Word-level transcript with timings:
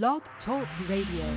Blog 0.00 0.22
Talk 0.46 0.66
Radio. 0.88 1.36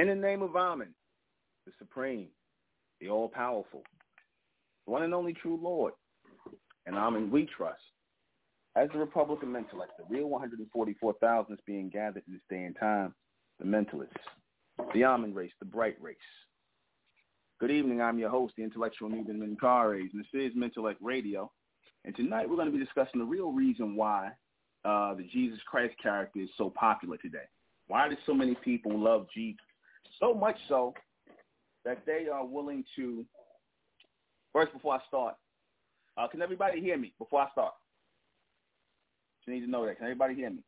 In 0.00 0.08
the 0.08 0.14
name 0.14 0.40
of 0.40 0.56
Amen, 0.56 0.94
the 1.66 1.72
Supreme, 1.78 2.28
the 3.02 3.10
All-Powerful, 3.10 3.82
the 4.86 4.90
one 4.90 5.02
and 5.02 5.12
only 5.12 5.34
true 5.34 5.60
Lord, 5.62 5.92
and 6.86 6.96
Amen 6.96 7.30
we 7.30 7.46
trust. 7.54 7.82
As 8.76 8.88
the 8.94 8.98
Republican 8.98 9.50
Mentalist, 9.50 9.92
the 9.98 10.04
real 10.08 10.28
144,000 10.30 11.52
is 11.52 11.60
being 11.66 11.90
gathered 11.90 12.22
in 12.26 12.32
this 12.32 12.42
day 12.48 12.64
and 12.64 12.74
time, 12.80 13.14
the 13.58 13.66
Mentalists, 13.66 14.08
the 14.94 15.04
Amen 15.04 15.34
race, 15.34 15.52
the 15.58 15.66
bright 15.66 16.00
race. 16.00 16.16
Good 17.60 17.70
evening. 17.70 18.00
I'm 18.00 18.18
your 18.18 18.30
host, 18.30 18.54
the 18.56 18.64
intellectual 18.64 19.10
Nuben 19.10 19.38
Menkarayzz, 19.38 20.14
and 20.14 20.24
this 20.24 20.28
is 20.32 20.56
Mentellect 20.56 20.96
Radio. 21.02 21.52
And 22.06 22.16
tonight 22.16 22.48
we're 22.48 22.56
going 22.56 22.72
to 22.72 22.78
be 22.78 22.82
discussing 22.82 23.20
the 23.20 23.26
real 23.26 23.52
reason 23.52 23.96
why 23.96 24.30
uh, 24.82 25.12
the 25.12 25.24
Jesus 25.30 25.58
Christ 25.70 25.92
character 26.02 26.40
is 26.40 26.48
so 26.56 26.70
popular 26.70 27.18
today. 27.18 27.44
Why 27.88 28.08
do 28.08 28.16
so 28.24 28.32
many 28.32 28.54
people 28.64 28.98
love 28.98 29.26
Jesus? 29.34 29.60
So 30.18 30.34
much 30.34 30.56
so 30.68 30.94
that 31.84 32.04
they 32.06 32.26
are 32.32 32.44
willing 32.44 32.84
to. 32.96 33.24
First, 34.52 34.72
before 34.72 34.94
I 34.94 34.98
start, 35.06 35.34
uh, 36.16 36.26
can 36.28 36.42
everybody 36.42 36.80
hear 36.80 36.98
me 36.98 37.14
before 37.18 37.42
I 37.42 37.50
start? 37.52 37.72
You 39.46 39.54
need 39.54 39.64
to 39.64 39.70
know 39.70 39.86
that. 39.86 39.96
Can 39.96 40.06
everybody 40.06 40.34
hear 40.34 40.50
me? 40.50 40.62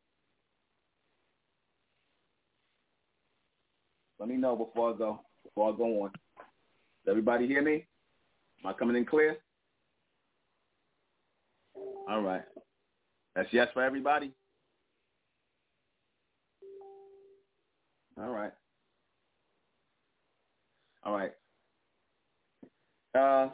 Let 4.19 4.29
me 4.29 4.35
know 4.35 4.55
before 4.55 4.93
I 4.93 4.97
go. 4.97 5.19
Before 5.43 5.73
I 5.73 5.77
go 5.77 6.03
on. 6.03 6.11
Does 7.05 7.11
everybody 7.11 7.47
hear 7.47 7.61
me? 7.61 7.85
Am 8.63 8.69
I 8.69 8.73
coming 8.73 8.95
in 8.95 9.05
clear? 9.05 9.37
All 12.09 12.21
right. 12.21 12.43
That's 13.35 13.49
yes 13.51 13.67
for 13.73 13.83
everybody? 13.83 14.31
All 18.17 18.29
right. 18.29 18.51
All 21.05 21.13
right. 21.13 21.31
Uh, 23.15 23.49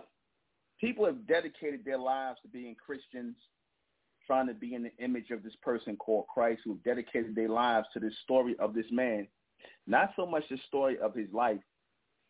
people 0.79 1.05
have 1.05 1.27
dedicated 1.27 1.83
their 1.83 1.97
lives 1.97 2.39
to 2.41 2.47
being 2.47 2.75
Christians, 2.75 3.35
trying 4.25 4.47
to 4.47 4.53
be 4.53 4.75
in 4.75 4.83
the 4.83 4.95
image 5.03 5.31
of 5.31 5.43
this 5.43 5.55
person 5.61 5.95
called 5.97 6.25
Christ, 6.33 6.61
who 6.63 6.71
have 6.71 6.83
dedicated 6.83 7.35
their 7.35 7.49
lives 7.49 7.87
to 7.93 7.99
this 7.99 8.13
story 8.23 8.55
of 8.59 8.73
this 8.73 8.85
man. 8.91 9.27
Not 9.87 10.11
so 10.15 10.25
much 10.25 10.43
the 10.49 10.57
story 10.67 10.97
of 10.99 11.15
his 11.15 11.27
life, 11.33 11.59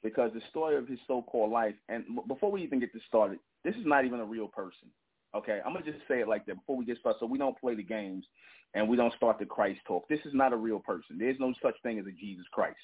because 0.01 0.31
the 0.33 0.41
story 0.49 0.77
of 0.77 0.87
his 0.87 0.99
so-called 1.07 1.51
life, 1.51 1.75
and 1.89 2.05
before 2.27 2.51
we 2.51 2.63
even 2.63 2.79
get 2.79 2.93
this 2.93 3.03
started, 3.07 3.39
this 3.63 3.75
is 3.75 3.85
not 3.85 4.05
even 4.05 4.19
a 4.19 4.25
real 4.25 4.47
person. 4.47 4.89
Okay, 5.35 5.59
I'm 5.63 5.73
gonna 5.73 5.85
just 5.85 5.99
say 6.07 6.21
it 6.21 6.27
like 6.27 6.45
that 6.47 6.55
before 6.55 6.77
we 6.77 6.85
get 6.85 6.97
started, 6.99 7.19
so 7.19 7.25
we 7.25 7.37
don't 7.37 7.59
play 7.59 7.75
the 7.75 7.83
games 7.83 8.25
and 8.73 8.87
we 8.87 8.97
don't 8.97 9.13
start 9.15 9.37
the 9.37 9.45
Christ 9.45 9.79
talk. 9.87 10.07
This 10.07 10.19
is 10.25 10.33
not 10.33 10.53
a 10.53 10.57
real 10.57 10.79
person. 10.79 11.17
There's 11.19 11.39
no 11.39 11.53
such 11.61 11.75
thing 11.83 11.99
as 11.99 12.05
a 12.07 12.11
Jesus 12.11 12.45
Christ. 12.51 12.77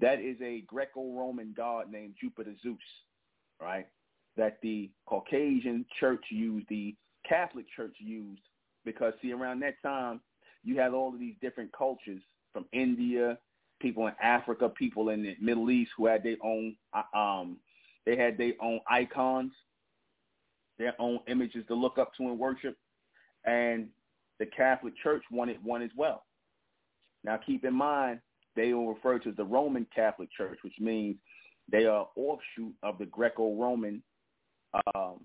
That 0.00 0.20
is 0.20 0.36
a 0.42 0.62
Greco-Roman 0.62 1.54
god 1.56 1.90
named 1.90 2.14
Jupiter 2.20 2.54
Zeus, 2.62 2.78
right? 3.60 3.86
That 4.36 4.58
the 4.62 4.90
Caucasian 5.06 5.84
church 6.00 6.24
used, 6.30 6.66
the 6.68 6.94
Catholic 7.28 7.66
church 7.74 7.94
used, 7.98 8.42
because 8.84 9.12
see, 9.20 9.32
around 9.32 9.60
that 9.60 9.80
time, 9.82 10.20
you 10.64 10.78
had 10.78 10.92
all 10.92 11.12
of 11.12 11.20
these 11.20 11.34
different 11.40 11.70
cultures 11.76 12.22
from 12.52 12.64
India, 12.72 13.38
people 13.80 14.06
in 14.06 14.14
Africa, 14.22 14.68
people 14.68 15.10
in 15.10 15.22
the 15.22 15.36
Middle 15.40 15.70
East 15.70 15.92
who 15.96 16.06
had 16.06 16.22
their 16.22 16.36
own, 16.42 16.76
uh, 16.94 17.18
um, 17.18 17.58
they 18.06 18.16
had 18.16 18.38
their 18.38 18.52
own 18.60 18.80
icons 18.88 19.52
their 20.78 20.94
own 20.98 21.20
images 21.28 21.64
to 21.68 21.74
look 21.74 21.98
up 21.98 22.12
to 22.16 22.24
and 22.24 22.38
worship, 22.38 22.76
and 23.44 23.88
the 24.38 24.46
Catholic 24.46 24.94
Church 25.02 25.22
wanted 25.30 25.62
one 25.62 25.82
as 25.82 25.90
well. 25.96 26.24
Now, 27.24 27.36
keep 27.36 27.64
in 27.64 27.74
mind, 27.74 28.20
they 28.56 28.72
will 28.72 28.92
refer 28.92 29.18
to 29.20 29.32
the 29.32 29.44
Roman 29.44 29.86
Catholic 29.94 30.28
Church, 30.36 30.58
which 30.62 30.78
means 30.78 31.16
they 31.70 31.86
are 31.86 32.08
offshoot 32.16 32.74
of 32.82 32.98
the 32.98 33.06
Greco-Roman 33.06 34.02
um, 34.94 35.20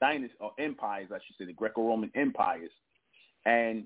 dynasty 0.00 0.36
or 0.40 0.52
empires, 0.58 1.08
I 1.12 1.18
should 1.26 1.36
say, 1.38 1.44
the 1.44 1.52
Greco-Roman 1.52 2.10
empires, 2.14 2.70
and 3.44 3.84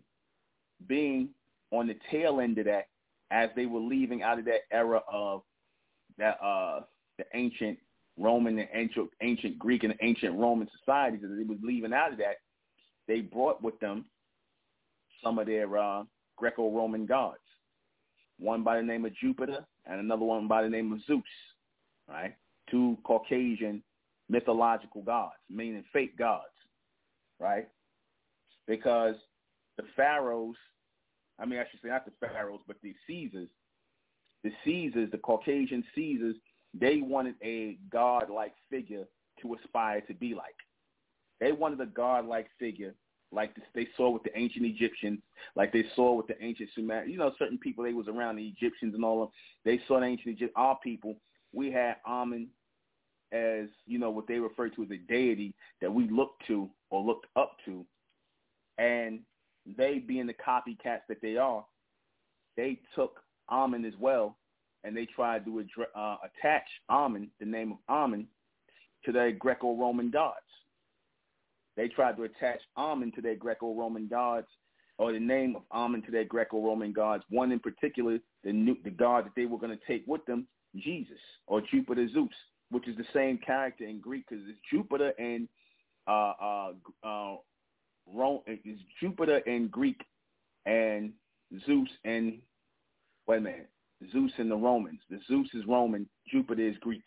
being 0.86 1.30
on 1.72 1.86
the 1.86 1.96
tail 2.10 2.40
end 2.40 2.58
of 2.58 2.66
that, 2.66 2.88
as 3.30 3.50
they 3.56 3.66
were 3.66 3.80
leaving 3.80 4.22
out 4.22 4.38
of 4.38 4.44
that 4.44 4.62
era 4.70 5.00
of 5.10 5.42
that 6.18 6.38
uh, 6.42 6.80
the 7.18 7.24
ancient 7.34 7.78
Roman 8.18 8.58
and 8.58 8.68
ancient, 8.72 9.10
ancient 9.20 9.58
Greek 9.58 9.84
and 9.84 9.94
ancient 10.00 10.38
Roman 10.38 10.68
societies 10.78 11.20
that 11.22 11.28
they 11.28 11.44
was 11.44 11.58
leaving 11.62 11.92
out 11.92 12.12
of 12.12 12.18
that, 12.18 12.36
they 13.08 13.20
brought 13.20 13.62
with 13.62 13.78
them 13.80 14.06
some 15.22 15.38
of 15.38 15.46
their 15.46 15.76
uh, 15.76 16.04
Greco-Roman 16.36 17.06
gods. 17.06 17.38
One 18.38 18.62
by 18.62 18.76
the 18.76 18.82
name 18.82 19.04
of 19.04 19.14
Jupiter 19.14 19.64
and 19.86 20.00
another 20.00 20.24
one 20.24 20.48
by 20.48 20.62
the 20.62 20.68
name 20.68 20.92
of 20.92 21.00
Zeus, 21.06 21.22
right? 22.08 22.34
Two 22.70 22.98
Caucasian 23.04 23.82
mythological 24.28 25.02
gods, 25.02 25.34
meaning 25.48 25.84
fake 25.92 26.18
gods, 26.18 26.44
right? 27.38 27.68
Because 28.66 29.14
the 29.76 29.84
pharaohs, 29.94 30.56
I 31.38 31.46
mean, 31.46 31.58
I 31.58 31.64
should 31.70 31.80
say 31.82 31.88
not 31.88 32.04
the 32.04 32.12
pharaohs, 32.20 32.60
but 32.66 32.76
the 32.82 32.94
Caesars, 33.06 33.48
the 34.42 34.52
Caesars, 34.64 35.10
the 35.12 35.18
Caucasian 35.18 35.84
Caesars, 35.94 36.36
they 36.78 37.00
wanted 37.00 37.36
a 37.42 37.78
god-like 37.90 38.54
figure 38.70 39.04
to 39.42 39.54
aspire 39.54 40.00
to 40.02 40.14
be 40.14 40.34
like. 40.34 40.54
They 41.40 41.52
wanted 41.52 41.80
a 41.80 41.86
god-like 41.86 42.48
figure 42.58 42.94
like 43.36 43.54
they 43.74 43.86
saw 43.96 44.10
with 44.10 44.22
the 44.22 44.36
ancient 44.36 44.64
Egyptians, 44.64 45.20
like 45.54 45.72
they 45.72 45.84
saw 45.94 46.14
with 46.14 46.26
the 46.26 46.42
ancient 46.42 46.70
Sumerians. 46.74 47.12
You 47.12 47.18
know, 47.18 47.32
certain 47.38 47.58
people, 47.58 47.84
they 47.84 47.92
was 47.92 48.08
around 48.08 48.36
the 48.36 48.46
Egyptians 48.46 48.94
and 48.94 49.04
all 49.04 49.22
of. 49.22 49.28
They 49.64 49.78
saw 49.86 50.00
the 50.00 50.06
ancient 50.06 50.28
Egypt. 50.36 50.54
Our 50.56 50.78
people, 50.82 51.16
we 51.52 51.70
had 51.70 51.96
Amen 52.08 52.48
as, 53.32 53.68
you 53.86 53.98
know, 53.98 54.10
what 54.10 54.26
they 54.26 54.38
refer 54.38 54.70
to 54.70 54.82
as 54.82 54.90
a 54.90 54.96
deity 54.96 55.54
that 55.82 55.92
we 55.92 56.08
looked 56.08 56.46
to 56.46 56.70
or 56.90 57.02
looked 57.02 57.26
up 57.36 57.56
to. 57.66 57.84
And 58.78 59.20
they, 59.76 59.98
being 59.98 60.26
the 60.26 60.34
copycats 60.34 61.02
that 61.08 61.20
they 61.20 61.36
are, 61.36 61.64
they 62.56 62.80
took 62.94 63.20
Amen 63.50 63.84
as 63.84 63.94
well 64.00 64.36
and 64.82 64.96
they 64.96 65.06
tried 65.06 65.44
to 65.44 65.64
uh, 65.94 66.16
attach 66.24 66.66
Amen, 66.88 67.28
the 67.38 67.46
name 67.46 67.72
of 67.72 67.78
Amen, 67.88 68.26
to 69.04 69.12
their 69.12 69.32
Greco-Roman 69.32 70.10
gods. 70.10 70.36
They 71.76 71.88
tried 71.88 72.16
to 72.16 72.24
attach 72.24 72.60
Amen 72.76 73.12
to 73.16 73.22
their 73.22 73.36
Greco-Roman 73.36 74.08
gods, 74.08 74.46
or 74.98 75.12
the 75.12 75.20
name 75.20 75.56
of 75.56 75.62
Amen 75.72 76.02
to 76.02 76.10
their 76.10 76.24
Greco-Roman 76.24 76.92
gods. 76.92 77.24
One 77.28 77.52
in 77.52 77.60
particular, 77.60 78.18
the 78.44 78.52
new, 78.52 78.76
the 78.82 78.90
god 78.90 79.26
that 79.26 79.32
they 79.36 79.46
were 79.46 79.58
going 79.58 79.76
to 79.76 79.86
take 79.86 80.04
with 80.06 80.24
them, 80.26 80.46
Jesus 80.76 81.18
or 81.46 81.60
Jupiter 81.60 82.08
Zeus, 82.12 82.28
which 82.70 82.88
is 82.88 82.96
the 82.96 83.04
same 83.14 83.38
character 83.38 83.84
in 83.84 84.00
Greek 84.00 84.24
because 84.28 84.44
it's 84.48 84.58
Jupiter 84.70 85.12
and 85.18 85.48
uh, 86.06 86.32
uh, 86.40 86.72
uh, 87.04 87.36
Rome. 88.12 88.40
It's 88.46 88.80
Jupiter 89.00 89.38
in 89.38 89.68
Greek 89.68 90.00
and 90.66 91.12
Zeus 91.66 91.88
and 92.04 92.38
wait 93.26 93.38
a 93.38 93.40
minute. 93.40 93.70
Zeus 94.12 94.32
and 94.38 94.50
the 94.50 94.56
Romans. 94.56 95.00
The 95.08 95.18
Zeus 95.26 95.48
is 95.54 95.64
Roman, 95.66 96.08
Jupiter 96.30 96.68
is 96.68 96.76
Greek. 96.80 97.04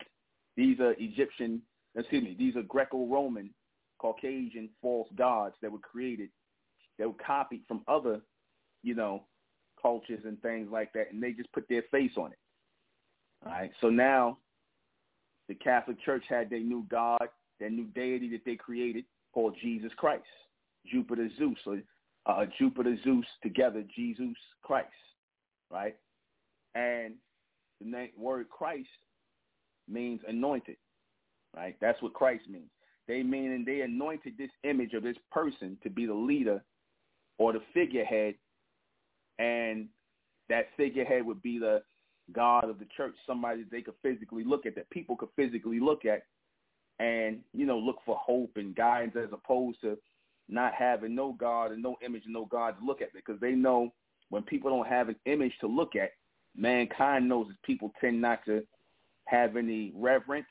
These 0.56 0.80
are 0.80 0.94
Egyptian, 0.98 1.62
excuse 1.94 2.24
me, 2.24 2.36
these 2.38 2.56
are 2.56 2.62
Greco-Roman, 2.62 3.50
Caucasian 4.00 4.70
false 4.80 5.08
gods 5.16 5.54
that 5.60 5.70
were 5.70 5.78
created, 5.78 6.30
that 6.98 7.06
were 7.06 7.24
copied 7.24 7.60
from 7.68 7.82
other, 7.86 8.20
you 8.82 8.94
know, 8.94 9.24
cultures 9.80 10.20
and 10.24 10.40
things 10.40 10.68
like 10.72 10.92
that, 10.94 11.12
and 11.12 11.22
they 11.22 11.32
just 11.32 11.52
put 11.52 11.68
their 11.68 11.82
face 11.90 12.12
on 12.16 12.32
it. 12.32 12.38
All 13.44 13.52
right, 13.52 13.70
so 13.80 13.88
now 13.88 14.38
the 15.48 15.54
Catholic 15.54 16.00
Church 16.02 16.24
had 16.28 16.48
their 16.48 16.60
new 16.60 16.86
god, 16.90 17.28
their 17.58 17.70
new 17.70 17.86
deity 17.94 18.30
that 18.30 18.44
they 18.46 18.56
created 18.56 19.04
called 19.32 19.56
Jesus 19.62 19.92
Christ, 19.96 20.24
Jupiter 20.90 21.28
Zeus, 21.38 21.58
or 21.66 21.80
uh, 22.26 22.46
Jupiter 22.58 22.96
Zeus 23.04 23.24
together, 23.42 23.82
Jesus 23.94 24.36
Christ, 24.62 24.88
right? 25.70 25.96
And 26.74 27.14
the 27.80 27.86
name, 27.86 28.10
word 28.16 28.48
Christ 28.48 28.88
means 29.88 30.20
anointed, 30.26 30.76
right? 31.56 31.76
That's 31.80 32.00
what 32.02 32.12
Christ 32.14 32.44
means. 32.48 32.70
They 33.10 33.24
mean 33.24 33.50
and 33.50 33.66
they 33.66 33.80
anointed 33.80 34.34
this 34.38 34.52
image 34.62 34.94
of 34.94 35.02
this 35.02 35.16
person 35.32 35.76
to 35.82 35.90
be 35.90 36.06
the 36.06 36.14
leader 36.14 36.62
or 37.38 37.52
the 37.52 37.60
figurehead, 37.74 38.36
and 39.40 39.88
that 40.48 40.68
figurehead 40.76 41.26
would 41.26 41.42
be 41.42 41.58
the 41.58 41.82
God 42.32 42.70
of 42.70 42.78
the 42.78 42.86
church, 42.96 43.14
somebody 43.26 43.64
they 43.68 43.82
could 43.82 43.94
physically 44.00 44.44
look 44.44 44.64
at, 44.64 44.76
that 44.76 44.88
people 44.90 45.16
could 45.16 45.30
physically 45.34 45.80
look 45.80 46.04
at, 46.04 46.22
and 47.00 47.40
you 47.52 47.66
know 47.66 47.78
look 47.78 47.96
for 48.06 48.14
hope 48.14 48.52
and 48.54 48.76
guidance 48.76 49.16
as 49.20 49.32
opposed 49.32 49.80
to 49.80 49.98
not 50.48 50.72
having 50.72 51.16
no 51.16 51.32
God 51.32 51.72
and 51.72 51.82
no 51.82 51.96
image 52.06 52.26
and 52.26 52.34
no 52.34 52.44
God 52.44 52.78
to 52.78 52.86
look 52.86 53.02
at. 53.02 53.12
Because 53.12 53.40
they 53.40 53.56
know 53.56 53.92
when 54.28 54.44
people 54.44 54.70
don't 54.70 54.86
have 54.86 55.08
an 55.08 55.16
image 55.26 55.54
to 55.62 55.66
look 55.66 55.96
at, 55.96 56.12
mankind 56.56 57.28
knows 57.28 57.48
that 57.48 57.60
people 57.64 57.92
tend 58.00 58.20
not 58.20 58.44
to 58.44 58.62
have 59.24 59.56
any 59.56 59.92
reverence, 59.96 60.46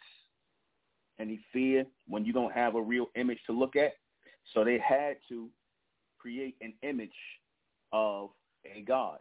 any 1.20 1.40
fear 1.52 1.86
when 2.08 2.26
you 2.26 2.34
don't 2.34 2.54
have 2.54 2.76
a 2.76 2.82
real 2.82 3.08
image 3.16 3.40
to 3.48 3.54
look 3.54 3.76
at. 3.76 3.94
So 4.54 4.64
they 4.64 4.80
had 4.80 5.18
to 5.30 5.50
create 6.18 6.56
an 6.62 6.74
image 6.84 7.10
of 7.92 8.30
a 8.66 8.82
God. 8.82 9.20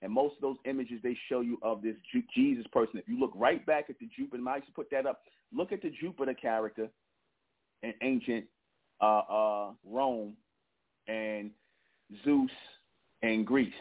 And 0.00 0.12
most 0.12 0.36
of 0.36 0.42
those 0.42 0.56
images 0.64 1.00
they 1.02 1.16
show 1.28 1.40
you 1.40 1.58
of 1.62 1.82
this 1.82 1.96
Jesus 2.34 2.64
person. 2.72 2.98
If 2.98 3.08
you 3.08 3.18
look 3.18 3.32
right 3.34 3.64
back 3.66 3.90
at 3.90 3.98
the 3.98 4.08
Jupiter, 4.16 4.42
I 4.48 4.56
used 4.56 4.68
to 4.68 4.72
put 4.72 4.90
that 4.90 5.06
up. 5.06 5.20
Look 5.52 5.72
at 5.72 5.82
the 5.82 5.90
Jupiter 6.00 6.34
character 6.34 6.88
in 7.82 7.94
ancient 8.02 8.44
uh, 9.00 9.18
uh, 9.18 9.70
Rome 9.84 10.34
and 11.08 11.50
Zeus 12.24 12.50
and 13.22 13.46
Greece. 13.46 13.72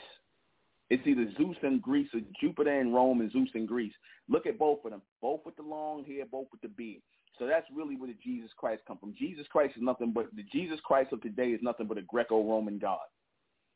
It's 0.89 1.05
either 1.05 1.27
Zeus 1.37 1.57
and 1.63 1.81
Greece 1.81 2.07
or 2.13 2.21
Jupiter 2.39 2.79
and 2.79 2.93
Rome 2.93 3.19
and 3.21 3.31
Zeus 3.31 3.49
and 3.53 3.67
Greece. 3.67 3.93
Look 4.29 4.45
at 4.45 4.57
both 4.57 4.85
of 4.85 4.91
them, 4.91 5.01
both 5.21 5.41
with 5.45 5.55
the 5.57 5.63
long 5.63 6.05
hair, 6.05 6.25
both 6.31 6.47
with 6.51 6.61
the 6.61 6.69
beard. 6.69 7.01
So 7.37 7.45
that's 7.45 7.67
really 7.75 7.95
where 7.95 8.07
the 8.07 8.15
Jesus 8.23 8.51
Christ 8.57 8.83
come 8.87 8.97
from. 8.97 9.13
Jesus 9.17 9.45
Christ 9.51 9.75
is 9.75 9.83
nothing 9.83 10.11
but 10.11 10.33
the 10.35 10.43
Jesus 10.51 10.79
Christ 10.83 11.13
of 11.13 11.21
today 11.21 11.49
is 11.49 11.59
nothing 11.61 11.87
but 11.87 11.97
a 11.97 12.01
Greco-Roman 12.01 12.79
god, 12.79 13.05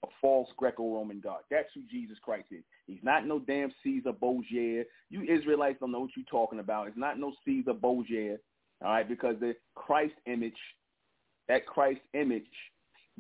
a 0.04 0.08
false 0.22 0.50
Greco-Roman 0.58 1.20
god. 1.20 1.42
That's 1.52 1.70
who 1.76 1.82
Jesus 1.92 2.18
Christ 2.24 2.48
is. 2.52 2.64
He's 2.88 3.04
not 3.04 3.28
no 3.28 3.40
damn 3.40 3.72
Caesar 3.84 4.14
Borgia. 4.14 4.84
You 5.10 5.22
Israelites 5.24 5.78
don't 5.80 5.92
know 5.92 6.00
what 6.00 6.12
you're 6.16 6.26
talking 6.32 6.60
about. 6.60 6.88
It's 6.88 6.98
not 6.98 7.20
no 7.20 7.34
Caesar 7.46 7.74
Borgia, 7.74 8.38
all 8.84 8.92
right? 8.92 9.08
Because 9.08 9.36
the 9.40 9.54
Christ 9.76 10.16
image, 10.26 10.54
that 11.48 11.68
Christ 11.68 12.02
image, 12.14 12.50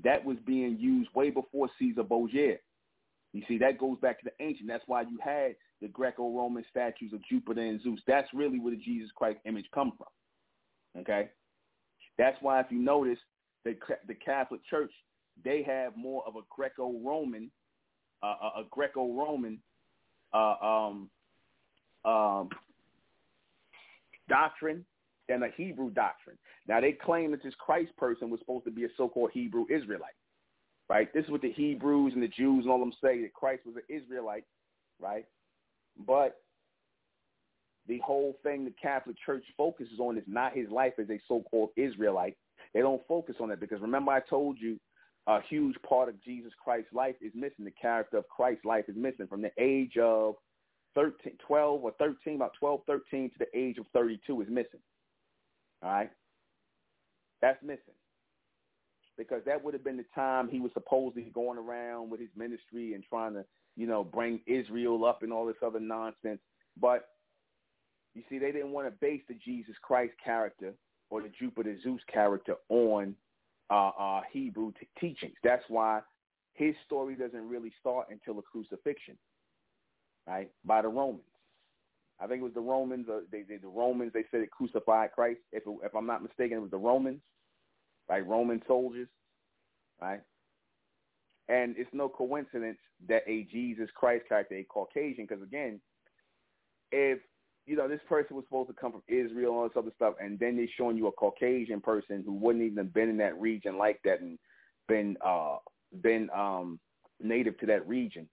that 0.03 0.23
was 0.25 0.37
being 0.47 0.77
used 0.79 1.09
way 1.13 1.29
before 1.29 1.69
Caesar 1.77 2.03
Borgia. 2.03 2.55
You 3.33 3.43
see, 3.47 3.57
that 3.59 3.77
goes 3.77 3.97
back 3.99 4.19
to 4.19 4.25
the 4.25 4.43
ancient. 4.43 4.67
That's 4.67 4.83
why 4.87 5.03
you 5.03 5.17
had 5.23 5.55
the 5.81 5.87
Greco-Roman 5.87 6.65
statues 6.69 7.13
of 7.13 7.21
Jupiter 7.29 7.61
and 7.61 7.81
Zeus. 7.81 7.99
That's 8.05 8.27
really 8.33 8.59
where 8.59 8.71
the 8.75 8.81
Jesus 8.81 9.09
Christ 9.15 9.39
image 9.45 9.65
come 9.73 9.93
from. 9.97 11.01
Okay, 11.01 11.29
that's 12.17 12.37
why 12.41 12.59
if 12.59 12.67
you 12.69 12.79
notice 12.79 13.19
the 13.63 13.77
the 14.07 14.15
Catholic 14.15 14.59
Church, 14.69 14.91
they 15.45 15.63
have 15.63 15.95
more 15.95 16.23
of 16.27 16.35
a 16.35 16.41
Greco-Roman, 16.49 17.49
uh, 18.21 18.35
a 18.57 18.63
Greco-Roman 18.69 19.59
uh, 20.33 20.55
um, 20.61 21.09
um, 22.03 22.49
doctrine 24.27 24.85
than 25.29 25.43
a 25.43 25.49
Hebrew 25.55 25.89
doctrine. 25.89 26.37
Now 26.67 26.81
they 26.81 26.91
claim 26.91 27.31
that 27.31 27.41
this 27.41 27.53
Christ 27.57 27.95
person 27.97 28.29
was 28.29 28.41
supposed 28.41 28.65
to 28.65 28.71
be 28.71 28.83
a 28.83 28.89
so-called 28.97 29.31
Hebrew 29.33 29.65
Israelite 29.69 30.15
right? 30.91 31.13
This 31.13 31.23
is 31.23 31.31
what 31.31 31.41
the 31.41 31.53
Hebrews 31.53 32.11
and 32.13 32.21
the 32.21 32.27
Jews 32.27 32.65
and 32.65 32.69
all 32.69 32.77
them 32.77 32.91
say 33.01 33.21
that 33.21 33.33
Christ 33.33 33.61
was 33.65 33.77
an 33.77 33.83
Israelite, 33.87 34.43
right? 34.99 35.23
But 36.05 36.35
the 37.87 37.99
whole 37.99 38.35
thing 38.43 38.65
the 38.65 38.73
Catholic 38.81 39.15
Church 39.25 39.45
focuses 39.55 39.99
on 40.01 40.17
is 40.17 40.25
not 40.27 40.53
his 40.53 40.69
life 40.69 40.91
as 40.99 41.09
a 41.09 41.17
so-called 41.29 41.69
Israelite. 41.77 42.35
They 42.73 42.81
don't 42.81 43.01
focus 43.07 43.37
on 43.39 43.47
that 43.49 43.61
because 43.61 43.79
remember 43.79 44.11
I 44.11 44.19
told 44.19 44.57
you 44.59 44.77
a 45.27 45.39
huge 45.49 45.77
part 45.87 46.09
of 46.09 46.21
Jesus 46.21 46.51
Christ's 46.61 46.91
life 46.91 47.15
is 47.21 47.31
missing. 47.33 47.63
The 47.63 47.71
character 47.71 48.17
of 48.17 48.27
Christ's 48.27 48.65
life 48.65 48.89
is 48.89 48.95
missing 48.97 49.27
from 49.27 49.41
the 49.41 49.51
age 49.57 49.95
of 49.97 50.35
13, 50.95 51.37
12 51.47 51.83
or 51.85 51.93
13, 51.99 52.35
about 52.35 52.51
12, 52.59 52.81
13 52.85 53.29
to 53.29 53.35
the 53.39 53.57
age 53.57 53.77
of 53.77 53.85
32 53.93 54.41
is 54.41 54.49
missing. 54.49 54.81
All 55.83 55.89
right? 55.89 56.11
That's 57.41 57.63
missing 57.63 57.95
because 59.17 59.41
that 59.45 59.63
would 59.63 59.73
have 59.73 59.83
been 59.83 59.97
the 59.97 60.05
time 60.15 60.47
he 60.47 60.59
was 60.59 60.71
supposedly 60.73 61.31
going 61.33 61.57
around 61.57 62.09
with 62.09 62.19
his 62.19 62.29
ministry 62.35 62.93
and 62.93 63.03
trying 63.03 63.33
to, 63.33 63.45
you 63.75 63.87
know, 63.87 64.03
bring 64.03 64.39
Israel 64.47 65.05
up 65.05 65.23
and 65.23 65.31
all 65.31 65.45
this 65.45 65.55
other 65.65 65.79
nonsense. 65.79 66.39
But 66.79 67.09
you 68.15 68.23
see, 68.29 68.39
they 68.39 68.51
didn't 68.51 68.71
want 68.71 68.87
to 68.87 68.91
base 68.91 69.21
the 69.27 69.35
Jesus 69.35 69.75
Christ 69.81 70.13
character 70.23 70.73
or 71.09 71.21
the 71.21 71.31
Jupiter 71.39 71.77
Zeus 71.83 72.01
character 72.11 72.55
on 72.69 73.15
uh, 73.69 73.91
uh, 73.97 74.21
Hebrew 74.31 74.71
t- 74.79 74.87
teachings. 74.99 75.35
That's 75.43 75.63
why 75.67 76.01
his 76.53 76.75
story 76.85 77.15
doesn't 77.15 77.47
really 77.47 77.71
start 77.79 78.07
until 78.09 78.35
the 78.35 78.41
crucifixion, 78.41 79.17
right, 80.27 80.49
by 80.65 80.81
the 80.81 80.87
Romans. 80.89 81.21
I 82.19 82.27
think 82.27 82.41
it 82.41 82.43
was 82.43 82.53
the 82.53 82.61
Romans. 82.61 83.07
Uh, 83.09 83.21
they, 83.31 83.41
they, 83.41 83.57
the 83.57 83.67
Romans. 83.67 84.11
They 84.13 84.25
said 84.29 84.41
it 84.41 84.51
crucified 84.51 85.11
Christ. 85.13 85.39
If 85.51 85.63
it, 85.65 85.75
if 85.83 85.95
I'm 85.95 86.05
not 86.05 86.21
mistaken, 86.21 86.57
it 86.57 86.61
was 86.61 86.71
the 86.71 86.77
Romans 86.77 87.19
right? 88.11 88.27
Roman 88.27 88.61
soldiers, 88.67 89.07
right? 90.01 90.19
And 91.47 91.75
it's 91.77 91.89
no 91.93 92.09
coincidence 92.09 92.77
that 93.07 93.23
a 93.25 93.47
Jesus 93.51 93.89
Christ 93.95 94.25
character, 94.27 94.55
a 94.55 94.63
Caucasian, 94.65 95.25
because 95.27 95.41
again, 95.41 95.79
if 96.91 97.19
you 97.65 97.77
know 97.77 97.87
this 97.87 98.01
person 98.09 98.35
was 98.35 98.45
supposed 98.45 98.69
to 98.69 98.75
come 98.75 98.91
from 98.91 99.03
Israel 99.07 99.51
and 99.51 99.57
all 99.57 99.63
this 99.63 99.77
other 99.77 99.91
stuff, 99.95 100.15
and 100.21 100.37
then 100.39 100.57
they're 100.57 100.67
showing 100.77 100.97
you 100.97 101.07
a 101.07 101.11
Caucasian 101.13 101.79
person 101.79 102.21
who 102.25 102.33
wouldn't 102.33 102.65
even 102.65 102.87
been 102.87 103.09
in 103.09 103.17
that 103.17 103.39
region 103.39 103.77
like 103.77 103.99
that 104.03 104.19
and 104.19 104.37
been 104.89 105.15
uh 105.25 105.57
been 106.01 106.29
um 106.35 106.79
native 107.21 107.57
to 107.59 107.65
that 107.67 107.87
region, 107.87 108.27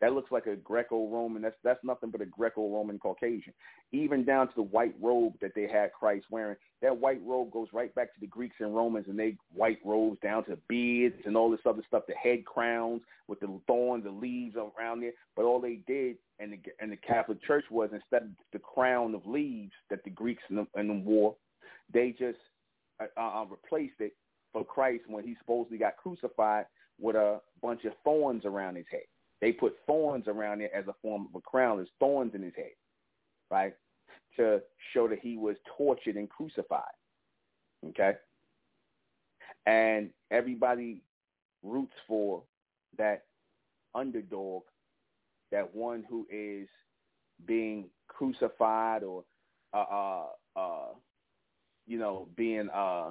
that 0.00 0.14
looks 0.14 0.32
like 0.32 0.46
a 0.46 0.56
Greco-Roman. 0.56 1.42
That's 1.42 1.56
that's 1.62 1.84
nothing 1.84 2.10
but 2.10 2.22
a 2.22 2.26
Greco-Roman 2.26 2.98
Caucasian. 2.98 3.52
Even 3.92 4.24
down 4.24 4.48
to 4.48 4.54
the 4.56 4.62
white 4.62 4.94
robe 5.00 5.34
that 5.40 5.52
they 5.54 5.68
had 5.68 5.92
Christ 5.92 6.26
wearing. 6.30 6.56
That 6.80 6.96
white 6.96 7.20
robe 7.24 7.50
goes 7.50 7.68
right 7.72 7.94
back 7.94 8.14
to 8.14 8.20
the 8.20 8.26
Greeks 8.26 8.56
and 8.60 8.74
Romans, 8.74 9.06
and 9.08 9.18
they 9.18 9.36
white 9.54 9.78
robes 9.84 10.18
down 10.22 10.44
to 10.44 10.56
beards 10.68 11.16
and 11.26 11.36
all 11.36 11.50
this 11.50 11.60
other 11.66 11.82
stuff. 11.86 12.04
The 12.08 12.14
head 12.14 12.46
crowns 12.46 13.02
with 13.28 13.40
the 13.40 13.60
thorns, 13.66 14.04
the 14.04 14.10
leaves 14.10 14.56
around 14.56 15.00
there. 15.00 15.12
But 15.36 15.44
all 15.44 15.60
they 15.60 15.80
did, 15.86 16.16
and 16.38 16.52
the 16.52 16.58
and 16.80 16.90
the 16.90 16.96
Catholic 16.96 17.42
Church 17.42 17.64
was 17.70 17.90
instead 17.92 18.22
of 18.22 18.28
the 18.52 18.58
crown 18.58 19.14
of 19.14 19.26
leaves 19.26 19.72
that 19.90 20.02
the 20.04 20.10
Greeks 20.10 20.42
and 20.48 20.58
the, 20.58 20.66
and 20.74 20.88
the 20.88 20.94
wore, 20.94 21.36
they 21.92 22.12
just 22.12 22.38
uh, 23.00 23.20
uh, 23.20 23.44
replaced 23.50 24.00
it 24.00 24.14
for 24.52 24.64
Christ 24.64 25.04
when 25.08 25.24
he 25.24 25.36
supposedly 25.38 25.78
got 25.78 25.98
crucified 25.98 26.64
with 26.98 27.16
a 27.16 27.40
bunch 27.62 27.84
of 27.84 27.92
thorns 28.02 28.44
around 28.44 28.76
his 28.76 28.86
head. 28.90 29.02
They 29.40 29.52
put 29.52 29.76
thorns 29.86 30.28
around 30.28 30.60
it 30.60 30.70
as 30.74 30.86
a 30.88 30.94
form 31.00 31.28
of 31.28 31.34
a 31.34 31.40
crown. 31.40 31.78
There's 31.78 31.88
thorns 31.98 32.34
in 32.34 32.42
his 32.42 32.54
head, 32.54 32.72
right, 33.50 33.74
to 34.36 34.60
show 34.92 35.08
that 35.08 35.20
he 35.20 35.36
was 35.36 35.56
tortured 35.76 36.16
and 36.16 36.28
crucified. 36.28 36.82
Okay, 37.88 38.12
and 39.66 40.10
everybody 40.30 41.02
roots 41.62 41.94
for 42.06 42.42
that 42.98 43.24
underdog, 43.94 44.62
that 45.50 45.74
one 45.74 46.04
who 46.08 46.26
is 46.30 46.68
being 47.46 47.86
crucified 48.08 49.02
or, 49.02 49.24
uh, 49.72 49.84
uh, 49.90 50.24
uh, 50.56 50.88
you 51.86 51.98
know, 51.98 52.28
being 52.36 52.68
uh, 52.74 53.10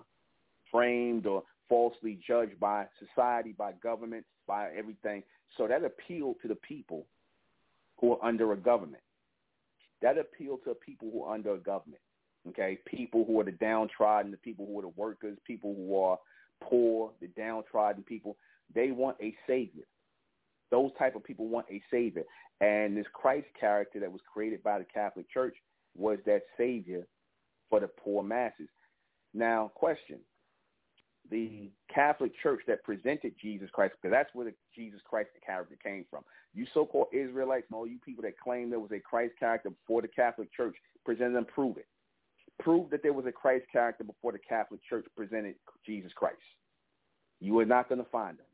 framed 0.72 1.26
or 1.26 1.44
falsely 1.68 2.20
judged 2.26 2.60
by 2.60 2.86
society, 3.00 3.54
by 3.58 3.72
government, 3.84 4.26
by 4.50 4.70
everything. 4.76 5.22
So 5.58 5.68
that 5.68 5.84
appealed 5.84 6.38
to 6.42 6.48
the 6.48 6.56
people 6.56 7.06
who 8.02 8.14
are 8.14 8.26
under 8.26 8.52
a 8.52 8.58
government. 8.58 9.04
That 10.02 10.18
appealed 10.18 10.62
to 10.66 10.74
people 10.74 11.10
who 11.14 11.24
are 11.24 11.36
under 11.36 11.54
a 11.54 11.60
government. 11.60 12.02
Okay, 12.48 12.80
people 12.86 13.26
who 13.26 13.40
are 13.40 13.44
the 13.44 13.52
downtrodden, 13.52 14.32
the 14.32 14.38
people 14.38 14.66
who 14.66 14.80
are 14.80 14.82
the 14.82 14.94
workers, 14.96 15.38
people 15.46 15.76
who 15.76 15.96
are 16.00 16.18
poor, 16.62 17.12
the 17.22 17.28
downtrodden 17.28 18.04
people. 18.04 18.36
They 18.74 18.92
want 18.92 19.18
a 19.22 19.36
savior. 19.46 19.84
Those 20.72 20.92
type 20.98 21.16
of 21.16 21.24
people 21.24 21.48
want 21.48 21.68
a 21.70 21.82
savior. 21.92 22.24
And 22.62 22.98
this 22.98 23.06
Christ 23.14 23.48
character 23.60 24.00
that 24.00 24.12
was 24.12 24.22
created 24.32 24.64
by 24.64 24.80
the 24.80 24.86
Catholic 24.86 25.30
Church 25.32 25.56
was 25.96 26.18
that 26.26 26.44
savior 26.58 27.06
for 27.70 27.80
the 27.80 27.88
poor 27.88 28.24
masses. 28.24 28.70
Now, 29.34 29.72
question 29.76 30.20
the 31.30 31.70
Catholic 31.94 32.32
Church 32.42 32.62
that 32.68 32.84
presented 32.84 33.34
Jesus 33.42 33.70
Christ, 33.72 33.96
because 34.02 34.14
that's 34.14 34.34
where 34.34 34.46
the 34.46 34.54
Jesus 34.76 35.02
Christ 35.04 35.30
character 35.46 35.76
came 35.82 36.06
from. 36.10 36.24
You 36.54 36.66
so-called 36.74 37.08
Israelites 37.12 37.66
and 37.70 37.78
all 37.78 37.88
you 37.88 38.00
people 38.06 38.24
that 38.24 38.40
claim 38.40 38.70
there 38.70 38.80
was 38.80 38.92
a 38.92 39.00
Christ 39.00 39.34
character 39.40 39.70
before 39.70 40.02
the 40.02 40.08
Catholic 40.08 40.54
Church 40.56 40.76
presented 41.06 41.36
them, 41.36 41.46
prove 41.46 41.78
it. 41.78 41.88
Prove 42.60 42.90
that 42.90 43.02
there 43.04 43.14
was 43.14 43.26
a 43.26 43.32
Christ 43.32 43.66
character 43.72 44.04
before 44.04 44.32
the 44.32 44.40
Catholic 44.40 44.82
Church 44.88 45.06
presented 45.16 45.56
Jesus 45.86 46.12
Christ. 46.14 46.38
You 47.40 47.58
are 47.60 47.66
not 47.66 47.88
going 47.88 48.04
to 48.04 48.10
find 48.10 48.38
them. 48.38 48.46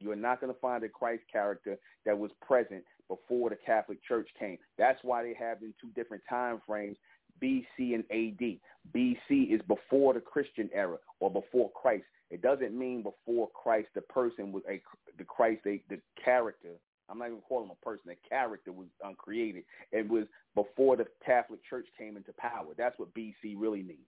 You 0.00 0.10
are 0.12 0.16
not 0.16 0.40
going 0.40 0.52
to 0.52 0.60
find 0.60 0.82
a 0.82 0.88
Christ 0.88 1.22
character 1.30 1.76
that 2.04 2.18
was 2.18 2.30
present 2.46 2.84
before 3.08 3.50
the 3.50 3.56
Catholic 3.56 4.02
Church 4.02 4.28
came. 4.38 4.58
That's 4.78 4.98
why 5.02 5.22
they 5.22 5.34
have 5.38 5.62
in 5.62 5.74
two 5.80 5.90
different 5.94 6.22
time 6.28 6.60
frames 6.66 6.96
BC 7.42 7.94
and 7.94 8.04
AD. 8.10 8.58
BC 8.94 9.54
is 9.54 9.60
before 9.68 10.14
the 10.14 10.20
Christian 10.20 10.68
era 10.72 10.98
or 11.20 11.30
before 11.30 11.70
Christ. 11.72 12.04
It 12.30 12.42
doesn't 12.42 12.76
mean 12.76 13.02
before 13.02 13.48
Christ 13.50 13.88
the 13.94 14.00
person 14.02 14.52
was 14.52 14.62
a 14.68 14.82
the 15.18 15.24
Christ 15.24 15.62
a, 15.66 15.82
the 15.88 16.00
character. 16.22 16.70
I'm 17.08 17.18
not 17.18 17.28
even 17.28 17.40
calling 17.42 17.66
him 17.66 17.76
a 17.80 17.84
person. 17.84 18.04
The 18.06 18.16
character 18.28 18.72
was 18.72 18.86
uncreated. 19.02 19.64
It 19.92 20.08
was 20.08 20.24
before 20.54 20.96
the 20.96 21.06
Catholic 21.24 21.60
Church 21.68 21.86
came 21.98 22.16
into 22.16 22.32
power. 22.32 22.72
That's 22.76 22.98
what 22.98 23.14
BC 23.14 23.54
really 23.56 23.82
means. 23.82 24.00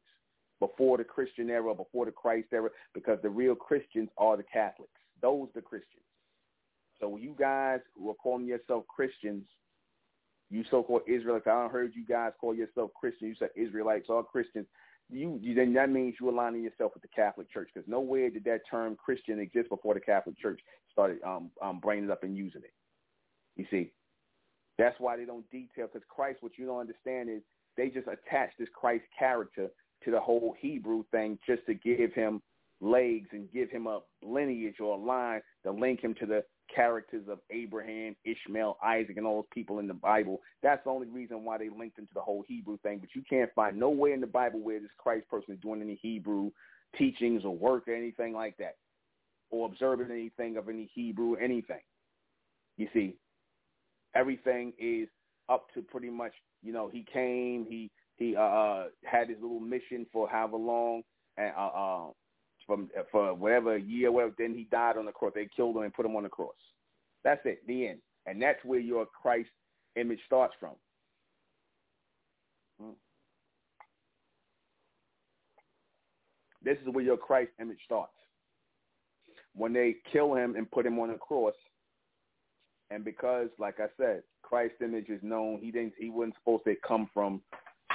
Before 0.60 0.96
the 0.96 1.04
Christian 1.04 1.50
era, 1.50 1.74
before 1.74 2.06
the 2.06 2.12
Christ 2.12 2.48
era, 2.52 2.70
because 2.94 3.18
the 3.22 3.28
real 3.28 3.54
Christians 3.54 4.08
are 4.16 4.38
the 4.38 4.44
Catholics. 4.44 4.90
Those 5.20 5.48
the 5.54 5.60
Christians. 5.60 6.02
So 6.98 7.18
you 7.18 7.34
guys 7.38 7.80
who 7.94 8.10
are 8.10 8.14
calling 8.14 8.46
yourself 8.46 8.86
Christians 8.86 9.44
you 10.50 10.64
so-called 10.70 11.02
Israelites, 11.06 11.46
I 11.46 11.60
don't 11.60 11.72
heard 11.72 11.92
you 11.94 12.04
guys 12.06 12.32
call 12.40 12.54
yourself 12.54 12.90
Christian. 12.98 13.28
You 13.28 13.34
said 13.38 13.50
Israelites 13.56 14.06
are 14.08 14.22
Christians. 14.22 14.66
You, 15.10 15.38
you 15.40 15.54
then 15.54 15.72
that 15.74 15.90
means 15.90 16.16
you're 16.20 16.30
aligning 16.30 16.62
yourself 16.62 16.92
with 16.94 17.02
the 17.02 17.08
Catholic 17.08 17.50
Church 17.52 17.68
because 17.72 17.88
nowhere 17.88 18.30
did 18.30 18.44
that 18.44 18.62
term 18.68 18.96
Christian 18.96 19.38
exist 19.38 19.68
before 19.68 19.94
the 19.94 20.00
Catholic 20.00 20.38
Church 20.38 20.60
started 20.90 21.18
um, 21.24 21.50
um, 21.62 21.78
bringing 21.80 22.04
it 22.04 22.10
up 22.10 22.22
and 22.24 22.36
using 22.36 22.62
it. 22.62 22.72
You 23.56 23.66
see, 23.70 23.92
that's 24.78 24.98
why 24.98 25.16
they 25.16 25.24
don't 25.24 25.48
detail 25.50 25.88
because 25.92 26.06
Christ. 26.08 26.38
What 26.40 26.58
you 26.58 26.66
don't 26.66 26.80
understand 26.80 27.30
is 27.30 27.42
they 27.76 27.88
just 27.88 28.08
attach 28.08 28.50
this 28.58 28.68
Christ 28.74 29.04
character 29.16 29.68
to 30.04 30.10
the 30.10 30.20
whole 30.20 30.54
Hebrew 30.60 31.04
thing 31.10 31.38
just 31.46 31.64
to 31.66 31.74
give 31.74 32.12
him 32.12 32.42
legs 32.80 33.28
and 33.32 33.50
give 33.52 33.70
him 33.70 33.86
a 33.86 34.00
lineage 34.22 34.80
or 34.80 34.96
a 34.96 35.00
line 35.00 35.40
to 35.64 35.72
link 35.72 36.00
him 36.00 36.14
to 36.20 36.26
the 36.26 36.44
characters 36.76 37.24
of 37.28 37.38
Abraham, 37.50 38.14
Ishmael, 38.24 38.76
Isaac, 38.84 39.16
and 39.16 39.26
all 39.26 39.36
those 39.36 39.50
people 39.52 39.78
in 39.78 39.88
the 39.88 39.94
Bible. 39.94 40.42
That's 40.62 40.84
the 40.84 40.90
only 40.90 41.08
reason 41.08 41.44
why 41.44 41.58
they 41.58 41.70
linked 41.70 41.98
into 41.98 42.12
the 42.14 42.20
whole 42.20 42.44
Hebrew 42.46 42.76
thing. 42.82 42.98
But 42.98 43.14
you 43.14 43.22
can't 43.28 43.50
find 43.54 43.78
nowhere 43.78 44.12
in 44.12 44.20
the 44.20 44.26
Bible 44.26 44.60
where 44.60 44.78
this 44.78 44.90
Christ 44.98 45.28
person 45.28 45.54
is 45.54 45.60
doing 45.60 45.80
any 45.80 45.98
Hebrew 46.00 46.50
teachings 46.96 47.42
or 47.44 47.56
work 47.56 47.88
or 47.88 47.94
anything 47.94 48.34
like 48.34 48.56
that, 48.58 48.76
or 49.50 49.66
observing 49.66 50.10
anything 50.10 50.56
of 50.56 50.68
any 50.68 50.90
Hebrew, 50.94 51.34
anything. 51.36 51.80
You 52.76 52.88
see, 52.92 53.16
everything 54.14 54.74
is 54.78 55.08
up 55.48 55.66
to 55.74 55.82
pretty 55.82 56.10
much, 56.10 56.32
you 56.62 56.72
know, 56.72 56.88
he 56.92 57.04
came, 57.10 57.66
he 57.68 57.90
he 58.16 58.36
uh, 58.36 58.40
uh 58.40 58.84
had 59.04 59.28
his 59.28 59.38
little 59.40 59.60
mission 59.60 60.06
for 60.12 60.28
however 60.28 60.56
long, 60.56 61.02
and 61.38 61.52
uh, 61.56 61.66
uh 61.66 62.06
from 62.66 62.90
for 63.10 63.34
whatever 63.34 63.76
year, 63.76 64.10
whatever. 64.10 64.34
Then 64.38 64.54
he 64.54 64.64
died 64.70 64.96
on 64.96 65.06
the 65.06 65.12
cross. 65.12 65.32
They 65.34 65.48
killed 65.54 65.76
him 65.76 65.82
and 65.82 65.94
put 65.94 66.06
him 66.06 66.16
on 66.16 66.24
the 66.24 66.28
cross. 66.28 66.54
That's 67.24 67.40
it. 67.44 67.66
The 67.66 67.88
end. 67.88 67.98
And 68.26 68.40
that's 68.42 68.64
where 68.64 68.80
your 68.80 69.06
Christ 69.06 69.48
image 69.94 70.20
starts 70.26 70.54
from. 70.58 70.74
Hmm. 72.80 72.90
This 76.62 76.76
is 76.78 76.92
where 76.92 77.04
your 77.04 77.16
Christ 77.16 77.50
image 77.60 77.78
starts. 77.84 78.12
When 79.54 79.72
they 79.72 79.96
kill 80.12 80.34
him 80.34 80.56
and 80.56 80.70
put 80.70 80.84
him 80.84 80.98
on 80.98 81.08
the 81.08 81.14
cross, 81.14 81.54
and 82.90 83.04
because, 83.04 83.48
like 83.58 83.80
I 83.80 83.86
said, 83.96 84.22
Christ 84.42 84.74
image 84.82 85.08
is 85.08 85.20
known, 85.22 85.58
he 85.60 85.70
didn't, 85.70 85.94
he 85.98 86.10
wasn't 86.10 86.34
supposed 86.36 86.64
to 86.64 86.74
come 86.86 87.08
from 87.12 87.40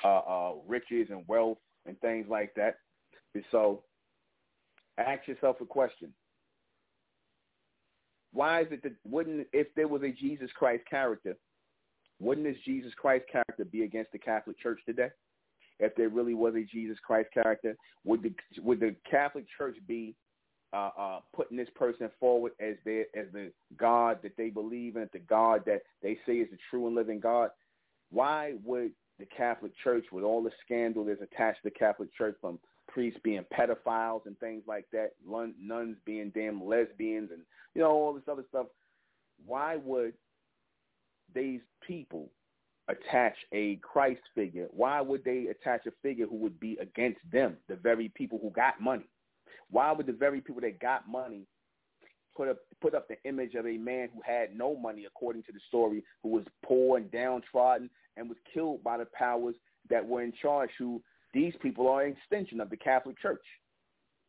uh, 0.03 0.19
uh, 0.19 0.51
riches 0.67 1.07
and 1.09 1.23
wealth 1.27 1.59
and 1.85 1.99
things 2.01 2.25
like 2.29 2.53
that. 2.55 2.75
So 3.51 3.83
ask 4.97 5.27
yourself 5.27 5.57
a 5.61 5.65
question. 5.65 6.13
Why 8.33 8.61
is 8.61 8.67
it 8.71 8.83
that 8.83 8.93
wouldn't 9.03 9.47
if 9.51 9.67
there 9.75 9.87
was 9.87 10.03
a 10.03 10.11
Jesus 10.11 10.49
Christ 10.55 10.83
character, 10.89 11.35
wouldn't 12.19 12.47
this 12.47 12.63
Jesus 12.65 12.93
Christ 12.95 13.25
character 13.31 13.65
be 13.65 13.83
against 13.83 14.11
the 14.11 14.19
Catholic 14.19 14.59
Church 14.59 14.79
today? 14.85 15.09
If 15.79 15.95
there 15.95 16.09
really 16.09 16.35
was 16.35 16.53
a 16.55 16.63
Jesus 16.63 16.97
Christ 17.05 17.29
character, 17.33 17.75
would 18.05 18.23
the 18.23 18.33
would 18.61 18.79
the 18.79 18.95
Catholic 19.09 19.45
Church 19.57 19.75
be 19.87 20.15
uh, 20.73 20.91
uh, 20.97 21.19
putting 21.35 21.57
this 21.57 21.69
person 21.75 22.09
forward 22.19 22.53
as 22.59 22.75
their 22.85 23.05
as 23.15 23.25
the 23.33 23.51
God 23.77 24.19
that 24.23 24.37
they 24.37 24.49
believe 24.49 24.95
in, 24.95 25.09
the 25.11 25.19
God 25.19 25.63
that 25.65 25.81
they 26.01 26.17
say 26.25 26.33
is 26.33 26.49
the 26.51 26.57
true 26.69 26.87
and 26.87 26.95
living 26.95 27.19
God? 27.19 27.49
Why 28.11 28.53
would 28.63 28.91
the 29.19 29.25
Catholic 29.25 29.71
Church, 29.83 30.05
with 30.11 30.23
all 30.23 30.43
the 30.43 30.51
scandal 30.65 31.05
that's 31.05 31.21
attached 31.21 31.63
to 31.63 31.69
the 31.69 31.71
Catholic 31.71 32.13
Church 32.15 32.35
from 32.39 32.59
priests 32.93 33.19
being 33.23 33.45
pedophiles 33.53 34.25
and 34.25 34.37
things 34.39 34.63
like 34.67 34.85
that, 34.91 35.11
nuns 35.25 35.97
being 36.05 36.31
damn 36.35 36.63
lesbians, 36.63 37.31
and 37.31 37.41
you 37.73 37.81
know 37.81 37.91
all 37.91 38.13
this 38.13 38.23
other 38.29 38.45
stuff. 38.49 38.67
Why 39.45 39.77
would 39.77 40.13
these 41.33 41.61
people 41.85 42.29
attach 42.87 43.35
a 43.53 43.77
Christ 43.77 44.21
figure? 44.35 44.67
Why 44.71 45.01
would 45.01 45.23
they 45.23 45.47
attach 45.47 45.85
a 45.85 45.91
figure 46.03 46.27
who 46.27 46.35
would 46.37 46.59
be 46.59 46.77
against 46.81 47.21
them, 47.31 47.57
the 47.67 47.75
very 47.75 48.09
people 48.09 48.39
who 48.41 48.49
got 48.51 48.81
money? 48.81 49.05
Why 49.69 49.91
would 49.91 50.05
the 50.05 50.13
very 50.13 50.41
people 50.41 50.61
that 50.61 50.79
got 50.79 51.07
money 51.07 51.47
put 52.35 52.49
up 52.49 52.57
put 52.81 52.93
up 52.93 53.07
the 53.07 53.17
image 53.27 53.55
of 53.55 53.65
a 53.65 53.77
man 53.77 54.09
who 54.13 54.21
had 54.23 54.55
no 54.55 54.75
money, 54.75 55.05
according 55.05 55.43
to 55.43 55.51
the 55.51 55.59
story, 55.67 56.03
who 56.23 56.29
was 56.29 56.43
poor 56.63 56.97
and 56.97 57.11
downtrodden 57.11 57.89
and 58.17 58.27
was 58.27 58.37
killed 58.53 58.83
by 58.83 58.97
the 58.97 59.07
powers 59.13 59.55
that 59.89 60.05
were 60.05 60.21
in 60.21 60.33
charge, 60.41 60.69
who 60.77 61.01
these 61.33 61.53
people 61.61 61.87
are 61.87 62.03
an 62.03 62.13
extension 62.13 62.59
of 62.59 62.69
the 62.69 62.77
Catholic 62.77 63.19
Church. 63.19 63.43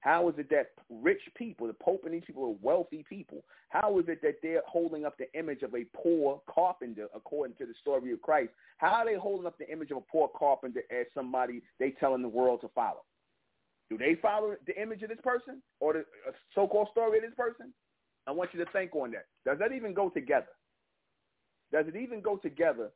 How 0.01 0.29
is 0.29 0.35
it 0.37 0.51
that 0.51 0.71
rich 0.91 1.21
people, 1.37 1.69
the 1.69 1.75
Pope 1.75 2.03
and 2.05 2.13
these 2.13 2.25
people 2.27 2.45
are 2.45 2.57
wealthy 2.61 3.05
people, 3.09 3.45
how 3.69 3.99
is 4.01 4.05
it 4.09 4.21
that 4.23 4.37
they're 4.43 4.63
holding 4.67 5.05
up 5.05 5.17
the 5.17 5.33
image 5.39 5.63
of 5.63 5.75
a 5.75 5.85
poor 5.97 6.43
carpenter 6.53 7.07
according 7.15 7.57
to 7.57 7.67
the 7.67 7.75
story 7.81 8.13
of 8.13 8.21
Christ? 8.21 8.51
How 8.79 8.95
are 8.95 9.05
they 9.05 9.15
holding 9.15 9.47
up 9.47 9.59
the 9.59 9.71
image 9.71 9.93
of 9.93 9.99
a 9.99 10.13
poor 10.13 10.29
carpenter 10.37 10.83
as 10.91 11.07
somebody 11.15 11.63
they 11.79 11.91
telling 11.91 12.23
the 12.23 12.29
world 12.29 12.61
to 12.63 12.69
follow? 12.75 13.05
Do 13.91 13.97
they 13.97 14.17
follow 14.21 14.57
the 14.67 14.81
image 14.81 15.03
of 15.03 15.11
this 15.11 15.21
person 15.23 15.63
or 15.79 15.93
the 15.93 16.01
uh, 16.01 16.33
so-called 16.55 16.89
story 16.91 17.19
of 17.19 17.25
this 17.25 17.35
person? 17.37 17.73
I 18.27 18.33
want 18.33 18.51
you 18.53 18.65
to 18.65 18.71
think 18.73 18.95
on 18.95 19.13
that. 19.13 19.27
Does 19.45 19.59
that 19.59 19.73
even 19.73 19.95
go 19.95 20.09
together? 20.09 20.47
Does 21.73 21.87
it 21.87 21.97
even 21.97 22.21
go 22.21 22.37
together 22.37 22.91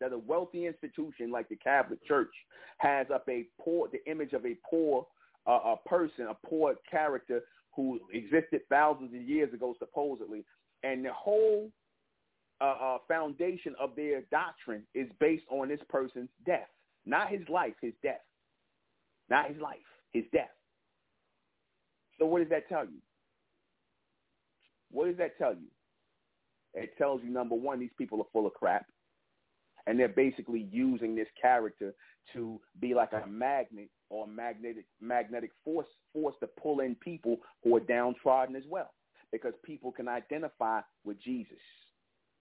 that 0.00 0.12
a 0.12 0.18
wealthy 0.18 0.66
institution 0.66 1.30
like 1.30 1.48
the 1.48 1.56
Catholic 1.56 2.04
Church 2.06 2.32
has 2.78 3.06
up 3.12 3.24
a 3.28 3.46
poor, 3.60 3.88
the 3.90 4.04
image 4.10 4.32
of 4.32 4.44
a 4.44 4.56
poor 4.68 5.06
uh, 5.46 5.74
a 5.74 5.88
person, 5.88 6.26
a 6.28 6.46
poor 6.46 6.74
character 6.90 7.42
who 7.74 8.00
existed 8.12 8.60
thousands 8.68 9.14
of 9.14 9.22
years 9.22 9.52
ago, 9.54 9.74
supposedly, 9.78 10.44
and 10.82 11.04
the 11.04 11.12
whole 11.12 11.70
uh, 12.60 12.64
uh, 12.64 12.98
foundation 13.06 13.74
of 13.78 13.90
their 13.96 14.22
doctrine 14.30 14.82
is 14.94 15.08
based 15.20 15.44
on 15.50 15.68
this 15.68 15.80
person's 15.88 16.30
death, 16.44 16.68
not 17.04 17.28
his 17.28 17.46
life, 17.48 17.74
his 17.80 17.92
death, 18.02 18.22
not 19.28 19.48
his 19.48 19.60
life, 19.60 19.76
his 20.12 20.24
death. 20.32 20.50
So 22.18 22.26
what 22.26 22.40
does 22.40 22.48
that 22.48 22.68
tell 22.68 22.84
you? 22.84 22.98
What 24.90 25.06
does 25.06 25.18
that 25.18 25.36
tell 25.38 25.52
you? 25.52 25.68
It 26.74 26.96
tells 26.98 27.20
you, 27.22 27.30
number 27.30 27.54
one, 27.54 27.78
these 27.78 27.90
people 27.98 28.20
are 28.20 28.26
full 28.32 28.46
of 28.46 28.54
crap 28.54 28.86
and 29.86 29.98
they're 29.98 30.08
basically 30.08 30.68
using 30.70 31.14
this 31.14 31.28
character 31.40 31.94
to 32.32 32.60
be 32.80 32.94
like 32.94 33.12
a 33.12 33.26
magnet 33.26 33.88
or 34.10 34.26
magnetic 34.26 34.86
magnetic 35.00 35.50
force 35.64 35.86
force 36.12 36.34
to 36.40 36.46
pull 36.60 36.80
in 36.80 36.94
people 36.96 37.36
who 37.62 37.76
are 37.76 37.80
downtrodden 37.80 38.56
as 38.56 38.64
well, 38.68 38.92
because 39.32 39.52
people 39.64 39.92
can 39.92 40.08
identify 40.08 40.80
with 41.04 41.20
Jesus. 41.22 41.58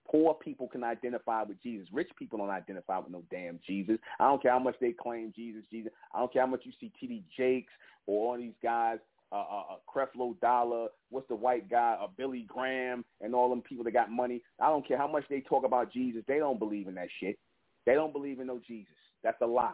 Poor 0.09 0.35
people 0.35 0.67
can 0.67 0.83
identify 0.83 1.43
with 1.43 1.61
Jesus. 1.63 1.87
Rich 1.91 2.09
people 2.17 2.37
don't 2.37 2.49
identify 2.49 2.99
with 2.99 3.09
no 3.09 3.23
damn 3.31 3.59
Jesus. 3.65 3.97
I 4.19 4.25
don't 4.25 4.41
care 4.41 4.51
how 4.51 4.59
much 4.59 4.75
they 4.79 4.91
claim 4.91 5.33
Jesus, 5.35 5.63
Jesus. 5.71 5.91
I 6.13 6.19
don't 6.19 6.31
care 6.31 6.43
how 6.43 6.51
much 6.51 6.61
you 6.63 6.71
see 6.79 6.91
T.D. 6.99 7.23
Jakes 7.35 7.73
or 8.05 8.33
all 8.33 8.37
these 8.37 8.53
guys 8.61 8.99
uh, 9.35 9.39
uh, 9.51 9.63
uh, 9.73 9.75
Creflo 9.93 10.39
Dollar, 10.39 10.87
what's 11.09 11.27
the 11.27 11.35
white 11.35 11.69
guy, 11.69 11.97
uh, 12.01 12.07
Billy 12.17 12.45
Graham, 12.47 13.03
and 13.19 13.35
all 13.35 13.49
them 13.49 13.61
people 13.61 13.83
that 13.83 13.91
got 13.91 14.09
money. 14.09 14.41
I 14.61 14.67
don't 14.67 14.87
care 14.87 14.97
how 14.97 15.07
much 15.07 15.25
they 15.29 15.41
talk 15.41 15.65
about 15.65 15.91
Jesus. 15.91 16.23
They 16.25 16.37
don't 16.37 16.57
believe 16.57 16.87
in 16.87 16.95
that 16.95 17.09
shit. 17.19 17.37
They 17.85 17.95
don't 17.95 18.13
believe 18.13 18.39
in 18.39 18.47
no 18.47 18.61
Jesus. 18.65 18.95
That's 19.23 19.41
a 19.41 19.45
lie. 19.45 19.73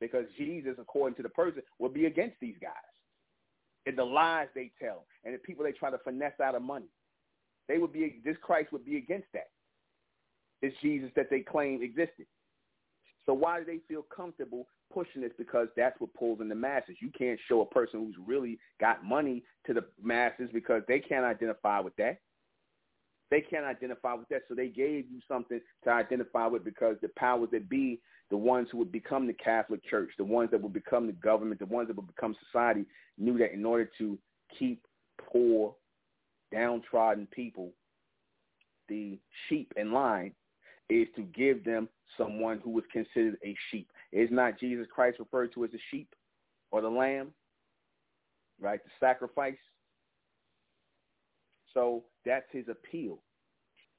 Because 0.00 0.24
Jesus, 0.36 0.74
according 0.80 1.14
to 1.16 1.22
the 1.22 1.28
person, 1.28 1.62
will 1.78 1.90
be 1.90 2.06
against 2.06 2.36
these 2.40 2.56
guys. 2.60 2.72
And 3.86 3.96
the 3.96 4.04
lies 4.04 4.48
they 4.54 4.72
tell 4.82 5.04
and 5.24 5.32
the 5.32 5.38
people 5.38 5.64
they 5.64 5.72
try 5.72 5.90
to 5.90 5.98
finesse 5.98 6.40
out 6.42 6.54
of 6.56 6.62
money. 6.62 6.88
They 7.68 7.78
would 7.78 7.92
be, 7.92 8.20
this 8.24 8.36
Christ 8.42 8.72
would 8.72 8.84
be 8.84 8.96
against 8.96 9.28
that. 9.32 9.50
This 10.60 10.72
Jesus 10.82 11.10
that 11.14 11.30
they 11.30 11.40
claim 11.40 11.82
existed. 11.82 12.26
So 13.30 13.34
why 13.34 13.60
do 13.60 13.64
they 13.64 13.78
feel 13.86 14.02
comfortable 14.02 14.66
pushing 14.92 15.22
this 15.22 15.30
because 15.38 15.68
that's 15.76 15.94
what 16.00 16.12
pulls 16.14 16.40
in 16.40 16.48
the 16.48 16.54
masses. 16.56 16.96
You 16.98 17.12
can't 17.16 17.38
show 17.48 17.60
a 17.60 17.64
person 17.64 18.00
who's 18.00 18.16
really 18.26 18.58
got 18.80 19.04
money 19.04 19.44
to 19.68 19.72
the 19.72 19.84
masses 20.02 20.50
because 20.52 20.82
they 20.88 20.98
can't 20.98 21.24
identify 21.24 21.78
with 21.78 21.94
that. 21.94 22.18
They 23.30 23.40
can't 23.40 23.64
identify 23.64 24.14
with 24.14 24.28
that, 24.30 24.42
so 24.48 24.56
they 24.56 24.66
gave 24.66 25.08
you 25.08 25.20
something 25.28 25.60
to 25.84 25.90
identify 25.90 26.48
with 26.48 26.64
because 26.64 26.96
the 27.02 27.10
powers 27.16 27.50
that 27.52 27.68
be, 27.68 28.00
the 28.30 28.36
ones 28.36 28.66
who 28.72 28.78
would 28.78 28.90
become 28.90 29.28
the 29.28 29.32
Catholic 29.34 29.88
Church, 29.88 30.10
the 30.18 30.24
ones 30.24 30.50
that 30.50 30.60
would 30.60 30.72
become 30.72 31.06
the 31.06 31.12
government, 31.12 31.60
the 31.60 31.66
ones 31.66 31.86
that 31.86 31.96
would 31.96 32.12
become 32.12 32.34
society, 32.46 32.84
knew 33.16 33.38
that 33.38 33.52
in 33.52 33.64
order 33.64 33.88
to 33.98 34.18
keep 34.58 34.84
poor, 35.20 35.76
downtrodden 36.50 37.28
people, 37.30 37.70
the 38.88 39.20
sheep 39.48 39.72
in 39.76 39.92
line, 39.92 40.32
is 40.88 41.06
to 41.14 41.22
give 41.22 41.64
them 41.64 41.88
someone 42.16 42.60
who 42.62 42.70
was 42.70 42.84
considered 42.92 43.36
a 43.44 43.56
sheep. 43.70 43.90
Is 44.12 44.28
not 44.30 44.58
Jesus 44.58 44.86
Christ 44.92 45.18
referred 45.18 45.52
to 45.54 45.64
as 45.64 45.70
a 45.74 45.80
sheep 45.90 46.08
or 46.70 46.80
the 46.80 46.88
lamb? 46.88 47.32
Right? 48.60 48.80
The 48.84 48.90
sacrifice. 48.98 49.58
So 51.72 52.04
that's 52.26 52.46
his 52.50 52.66
appeal. 52.68 53.22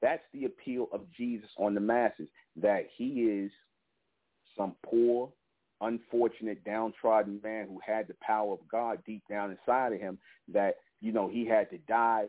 That's 0.00 0.22
the 0.32 0.44
appeal 0.44 0.88
of 0.92 1.02
Jesus 1.16 1.48
on 1.56 1.74
the 1.74 1.80
masses, 1.80 2.28
that 2.56 2.86
he 2.96 3.22
is 3.22 3.50
some 4.56 4.74
poor, 4.84 5.30
unfortunate, 5.80 6.64
downtrodden 6.64 7.40
man 7.42 7.66
who 7.68 7.80
had 7.84 8.08
the 8.08 8.16
power 8.20 8.52
of 8.52 8.58
God 8.70 8.98
deep 9.06 9.22
down 9.30 9.50
inside 9.52 9.92
of 9.92 10.00
him, 10.00 10.18
that, 10.52 10.74
you 11.00 11.12
know, 11.12 11.28
he 11.28 11.46
had 11.46 11.70
to 11.70 11.78
die 11.78 12.24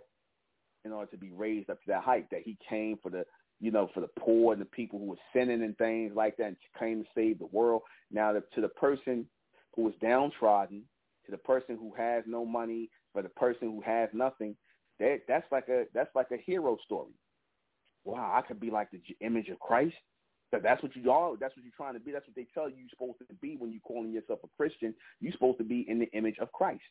in 0.86 0.92
order 0.92 1.10
to 1.12 1.18
be 1.18 1.32
raised 1.32 1.70
up 1.70 1.78
to 1.80 1.88
that 1.88 2.04
height, 2.04 2.28
that 2.30 2.44
he 2.44 2.58
came 2.70 2.98
for 3.02 3.10
the 3.10 3.26
you 3.64 3.72
know, 3.72 3.90
for 3.94 4.02
the 4.02 4.10
poor 4.20 4.52
and 4.52 4.62
the 4.62 4.66
people 4.66 5.00
who 5.00 5.06
were 5.06 5.16
sinning 5.34 5.64
and 5.64 5.78
things 5.78 6.12
like 6.14 6.36
that 6.36 6.48
and 6.48 6.58
came 6.78 7.02
to 7.02 7.10
save 7.16 7.40
the 7.40 7.46
world. 7.46 7.82
Now, 8.12 8.34
to 8.34 8.62
the 8.62 8.68
person 8.68 9.26
who 9.74 9.88
is 9.88 9.96
downtrodden, 10.02 10.84
to 11.26 11.32
the 11.32 11.38
person 11.38 11.78
who 11.78 11.94
has 11.96 12.26
no 12.28 12.46
money, 12.46 12.90
for 13.14 13.22
the 13.22 13.30
person 13.30 13.70
who 13.70 13.82
has 13.82 14.10
nothing, 14.12 14.58
that 15.00 15.22
that's 15.30 15.50
like 15.50 15.70
a 15.70 15.86
that's 15.94 16.14
like 16.14 16.28
a 16.32 16.38
hero 16.46 16.78
story. 16.84 17.14
wow, 18.04 18.34
I 18.36 18.46
could 18.46 18.60
be 18.60 18.70
like 18.70 18.90
the 18.92 19.00
image 19.22 19.48
of 19.48 19.60
Christ. 19.60 19.96
That's 20.52 20.84
what 20.84 20.94
you 20.94 21.10
are. 21.10 21.38
That's 21.40 21.56
what 21.56 21.64
you're 21.64 21.72
trying 21.76 21.94
to 21.94 22.02
be. 22.02 22.12
That's 22.12 22.28
what 22.28 22.36
they 22.36 22.48
tell 22.54 22.70
you 22.70 22.76
you're 22.78 22.90
supposed 22.90 23.18
to 23.28 23.36
be 23.36 23.56
when 23.58 23.72
you're 23.72 23.80
calling 23.82 24.12
yourself 24.12 24.40
a 24.44 24.48
Christian. 24.58 24.94
You're 25.22 25.32
supposed 25.32 25.58
to 25.60 25.64
be 25.64 25.86
in 25.88 26.00
the 26.00 26.12
image 26.12 26.36
of 26.40 26.52
Christ. 26.52 26.82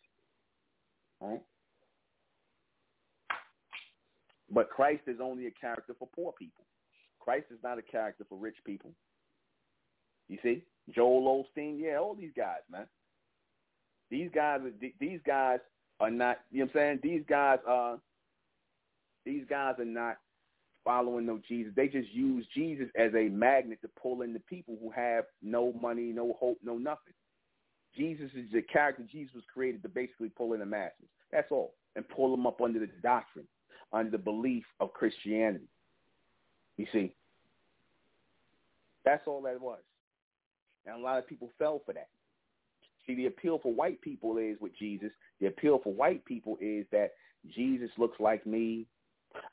Right? 1.20 1.42
But 4.52 4.70
Christ 4.70 5.02
is 5.06 5.18
only 5.20 5.46
a 5.46 5.50
character 5.50 5.94
for 5.98 6.08
poor 6.14 6.32
people. 6.38 6.64
Christ 7.20 7.46
is 7.50 7.58
not 7.62 7.78
a 7.78 7.82
character 7.82 8.24
for 8.28 8.36
rich 8.36 8.56
people. 8.66 8.92
You 10.28 10.38
see, 10.42 10.62
Joel 10.94 11.44
Osteen, 11.44 11.80
yeah, 11.80 11.96
all 11.96 12.14
these 12.14 12.32
guys, 12.36 12.60
man. 12.70 12.86
These 14.10 14.30
guys, 14.34 14.60
these 15.00 15.20
guys 15.26 15.58
are 16.00 16.10
not. 16.10 16.40
You 16.50 16.60
know 16.60 16.64
what 16.72 16.82
I'm 16.82 17.00
saying? 17.00 17.00
These 17.02 17.24
guys 17.28 17.58
are. 17.66 17.98
These 19.24 19.44
guys 19.48 19.74
are 19.78 19.84
not 19.84 20.16
following 20.84 21.26
no 21.26 21.40
Jesus. 21.48 21.72
They 21.76 21.88
just 21.88 22.12
use 22.12 22.46
Jesus 22.54 22.88
as 22.96 23.12
a 23.14 23.28
magnet 23.28 23.78
to 23.82 23.88
pull 24.00 24.22
in 24.22 24.32
the 24.32 24.40
people 24.40 24.76
who 24.82 24.90
have 24.90 25.24
no 25.40 25.72
money, 25.80 26.12
no 26.12 26.36
hope, 26.38 26.58
no 26.62 26.76
nothing. 26.76 27.14
Jesus 27.96 28.30
is 28.34 28.50
the 28.52 28.62
character 28.62 29.04
Jesus 29.10 29.34
was 29.34 29.44
created 29.52 29.82
to 29.82 29.88
basically 29.88 30.30
pull 30.30 30.54
in 30.54 30.60
the 30.60 30.66
masses. 30.66 31.08
That's 31.30 31.50
all. 31.50 31.74
And 31.94 32.08
pull 32.08 32.30
them 32.30 32.46
up 32.46 32.60
under 32.60 32.80
the 32.80 32.88
doctrine, 33.02 33.46
under 33.92 34.18
belief 34.18 34.64
of 34.80 34.92
Christianity. 34.92 35.68
You 36.76 36.86
see? 36.92 37.14
That's 39.04 39.22
all 39.26 39.42
that 39.42 39.60
was. 39.60 39.80
And 40.86 40.96
a 40.96 40.98
lot 40.98 41.18
of 41.18 41.26
people 41.26 41.50
fell 41.58 41.82
for 41.84 41.92
that. 41.92 42.08
See, 43.06 43.14
the 43.14 43.26
appeal 43.26 43.58
for 43.62 43.72
white 43.72 44.00
people 44.00 44.38
is 44.38 44.56
with 44.60 44.76
Jesus. 44.78 45.10
The 45.40 45.46
appeal 45.46 45.80
for 45.82 45.92
white 45.92 46.24
people 46.24 46.56
is 46.60 46.86
that 46.92 47.12
Jesus 47.54 47.90
looks 47.98 48.18
like 48.20 48.46
me. 48.46 48.86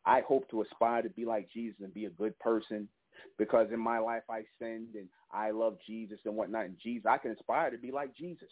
I 0.05 0.21
hope 0.21 0.49
to 0.51 0.61
aspire 0.61 1.01
to 1.01 1.09
be 1.09 1.25
like 1.25 1.49
Jesus 1.51 1.77
and 1.81 1.93
be 1.93 2.05
a 2.05 2.11
good 2.11 2.37
person 2.39 2.87
because 3.37 3.67
in 3.71 3.79
my 3.79 3.99
life 3.99 4.23
I 4.29 4.43
sinned 4.59 4.95
and 4.95 5.07
I 5.31 5.51
love 5.51 5.77
Jesus 5.87 6.19
and 6.25 6.35
whatnot. 6.35 6.65
And 6.65 6.77
Jesus, 6.81 7.05
I 7.09 7.17
can 7.17 7.31
aspire 7.31 7.71
to 7.71 7.77
be 7.77 7.91
like 7.91 8.15
Jesus. 8.15 8.49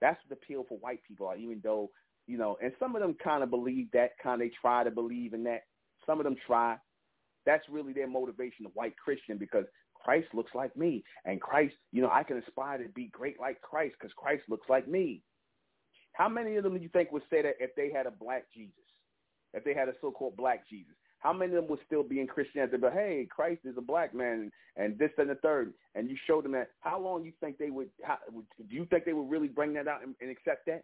That's 0.00 0.20
the 0.28 0.34
appeal 0.34 0.66
for 0.68 0.78
white 0.78 1.00
people, 1.06 1.32
even 1.38 1.60
though, 1.62 1.90
you 2.26 2.38
know, 2.38 2.56
and 2.62 2.72
some 2.78 2.96
of 2.96 3.02
them 3.02 3.16
kind 3.22 3.42
of 3.42 3.50
believe 3.50 3.88
that, 3.92 4.18
kind 4.22 4.40
of 4.40 4.48
they 4.48 4.54
try 4.60 4.84
to 4.84 4.90
believe 4.90 5.34
in 5.34 5.44
that. 5.44 5.62
Some 6.04 6.20
of 6.20 6.24
them 6.24 6.36
try. 6.46 6.76
That's 7.44 7.64
really 7.70 7.92
their 7.92 8.08
motivation 8.08 8.64
the 8.64 8.70
white 8.70 8.96
Christian 8.96 9.38
because 9.38 9.64
Christ 9.94 10.28
looks 10.34 10.52
like 10.54 10.76
me. 10.76 11.04
And 11.24 11.40
Christ, 11.40 11.74
you 11.92 12.02
know, 12.02 12.10
I 12.10 12.22
can 12.22 12.38
aspire 12.38 12.78
to 12.78 12.88
be 12.90 13.08
great 13.08 13.40
like 13.40 13.60
Christ 13.60 13.94
because 13.98 14.12
Christ 14.16 14.42
looks 14.48 14.68
like 14.68 14.88
me. 14.88 15.22
How 16.12 16.28
many 16.28 16.56
of 16.56 16.64
them 16.64 16.76
do 16.76 16.82
you 16.82 16.88
think 16.88 17.12
would 17.12 17.22
say 17.30 17.42
that 17.42 17.56
if 17.60 17.74
they 17.76 17.90
had 17.92 18.06
a 18.06 18.10
black 18.10 18.44
Jesus? 18.54 18.86
if 19.56 19.64
they 19.64 19.74
had 19.74 19.88
a 19.88 19.94
so-called 20.00 20.36
black 20.36 20.68
Jesus? 20.68 20.94
How 21.18 21.32
many 21.32 21.56
of 21.56 21.62
them 21.62 21.70
would 21.70 21.80
still 21.86 22.04
be 22.04 22.20
in 22.20 22.26
Christianity? 22.26 22.76
But 22.76 22.92
hey, 22.92 23.26
Christ 23.28 23.62
is 23.64 23.74
a 23.76 23.82
black 23.82 24.14
man, 24.14 24.52
and 24.76 24.96
this 24.98 25.10
and 25.18 25.30
the 25.30 25.34
third, 25.36 25.72
and 25.94 26.08
you 26.08 26.16
showed 26.26 26.44
them 26.44 26.52
that. 26.52 26.68
How 26.80 27.00
long 27.00 27.24
you 27.24 27.32
think 27.40 27.58
they 27.58 27.70
would? 27.70 27.88
How, 28.04 28.18
do 28.32 28.76
you 28.76 28.84
think 28.84 29.04
they 29.04 29.14
would 29.14 29.28
really 29.28 29.48
bring 29.48 29.72
that 29.74 29.88
out 29.88 30.02
and, 30.04 30.14
and 30.20 30.30
accept 30.30 30.66
that? 30.66 30.82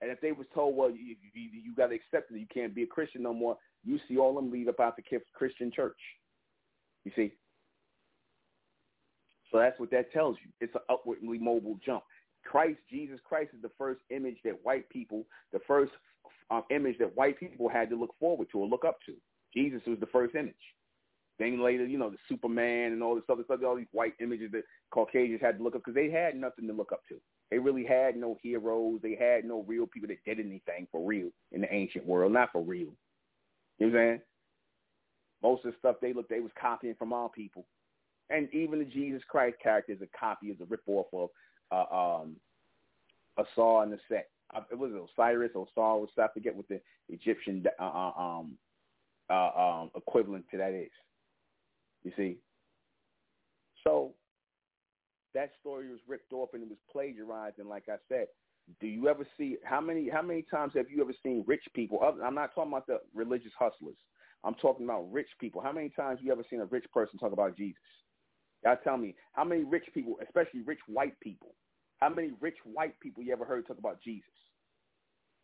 And 0.00 0.10
if 0.10 0.20
they 0.20 0.32
was 0.32 0.46
told, 0.54 0.76
well, 0.76 0.90
you, 0.90 1.16
you, 1.34 1.50
you 1.64 1.74
got 1.76 1.88
to 1.88 1.94
accept 1.94 2.30
it, 2.30 2.38
you 2.38 2.46
can't 2.52 2.74
be 2.74 2.84
a 2.84 2.86
Christian 2.86 3.22
no 3.22 3.34
more. 3.34 3.56
You 3.84 3.98
see 4.08 4.18
all 4.18 4.34
them 4.34 4.50
leave 4.50 4.68
up 4.68 4.80
out 4.80 4.96
the 4.96 5.02
Christian 5.34 5.70
church. 5.70 5.98
You 7.04 7.12
see. 7.14 7.32
So 9.50 9.58
that's 9.58 9.78
what 9.80 9.90
that 9.90 10.12
tells 10.12 10.36
you. 10.44 10.50
It's 10.60 10.74
an 10.74 10.82
upwardly 10.88 11.38
mobile 11.38 11.78
jump. 11.84 12.04
Christ, 12.44 12.78
Jesus 12.90 13.18
Christ 13.24 13.50
is 13.54 13.62
the 13.62 13.70
first 13.76 14.00
image 14.10 14.36
that 14.44 14.58
white 14.62 14.88
people, 14.88 15.24
the 15.52 15.60
first 15.66 15.92
um, 16.50 16.62
image 16.70 16.96
that 16.98 17.16
white 17.16 17.38
people 17.38 17.68
had 17.68 17.90
to 17.90 17.96
look 17.96 18.14
forward 18.18 18.48
to 18.52 18.58
or 18.58 18.66
look 18.66 18.84
up 18.84 18.98
to. 19.06 19.14
Jesus 19.54 19.82
was 19.86 19.98
the 20.00 20.06
first 20.06 20.34
image. 20.34 20.54
Then 21.38 21.62
later, 21.62 21.86
you 21.86 21.98
know, 21.98 22.10
the 22.10 22.18
Superman 22.28 22.92
and 22.92 23.02
all 23.02 23.14
this 23.14 23.24
other 23.30 23.42
stuff, 23.44 23.60
all 23.66 23.76
these 23.76 23.86
white 23.92 24.14
images 24.20 24.52
that 24.52 24.62
Caucasians 24.90 25.40
had 25.40 25.58
to 25.58 25.64
look 25.64 25.74
up 25.74 25.82
because 25.84 25.94
they 25.94 26.10
had 26.10 26.36
nothing 26.36 26.66
to 26.66 26.72
look 26.72 26.92
up 26.92 27.00
to. 27.08 27.16
They 27.50 27.58
really 27.58 27.84
had 27.84 28.16
no 28.16 28.38
heroes. 28.42 29.00
They 29.02 29.16
had 29.16 29.44
no 29.44 29.64
real 29.66 29.86
people 29.86 30.08
that 30.08 30.24
did 30.24 30.38
anything 30.38 30.86
for 30.92 31.04
real 31.04 31.30
in 31.52 31.62
the 31.62 31.72
ancient 31.72 32.06
world, 32.06 32.32
not 32.32 32.52
for 32.52 32.62
real. 32.62 32.92
You 33.78 33.86
know 33.86 33.92
what 33.92 34.00
I'm 34.00 34.06
saying? 34.08 34.20
Most 35.42 35.64
of 35.64 35.72
the 35.72 35.78
stuff 35.78 35.96
they 36.00 36.12
looked, 36.12 36.30
they 36.30 36.40
was 36.40 36.52
copying 36.60 36.94
from 36.96 37.12
our 37.12 37.28
people. 37.28 37.64
And 38.28 38.52
even 38.54 38.78
the 38.78 38.84
Jesus 38.84 39.22
Christ 39.28 39.56
character 39.60 39.92
is 39.92 40.02
a 40.02 40.18
copy, 40.18 40.48
is 40.48 40.60
a 40.60 40.64
rip-off 40.66 41.06
of 41.12 41.30
uh, 41.72 41.94
um, 41.94 42.36
and 43.36 43.92
the 43.92 43.98
Set 44.08 44.28
it 44.70 44.78
was 44.78 44.90
Osiris 44.92 45.52
or 45.54 45.66
Saul. 45.74 46.06
I 46.18 46.26
forget 46.34 46.54
what 46.54 46.68
the 46.68 46.80
Egyptian 47.08 47.64
uh, 47.78 47.84
uh, 47.84 48.12
um, 48.20 48.58
uh, 49.30 49.50
um, 49.56 49.90
equivalent 49.96 50.44
to 50.50 50.58
that 50.58 50.72
is. 50.72 50.90
You 52.02 52.12
see, 52.16 52.36
so 53.84 54.12
that 55.34 55.50
story 55.60 55.88
was 55.88 56.00
ripped 56.06 56.32
off 56.32 56.50
and 56.54 56.62
it 56.62 56.68
was 56.68 56.78
plagiarized. 56.90 57.58
And 57.58 57.68
like 57.68 57.84
I 57.88 57.96
said, 58.08 58.26
do 58.80 58.86
you 58.86 59.08
ever 59.08 59.26
see 59.36 59.56
how 59.64 59.80
many 59.80 60.08
how 60.08 60.22
many 60.22 60.42
times 60.42 60.72
have 60.76 60.90
you 60.90 61.02
ever 61.02 61.14
seen 61.22 61.44
rich 61.46 61.64
people? 61.74 62.00
I'm 62.02 62.34
not 62.34 62.54
talking 62.54 62.72
about 62.72 62.86
the 62.86 63.00
religious 63.14 63.52
hustlers. 63.58 63.96
I'm 64.44 64.54
talking 64.54 64.86
about 64.86 65.10
rich 65.12 65.28
people. 65.38 65.60
How 65.60 65.72
many 65.72 65.90
times 65.90 66.18
have 66.18 66.24
you 66.24 66.32
ever 66.32 66.44
seen 66.48 66.60
a 66.60 66.66
rich 66.66 66.86
person 66.92 67.18
talk 67.18 67.32
about 67.32 67.56
Jesus? 67.56 67.82
Y'all 68.64 68.76
tell 68.82 68.96
me 68.96 69.14
how 69.32 69.44
many 69.44 69.64
rich 69.64 69.84
people, 69.94 70.18
especially 70.22 70.60
rich 70.62 70.78
white 70.86 71.18
people, 71.20 71.54
how 71.98 72.08
many 72.08 72.30
rich 72.40 72.56
white 72.64 72.98
people 73.00 73.22
you 73.22 73.32
ever 73.32 73.44
heard 73.44 73.66
talk 73.66 73.78
about 73.78 74.00
Jesus? 74.02 74.30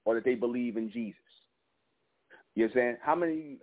Or 0.04 0.14
that 0.14 0.24
they 0.24 0.34
believe 0.34 0.76
in 0.76 0.90
Jesus? 0.90 1.18
You 2.54 2.64
know 2.64 2.68
what 2.68 2.70
I'm 2.70 2.74
saying? 2.74 2.96
How 3.02 3.14
many 3.14 3.58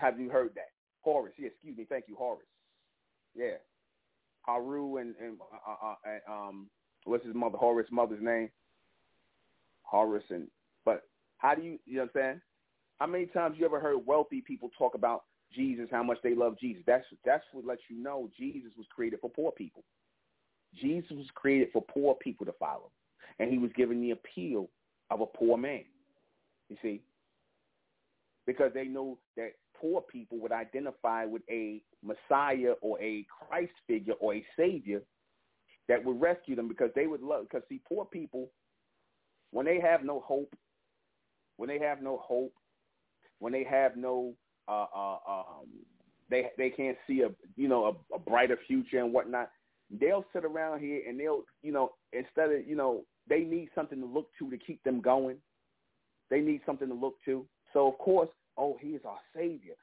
have 0.00 0.18
you 0.18 0.30
heard 0.30 0.50
that? 0.54 0.70
Horus, 1.02 1.34
yeah, 1.38 1.48
excuse 1.48 1.76
me, 1.76 1.84
thank 1.88 2.04
you, 2.08 2.16
Horus. 2.16 2.46
Yeah. 3.34 3.56
Heru 4.46 4.98
and, 4.98 5.14
and, 5.20 5.38
uh, 5.66 5.94
uh, 5.94 6.32
um, 6.32 6.68
what's 7.04 7.24
his 7.24 7.34
mother, 7.34 7.58
Horus 7.58 7.86
mother's 7.90 8.22
name? 8.22 8.50
Horus 9.82 10.24
and, 10.30 10.48
but 10.84 11.04
how 11.38 11.54
do 11.54 11.62
you, 11.62 11.78
you 11.86 11.96
know 11.96 12.02
what 12.12 12.22
I'm 12.22 12.22
saying? 12.22 12.40
How 12.98 13.06
many 13.06 13.26
times 13.26 13.56
you 13.58 13.64
ever 13.64 13.80
heard 13.80 14.06
wealthy 14.06 14.40
people 14.40 14.70
talk 14.76 14.94
about 14.94 15.24
Jesus, 15.54 15.88
how 15.90 16.02
much 16.02 16.18
they 16.22 16.34
love 16.34 16.58
Jesus? 16.58 16.82
That's, 16.86 17.04
that's 17.24 17.44
what 17.52 17.66
lets 17.66 17.82
you 17.88 18.02
know 18.02 18.30
Jesus 18.38 18.72
was 18.76 18.86
created 18.94 19.20
for 19.20 19.30
poor 19.30 19.52
people. 19.52 19.84
Jesus 20.80 21.10
was 21.10 21.26
created 21.34 21.68
for 21.72 21.82
poor 21.82 22.14
people 22.14 22.46
to 22.46 22.52
follow, 22.52 22.90
and 23.38 23.50
he 23.50 23.58
was 23.58 23.70
given 23.76 24.00
the 24.00 24.12
appeal 24.12 24.70
of 25.10 25.20
a 25.20 25.26
poor 25.26 25.58
man. 25.58 25.84
You 26.68 26.76
see, 26.80 27.02
because 28.46 28.72
they 28.74 28.84
know 28.84 29.18
that 29.36 29.52
poor 29.80 30.00
people 30.00 30.38
would 30.38 30.52
identify 30.52 31.24
with 31.24 31.42
a 31.50 31.82
Messiah 32.02 32.72
or 32.80 33.00
a 33.00 33.26
Christ 33.48 33.72
figure 33.86 34.14
or 34.20 34.34
a 34.34 34.44
Savior 34.56 35.02
that 35.88 36.04
would 36.04 36.20
rescue 36.20 36.56
them 36.56 36.68
because 36.68 36.90
they 36.94 37.06
would 37.06 37.22
love. 37.22 37.46
Because 37.48 37.66
see, 37.68 37.80
poor 37.88 38.04
people, 38.04 38.50
when 39.50 39.66
they 39.66 39.80
have 39.80 40.04
no 40.04 40.20
hope, 40.20 40.54
when 41.56 41.68
they 41.68 41.78
have 41.78 42.02
no 42.02 42.18
hope, 42.18 42.54
when 43.38 43.52
they 43.52 43.64
have 43.64 43.96
no, 43.96 44.34
uh, 44.68 44.86
uh, 44.94 45.18
um, 45.28 45.66
they 46.30 46.46
they 46.56 46.70
can't 46.70 46.96
see 47.06 47.22
a 47.22 47.30
you 47.56 47.68
know 47.68 47.86
a, 48.12 48.14
a 48.14 48.18
brighter 48.18 48.58
future 48.66 48.98
and 48.98 49.12
whatnot 49.12 49.50
they'll 50.00 50.24
sit 50.32 50.44
around 50.44 50.80
here 50.80 51.02
and 51.06 51.18
they'll, 51.18 51.42
you 51.62 51.72
know, 51.72 51.90
instead 52.12 52.50
of, 52.50 52.66
you 52.66 52.76
know, 52.76 53.04
they 53.28 53.40
need 53.40 53.68
something 53.74 54.00
to 54.00 54.06
look 54.06 54.28
to 54.38 54.50
to 54.50 54.58
keep 54.58 54.82
them 54.84 55.00
going. 55.00 55.36
They 56.30 56.40
need 56.40 56.62
something 56.64 56.88
to 56.88 56.94
look 56.94 57.16
to. 57.26 57.46
So 57.72 57.88
of 57.88 57.98
course, 57.98 58.28
oh, 58.56 58.76
he 58.80 58.88
is 58.88 59.02
our 59.06 59.18
savior. 59.34 59.74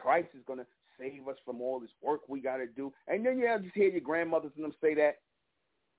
Christ 0.00 0.28
is 0.34 0.42
going 0.46 0.60
to 0.60 0.66
save 0.98 1.26
us 1.28 1.36
from 1.44 1.60
all 1.60 1.80
this 1.80 1.90
work 2.02 2.20
we 2.28 2.40
got 2.40 2.58
to 2.58 2.66
do. 2.66 2.92
And 3.08 3.24
then 3.24 3.38
you 3.38 3.46
have 3.46 3.62
just 3.62 3.74
hear 3.74 3.88
your 3.88 4.00
grandmothers 4.00 4.52
and 4.56 4.64
them 4.64 4.74
say 4.80 4.94
that. 4.94 5.16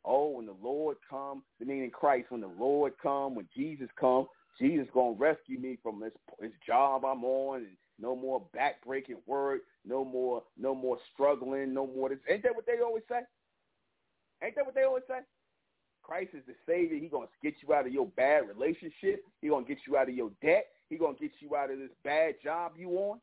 Oh, 0.05 0.29
when 0.29 0.45
the 0.45 0.55
Lord 0.61 0.97
come, 1.09 1.41
the 1.59 1.65
meaning 1.65 1.89
Christ, 1.89 2.27
when 2.29 2.41
the 2.41 2.51
Lord 2.59 2.93
come, 3.01 3.33
when 3.33 3.47
Jesus 3.55 3.89
come, 3.99 4.27
Jesus 4.59 4.87
gonna 4.93 5.15
rescue 5.17 5.59
me 5.59 5.77
from 5.81 5.99
this 5.99 6.13
this 6.39 6.51
job 6.65 7.03
I'm 7.03 7.23
on, 7.23 7.61
and 7.61 7.77
no 7.99 8.15
more 8.15 8.45
backbreaking 8.55 9.17
work, 9.25 9.61
no 9.85 10.05
more 10.05 10.43
no 10.57 10.75
more 10.75 10.97
struggling, 11.13 11.73
no 11.73 11.87
more 11.87 12.09
this. 12.09 12.19
Ain't 12.29 12.43
that 12.43 12.55
what 12.55 12.65
they 12.65 12.79
always 12.83 13.03
say? 13.09 13.21
Ain't 14.43 14.55
that 14.55 14.65
what 14.65 14.75
they 14.75 14.83
always 14.83 15.03
say? 15.07 15.19
Christ 16.03 16.31
is 16.35 16.43
the 16.45 16.53
Savior. 16.67 16.99
He 16.99 17.07
gonna 17.07 17.25
get 17.43 17.55
you 17.61 17.73
out 17.73 17.87
of 17.87 17.91
your 17.91 18.07
bad 18.15 18.43
relationship. 18.47 19.23
He 19.41 19.49
gonna 19.49 19.65
get 19.65 19.79
you 19.87 19.97
out 19.97 20.07
of 20.07 20.15
your 20.15 20.29
debt. 20.41 20.67
He 20.89 20.97
gonna 20.97 21.17
get 21.19 21.31
you 21.39 21.55
out 21.55 21.71
of 21.71 21.79
this 21.79 21.91
bad 22.03 22.35
job 22.43 22.73
you 22.77 22.89
on. 22.91 23.19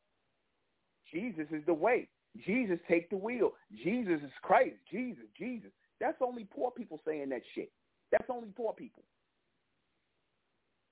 Jesus 1.13 1.47
is 1.51 1.65
the 1.67 1.75
way. 1.75 2.09
Jesus 2.45 2.79
take 2.89 3.11
the 3.11 3.17
wheel. 3.17 3.53
Jesus 3.85 4.21
is 4.25 4.33
Christ. 4.43 4.77
Jesus, 4.91 5.25
Jesus. 5.39 5.71
That's 6.01 6.19
only 6.21 6.45
poor 6.45 6.71
people 6.71 7.01
saying 7.07 7.29
that 7.29 7.43
shit. 7.55 7.71
That's 8.11 8.29
only 8.29 8.49
poor 8.57 8.73
people. 8.73 9.03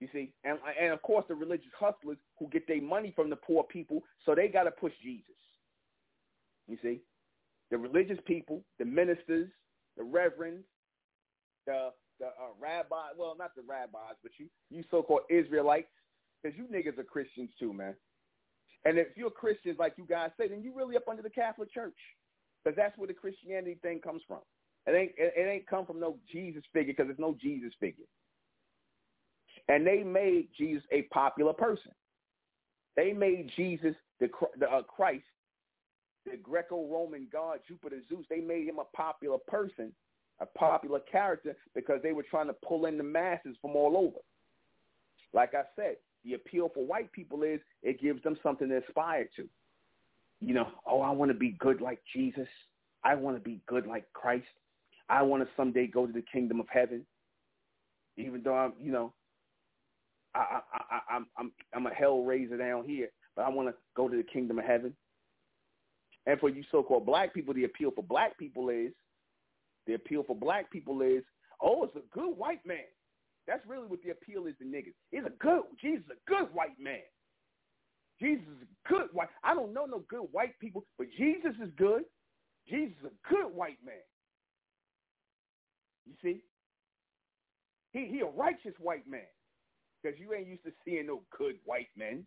You 0.01 0.09
see, 0.13 0.33
and 0.45 0.59
and 0.81 0.93
of 0.93 1.03
course 1.03 1.27
the 1.29 1.35
religious 1.35 1.73
hustlers 1.79 2.17
who 2.39 2.49
get 2.49 2.67
their 2.67 2.81
money 2.81 3.13
from 3.15 3.29
the 3.29 3.37
poor 3.37 3.65
people, 3.65 4.03
so 4.25 4.35
they 4.35 4.49
got 4.49 4.65
to 4.65 4.71
push 4.71 4.93
Jesus. 5.03 5.35
You 6.67 6.79
see, 6.83 7.01
the 7.71 7.77
religious 7.77 8.19
people, 8.27 8.63
the 8.79 8.85
ministers, 8.85 9.49
the 9.99 10.05
reverends, 10.05 10.65
the 11.67 11.91
the 12.19 12.27
uh, 12.27 12.53
rabbi, 12.59 13.09
well, 13.19 13.35
not 13.39 13.55
the 13.55 13.63
rabbis, 13.69 14.17
but 14.23 14.33
you 14.39 14.47
you 14.71 14.85
so-called 14.91 15.23
Israelites, 15.29 15.89
because 16.43 16.57
you 16.57 16.65
niggas 16.65 16.99
are 16.99 17.05
Christians 17.05 17.51
too, 17.59 17.73
man. 17.73 17.95
And 18.85 18.99
if 18.99 19.09
you're 19.17 19.31
Christians, 19.31 19.77
like 19.79 19.95
you 19.99 20.07
guys 20.09 20.31
say, 20.39 20.49
then 20.49 20.63
you 20.63 20.73
really 20.75 20.97
up 20.97 21.09
under 21.09 21.23
the 21.23 21.31
Catholic 21.31 21.73
Church, 21.73 21.97
because 22.65 22.77
that's 22.77 22.97
where 22.97 23.09
the 23.09 23.15
Christianity 23.15 23.79
thing 23.83 24.01
comes 24.01 24.23
from. 24.27 24.41
It 24.87 24.93
ain't 24.93 25.13
it, 25.19 25.35
it 25.37 25.49
ain't 25.49 25.67
come 25.67 25.85
from 25.85 26.01
no 26.01 26.17
Jesus 26.33 26.63
figure, 26.73 26.95
because 26.95 27.09
there's 27.09 27.19
no 27.19 27.37
Jesus 27.41 27.73
figure. 27.79 28.07
And 29.69 29.87
they 29.87 30.03
made 30.03 30.49
Jesus 30.57 30.83
a 30.91 31.03
popular 31.03 31.53
person. 31.53 31.93
They 32.97 33.13
made 33.13 33.53
Jesus 33.57 33.95
the, 34.19 34.29
the 34.59 34.69
uh, 34.69 34.83
Christ, 34.83 35.25
the 36.27 36.37
Greco-Roman 36.37 37.29
god 37.31 37.61
Jupiter 37.69 38.01
Zeus. 38.09 38.25
They 38.29 38.41
made 38.41 38.67
him 38.67 38.79
a 38.79 38.97
popular 38.97 39.39
person, 39.47 39.93
a 40.41 40.47
popular 40.47 41.01
character, 41.01 41.55
because 41.75 42.01
they 42.03 42.13
were 42.13 42.25
trying 42.25 42.49
to 42.49 42.53
pull 42.67 42.87
in 42.87 42.97
the 42.97 43.05
masses 43.05 43.57
from 43.61 43.77
all 43.77 43.97
over. 43.97 44.19
Like 45.33 45.55
I 45.55 45.63
said, 45.77 45.97
the 46.25 46.35
appeal 46.35 46.71
for 46.75 46.85
white 46.85 47.11
people 47.13 47.43
is 47.43 47.61
it 47.83 48.01
gives 48.01 48.23
them 48.23 48.37
something 48.43 48.69
to 48.69 48.79
aspire 48.79 49.29
to. 49.37 49.49
You 50.41 50.55
know, 50.55 50.69
oh, 50.87 51.01
I 51.01 51.11
want 51.11 51.31
to 51.31 51.37
be 51.37 51.57
good 51.59 51.81
like 51.81 52.01
Jesus. 52.15 52.49
I 53.05 53.15
want 53.15 53.37
to 53.37 53.43
be 53.43 53.61
good 53.67 53.87
like 53.87 54.11
Christ. 54.13 54.47
I 55.09 55.23
want 55.23 55.43
to 55.43 55.49
someday 55.57 55.87
go 55.87 56.07
to 56.07 56.13
the 56.13 56.25
kingdom 56.33 56.61
of 56.61 56.67
heaven. 56.71 57.05
Even 58.17 58.43
though 58.43 58.55
I'm, 58.55 58.73
you 58.81 58.93
know, 58.93 59.13
I, 60.35 60.61
I, 60.73 60.79
I, 60.91 61.17
I'm, 61.17 61.27
I'm, 61.39 61.53
I'm 61.75 61.87
a 61.87 61.95
hell 61.95 62.23
raiser 62.23 62.57
down 62.57 62.85
here, 62.85 63.09
but 63.35 63.43
I 63.43 63.49
want 63.49 63.69
to 63.69 63.75
go 63.97 64.09
to 64.09 64.17
the 64.17 64.23
kingdom 64.23 64.59
of 64.59 64.65
heaven. 64.65 64.95
And 66.27 66.39
for 66.39 66.49
you 66.49 66.63
so-called 66.71 67.07
black 67.07 67.35
people, 67.35 67.55
the 67.55 67.65
appeal 67.65 67.91
for 67.91 68.05
black 68.05 68.39
people 68.39 68.69
is, 68.69 68.93
the 69.87 69.95
appeal 69.95 70.23
for 70.23 70.37
black 70.37 70.71
people 70.71 71.01
is, 71.03 71.23
oh, 71.61 71.85
it's 71.85 71.97
a 71.97 72.17
good 72.17 72.37
white 72.37 72.65
man. 72.65 72.85
That's 73.47 73.65
really 73.67 73.87
what 73.87 74.01
the 74.03 74.11
appeal 74.11 74.47
is 74.47 74.55
to 74.59 74.65
niggas. 74.65 74.95
He's 75.11 75.25
a 75.25 75.31
good, 75.31 75.63
Jesus 75.81 76.05
is 76.07 76.17
a 76.17 76.31
good 76.31 76.53
white 76.53 76.79
man. 76.79 77.01
Jesus 78.21 78.45
is 78.45 78.63
a 78.63 78.89
good 78.89 79.09
white. 79.13 79.29
I 79.43 79.55
don't 79.55 79.73
know 79.73 79.87
no 79.87 80.05
good 80.09 80.29
white 80.31 80.59
people, 80.61 80.85
but 80.99 81.07
Jesus 81.17 81.55
is 81.63 81.71
good. 81.77 82.05
Jesus 82.69 82.95
is 83.01 83.11
a 83.11 83.29
good 83.33 83.55
white 83.55 83.79
man. 83.85 84.05
You 86.07 86.15
see? 86.23 86.43
He 87.93 88.07
he 88.07 88.21
a 88.21 88.27
righteous 88.27 88.75
white 88.79 89.09
man. 89.09 89.27
Because 90.03 90.19
you 90.19 90.33
ain't 90.33 90.49
used 90.49 90.65
to 90.65 90.73
seeing 90.85 91.07
no 91.07 91.23
good 91.37 91.57
white 91.65 91.89
men, 91.97 92.27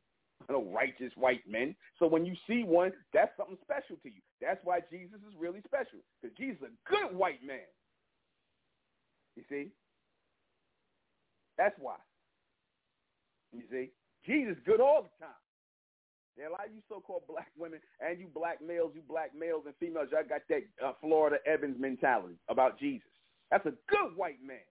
no 0.49 0.63
righteous 0.73 1.11
white 1.15 1.41
men. 1.47 1.75
So 1.97 2.07
when 2.07 2.25
you 2.25 2.35
see 2.47 2.63
one, 2.63 2.91
that's 3.13 3.35
something 3.37 3.57
special 3.63 3.95
to 4.03 4.09
you. 4.09 4.21
That's 4.41 4.59
why 4.63 4.81
Jesus 4.91 5.19
is 5.27 5.33
really 5.39 5.61
special. 5.65 5.99
Because 6.21 6.35
Jesus 6.37 6.57
is 6.61 6.67
a 6.69 6.89
good 6.89 7.15
white 7.15 7.43
man. 7.45 7.65
You 9.35 9.43
see? 9.49 9.71
That's 11.57 11.75
why. 11.79 11.95
You 13.51 13.63
see? 13.69 13.91
Jesus 14.25 14.55
good 14.65 14.81
all 14.81 15.03
the 15.03 15.25
time. 15.25 15.35
There 16.35 16.45
are 16.47 16.49
a 16.49 16.51
lot 16.51 16.65
of 16.65 16.73
you 16.73 16.81
so-called 16.89 17.23
black 17.27 17.51
women 17.57 17.79
and 17.99 18.19
you 18.19 18.27
black 18.33 18.59
males, 18.65 18.91
you 18.95 19.01
black 19.07 19.31
males 19.37 19.63
and 19.65 19.75
females, 19.79 20.07
y'all 20.11 20.23
got 20.27 20.41
that 20.49 20.63
uh, 20.83 20.93
Florida 20.99 21.37
Evans 21.45 21.77
mentality 21.79 22.35
about 22.49 22.79
Jesus. 22.79 23.07
That's 23.51 23.65
a 23.67 23.73
good 23.87 24.15
white 24.15 24.41
man. 24.43 24.65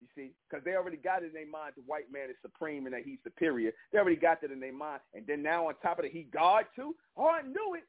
You 0.00 0.06
see, 0.14 0.30
because 0.48 0.64
they 0.64 0.76
already 0.76 0.96
got 0.96 1.24
it 1.24 1.28
in 1.28 1.32
their 1.32 1.50
mind 1.50 1.72
the 1.74 1.82
white 1.86 2.12
man 2.12 2.30
is 2.30 2.36
supreme 2.40 2.86
and 2.86 2.94
that 2.94 3.02
he's 3.04 3.18
superior. 3.24 3.72
They 3.92 3.98
already 3.98 4.14
got 4.16 4.40
that 4.42 4.52
in 4.52 4.60
their 4.60 4.72
mind. 4.72 5.00
And 5.12 5.26
then 5.26 5.42
now 5.42 5.66
on 5.66 5.74
top 5.82 5.98
of 5.98 6.04
it, 6.04 6.12
he 6.12 6.28
God 6.32 6.66
too? 6.76 6.94
Oh, 7.16 7.26
I 7.26 7.42
knew 7.42 7.74
it. 7.74 7.82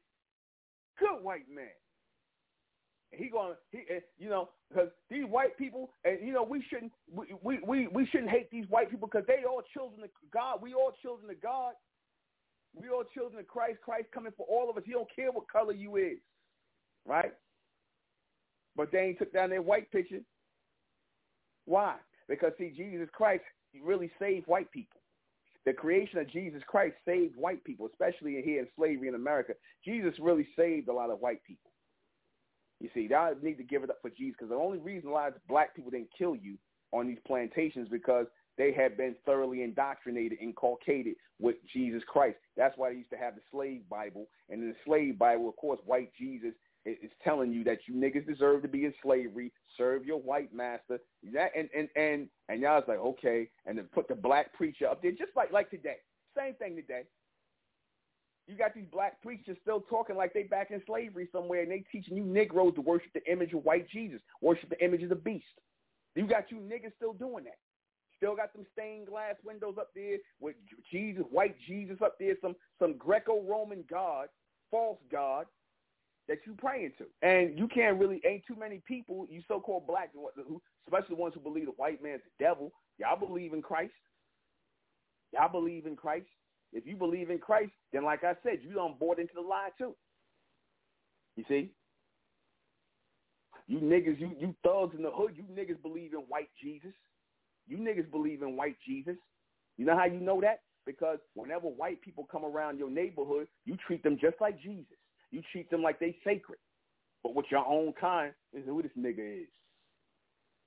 Good 0.98 1.22
white 1.22 1.48
man. 1.48 1.70
He 3.12 3.28
going 3.28 3.54
he 3.72 3.78
eh, 3.90 4.00
you 4.18 4.28
know 4.28 4.50
because 4.68 4.88
these 5.10 5.24
white 5.24 5.58
people 5.58 5.90
and 6.04 6.18
you 6.24 6.32
know 6.32 6.44
we 6.44 6.64
shouldn't 6.70 6.92
we 7.12 7.58
we 7.66 7.88
we 7.88 8.06
shouldn't 8.06 8.30
hate 8.30 8.50
these 8.50 8.66
white 8.68 8.90
people 8.90 9.08
because 9.12 9.26
they 9.26 9.44
all 9.48 9.62
children 9.74 10.04
of 10.04 10.10
God. 10.32 10.62
We 10.62 10.74
all 10.74 10.92
children 11.02 11.30
of 11.30 11.40
God. 11.42 11.72
We 12.74 12.88
all 12.88 13.02
children 13.12 13.40
of 13.40 13.48
Christ. 13.48 13.78
Christ 13.84 14.06
coming 14.14 14.32
for 14.36 14.46
all 14.48 14.70
of 14.70 14.76
us. 14.76 14.84
He 14.86 14.92
don't 14.92 15.08
care 15.14 15.32
what 15.32 15.50
color 15.50 15.72
you 15.72 15.96
is, 15.96 16.18
right? 17.04 17.32
But 18.76 18.92
they 18.92 19.00
ain't 19.00 19.18
took 19.18 19.32
down 19.32 19.50
their 19.50 19.62
white 19.62 19.90
picture. 19.90 20.20
Why? 21.64 21.96
Because 22.28 22.52
see, 22.58 22.72
Jesus 22.76 23.08
Christ 23.12 23.42
really 23.82 24.10
saved 24.20 24.46
white 24.46 24.70
people. 24.70 25.00
The 25.66 25.72
creation 25.72 26.18
of 26.18 26.30
Jesus 26.30 26.62
Christ 26.66 26.94
saved 27.04 27.36
white 27.36 27.62
people, 27.64 27.86
especially 27.86 28.40
here 28.42 28.60
in 28.60 28.68
slavery 28.76 29.08
in 29.08 29.14
America. 29.14 29.52
Jesus 29.84 30.14
really 30.20 30.46
saved 30.56 30.88
a 30.88 30.92
lot 30.92 31.10
of 31.10 31.20
white 31.20 31.42
people. 31.44 31.69
You 32.80 32.88
see, 32.94 33.08
I 33.14 33.32
need 33.42 33.58
to 33.58 33.64
give 33.64 33.84
it 33.84 33.90
up 33.90 33.98
for 34.00 34.10
Jesus 34.10 34.36
because 34.38 34.50
the 34.50 34.56
only 34.56 34.78
reason 34.78 35.10
why 35.10 35.30
black 35.48 35.76
people 35.76 35.90
didn't 35.90 36.10
kill 36.16 36.34
you 36.34 36.56
on 36.92 37.06
these 37.06 37.18
plantations 37.26 37.88
because 37.90 38.26
they 38.58 38.72
had 38.72 38.96
been 38.96 39.14
thoroughly 39.24 39.62
indoctrinated, 39.62 40.38
inculcated 40.40 41.14
with 41.38 41.56
Jesus 41.72 42.02
Christ. 42.06 42.38
That's 42.56 42.76
why 42.76 42.90
they 42.90 42.96
used 42.96 43.10
to 43.10 43.16
have 43.16 43.34
the 43.34 43.42
slave 43.50 43.88
Bible. 43.88 44.26
And 44.48 44.62
in 44.62 44.68
the 44.70 44.76
slave 44.84 45.18
Bible, 45.18 45.48
of 45.48 45.56
course, 45.56 45.80
white 45.86 46.10
Jesus 46.18 46.52
is 46.84 47.10
telling 47.22 47.52
you 47.52 47.62
that 47.64 47.80
you 47.86 47.94
niggas 47.94 48.26
deserve 48.26 48.62
to 48.62 48.68
be 48.68 48.86
in 48.86 48.94
slavery, 49.02 49.52
serve 49.76 50.04
your 50.04 50.20
white 50.20 50.52
master. 50.54 50.98
That 51.32 51.50
and 51.56 51.68
and 51.76 51.88
and 51.96 52.28
and 52.48 52.60
y'all's 52.60 52.84
like, 52.88 52.98
okay, 52.98 53.48
and 53.66 53.76
then 53.76 53.88
put 53.92 54.08
the 54.08 54.14
black 54.14 54.52
preacher 54.54 54.86
up 54.86 55.02
there, 55.02 55.12
just 55.12 55.36
like 55.36 55.52
like 55.52 55.70
today. 55.70 55.96
Same 56.36 56.54
thing 56.54 56.76
today. 56.76 57.02
You 58.46 58.56
got 58.56 58.74
these 58.74 58.86
black 58.90 59.22
preachers 59.22 59.56
still 59.62 59.80
talking 59.80 60.16
like 60.16 60.32
they 60.34 60.42
back 60.42 60.70
in 60.70 60.82
slavery 60.86 61.28
somewhere, 61.30 61.62
and 61.62 61.70
they 61.70 61.84
teaching 61.92 62.16
you 62.16 62.24
Negroes 62.24 62.74
to 62.74 62.80
worship 62.80 63.12
the 63.14 63.24
image 63.30 63.52
of 63.52 63.64
white 63.64 63.88
Jesus, 63.88 64.20
worship 64.40 64.70
the 64.70 64.84
image 64.84 65.02
of 65.02 65.08
the 65.10 65.14
beast. 65.14 65.44
You 66.16 66.26
got 66.26 66.50
you 66.50 66.56
niggas 66.56 66.94
still 66.96 67.12
doing 67.12 67.44
that. 67.44 67.58
Still 68.16 68.36
got 68.36 68.50
some 68.54 68.66
stained 68.72 69.06
glass 69.06 69.36
windows 69.44 69.76
up 69.78 69.90
there 69.94 70.18
with 70.40 70.56
Jesus, 70.90 71.24
white 71.30 71.56
Jesus 71.66 71.98
up 72.04 72.16
there, 72.18 72.34
some 72.42 72.56
some 72.78 72.98
Greco-Roman 72.98 73.84
god, 73.88 74.28
false 74.70 74.98
god 75.10 75.46
that 76.28 76.38
you 76.46 76.54
praying 76.54 76.92
to. 76.98 77.06
And 77.22 77.58
you 77.58 77.66
can't 77.68 77.98
really 77.98 78.20
ain't 78.26 78.44
too 78.46 78.56
many 78.56 78.82
people, 78.86 79.26
you 79.30 79.42
so-called 79.48 79.86
black, 79.86 80.10
especially 80.86 81.14
the 81.14 81.20
ones 81.20 81.34
who 81.34 81.40
believe 81.40 81.66
the 81.66 81.72
white 81.72 82.02
man's 82.02 82.22
the 82.24 82.44
devil. 82.44 82.72
Y'all 82.98 83.18
believe 83.18 83.52
in 83.52 83.62
Christ. 83.62 83.92
Y'all 85.32 85.50
believe 85.50 85.86
in 85.86 85.96
Christ. 85.96 86.26
If 86.72 86.86
you 86.86 86.96
believe 86.96 87.30
in 87.30 87.38
Christ, 87.38 87.72
then 87.92 88.04
like 88.04 88.24
I 88.24 88.34
said, 88.42 88.60
you 88.62 88.74
don't 88.74 88.98
board 88.98 89.18
into 89.18 89.34
the 89.34 89.40
lie 89.40 89.70
too. 89.78 89.94
You 91.36 91.44
see? 91.48 91.72
You 93.66 93.78
niggas, 93.78 94.18
you, 94.18 94.32
you 94.38 94.54
thugs 94.64 94.96
in 94.96 95.02
the 95.02 95.10
hood, 95.10 95.34
you 95.36 95.44
niggas 95.44 95.80
believe 95.82 96.12
in 96.12 96.20
white 96.20 96.50
Jesus. 96.60 96.92
You 97.68 97.78
niggas 97.78 98.10
believe 98.10 98.42
in 98.42 98.56
white 98.56 98.76
Jesus. 98.86 99.16
You 99.76 99.86
know 99.86 99.96
how 99.96 100.06
you 100.06 100.20
know 100.20 100.40
that? 100.40 100.60
Because 100.86 101.18
whenever 101.34 101.68
white 101.68 102.00
people 102.02 102.26
come 102.30 102.44
around 102.44 102.78
your 102.78 102.90
neighborhood, 102.90 103.46
you 103.64 103.76
treat 103.86 104.02
them 104.02 104.18
just 104.20 104.36
like 104.40 104.60
Jesus. 104.60 104.96
You 105.30 105.42
treat 105.52 105.70
them 105.70 105.82
like 105.82 106.00
they 106.00 106.16
sacred. 106.24 106.58
But 107.22 107.34
with 107.34 107.46
your 107.50 107.64
own 107.66 107.92
kind, 108.00 108.32
is 108.52 108.64
who 108.66 108.82
this 108.82 108.90
nigga 108.98 109.42
is. 109.42 109.48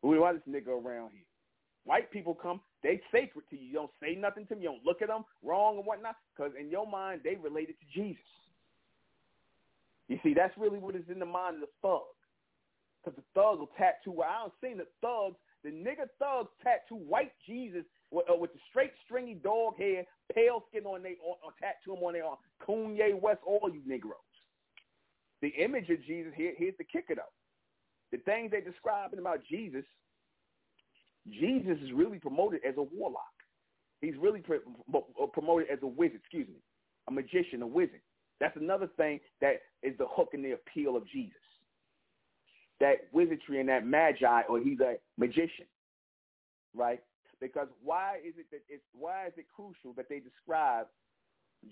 Who 0.01 0.19
why 0.19 0.33
this 0.33 0.41
nigga 0.49 0.67
around 0.67 1.11
here? 1.11 1.25
White 1.85 2.11
people 2.11 2.33
come, 2.33 2.61
they 2.83 3.01
sacred 3.11 3.43
to 3.49 3.55
you. 3.57 3.67
You 3.67 3.73
don't 3.73 3.91
say 4.01 4.15
nothing 4.15 4.45
to 4.47 4.55
them. 4.55 4.61
You 4.61 4.69
don't 4.69 4.85
look 4.85 5.01
at 5.01 5.07
them 5.07 5.23
wrong 5.41 5.77
and 5.77 5.85
whatnot, 5.85 6.15
because 6.35 6.51
in 6.59 6.69
your 6.69 6.85
mind, 6.85 7.21
they 7.23 7.35
related 7.35 7.75
to 7.79 7.99
Jesus. 7.99 8.23
You 10.09 10.19
see, 10.21 10.33
that's 10.33 10.55
really 10.57 10.79
what 10.79 10.95
is 10.95 11.07
in 11.09 11.19
the 11.19 11.25
mind 11.25 11.55
of 11.55 11.61
the 11.61 11.67
thug. 11.81 12.01
Because 13.03 13.17
the 13.17 13.39
thug 13.39 13.59
will 13.59 13.71
tattoo. 13.77 14.21
I 14.21 14.41
don't 14.41 14.53
see 14.61 14.77
the 14.77 14.87
thugs, 15.01 15.37
the 15.63 15.71
nigga 15.71 16.07
thugs 16.19 16.49
tattoo 16.61 16.95
white 16.95 17.31
Jesus 17.47 17.83
with, 18.11 18.29
uh, 18.29 18.35
with 18.35 18.53
the 18.53 18.59
straight 18.69 18.91
stringy 19.05 19.35
dog 19.35 19.77
hair, 19.77 20.05
pale 20.33 20.63
skin 20.69 20.85
on 20.85 21.03
they 21.03 21.15
on, 21.23 21.37
tattoo 21.59 21.95
them 21.95 22.03
on 22.03 22.13
their 22.13 22.25
arm. 22.25 22.37
Kanye 22.67 23.19
West, 23.19 23.39
all 23.45 23.69
you 23.71 23.81
Negroes. 23.85 24.17
The 25.41 25.49
image 25.49 25.89
of 25.89 26.03
Jesus 26.05 26.33
here, 26.35 26.53
here's 26.57 26.77
the 26.77 26.83
kicker 26.83 27.15
though. 27.15 27.33
The 28.11 28.19
things 28.19 28.51
they 28.51 28.61
describing 28.61 29.19
about 29.19 29.39
Jesus 29.49 29.83
Jesus 31.29 31.77
is 31.83 31.91
really 31.93 32.19
promoted 32.19 32.61
as 32.67 32.75
a 32.77 32.83
warlock. 32.83 33.23
He's 34.01 34.15
really 34.19 34.43
uh, 34.49 35.25
promoted 35.27 35.69
as 35.69 35.79
a 35.81 35.87
wizard, 35.87 36.19
excuse 36.19 36.47
me, 36.47 36.61
a 37.07 37.11
magician, 37.11 37.61
a 37.61 37.67
wizard. 37.67 38.01
That's 38.39 38.57
another 38.57 38.89
thing 38.97 39.21
that 39.39 39.61
is 39.81 39.97
the 39.97 40.05
hook 40.09 40.29
and 40.33 40.43
the 40.43 40.51
appeal 40.51 40.97
of 40.97 41.07
Jesus. 41.07 41.37
That 42.81 43.07
wizardry 43.13 43.61
and 43.61 43.69
that 43.69 43.85
magi, 43.85 44.41
or 44.49 44.59
he's 44.59 44.79
a 44.81 44.95
magician, 45.17 45.65
right? 46.75 46.99
Because 47.39 47.67
why 47.81 48.17
is 48.25 48.33
it 48.37 48.47
that 48.51 48.61
it's 48.67 48.83
why 48.93 49.27
is 49.27 49.33
it 49.37 49.45
crucial 49.55 49.93
that 49.95 50.09
they 50.09 50.19
describe 50.19 50.87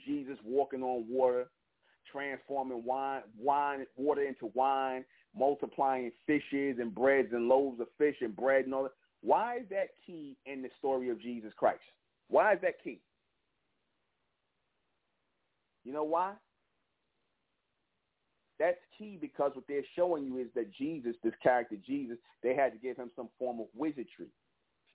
Jesus 0.05 0.37
walking 0.45 0.83
on 0.83 1.05
water, 1.09 1.49
transforming 2.09 2.85
wine, 2.85 3.23
wine, 3.37 3.85
water 3.97 4.21
into 4.21 4.51
wine, 4.53 5.03
multiplying 5.35 6.11
fishes 6.25 6.77
and 6.79 6.95
breads 6.95 7.29
and 7.33 7.49
loaves 7.49 7.81
of 7.81 7.87
fish 7.97 8.15
and 8.21 8.35
bread 8.35 8.65
and 8.65 8.73
all 8.73 8.83
that? 8.83 8.91
Why 9.21 9.57
is 9.57 9.65
that 9.69 9.89
key 10.05 10.35
in 10.45 10.61
the 10.61 10.69
story 10.79 11.09
of 11.09 11.21
Jesus 11.21 11.51
Christ? 11.55 11.81
Why 12.29 12.53
is 12.53 12.59
that 12.61 12.83
key? 12.83 12.99
You 15.83 15.93
know 15.93 16.03
why? 16.03 16.33
That's 18.59 18.77
key 18.97 19.17
because 19.19 19.51
what 19.55 19.65
they're 19.67 19.81
showing 19.95 20.25
you 20.25 20.37
is 20.37 20.47
that 20.55 20.71
Jesus, 20.71 21.15
this 21.23 21.33
character 21.41 21.77
Jesus, 21.85 22.17
they 22.43 22.55
had 22.55 22.71
to 22.73 22.77
give 22.77 22.95
him 22.97 23.09
some 23.15 23.29
form 23.39 23.59
of 23.59 23.65
wizardry. 23.75 24.29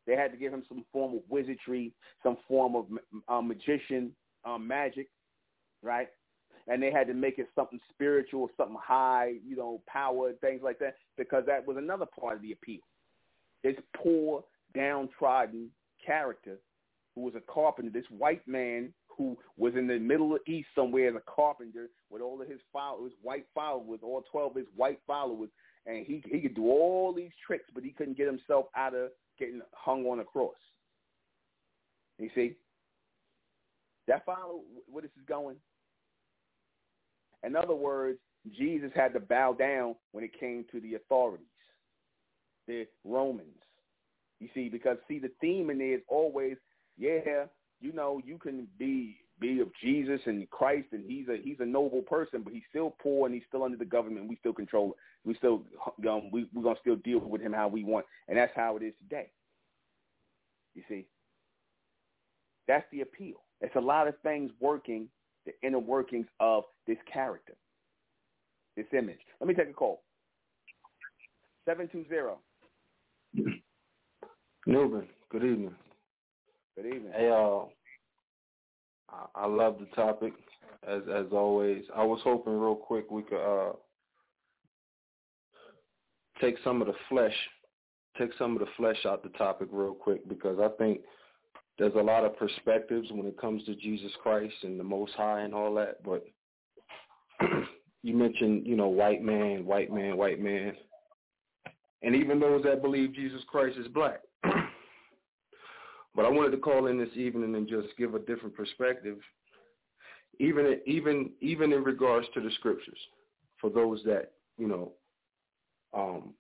They 0.06 0.14
had 0.14 0.30
to 0.30 0.36
give 0.36 0.52
him 0.52 0.62
some 0.68 0.84
form 0.92 1.14
of 1.14 1.22
wizardry, 1.28 1.92
some 2.22 2.36
form 2.46 2.76
of 2.76 2.86
uh, 3.28 3.40
magician, 3.40 4.12
um, 4.44 4.66
magic, 4.66 5.08
right? 5.82 6.08
And 6.68 6.80
they 6.80 6.92
had 6.92 7.08
to 7.08 7.14
make 7.14 7.38
it 7.38 7.48
something 7.56 7.80
spiritual, 7.92 8.48
something 8.56 8.76
high, 8.80 9.34
you 9.44 9.56
know, 9.56 9.82
power, 9.88 10.32
things 10.40 10.60
like 10.62 10.78
that, 10.78 10.94
because 11.18 11.42
that 11.46 11.66
was 11.66 11.76
another 11.76 12.06
part 12.18 12.36
of 12.36 12.42
the 12.42 12.52
appeal. 12.52 12.80
This 13.62 13.76
poor, 13.96 14.44
downtrodden 14.74 15.70
character 16.04 16.58
who 17.14 17.22
was 17.22 17.34
a 17.34 17.52
carpenter, 17.52 17.90
this 17.90 18.04
white 18.10 18.46
man 18.46 18.92
who 19.08 19.36
was 19.56 19.74
in 19.74 19.86
the 19.86 19.98
middle 19.98 20.36
East 20.46 20.68
somewhere 20.74 21.08
as 21.08 21.14
a 21.14 21.22
carpenter 21.30 21.88
with 22.10 22.20
all 22.20 22.40
of 22.40 22.48
his 22.48 22.60
followers, 22.72 23.12
white 23.22 23.46
followers, 23.54 24.00
all 24.02 24.22
12 24.30 24.50
of 24.50 24.56
his 24.56 24.66
white 24.76 25.00
followers, 25.06 25.48
and 25.86 26.04
he 26.06 26.22
he 26.30 26.40
could 26.40 26.54
do 26.54 26.66
all 26.66 27.12
these 27.12 27.30
tricks, 27.46 27.70
but 27.74 27.82
he 27.82 27.90
couldn't 27.90 28.16
get 28.16 28.26
himself 28.26 28.66
out 28.76 28.94
of 28.94 29.10
getting 29.38 29.60
hung 29.72 30.04
on 30.04 30.20
a 30.20 30.24
cross. 30.24 30.54
You 32.18 32.30
see? 32.34 32.54
That 34.08 34.24
follow 34.24 34.60
where 34.86 35.02
this 35.02 35.10
is 35.16 35.24
going? 35.26 35.56
In 37.44 37.56
other 37.56 37.74
words, 37.74 38.18
Jesus 38.56 38.90
had 38.94 39.12
to 39.14 39.20
bow 39.20 39.52
down 39.52 39.96
when 40.12 40.24
it 40.24 40.38
came 40.38 40.64
to 40.70 40.80
the 40.80 40.94
authorities, 40.94 41.46
the 42.66 42.86
Romans. 43.04 43.48
You 44.40 44.48
see, 44.54 44.68
because 44.68 44.98
see 45.08 45.18
the 45.18 45.30
theme 45.40 45.70
in 45.70 45.78
there 45.78 45.94
is 45.94 46.02
always, 46.08 46.56
yeah, 46.98 47.44
you 47.80 47.92
know, 47.92 48.20
you 48.24 48.38
can 48.38 48.68
be 48.78 49.18
be 49.38 49.60
of 49.60 49.68
Jesus 49.82 50.20
and 50.24 50.48
Christ, 50.50 50.88
and 50.92 51.04
he's 51.08 51.28
a 51.28 51.36
he's 51.42 51.60
a 51.60 51.66
noble 51.66 52.02
person, 52.02 52.42
but 52.42 52.52
he's 52.52 52.62
still 52.70 52.96
poor 53.02 53.26
and 53.26 53.34
he's 53.34 53.44
still 53.48 53.62
under 53.62 53.76
the 53.76 53.84
government. 53.84 54.28
We 54.28 54.36
still 54.36 54.52
control 54.52 54.90
it. 54.90 54.96
We 55.28 55.34
still 55.36 55.62
um, 56.08 56.30
we 56.32 56.48
we're 56.54 56.62
gonna 56.62 56.76
still 56.80 56.96
deal 56.96 57.20
with 57.20 57.40
him 57.40 57.52
how 57.52 57.68
we 57.68 57.84
want, 57.84 58.06
and 58.28 58.38
that's 58.38 58.52
how 58.54 58.76
it 58.76 58.82
is 58.82 58.94
today. 59.02 59.30
You 60.74 60.82
see, 60.88 61.06
that's 62.68 62.86
the 62.92 63.02
appeal. 63.02 63.36
It's 63.60 63.76
a 63.76 63.80
lot 63.80 64.08
of 64.08 64.14
things 64.22 64.50
working 64.60 65.08
the 65.46 65.52
inner 65.62 65.78
workings 65.78 66.26
of 66.40 66.64
this 66.86 66.98
character, 67.10 67.54
this 68.76 68.86
image. 68.92 69.20
Let 69.40 69.48
me 69.48 69.54
take 69.54 69.70
a 69.70 69.72
call. 69.72 70.02
Seven 71.64 71.88
two 71.90 72.04
zero. 72.08 72.38
Nuben, 74.66 75.06
good 75.30 75.44
evening. 75.44 75.74
Good 76.74 76.86
evening. 76.86 77.12
Hey, 77.14 77.30
uh, 77.30 77.66
I, 79.08 79.26
I 79.36 79.46
love 79.46 79.76
the 79.78 79.86
topic 79.94 80.32
as 80.86 81.02
as 81.02 81.26
always. 81.30 81.84
I 81.94 82.02
was 82.02 82.20
hoping 82.24 82.58
real 82.58 82.74
quick 82.74 83.08
we 83.08 83.22
could 83.22 83.68
uh 83.68 83.72
take 86.40 86.56
some 86.64 86.80
of 86.80 86.88
the 86.88 86.94
flesh, 87.08 87.32
take 88.18 88.30
some 88.38 88.54
of 88.54 88.58
the 88.58 88.66
flesh 88.76 89.06
out 89.06 89.22
the 89.22 89.28
topic 89.38 89.68
real 89.70 89.94
quick 89.94 90.28
because 90.28 90.58
I 90.58 90.68
think 90.76 91.00
there's 91.78 91.94
a 91.94 92.02
lot 92.02 92.24
of 92.24 92.36
perspectives 92.36 93.08
when 93.12 93.26
it 93.26 93.40
comes 93.40 93.62
to 93.64 93.76
Jesus 93.76 94.10
Christ 94.20 94.54
and 94.64 94.80
the 94.80 94.84
Most 94.84 95.12
High 95.12 95.42
and 95.42 95.54
all 95.54 95.74
that. 95.74 96.02
But 96.02 96.26
you 98.02 98.16
mentioned, 98.16 98.66
you 98.66 98.74
know, 98.74 98.88
white 98.88 99.22
man, 99.22 99.64
white 99.64 99.92
man, 99.92 100.16
white 100.16 100.40
man, 100.40 100.72
and 102.02 102.16
even 102.16 102.40
those 102.40 102.64
that 102.64 102.82
believe 102.82 103.14
Jesus 103.14 103.42
Christ 103.48 103.78
is 103.78 103.86
black. 103.88 104.22
But 106.16 106.24
I 106.24 106.30
wanted 106.30 106.50
to 106.52 106.56
call 106.56 106.86
in 106.86 106.98
this 106.98 107.14
evening 107.14 107.54
and 107.54 107.68
just 107.68 107.88
give 107.98 108.14
a 108.14 108.18
different 108.18 108.56
perspective, 108.56 109.18
even 110.40 110.80
even 110.86 111.30
even 111.42 111.74
in 111.74 111.84
regards 111.84 112.26
to 112.32 112.40
the 112.40 112.50
scriptures, 112.52 112.98
for 113.60 113.68
those 113.68 114.02
that 114.04 114.32
you 114.56 114.66
know, 114.66 114.92
um, 115.94 116.32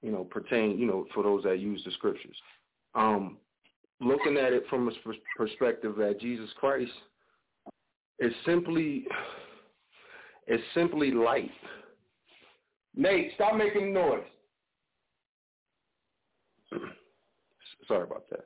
you 0.00 0.12
know, 0.12 0.22
pertain, 0.22 0.78
you 0.78 0.86
know, 0.86 1.06
for 1.12 1.24
those 1.24 1.42
that 1.42 1.58
use 1.58 1.82
the 1.84 1.90
scriptures. 1.92 2.36
Um, 2.94 3.38
looking 4.00 4.36
at 4.36 4.52
it 4.52 4.62
from 4.70 4.88
a 4.88 4.92
perspective 5.36 5.96
that 5.98 6.20
Jesus 6.20 6.48
Christ 6.58 6.92
is 8.20 8.32
simply 8.46 9.06
is 10.46 10.60
simply 10.72 11.10
light. 11.10 11.50
Nate, 12.94 13.32
stop 13.34 13.56
making 13.56 13.92
noise. 13.92 14.22
Sorry 17.88 18.04
about 18.04 18.30
that. 18.30 18.44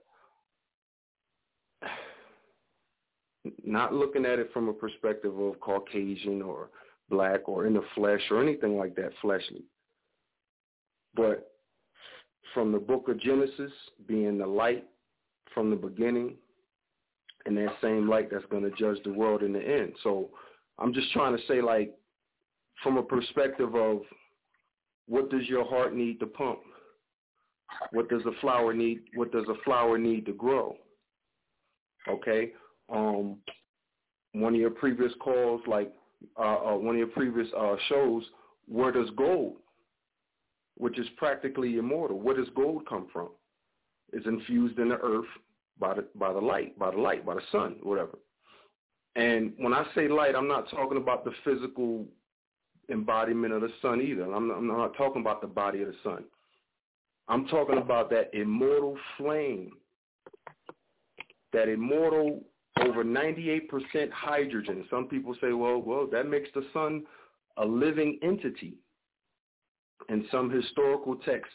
Not 3.64 3.94
looking 3.94 4.26
at 4.26 4.38
it 4.38 4.50
from 4.52 4.68
a 4.68 4.72
perspective 4.72 5.38
of 5.38 5.58
Caucasian 5.60 6.42
or 6.42 6.68
black 7.08 7.48
or 7.48 7.66
in 7.66 7.74
the 7.74 7.82
flesh 7.94 8.20
or 8.30 8.42
anything 8.42 8.76
like 8.76 8.94
that, 8.96 9.10
fleshly. 9.20 9.64
But 11.14 11.50
from 12.52 12.72
the 12.72 12.78
book 12.78 13.08
of 13.08 13.20
Genesis 13.20 13.72
being 14.06 14.38
the 14.38 14.46
light 14.46 14.84
from 15.54 15.70
the 15.70 15.76
beginning 15.76 16.34
and 17.46 17.56
that 17.56 17.74
same 17.82 18.08
light 18.08 18.30
that's 18.30 18.44
going 18.46 18.62
to 18.64 18.70
judge 18.70 18.98
the 19.04 19.12
world 19.12 19.42
in 19.42 19.52
the 19.52 19.62
end. 19.62 19.92
So 20.02 20.30
I'm 20.78 20.92
just 20.92 21.12
trying 21.12 21.36
to 21.36 21.42
say 21.46 21.60
like 21.60 21.94
from 22.82 22.96
a 22.96 23.02
perspective 23.02 23.74
of 23.74 24.02
what 25.06 25.30
does 25.30 25.46
your 25.48 25.64
heart 25.64 25.94
need 25.94 26.20
to 26.20 26.26
pump? 26.26 26.60
What 27.92 28.08
does 28.08 28.22
a 28.26 28.40
flower 28.40 28.72
need? 28.72 29.00
What 29.14 29.32
does 29.32 29.44
a 29.48 29.62
flower 29.64 29.98
need 29.98 30.26
to 30.26 30.32
grow? 30.32 30.76
Okay. 32.08 32.52
Um, 32.92 33.38
one 34.32 34.54
of 34.54 34.60
your 34.60 34.70
previous 34.70 35.12
calls, 35.20 35.60
like 35.66 35.92
uh, 36.38 36.56
uh, 36.56 36.76
one 36.76 36.94
of 36.94 36.98
your 36.98 37.08
previous 37.08 37.48
uh, 37.56 37.76
shows, 37.88 38.24
where 38.66 38.92
does 38.92 39.08
gold, 39.16 39.56
which 40.76 40.98
is 40.98 41.06
practically 41.16 41.76
immortal, 41.76 42.18
where 42.20 42.36
does 42.36 42.48
gold 42.54 42.86
come 42.88 43.08
from? 43.12 43.28
It's 44.12 44.26
infused 44.26 44.78
in 44.78 44.88
the 44.88 44.96
earth 44.96 45.26
by 45.78 45.94
the 45.94 46.04
by 46.14 46.32
the 46.32 46.40
light, 46.40 46.78
by 46.78 46.90
the 46.90 46.98
light, 46.98 47.24
by 47.24 47.34
the 47.34 47.42
sun, 47.50 47.76
whatever. 47.82 48.18
And 49.16 49.52
when 49.58 49.72
I 49.72 49.86
say 49.94 50.08
light, 50.08 50.34
I'm 50.34 50.48
not 50.48 50.68
talking 50.70 50.98
about 50.98 51.24
the 51.24 51.32
physical 51.44 52.06
embodiment 52.90 53.52
of 53.52 53.62
the 53.62 53.70
sun 53.80 54.00
either. 54.00 54.24
I'm 54.24 54.48
not, 54.48 54.58
I'm 54.58 54.66
not 54.66 54.96
talking 54.96 55.22
about 55.22 55.40
the 55.40 55.46
body 55.46 55.82
of 55.82 55.88
the 55.88 55.94
sun. 56.02 56.24
I'm 57.28 57.46
talking 57.46 57.78
about 57.78 58.10
that 58.10 58.30
immortal 58.34 58.98
flame, 59.16 59.72
that 61.52 61.68
immortal 61.68 62.42
over 62.80 63.04
98% 63.04 63.62
hydrogen. 64.10 64.84
Some 64.90 65.06
people 65.06 65.34
say, 65.40 65.52
well, 65.52 65.78
well, 65.78 66.06
that 66.10 66.28
makes 66.28 66.48
the 66.54 66.64
sun 66.72 67.04
a 67.56 67.64
living 67.64 68.18
entity. 68.22 68.74
And 70.08 70.24
some 70.30 70.50
historical 70.50 71.16
texts, 71.16 71.54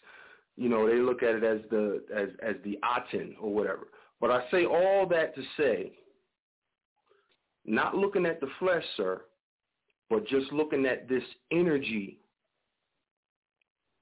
you 0.56 0.70
know, 0.70 0.88
they 0.88 1.00
look 1.00 1.24
at 1.24 1.36
it 1.36 1.44
as 1.44 1.60
the 1.70 2.04
as 2.16 2.30
as 2.42 2.56
the 2.64 2.80
aten 2.84 3.36
or 3.40 3.54
whatever. 3.54 3.90
But 4.20 4.32
I 4.32 4.50
say 4.50 4.66
all 4.66 5.06
that 5.08 5.36
to 5.36 5.42
say, 5.58 5.92
not 7.66 7.96
looking 7.96 8.26
at 8.26 8.40
the 8.40 8.50
flesh, 8.60 8.84
sir, 8.98 9.22
but 10.10 10.28
just 10.28 10.52
looking 10.52 10.86
at 10.86 11.08
this 11.08 11.24
energy, 11.52 12.20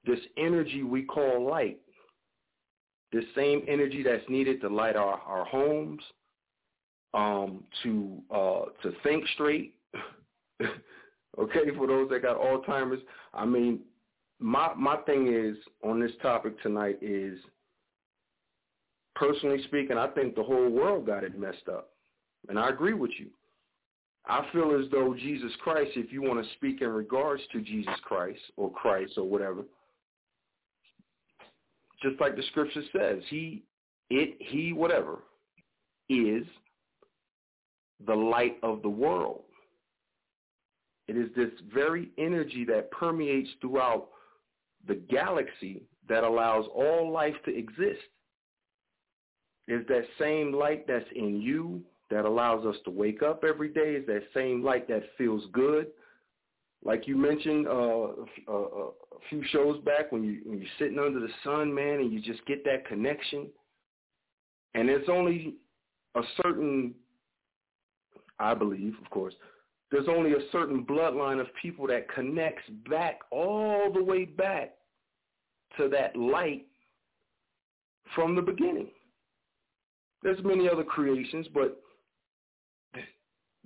this 0.04 0.20
energy 0.36 0.82
we 0.82 1.02
call 1.02 1.46
light, 1.46 1.78
this 3.12 3.24
same 3.36 3.62
energy 3.68 4.02
that's 4.02 4.28
needed 4.28 4.60
to 4.62 4.68
light 4.68 4.96
our, 4.96 5.20
our 5.26 5.44
homes, 5.44 6.00
um, 7.14 7.64
to 7.82 8.22
uh, 8.30 8.64
to 8.82 8.92
think 9.02 9.24
straight. 9.34 9.74
okay, 11.38 11.70
for 11.76 11.86
those 11.86 12.08
that 12.10 12.22
got 12.22 12.38
Alzheimer's, 12.38 13.02
I 13.34 13.44
mean, 13.44 13.80
my 14.38 14.72
my 14.74 14.96
thing 14.98 15.32
is 15.32 15.56
on 15.82 16.00
this 16.00 16.12
topic 16.22 16.60
tonight 16.62 16.98
is 17.00 17.38
personally 19.18 19.62
speaking, 19.64 19.98
I 19.98 20.08
think 20.08 20.34
the 20.34 20.42
whole 20.42 20.68
world 20.70 21.06
got 21.06 21.24
it 21.24 21.38
messed 21.38 21.68
up. 21.68 21.90
And 22.48 22.58
I 22.58 22.68
agree 22.68 22.94
with 22.94 23.10
you. 23.18 23.28
I 24.26 24.46
feel 24.52 24.78
as 24.78 24.90
though 24.90 25.14
Jesus 25.14 25.52
Christ, 25.62 25.92
if 25.96 26.12
you 26.12 26.22
want 26.22 26.44
to 26.44 26.52
speak 26.54 26.82
in 26.82 26.88
regards 26.88 27.42
to 27.52 27.60
Jesus 27.60 27.94
Christ 28.02 28.40
or 28.56 28.70
Christ 28.70 29.14
or 29.16 29.24
whatever, 29.24 29.62
just 32.02 32.20
like 32.20 32.36
the 32.36 32.42
scripture 32.50 32.82
says, 32.92 33.22
he 33.28 33.62
it 34.10 34.36
he 34.38 34.72
whatever 34.72 35.18
is 36.08 36.44
the 38.06 38.14
light 38.14 38.58
of 38.62 38.82
the 38.82 38.88
world. 38.88 39.42
It 41.08 41.16
is 41.16 41.28
this 41.34 41.50
very 41.72 42.10
energy 42.18 42.64
that 42.66 42.90
permeates 42.90 43.48
throughout 43.60 44.08
the 44.86 44.94
galaxy 44.94 45.82
that 46.08 46.24
allows 46.24 46.66
all 46.74 47.10
life 47.10 47.34
to 47.44 47.56
exist. 47.56 48.00
Is 49.66 49.86
that 49.88 50.04
same 50.18 50.52
light 50.52 50.86
that's 50.86 51.08
in 51.14 51.40
you 51.40 51.82
that 52.10 52.24
allows 52.24 52.64
us 52.64 52.76
to 52.84 52.90
wake 52.90 53.22
up 53.22 53.44
every 53.46 53.68
day. 53.68 53.94
Is 53.94 54.06
that 54.06 54.22
same 54.34 54.62
light 54.62 54.88
that 54.88 55.02
feels 55.16 55.44
good. 55.52 55.88
Like 56.84 57.06
you 57.08 57.16
mentioned 57.16 57.66
uh, 57.66 58.08
a, 58.48 58.52
a, 58.52 58.90
few 59.28 59.42
shows 59.50 59.82
back 59.84 60.12
when 60.12 60.22
you 60.22 60.40
when 60.44 60.58
you're 60.58 60.70
sitting 60.78 60.98
under 60.98 61.18
the 61.18 61.28
sun 61.42 61.74
man 61.74 62.00
and 62.00 62.12
you 62.12 62.20
just 62.20 62.44
get 62.46 62.64
that 62.64 62.86
connection. 62.86 63.48
And 64.74 64.88
it's 64.88 65.08
only 65.08 65.56
a 66.14 66.20
certain 66.42 66.94
i 68.40 68.54
believe 68.54 68.94
of 69.02 69.10
course 69.10 69.34
there's 69.90 70.08
only 70.08 70.32
a 70.32 70.50
certain 70.52 70.84
bloodline 70.84 71.40
of 71.40 71.46
people 71.60 71.86
that 71.86 72.12
connects 72.12 72.64
back 72.90 73.20
all 73.30 73.90
the 73.92 74.02
way 74.02 74.26
back 74.26 74.74
to 75.78 75.88
that 75.88 76.14
light 76.14 76.66
from 78.14 78.34
the 78.34 78.42
beginning. 78.42 78.88
There's 80.22 80.42
many 80.44 80.68
other 80.68 80.82
creations, 80.82 81.46
but 81.54 81.80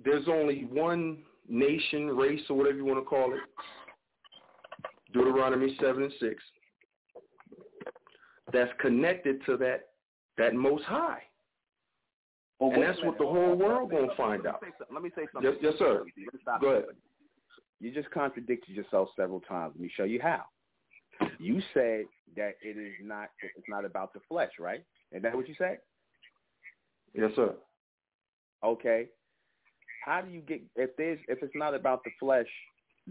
there's 0.03 0.27
only 0.27 0.65
one 0.71 1.19
nation, 1.49 2.07
race, 2.07 2.41
or 2.49 2.57
whatever 2.57 2.77
you 2.77 2.85
want 2.85 2.99
to 2.99 3.05
call 3.05 3.33
it. 3.33 3.39
Deuteronomy 5.13 5.75
seven 5.81 6.03
and 6.03 6.13
six. 6.19 6.41
That's 8.51 8.71
connected 8.79 9.43
to 9.45 9.57
that 9.57 9.89
that 10.37 10.53
Most 10.53 10.83
High. 10.85 11.21
Well, 12.63 12.71
and 12.71 12.83
that's 12.83 13.03
what 13.03 13.17
the 13.17 13.25
whole 13.25 13.55
world 13.55 13.91
gonna 13.91 14.15
find 14.15 14.47
out. 14.47 14.63
Let 14.89 15.03
me 15.03 15.09
say 15.15 15.27
something. 15.33 15.51
Yes, 15.51 15.59
yes 15.61 15.73
sir. 15.77 16.05
Go 16.61 16.67
ahead. 16.69 16.85
You 17.81 17.91
just 17.91 18.09
contradicted 18.11 18.73
yourself 18.73 19.09
several 19.17 19.41
times. 19.41 19.73
Let 19.75 19.81
me 19.81 19.91
show 19.93 20.05
you 20.05 20.21
how. 20.21 20.43
You 21.39 21.61
said 21.73 22.05
that 22.37 22.53
it 22.61 22.77
is 22.77 22.93
not 23.03 23.27
it's 23.41 23.67
not 23.67 23.83
about 23.83 24.13
the 24.13 24.21
flesh, 24.29 24.51
right? 24.59 24.81
Is 25.11 25.21
that 25.23 25.35
what 25.35 25.49
you 25.49 25.55
said? 25.57 25.79
Yes, 27.13 27.31
sir. 27.35 27.53
Okay. 28.63 29.07
How 30.05 30.21
do 30.21 30.31
you 30.31 30.39
get 30.39 30.61
if 30.77 30.95
there's 30.97 31.19
if 31.27 31.43
it's 31.43 31.55
not 31.55 31.75
about 31.75 32.05
the 32.05 32.11
flesh, 32.17 32.47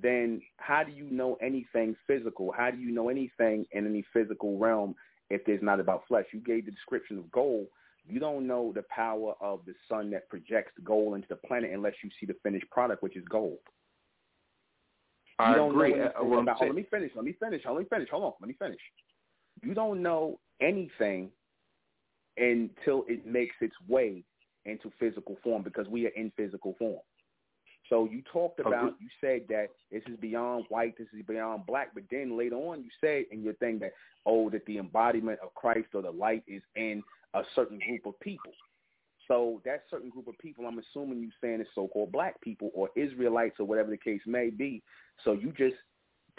then 0.01 0.41
how 0.57 0.83
do 0.83 0.93
you 0.93 1.11
know 1.11 1.37
anything 1.43 1.95
physical? 2.07 2.55
How 2.57 2.71
do 2.71 2.79
you 2.79 2.91
know 2.91 3.11
anything 3.11 3.67
in 3.73 3.87
any 3.87 4.03
physical 4.15 4.57
realm 4.57 4.95
if 5.29 5.45
there's 5.45 5.63
not 5.63 5.79
about 5.79 6.05
flesh? 6.09 6.25
You 6.33 6.41
gave 6.41 6.65
the 6.65 6.73
description 6.73 7.19
of 7.19 7.31
gold. 7.31 7.67
You 8.07 8.19
don't 8.19 8.47
know 8.47 8.73
the 8.75 8.85
power 8.95 9.35
of 9.41 9.61
the 9.67 9.75
sun 9.89 10.11
that 10.11 10.29
projects 10.29 10.73
gold 10.83 11.15
into 11.15 11.29
the 11.29 11.37
planet 11.37 11.71
unless 11.73 11.95
you 12.03 12.11
see 12.19 12.27
the 12.27 12.37
finished 12.43 12.69
product, 12.71 13.03
which 13.03 13.17
is 13.17 13.25
gold. 13.31 13.59
You 15.39 15.47
I 15.47 15.55
don't 15.55 15.71
agree. 15.71 15.95
Know 15.95 16.11
uh, 16.21 16.41
about, 16.41 16.59
oh, 16.61 16.67
let 16.67 16.75
me 16.75 16.87
finish. 16.91 17.13
Let 17.15 17.25
me 17.25 17.35
finish. 17.41 17.63
Let 17.65 17.77
me 17.77 17.85
finish. 17.89 18.09
Hold 18.11 18.25
on. 18.25 18.33
Let 18.41 18.49
me 18.49 18.57
finish. 18.59 18.81
You 19.63 19.75
don't 19.75 20.03
know 20.03 20.39
anything 20.61 21.31
until 22.37 23.05
it 23.09 23.27
makes 23.27 23.55
its 23.61 23.75
way 23.89 24.25
into 24.65 24.91
physical 24.99 25.37
form 25.43 25.63
because 25.63 25.87
we 25.89 26.07
are 26.07 26.13
in 26.17 26.33
physical 26.37 26.75
form. 26.79 27.01
So 27.89 28.09
you 28.11 28.23
talked 28.33 28.61
about, 28.61 28.95
you 29.01 29.09
said 29.21 29.43
that 29.49 29.67
this 29.91 30.03
is 30.09 30.17
beyond 30.19 30.65
white, 30.69 30.97
this 30.97 31.09
is 31.13 31.27
beyond 31.27 31.67
black, 31.67 31.93
but 31.93 32.05
then 32.11 32.39
later 32.39 32.57
on 32.57 32.83
you 32.83 32.91
said 33.01 33.25
in 33.31 33.43
your 33.43 33.55
thing 33.55 33.79
that, 33.81 33.93
oh, 34.25 34.49
that 34.51 34.65
the 34.67 34.79
embodiment 34.79 35.41
of 35.43 35.53
Christ 35.55 35.89
or 35.93 36.03
the 36.03 36.11
light 36.11 36.43
is 36.47 36.63
in 36.75 37.03
a 37.35 37.43
certain 37.55 37.79
group 37.79 38.07
of 38.07 38.19
people. 38.21 38.53
So 39.29 39.61
that 39.65 39.85
certain 39.91 40.11
group 40.11 40.29
of 40.29 40.37
people, 40.39 40.67
I'm 40.67 40.79
assuming 40.79 41.21
you're 41.21 41.31
saying 41.41 41.61
is 41.61 41.67
so-called 41.75 42.13
black 42.13 42.41
people 42.41 42.71
or 42.75 42.91
Israelites 42.97 43.57
or 43.59 43.67
whatever 43.67 43.91
the 43.91 43.97
case 43.97 44.21
may 44.27 44.51
be. 44.51 44.83
So 45.25 45.33
you 45.33 45.53
just 45.57 45.77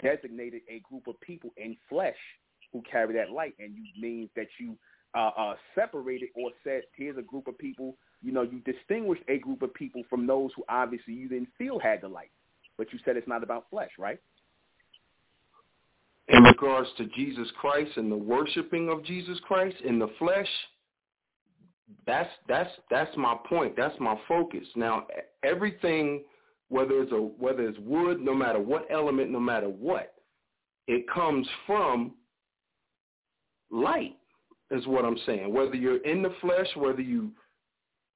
designated 0.02 0.62
a 0.68 0.80
group 0.80 1.06
of 1.06 1.20
people 1.20 1.50
in 1.56 1.76
flesh 1.88 2.16
who 2.72 2.82
carry 2.90 3.14
that 3.14 3.30
light, 3.30 3.54
and 3.58 3.74
you 3.74 3.84
means 4.00 4.28
that 4.36 4.48
you 4.58 4.76
uh, 5.14 5.30
uh, 5.36 5.54
separated 5.74 6.28
or 6.34 6.50
said, 6.64 6.82
here's 6.96 7.16
a 7.16 7.22
group 7.22 7.46
of 7.46 7.56
people 7.56 7.96
you 8.24 8.32
know, 8.32 8.42
you 8.42 8.60
distinguished 8.60 9.22
a 9.28 9.38
group 9.38 9.60
of 9.60 9.74
people 9.74 10.02
from 10.08 10.26
those 10.26 10.50
who 10.56 10.64
obviously 10.68 11.12
you 11.12 11.28
didn't 11.28 11.50
feel 11.58 11.78
had 11.78 12.00
the 12.00 12.08
light. 12.08 12.30
But 12.78 12.92
you 12.92 12.98
said 13.04 13.18
it's 13.18 13.28
not 13.28 13.42
about 13.42 13.66
flesh, 13.70 13.90
right? 13.98 14.18
In 16.28 16.42
regards 16.42 16.88
to 16.96 17.04
Jesus 17.14 17.46
Christ 17.60 17.90
and 17.96 18.10
the 18.10 18.16
worshiping 18.16 18.88
of 18.88 19.04
Jesus 19.04 19.38
Christ 19.46 19.76
in 19.84 19.98
the 19.98 20.08
flesh, 20.18 20.48
that's 22.06 22.30
that's 22.48 22.70
that's 22.90 23.14
my 23.16 23.36
point. 23.48 23.74
That's 23.76 23.98
my 24.00 24.18
focus. 24.26 24.66
Now, 24.76 25.06
everything, 25.42 26.24
whether 26.68 27.02
it's 27.02 27.12
a 27.12 27.16
whether 27.16 27.68
it's 27.68 27.78
wood, 27.80 28.20
no 28.20 28.34
matter 28.34 28.60
what 28.60 28.86
element, 28.90 29.30
no 29.30 29.40
matter 29.40 29.68
what, 29.68 30.14
it 30.86 31.04
comes 31.12 31.46
from 31.66 32.12
light. 33.70 34.16
Is 34.70 34.86
what 34.86 35.04
I'm 35.04 35.18
saying. 35.26 35.52
Whether 35.52 35.76
you're 35.76 36.02
in 36.04 36.22
the 36.22 36.34
flesh, 36.40 36.66
whether 36.76 37.02
you 37.02 37.30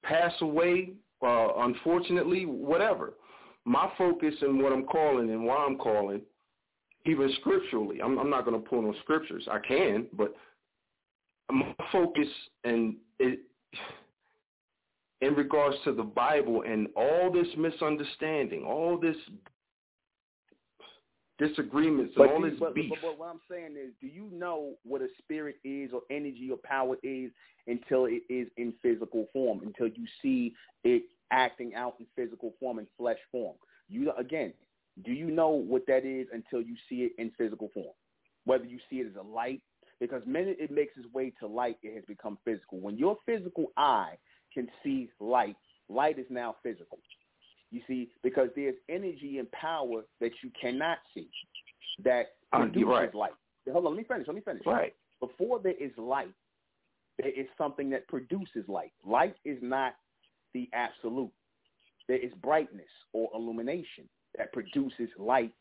pass 0.03 0.33
away, 0.41 0.93
uh, 1.23 1.49
unfortunately, 1.59 2.47
whatever. 2.47 3.15
My 3.65 3.91
focus 3.99 4.35
and 4.41 4.61
what 4.63 4.73
I'm 4.73 4.85
calling 4.85 5.31
and 5.31 5.45
why 5.45 5.57
I'm 5.57 5.77
calling, 5.77 6.23
even 7.05 7.31
scripturally, 7.41 8.01
I'm, 8.01 8.19
I'm 8.19 8.31
not 8.31 8.47
going 8.47 8.61
to 8.61 8.69
pull 8.69 8.83
no 8.83 8.95
scriptures. 9.03 9.47
I 9.51 9.59
can, 9.59 10.07
but 10.15 10.35
my 11.51 11.75
focus 11.93 12.29
and 12.65 12.97
it, 13.19 13.41
in 15.21 15.35
regards 15.35 15.77
to 15.85 15.93
the 15.93 16.03
Bible 16.03 16.63
and 16.67 16.89
all 16.97 17.31
this 17.33 17.49
misunderstanding, 17.57 18.65
all 18.65 18.99
this 18.99 19.17
disagreements 21.39 22.15
but 22.17 22.31
all 22.31 22.43
this 22.43 22.55
beef. 22.75 22.91
But, 22.91 22.99
but, 23.03 23.19
what 23.19 23.31
I'm 23.31 23.41
saying 23.51 23.77
is, 23.77 23.93
do 24.01 24.09
you 24.09 24.29
know 24.33 24.75
what 24.85 25.03
a 25.03 25.09
spirit 25.19 25.57
is 25.65 25.91
or 25.93 26.03
energy 26.11 26.49
or 26.51 26.59
power 26.65 26.97
is 27.03 27.31
until 27.67 28.07
it 28.07 28.23
is 28.29 28.49
in 28.57 28.75
physical 28.83 29.27
form, 29.33 29.61
until 29.65 29.87
you 29.87 30.07
see 30.21 30.55
it 30.85 31.05
acting 31.31 31.75
out 31.75 31.95
in 32.01 32.07
physical 32.17 32.55
form, 32.59 32.79
in 32.79 32.87
flesh 32.97 33.19
form? 33.31 33.57
You 33.89 34.13
again, 34.19 34.53
do 35.05 35.13
you 35.13 35.31
know 35.31 35.51
what 35.51 35.83
that 35.87 36.05
is 36.05 36.27
until 36.33 36.61
you 36.61 36.77
see 36.89 37.03
it 37.03 37.13
in 37.19 37.31
physical 37.39 37.71
form? 37.73 37.95
Whether 38.45 38.65
you 38.65 38.79
see 38.91 38.97
it 38.97 39.07
as 39.07 39.17
a 39.17 39.23
light, 39.23 39.63
because 40.01 40.23
minute 40.27 40.57
it 40.61 40.71
makes 40.71 40.97
its 40.97 41.13
way 41.13 41.33
to 41.41 41.47
light, 41.47 41.79
it 41.83 41.95
has 41.95 42.05
become 42.05 42.39
physical. 42.45 42.79
When 42.81 42.97
your 42.97 43.17
physical 43.27 43.73
eye 43.77 44.15
can 44.53 44.69
see 44.83 45.11
light, 45.21 45.57
light 45.89 46.19
is 46.19 46.27
now 46.31 46.57
physical. 46.63 46.99
You 47.71 47.83
see, 47.87 48.11
because 48.23 48.49
there's 48.57 48.77
energy 48.89 49.39
and 49.39 49.51
power 49.53 50.03
that 50.21 50.31
you 50.43 50.51
cannot 50.61 50.99
see 51.15 51.29
that 52.05 52.35
uh, 52.53 52.61
produces 52.61 52.89
right. 52.89 53.15
light. 53.15 53.33
Hold 53.71 53.87
on, 53.87 53.93
let 53.93 53.99
me 53.99 54.05
finish. 54.05 54.27
Let 54.27 54.37
me 54.37 54.43
finish. 54.43 54.63
Right. 54.65 54.95
Before 55.21 55.59
there 55.59 55.75
is 55.79 55.91
light, 55.99 56.33
there 57.19 57.29
is 57.29 57.47
something 57.59 57.91
that 57.91 58.09
produces 58.09 58.65
light. 58.69 58.93
Light 59.05 59.35
is 59.45 59.59
not 59.61 59.95
the 60.55 60.71
absolute. 60.73 61.31
There 62.07 62.17
is 62.17 62.33
brightness 62.43 62.87
or 63.13 63.29
illumination 63.35 64.09
that 64.39 64.53
produces 64.53 65.11
light, 65.19 65.53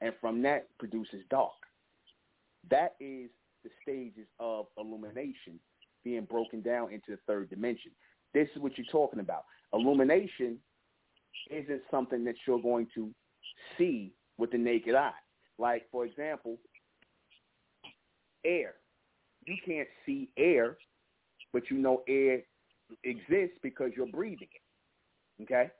and 0.00 0.14
from 0.20 0.40
that 0.42 0.68
produces 0.78 1.20
dark. 1.28 1.52
That 2.70 2.94
is 3.00 3.28
the 3.64 3.70
stages 3.82 4.28
of 4.38 4.66
illumination 4.78 5.58
being 6.04 6.24
broken 6.24 6.60
down 6.60 6.92
into 6.92 7.10
the 7.10 7.18
third 7.26 7.50
dimension. 7.50 7.90
This 8.34 8.48
is 8.54 8.62
what 8.62 8.72
you're 8.76 8.86
talking 8.92 9.20
about. 9.20 9.44
Illumination 9.72 10.58
isn't 11.50 11.82
something 11.90 12.24
that 12.24 12.34
you're 12.46 12.60
going 12.60 12.86
to 12.94 13.10
see 13.76 14.12
with 14.38 14.50
the 14.52 14.58
naked 14.58 14.94
eye. 14.94 15.12
Like, 15.58 15.84
for 15.90 16.04
example, 16.04 16.58
air. 18.44 18.74
You 19.46 19.56
can't 19.64 19.88
see 20.04 20.28
air, 20.36 20.76
but 21.52 21.70
you 21.70 21.78
know 21.78 22.02
air 22.08 22.42
exists 23.04 23.58
because 23.62 23.90
you're 23.96 24.06
breathing 24.06 24.48
it. 24.52 25.42
Okay? 25.42 25.70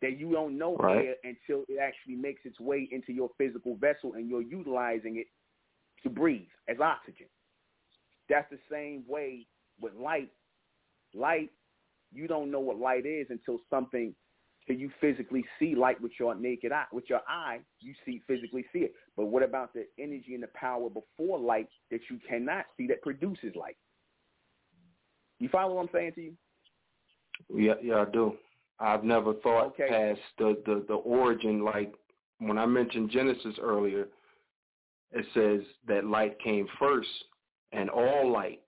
That 0.00 0.18
you 0.18 0.32
don't 0.32 0.58
know 0.58 0.76
right. 0.76 1.06
air 1.06 1.14
until 1.24 1.64
it 1.68 1.78
actually 1.80 2.16
makes 2.16 2.42
its 2.44 2.58
way 2.58 2.88
into 2.90 3.12
your 3.12 3.30
physical 3.38 3.76
vessel 3.76 4.14
and 4.14 4.28
you're 4.28 4.42
utilizing 4.42 5.18
it 5.18 5.26
to 6.02 6.10
breathe 6.10 6.48
as 6.68 6.78
oxygen. 6.80 7.26
That's 8.28 8.48
the 8.50 8.58
same 8.70 9.04
way 9.08 9.46
with 9.80 9.94
light. 9.94 10.30
Light, 11.14 11.50
you 12.12 12.26
don't 12.26 12.50
know 12.50 12.60
what 12.60 12.78
light 12.78 13.06
is 13.06 13.26
until 13.30 13.58
something 13.68 14.14
can 14.66 14.78
you 14.78 14.90
physically 15.00 15.44
see 15.58 15.74
light 15.74 16.00
with 16.00 16.12
your 16.20 16.34
naked 16.34 16.70
eye? 16.70 16.84
With 16.92 17.04
your 17.08 17.20
eye, 17.28 17.58
you 17.80 17.94
see 18.06 18.22
physically 18.26 18.64
see 18.72 18.80
it. 18.80 18.94
But 19.16 19.26
what 19.26 19.42
about 19.42 19.72
the 19.74 19.86
energy 19.98 20.34
and 20.34 20.42
the 20.42 20.48
power 20.54 20.88
before 20.88 21.38
light 21.38 21.68
that 21.90 22.00
you 22.08 22.20
cannot 22.28 22.66
see 22.76 22.86
that 22.86 23.02
produces 23.02 23.56
light? 23.56 23.76
You 25.40 25.48
follow 25.48 25.74
what 25.74 25.82
I'm 25.82 25.88
saying 25.92 26.12
to 26.14 26.22
you? 26.22 26.32
Yeah, 27.52 27.74
yeah, 27.82 28.04
I 28.06 28.10
do. 28.10 28.34
I've 28.78 29.02
never 29.02 29.34
thought 29.34 29.68
okay. 29.68 29.88
past 29.88 30.20
the, 30.38 30.62
the, 30.64 30.84
the 30.86 30.94
origin. 30.94 31.64
Like 31.64 31.92
when 32.38 32.58
I 32.58 32.66
mentioned 32.66 33.10
Genesis 33.10 33.56
earlier, 33.60 34.06
it 35.12 35.26
says 35.34 35.66
that 35.86 36.06
light 36.06 36.38
came 36.40 36.66
first, 36.78 37.08
and 37.72 37.90
all 37.90 38.30
light, 38.30 38.60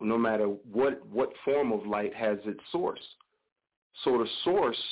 no 0.00 0.18
matter 0.18 0.46
what 0.46 1.04
what 1.06 1.32
form 1.44 1.72
of 1.72 1.86
light, 1.86 2.14
has 2.14 2.38
its 2.44 2.60
source. 2.70 3.00
So 4.02 4.18
the 4.18 4.28
source 4.44 4.82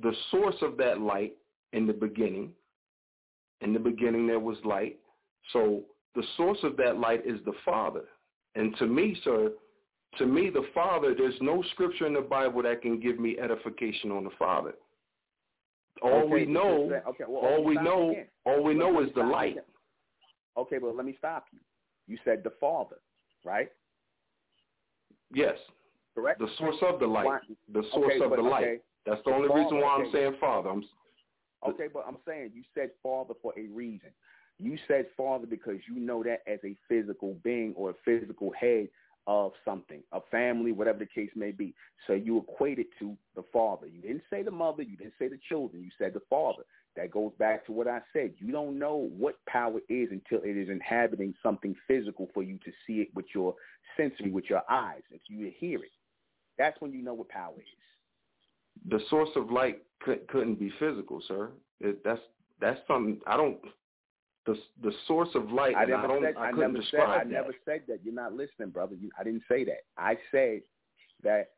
the 0.00 0.14
source 0.30 0.56
of 0.62 0.76
that 0.78 1.00
light 1.00 1.34
in 1.72 1.86
the 1.86 1.92
beginning. 1.92 2.50
In 3.60 3.72
the 3.72 3.78
beginning 3.78 4.26
there 4.26 4.40
was 4.40 4.56
light. 4.64 4.98
So 5.52 5.82
the 6.14 6.24
source 6.36 6.58
of 6.62 6.76
that 6.78 6.98
light 6.98 7.26
is 7.26 7.40
the 7.44 7.52
Father. 7.64 8.04
And 8.54 8.76
to 8.78 8.86
me, 8.86 9.16
sir, 9.24 9.52
to 10.18 10.26
me, 10.26 10.50
the 10.50 10.66
Father, 10.74 11.14
there's 11.16 11.40
no 11.40 11.62
scripture 11.72 12.06
in 12.06 12.12
the 12.12 12.20
Bible 12.20 12.62
that 12.62 12.82
can 12.82 13.00
give 13.00 13.18
me 13.18 13.38
edification 13.38 14.10
on 14.10 14.24
the 14.24 14.30
Father. 14.38 14.74
All 16.00 16.22
okay, 16.22 16.32
we 16.32 16.46
know, 16.46 16.90
okay, 17.08 17.24
well, 17.28 17.42
all 17.42 17.64
we 17.64 17.74
know, 17.74 18.10
again. 18.10 18.26
all 18.46 18.62
we 18.62 18.74
know 18.74 19.02
is 19.02 19.10
the 19.14 19.22
light. 19.22 19.52
Again. 19.52 19.64
Okay, 20.56 20.78
but 20.78 20.96
let 20.96 21.04
me 21.04 21.14
stop 21.18 21.46
you. 21.52 21.58
You 22.08 22.18
said 22.24 22.42
the 22.42 22.52
Father, 22.60 22.96
right? 23.44 23.70
Yes. 25.32 25.56
Correct. 26.14 26.40
The 26.40 26.48
source 26.58 26.76
of 26.82 27.00
the 27.00 27.06
light. 27.06 27.26
Why? 27.26 27.38
The 27.72 27.82
source 27.92 28.12
okay, 28.16 28.24
of 28.24 28.30
but, 28.30 28.36
the 28.36 28.42
light. 28.42 28.64
Okay. 28.64 28.78
That's 29.06 29.20
the 29.24 29.32
only 29.32 29.48
father, 29.48 29.62
reason 29.62 29.80
why. 29.80 29.96
I'm 29.96 30.12
saying 30.12 30.34
Father. 30.40 30.70
I'm, 30.70 30.84
okay, 31.68 31.86
but 31.92 32.04
I'm 32.06 32.18
saying 32.26 32.52
you 32.54 32.62
said 32.74 32.90
Father 33.02 33.34
for 33.40 33.52
a 33.58 33.66
reason. 33.68 34.10
You 34.58 34.78
said 34.86 35.06
Father 35.16 35.46
because 35.46 35.78
you 35.88 35.98
know 36.00 36.22
that 36.22 36.40
as 36.46 36.60
a 36.64 36.76
physical 36.88 37.36
being 37.42 37.74
or 37.76 37.90
a 37.90 37.94
physical 38.04 38.52
head 38.58 38.88
of 39.26 39.52
something, 39.64 40.02
a 40.12 40.20
family, 40.30 40.72
whatever 40.72 40.98
the 40.98 41.06
case 41.06 41.30
may 41.36 41.52
be. 41.52 41.74
So 42.06 42.14
you 42.14 42.38
equate 42.38 42.78
it 42.78 42.88
to 42.98 43.16
the 43.36 43.44
father. 43.52 43.86
You 43.86 44.00
didn't 44.00 44.22
say 44.30 44.42
the 44.42 44.50
mother. 44.50 44.82
You 44.82 44.96
didn't 44.96 45.14
say 45.18 45.28
the 45.28 45.38
children. 45.48 45.82
You 45.82 45.90
said 45.98 46.14
the 46.14 46.22
father. 46.28 46.64
That 46.96 47.10
goes 47.10 47.32
back 47.38 47.64
to 47.66 47.72
what 47.72 47.88
I 47.88 48.00
said. 48.12 48.34
You 48.38 48.52
don't 48.52 48.78
know 48.78 49.10
what 49.16 49.36
power 49.46 49.78
is 49.88 50.08
until 50.10 50.44
it 50.44 50.56
is 50.56 50.68
inhabiting 50.68 51.34
something 51.42 51.74
physical 51.88 52.28
for 52.34 52.42
you 52.42 52.58
to 52.58 52.72
see 52.86 53.00
it 53.00 53.08
with 53.14 53.26
your 53.34 53.54
sensory, 53.96 54.30
with 54.30 54.50
your 54.50 54.62
eyes, 54.68 55.00
until 55.10 55.42
you 55.42 55.52
hear 55.56 55.78
it. 55.78 55.92
That's 56.58 56.78
when 56.80 56.92
you 56.92 57.02
know 57.02 57.14
what 57.14 57.28
power 57.30 57.54
is. 57.56 58.90
The 58.90 59.00
source 59.08 59.30
of 59.36 59.50
light 59.50 59.82
couldn't 60.04 60.58
be 60.58 60.72
physical, 60.78 61.22
sir. 61.26 61.50
It, 61.80 62.04
that's 62.04 62.20
that's 62.60 62.80
something 62.86 63.20
I 63.26 63.36
don't 63.36 63.58
the 64.46 64.56
the 64.82 64.92
source 65.06 65.28
of 65.34 65.50
light. 65.52 65.74
I 65.76 65.84
never 65.84 66.10
I 66.10 66.20
said. 66.20 66.34
I, 66.36 66.42
I 66.42 66.50
couldn't 66.52 66.72
never 66.72 66.78
describe 66.82 67.08
said. 67.08 67.14
I 67.20 67.24
that. 67.24 67.30
never 67.30 67.54
said 67.64 67.82
that. 67.88 68.00
You're 68.04 68.14
not 68.14 68.32
listening, 68.32 68.70
brother. 68.70 68.94
You, 69.00 69.10
I 69.18 69.24
didn't 69.24 69.42
say 69.48 69.64
that. 69.64 69.84
I 69.96 70.16
said 70.30 70.62
that 71.22 71.50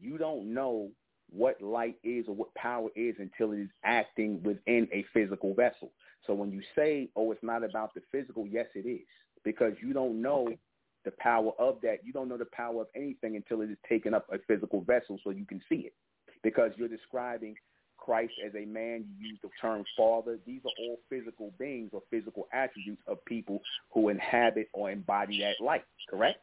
you 0.00 0.18
don't 0.18 0.52
know 0.52 0.90
what 1.30 1.60
light 1.62 1.96
is 2.04 2.26
or 2.28 2.34
what 2.34 2.52
power 2.54 2.88
is 2.94 3.14
until 3.18 3.52
it 3.52 3.60
is 3.60 3.68
acting 3.84 4.42
within 4.42 4.88
a 4.92 5.04
physical 5.14 5.54
vessel. 5.54 5.92
So 6.26 6.34
when 6.34 6.50
you 6.52 6.62
say, 6.74 7.08
"Oh, 7.16 7.30
it's 7.32 7.42
not 7.42 7.64
about 7.64 7.94
the 7.94 8.02
physical," 8.10 8.46
yes, 8.46 8.66
it 8.74 8.86
is 8.86 9.06
because 9.44 9.72
you 9.80 9.92
don't 9.92 10.20
know 10.20 10.42
Okay. 10.46 10.58
the 11.04 11.12
power 11.12 11.52
of 11.58 11.80
that. 11.82 12.04
You 12.04 12.12
don't 12.12 12.28
know 12.28 12.36
the 12.36 12.44
power 12.46 12.82
of 12.82 12.88
anything 12.94 13.36
until 13.36 13.60
it 13.62 13.70
is 13.70 13.78
taken 13.88 14.14
up 14.14 14.26
a 14.32 14.38
physical 14.40 14.82
vessel, 14.82 15.18
so 15.22 15.30
you 15.30 15.44
can 15.44 15.60
see 15.68 15.86
it. 15.86 15.94
Because 16.42 16.72
you're 16.76 16.88
describing 16.88 17.56
Christ 18.04 18.32
as 18.44 18.52
a 18.56 18.64
man, 18.66 19.04
you 19.20 19.28
use 19.28 19.38
the 19.42 19.48
term 19.60 19.84
father. 19.96 20.38
These 20.44 20.62
are 20.64 20.72
all 20.80 20.98
physical 21.08 21.52
beings 21.58 21.90
or 21.92 22.02
physical 22.10 22.48
attributes 22.52 23.02
of 23.06 23.24
people 23.26 23.60
who 23.92 24.08
inhabit 24.08 24.68
or 24.72 24.90
embody 24.90 25.40
that 25.40 25.64
light, 25.64 25.84
correct? 26.10 26.40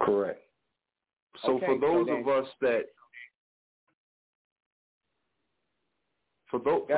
Correct. 0.00 0.40
So 1.44 1.52
Okay, 1.56 1.66
for 1.66 1.74
so 1.76 1.80
those 1.80 2.06
then- 2.06 2.20
of 2.20 2.28
us 2.28 2.48
that 2.62 2.86
for 6.50 6.58
those 6.58 6.88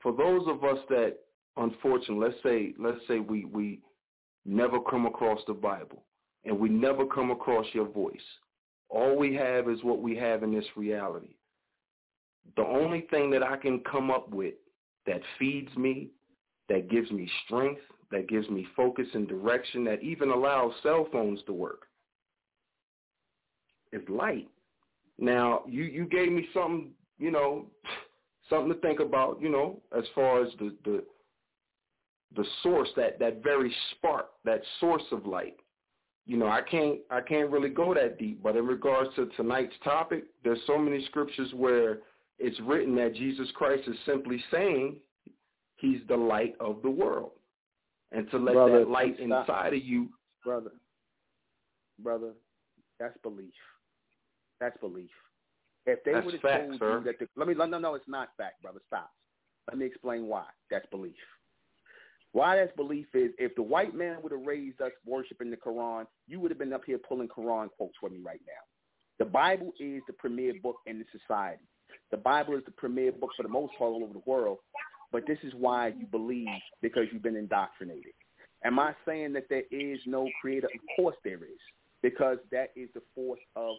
for 0.00 0.12
those 0.12 0.46
of 0.46 0.62
us 0.64 0.78
that 0.90 1.16
unfortunately 1.56 2.28
let's 2.28 2.42
say 2.42 2.74
let's 2.78 3.00
say 3.08 3.20
we 3.20 3.46
we 3.46 3.80
never 4.44 4.78
come 4.80 5.06
across 5.06 5.40
the 5.46 5.54
Bible 5.54 6.02
and 6.44 6.58
we 6.58 6.68
never 6.68 7.06
come 7.06 7.30
across 7.30 7.64
your 7.72 7.86
voice. 7.86 8.20
All 8.94 9.16
we 9.16 9.34
have 9.34 9.68
is 9.68 9.82
what 9.82 10.00
we 10.00 10.16
have 10.16 10.44
in 10.44 10.54
this 10.54 10.64
reality. 10.76 11.34
The 12.56 12.62
only 12.62 13.06
thing 13.10 13.28
that 13.30 13.42
I 13.42 13.56
can 13.56 13.80
come 13.80 14.08
up 14.08 14.30
with 14.30 14.54
that 15.06 15.20
feeds 15.36 15.74
me, 15.76 16.10
that 16.68 16.88
gives 16.88 17.10
me 17.10 17.28
strength, 17.44 17.80
that 18.12 18.28
gives 18.28 18.48
me 18.48 18.68
focus 18.76 19.08
and 19.12 19.26
direction, 19.26 19.82
that 19.84 20.00
even 20.02 20.30
allows 20.30 20.72
cell 20.84 21.08
phones 21.10 21.40
to 21.46 21.52
work 21.52 21.88
is 23.92 24.08
light. 24.08 24.48
Now, 25.18 25.62
you, 25.66 25.82
you 25.82 26.04
gave 26.06 26.30
me 26.30 26.46
something, 26.54 26.90
you 27.18 27.32
know, 27.32 27.66
something 28.48 28.72
to 28.72 28.80
think 28.80 29.00
about, 29.00 29.40
you 29.40 29.48
know, 29.48 29.80
as 29.96 30.04
far 30.14 30.44
as 30.44 30.52
the, 30.60 30.74
the 30.84 31.04
the 32.36 32.44
source, 32.64 32.88
that, 32.96 33.20
that 33.20 33.44
very 33.44 33.72
spark, 33.92 34.26
that 34.44 34.60
source 34.80 35.04
of 35.12 35.24
light. 35.24 35.54
You 36.26 36.38
know, 36.38 36.48
I 36.48 36.62
can't 36.62 37.00
I 37.10 37.20
can't 37.20 37.50
really 37.50 37.68
go 37.68 37.92
that 37.94 38.18
deep, 38.18 38.42
but 38.42 38.56
in 38.56 38.66
regards 38.66 39.14
to 39.16 39.26
tonight's 39.36 39.74
topic, 39.82 40.24
there's 40.42 40.60
so 40.66 40.78
many 40.78 41.04
scriptures 41.06 41.52
where 41.54 41.98
it's 42.38 42.58
written 42.60 42.94
that 42.96 43.14
Jesus 43.14 43.48
Christ 43.54 43.82
is 43.86 43.96
simply 44.06 44.42
saying 44.50 44.96
he's 45.76 46.00
the 46.08 46.16
light 46.16 46.54
of 46.60 46.80
the 46.82 46.90
world. 46.90 47.32
And 48.12 48.30
to 48.30 48.38
let 48.38 48.54
Brother, 48.54 48.80
that 48.80 48.90
light 48.90 49.18
inside 49.18 49.74
of 49.74 49.84
you 49.84 50.08
brother, 50.44 50.70
brother, 51.98 52.32
that's 52.98 53.16
belief. 53.22 53.52
That's 54.60 54.76
belief. 54.78 55.10
If 55.86 56.02
they 56.04 56.12
would 56.12 56.32
have 56.32 56.40
fact, 56.40 56.68
told 56.68 56.78
sir. 56.78 56.98
you 56.98 57.04
that 57.04 57.18
the, 57.18 57.28
let 57.36 57.48
me 57.48 57.54
no 57.54 57.66
no 57.66 57.78
no 57.78 57.94
it's 57.94 58.08
not 58.08 58.30
fact, 58.38 58.62
brother. 58.62 58.80
Stop. 58.86 59.10
Let 59.68 59.78
me 59.78 59.86
explain 59.86 60.26
why. 60.26 60.44
That's 60.70 60.86
belief. 60.90 61.16
Why 62.34 62.56
that's 62.56 62.74
belief 62.74 63.06
is 63.14 63.30
if 63.38 63.54
the 63.54 63.62
white 63.62 63.94
man 63.94 64.16
would 64.20 64.32
have 64.32 64.44
raised 64.44 64.80
us 64.80 64.90
worshiping 65.06 65.52
the 65.52 65.56
Quran, 65.56 66.04
you 66.26 66.40
would 66.40 66.50
have 66.50 66.58
been 66.58 66.72
up 66.72 66.82
here 66.84 66.98
pulling 66.98 67.28
Quran 67.28 67.68
quotes 67.76 67.94
for 68.00 68.10
me 68.10 68.18
right 68.24 68.40
now. 68.44 69.24
The 69.24 69.30
Bible 69.30 69.72
is 69.78 70.02
the 70.08 70.14
premier 70.14 70.52
book 70.60 70.74
in 70.86 70.98
the 70.98 71.04
society. 71.16 71.62
The 72.10 72.16
Bible 72.16 72.56
is 72.56 72.64
the 72.64 72.72
premier 72.72 73.12
book 73.12 73.30
for 73.36 73.44
the 73.44 73.48
most 73.48 73.74
part 73.78 73.92
all 73.92 74.02
over 74.02 74.12
the 74.12 74.22
world. 74.26 74.58
But 75.12 75.28
this 75.28 75.38
is 75.44 75.52
why 75.56 75.92
you 75.96 76.06
believe 76.06 76.48
because 76.82 77.04
you've 77.12 77.22
been 77.22 77.36
indoctrinated. 77.36 78.14
Am 78.64 78.80
I 78.80 78.94
saying 79.06 79.32
that 79.34 79.46
there 79.48 79.62
is 79.70 80.00
no 80.04 80.28
creator? 80.40 80.66
Of 80.66 80.80
course 80.96 81.16
there 81.22 81.44
is, 81.44 81.60
because 82.02 82.38
that 82.50 82.72
is 82.74 82.88
the 82.94 83.02
force 83.14 83.38
of 83.54 83.76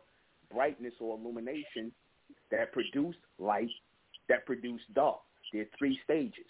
brightness 0.50 0.94
or 1.02 1.18
illumination 1.18 1.92
that 2.52 2.72
produced 2.72 3.20
light, 3.38 3.68
that 4.30 4.46
produced 4.46 4.86
dark. 4.94 5.20
There 5.52 5.64
are 5.64 5.78
three 5.78 6.00
stages. 6.06 6.46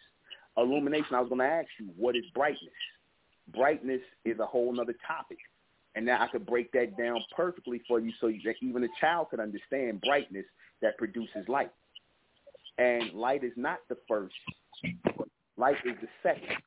Illumination, 0.58 1.16
I 1.16 1.20
was 1.20 1.30
going 1.30 1.39
to 1.39 1.45
ask 1.45 1.68
you, 1.80 1.89
what 1.97 2.16
is 2.16 2.24
brightness? 2.34 2.74
Brightness 3.53 4.01
is 4.24 4.39
a 4.39 4.45
whole 4.45 4.80
other 4.80 4.95
topic. 5.06 5.38
And 5.95 6.06
now 6.06 6.22
I 6.22 6.28
could 6.28 6.45
break 6.45 6.72
that 6.74 6.97
down 6.97 7.24
perfectly 7.36 7.82
for 7.88 7.99
you 7.99 8.12
so 8.20 8.28
that 8.28 8.56
even 8.62 8.84
a 8.84 8.88
child 8.99 9.30
could 9.30 9.39
understand 9.39 10.01
brightness 10.01 10.45
that 10.82 10.97
produces 10.97 11.47
light. 11.47 11.72
And 12.78 13.14
light 13.14 13.43
is 13.43 13.53
not 13.56 13.80
the 13.88 13.97
first. 14.08 14.36
Light 15.58 15.78
is 15.86 15.95
the 16.01 16.08
second. 16.22 16.58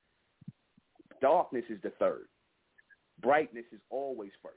Darkness 1.21 1.65
is 1.69 1.81
the 1.83 1.91
third. 1.99 2.27
Brightness 3.21 3.67
is 3.73 3.81
always 3.91 4.31
first. 4.43 4.55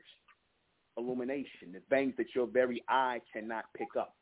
Illumination, 0.98 1.74
the 1.74 1.82
things 1.90 2.14
that 2.18 2.28
your 2.36 2.48
very 2.48 2.84
eye 2.88 3.20
cannot 3.34 3.66
pick 3.76 3.88
up. 4.00 4.16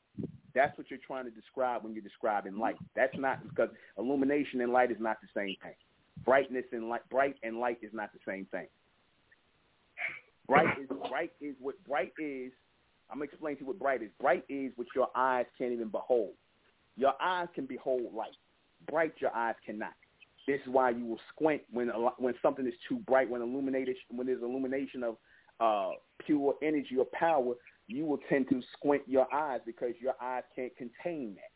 That's 0.56 0.78
what 0.78 0.90
you're 0.90 1.00
trying 1.06 1.26
to 1.26 1.32
describe 1.32 1.84
when 1.84 1.94
you're 1.94 2.04
describing 2.04 2.58
light. 2.58 2.76
That's 2.96 3.16
not 3.18 3.48
because 3.48 3.70
illumination 3.98 4.62
and 4.62 4.72
light 4.72 4.92
is 4.92 4.98
not 5.00 5.18
the 5.22 5.28
same 5.34 5.56
thing. 5.62 5.76
Brightness 6.26 6.66
and 6.72 6.90
light, 6.90 7.08
bright 7.10 7.36
and 7.44 7.60
light 7.60 7.78
is 7.82 7.92
not 7.94 8.12
the 8.14 8.20
same 8.28 8.46
thing. 8.52 8.68
Bright 10.48 10.80
is 10.82 10.88
bright 11.10 11.32
is 11.40 11.56
what 11.60 11.76
bright 11.88 12.12
is. 12.20 12.52
I'm 13.10 13.18
gonna 13.18 13.26
explain 13.26 13.56
to 13.56 13.62
you 13.62 13.68
what 13.68 13.80
bright 13.80 14.02
is. 14.02 14.10
Bright 14.20 14.44
is 14.50 14.72
what 14.76 14.88
your 14.96 15.08
eyes 15.16 15.46
can't 15.58 15.72
even 15.72 15.90
behold. 15.90 16.34
Your 16.98 17.14
eyes 17.22 17.48
can 17.54 17.66
behold 17.66 18.14
light. 18.14 18.36
Bright 18.90 19.14
your 19.20 19.34
eyes 19.36 19.56
cannot. 19.66 19.94
This 20.48 20.60
is 20.66 20.72
why 20.72 20.90
you 20.90 21.06
will 21.06 21.20
squint 21.34 21.62
when 21.72 21.90
when 22.18 22.34
something 22.42 22.66
is 22.66 22.74
too 22.88 22.98
bright. 23.08 23.30
When 23.30 23.42
illuminated, 23.42 23.96
when 24.10 24.26
there's 24.26 24.42
illumination 24.42 25.04
of 25.04 25.18
uh, 25.60 25.92
pure 26.26 26.56
energy 26.64 26.98
or 26.98 27.06
power, 27.14 27.54
you 27.90 28.06
will 28.06 28.20
tend 28.30 28.48
to 28.50 28.62
squint 28.74 29.02
your 29.08 29.28
eyes 29.34 29.60
because 29.66 29.94
your 30.00 30.14
eyes 30.22 30.44
can't 30.56 30.72
contain 30.78 31.36
that. 31.36 31.52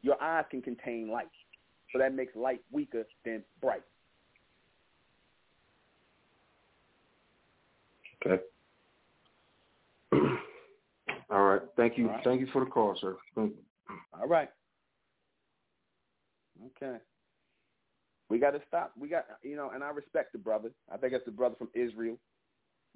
Your 0.00 0.20
eyes 0.22 0.44
can 0.50 0.62
contain 0.62 1.10
light, 1.10 1.26
so 1.92 1.98
that 1.98 2.14
makes 2.14 2.34
light 2.36 2.60
weaker 2.70 3.04
than 3.24 3.42
bright. 3.60 3.82
Okay. 8.24 8.42
All 11.30 11.42
right. 11.42 11.62
Thank 11.76 11.98
you. 11.98 12.08
Right. 12.08 12.24
Thank 12.24 12.40
you 12.40 12.46
for 12.52 12.64
the 12.64 12.70
call, 12.70 12.96
sir. 13.00 13.16
All 13.36 14.28
right. 14.28 14.48
Okay. 16.76 16.98
We 18.28 18.38
got 18.38 18.52
to 18.52 18.60
stop. 18.68 18.92
We 18.98 19.08
got, 19.08 19.26
you 19.42 19.56
know, 19.56 19.70
and 19.74 19.82
I 19.82 19.90
respect 19.90 20.32
the 20.32 20.38
brother. 20.38 20.70
I 20.92 20.96
think 20.96 21.12
that's 21.12 21.24
the 21.24 21.32
brother 21.32 21.56
from 21.58 21.68
Israel. 21.74 22.16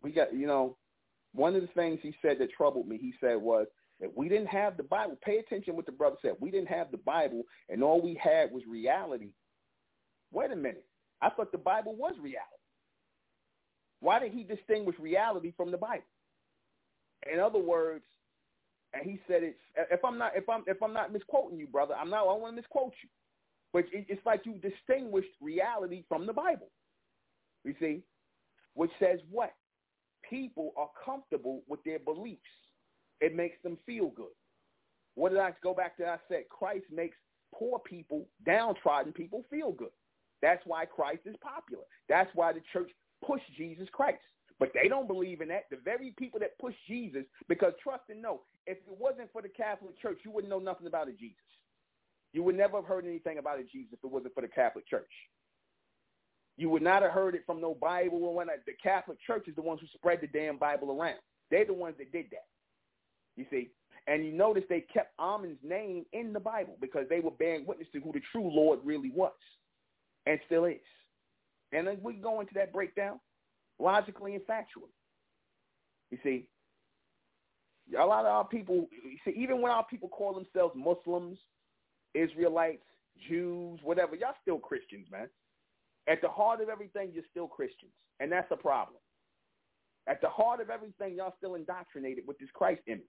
We 0.02 0.12
got, 0.12 0.32
you 0.32 0.46
know, 0.46 0.76
one 1.36 1.54
of 1.54 1.62
the 1.62 1.68
things 1.68 2.00
he 2.02 2.14
said 2.22 2.38
that 2.38 2.50
troubled 2.52 2.88
me, 2.88 2.98
he 2.98 3.12
said 3.20 3.36
was 3.36 3.66
that 4.00 4.16
we 4.16 4.28
didn't 4.28 4.48
have 4.48 4.76
the 4.76 4.82
Bible. 4.82 5.16
Pay 5.22 5.38
attention 5.38 5.76
what 5.76 5.86
the 5.86 5.92
brother 5.92 6.16
said. 6.22 6.32
We 6.40 6.50
didn't 6.50 6.68
have 6.68 6.90
the 6.90 6.98
Bible, 6.98 7.42
and 7.68 7.82
all 7.82 8.00
we 8.00 8.18
had 8.22 8.50
was 8.50 8.62
reality. 8.68 9.30
Wait 10.32 10.50
a 10.50 10.56
minute. 10.56 10.84
I 11.22 11.30
thought 11.30 11.52
the 11.52 11.58
Bible 11.58 11.94
was 11.94 12.14
reality. 12.20 12.40
Why 14.00 14.18
did 14.18 14.32
he 14.32 14.42
distinguish 14.42 14.96
reality 14.98 15.52
from 15.56 15.70
the 15.70 15.78
Bible? 15.78 16.04
In 17.32 17.40
other 17.40 17.58
words, 17.58 18.04
and 18.92 19.02
he 19.04 19.20
said 19.26 19.42
it's 19.42 19.58
if 19.90 20.04
I'm 20.04 20.18
not 20.18 20.32
if 20.36 20.48
I'm 20.48 20.62
if 20.66 20.82
I'm 20.82 20.92
not 20.92 21.12
misquoting 21.12 21.58
you, 21.58 21.66
brother, 21.66 21.94
I'm 21.94 22.10
not 22.10 22.20
I 22.20 22.32
want 22.32 22.52
to 22.54 22.62
misquote 22.62 22.92
you. 23.02 23.08
But 23.72 23.84
it's 23.92 24.24
like 24.24 24.42
you 24.44 24.54
distinguished 24.54 25.28
reality 25.40 26.04
from 26.08 26.26
the 26.26 26.32
Bible. 26.32 26.68
You 27.64 27.74
see, 27.80 28.02
which 28.74 28.90
says 29.00 29.18
what? 29.30 29.52
People 30.28 30.72
are 30.76 30.90
comfortable 31.04 31.62
with 31.68 31.82
their 31.84 31.98
beliefs. 31.98 32.40
It 33.20 33.34
makes 33.34 33.56
them 33.62 33.78
feel 33.86 34.08
good. 34.08 34.34
What 35.14 35.30
did 35.30 35.38
I 35.38 35.52
go 35.62 35.74
back 35.74 35.96
to? 35.96 36.06
I 36.06 36.18
said 36.28 36.44
Christ 36.50 36.84
makes 36.92 37.16
poor 37.54 37.78
people, 37.78 38.26
downtrodden 38.44 39.12
people 39.12 39.44
feel 39.50 39.72
good. 39.72 39.90
That's 40.42 40.62
why 40.66 40.84
Christ 40.84 41.22
is 41.24 41.36
popular. 41.40 41.84
That's 42.08 42.30
why 42.34 42.52
the 42.52 42.60
church 42.72 42.90
pushed 43.24 43.50
Jesus 43.56 43.88
Christ. 43.92 44.18
But 44.58 44.72
they 44.74 44.88
don't 44.88 45.06
believe 45.06 45.40
in 45.40 45.48
that. 45.48 45.64
The 45.70 45.78
very 45.84 46.14
people 46.18 46.40
that 46.40 46.58
push 46.58 46.74
Jesus, 46.86 47.24
because 47.48 47.72
trust 47.82 48.04
and 48.08 48.22
know, 48.22 48.42
if 48.66 48.78
it 48.78 48.98
wasn't 48.98 49.32
for 49.32 49.42
the 49.42 49.48
Catholic 49.48 50.00
Church, 50.00 50.18
you 50.24 50.30
wouldn't 50.30 50.50
know 50.50 50.58
nothing 50.58 50.86
about 50.86 51.08
a 51.08 51.12
Jesus. 51.12 51.36
You 52.32 52.42
would 52.42 52.56
never 52.56 52.78
have 52.78 52.86
heard 52.86 53.06
anything 53.06 53.38
about 53.38 53.60
a 53.60 53.64
Jesus 53.64 53.92
if 53.92 54.04
it 54.04 54.10
wasn't 54.10 54.34
for 54.34 54.42
the 54.42 54.48
Catholic 54.48 54.86
Church. 54.86 55.10
You 56.56 56.70
would 56.70 56.82
not 56.82 57.02
have 57.02 57.12
heard 57.12 57.34
it 57.34 57.42
from 57.44 57.60
no 57.60 57.74
Bible. 57.74 58.32
When 58.32 58.46
the 58.46 58.72
Catholic 58.82 59.18
Church 59.26 59.46
is 59.48 59.54
the 59.54 59.62
ones 59.62 59.80
who 59.80 59.86
spread 59.94 60.20
the 60.20 60.26
damn 60.26 60.56
Bible 60.56 60.90
around. 60.98 61.18
They're 61.50 61.66
the 61.66 61.74
ones 61.74 61.96
that 61.98 62.12
did 62.12 62.26
that. 62.30 62.46
You 63.36 63.44
see, 63.50 63.70
and 64.06 64.24
you 64.24 64.32
notice 64.32 64.64
they 64.68 64.80
kept 64.92 65.12
Ammon's 65.20 65.58
name 65.62 66.06
in 66.12 66.32
the 66.32 66.40
Bible 66.40 66.76
because 66.80 67.06
they 67.08 67.20
were 67.20 67.32
bearing 67.32 67.66
witness 67.66 67.88
to 67.92 68.00
who 68.00 68.12
the 68.12 68.22
true 68.32 68.50
Lord 68.50 68.80
really 68.84 69.10
was, 69.10 69.32
and 70.24 70.38
still 70.46 70.64
is. 70.64 70.76
And 71.72 71.86
then 71.86 71.98
we 72.02 72.14
go 72.14 72.40
into 72.40 72.54
that 72.54 72.72
breakdown 72.72 73.20
logically 73.78 74.34
and 74.34 74.44
factually. 74.46 74.92
You 76.10 76.18
see, 76.22 76.48
a 77.98 78.04
lot 78.04 78.24
of 78.24 78.32
our 78.32 78.46
people, 78.46 78.86
you 78.90 79.18
see, 79.24 79.38
even 79.38 79.60
when 79.60 79.72
our 79.72 79.84
people 79.84 80.08
call 80.08 80.32
themselves 80.34 80.74
Muslims, 80.76 81.38
Israelites, 82.14 82.84
Jews, 83.28 83.80
whatever, 83.82 84.14
y'all 84.14 84.34
still 84.40 84.58
Christians, 84.58 85.06
man. 85.10 85.28
At 86.08 86.20
the 86.22 86.28
heart 86.28 86.60
of 86.60 86.68
everything, 86.68 87.10
you're 87.12 87.24
still 87.30 87.48
Christians, 87.48 87.92
and 88.20 88.30
that's 88.30 88.50
a 88.50 88.56
problem. 88.56 88.98
At 90.08 90.20
the 90.20 90.28
heart 90.28 90.60
of 90.60 90.70
everything, 90.70 91.16
y'all 91.16 91.34
still 91.36 91.56
indoctrinated 91.56 92.24
with 92.26 92.38
this 92.38 92.48
Christ 92.54 92.80
image. 92.86 93.02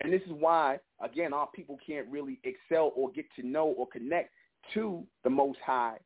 And 0.00 0.12
this 0.12 0.22
is 0.22 0.32
why, 0.32 0.78
again, 1.00 1.32
our 1.32 1.48
people 1.54 1.78
can't 1.84 2.06
really 2.08 2.40
excel 2.44 2.92
or 2.94 3.10
get 3.10 3.26
to 3.36 3.46
know 3.46 3.66
or 3.66 3.86
connect 3.88 4.30
to 4.74 5.04
the 5.24 5.30
Most 5.30 5.58
High. 5.64 5.98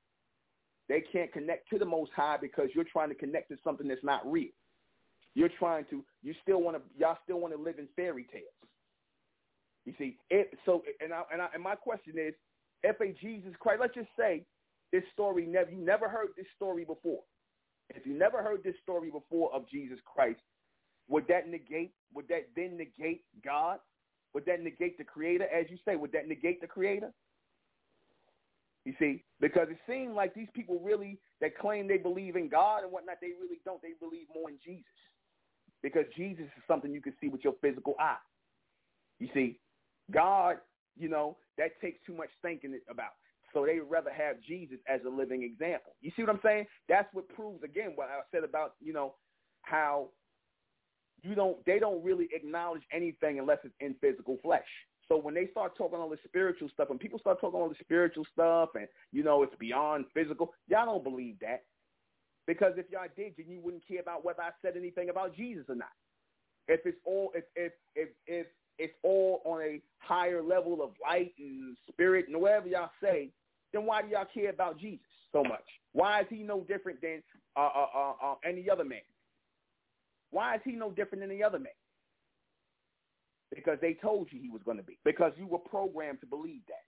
They 0.89 1.03
can't 1.13 1.33
connect 1.33 1.69
to 1.71 1.79
the 1.79 1.85
Most 1.85 2.13
High 2.15 2.39
because 2.41 2.69
you're 2.75 2.85
trying 2.85 3.09
to 3.09 3.15
connect 3.15 3.51
to 3.51 3.57
something 3.65 3.89
that's 3.89 4.05
not 4.05 4.31
real. 4.31 4.51
You're 5.35 5.51
trying 5.59 5.85
to, 5.91 6.03
you 6.23 6.35
still 6.43 6.63
want 6.63 6.77
to, 6.77 6.83
y'all 6.99 7.19
still 7.25 7.41
want 7.41 7.55
to 7.55 7.61
live 7.61 7.79
in 7.79 7.89
fairy 7.97 8.27
tales. 8.33 8.45
You 9.85 9.93
see, 9.99 10.17
it, 10.31 10.51
so, 10.65 10.83
and, 11.01 11.13
I, 11.13 11.23
and, 11.33 11.43
I, 11.43 11.49
and 11.55 11.63
my 11.63 11.75
question 11.75 12.15
is, 12.17 12.35
if 12.83 13.01
a 13.01 13.13
Jesus 13.21 13.53
Christ, 13.59 13.81
let's 13.81 13.95
just 13.95 14.09
say 14.19 14.45
this 14.97 15.05
story, 15.13 15.45
never, 15.45 15.71
you 15.71 15.85
never 15.85 16.09
heard 16.09 16.29
this 16.37 16.47
story 16.57 16.85
before. 16.85 17.21
If 17.91 18.07
you 18.07 18.15
never 18.15 18.43
heard 18.43 18.65
this 18.65 18.75
story 18.83 19.11
before 19.11 19.55
of 19.55 19.69
Jesus 19.69 19.99
Christ, 20.07 20.41
would 21.09 21.29
that 21.29 21.49
negate, 21.49 21.93
would 22.15 22.29
that 22.29 22.49
then 22.57 22.79
negate 22.79 23.25
God? 23.45 23.79
Would 24.33 24.47
that 24.47 24.63
negate 24.63 24.97
the 24.97 25.05
creator? 25.05 25.45
As 25.45 25.67
you 25.69 25.77
say, 25.85 25.97
would 25.97 26.13
that 26.13 26.29
negate 26.29 26.63
the 26.63 26.67
creator? 26.67 27.13
You 28.87 28.95
see, 28.99 29.23
because 29.39 29.69
it 29.71 29.79
seemed 29.87 30.15
like 30.15 30.35
these 30.35 30.49
people 30.55 30.81
really 30.83 31.19
that 31.41 31.59
claim 31.59 31.87
they 31.87 31.99
believe 31.99 32.37
in 32.37 32.49
God 32.49 32.83
and 32.83 32.93
whatnot, 32.93 33.17
they 33.21 33.33
really 33.41 33.61
don't. 33.65 33.83
They 33.83 33.93
believe 34.01 34.27
more 34.35 34.49
in 34.49 34.57
Jesus. 34.65 34.85
Because 35.83 36.05
Jesus 36.17 36.45
is 36.45 36.63
something 36.67 36.93
you 36.93 37.03
can 37.03 37.15
see 37.21 37.29
with 37.29 37.45
your 37.45 37.55
physical 37.61 37.95
eye. 38.01 38.17
You 39.19 39.29
see, 39.35 39.59
God, 40.11 40.57
you 40.97 41.09
know, 41.09 41.37
that 41.59 41.81
takes 41.81 41.99
too 42.07 42.15
much 42.15 42.31
thinking 42.43 42.79
about. 42.89 43.13
So 43.57 43.65
they 43.65 43.81
would 43.81 43.91
rather 43.91 44.13
have 44.13 44.37
Jesus 44.47 44.77
as 44.87 45.01
a 45.07 45.09
living 45.09 45.43
example. 45.43 45.95
You 46.03 46.13
see 46.15 46.21
what 46.21 46.31
I'm 46.31 46.41
saying? 46.45 46.67
That's 46.91 47.09
what 47.15 47.27
proves 47.31 47.63
again 47.65 47.93
what 47.95 48.09
I 48.11 48.21
said 48.31 48.45
about, 48.45 48.75
you 48.83 48.93
know, 48.93 49.15
how 49.63 50.11
you 51.23 51.35
don't 51.35 51.65
they 51.65 51.79
don't 51.79 52.05
really 52.05 52.29
acknowledge 52.35 52.83
anything 52.93 53.39
unless 53.39 53.57
it's 53.65 53.75
in 53.81 53.95
physical 53.99 54.37
flesh. 54.43 54.69
So 55.09 55.17
when 55.17 55.33
they 55.33 55.47
start 55.53 55.75
talking 55.75 55.99
all 55.99 56.11
the 56.11 56.19
spiritual 56.27 56.69
stuff, 56.75 56.91
and 56.91 57.01
people 57.01 57.19
start 57.19 57.41
talking 57.41 57.59
all 57.59 57.71
the 57.71 57.77
spiritual 57.81 58.27
stuff, 58.31 58.71
and 58.75 58.89
you 59.11 59.25
know 59.25 59.43
it's 59.43 59.57
beyond 59.59 60.05
physical, 60.13 60.53
y'all 60.69 60.85
don't 60.85 61.03
believe 61.03 61.39
that. 61.41 61.63
Because 62.47 62.75
if 62.77 62.91
y'all 62.91 63.09
did, 63.17 63.33
then 63.39 63.47
you 63.49 63.63
wouldn't 63.63 63.89
care 63.89 64.01
about 64.01 64.23
whether 64.23 64.43
I 64.43 64.51
said 64.61 64.77
anything 64.77 65.09
about 65.09 65.35
Jesus 65.35 65.65
or 65.71 65.77
not. 65.77 65.89
If 66.69 66.81
it's 66.85 66.99
all 67.07 67.33
if 67.35 67.45
if 67.55 67.73
if 67.95 68.09
if 68.27 68.47
it's 68.79 68.95
all 69.03 69.41
on 69.47 69.63
a 69.63 69.81
higher 69.99 70.43
level 70.43 70.83
of 70.83 70.91
light 71.03 71.33
and 71.39 71.75
spirit 71.89 72.27
and 72.29 72.39
whatever 72.39 72.69
y'all 72.69 72.91
say, 73.03 73.31
then 73.73 73.85
why 73.85 74.03
do 74.03 74.09
y'all 74.09 74.27
care 74.33 74.51
about 74.51 74.79
Jesus 74.79 75.07
so 75.33 75.43
much? 75.43 75.65
Why 75.93 76.21
is 76.21 76.27
he 76.31 76.43
no 76.43 76.61
different 76.63 77.01
than 77.01 77.23
uh, 77.57 77.71
uh, 77.75 77.87
uh, 77.95 78.13
uh 78.23 78.35
any 78.45 78.69
other 78.71 78.85
man? 78.85 79.01
Why 80.31 80.57
is 80.57 80.61
he 80.65 80.73
no 80.73 80.91
different 80.91 81.23
than 81.23 81.31
the 81.31 81.45
other 81.45 81.59
man? 81.59 81.73
Because 83.55 83.79
they 83.81 83.95
told 83.95 84.29
you 84.31 84.41
he 84.41 84.51
was 84.51 84.63
going 84.65 84.77
to 84.77 84.83
be. 84.83 84.99
Because 85.05 85.33
you 85.37 85.47
were 85.47 85.59
programmed 85.59 86.21
to 86.21 86.27
believe 86.27 86.63
that. 86.69 86.85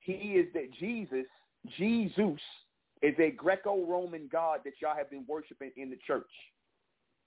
He 0.00 0.12
is 0.12 0.46
that 0.54 0.72
Jesus, 0.78 1.26
Jesus, 1.76 2.40
is 3.02 3.14
a 3.18 3.30
Greco-Roman 3.30 4.28
God 4.30 4.60
that 4.64 4.74
y'all 4.80 4.96
have 4.96 5.10
been 5.10 5.24
worshiping 5.28 5.72
in 5.76 5.90
the 5.90 5.98
church. 6.06 6.30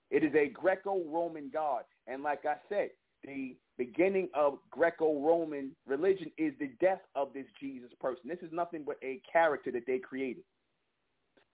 It 0.09 0.23
is 0.23 0.33
a 0.33 0.47
Greco-Roman 0.47 1.51
God. 1.53 1.83
And 2.07 2.23
like 2.23 2.45
I 2.45 2.55
said, 2.69 2.89
the 3.23 3.55
beginning 3.79 4.27
of 4.35 4.59
Greco-Roman 4.69 5.71
religion 5.87 6.29
is 6.37 6.53
the 6.59 6.69
death 6.81 6.99
of 7.15 7.33
this 7.33 7.45
Jesus 7.59 7.89
person. 7.99 8.23
This 8.27 8.39
is 8.41 8.51
nothing 8.51 8.83
but 8.85 8.97
a 9.01 9.21
character 9.31 9.71
that 9.71 9.87
they 9.87 9.97
created 9.97 10.43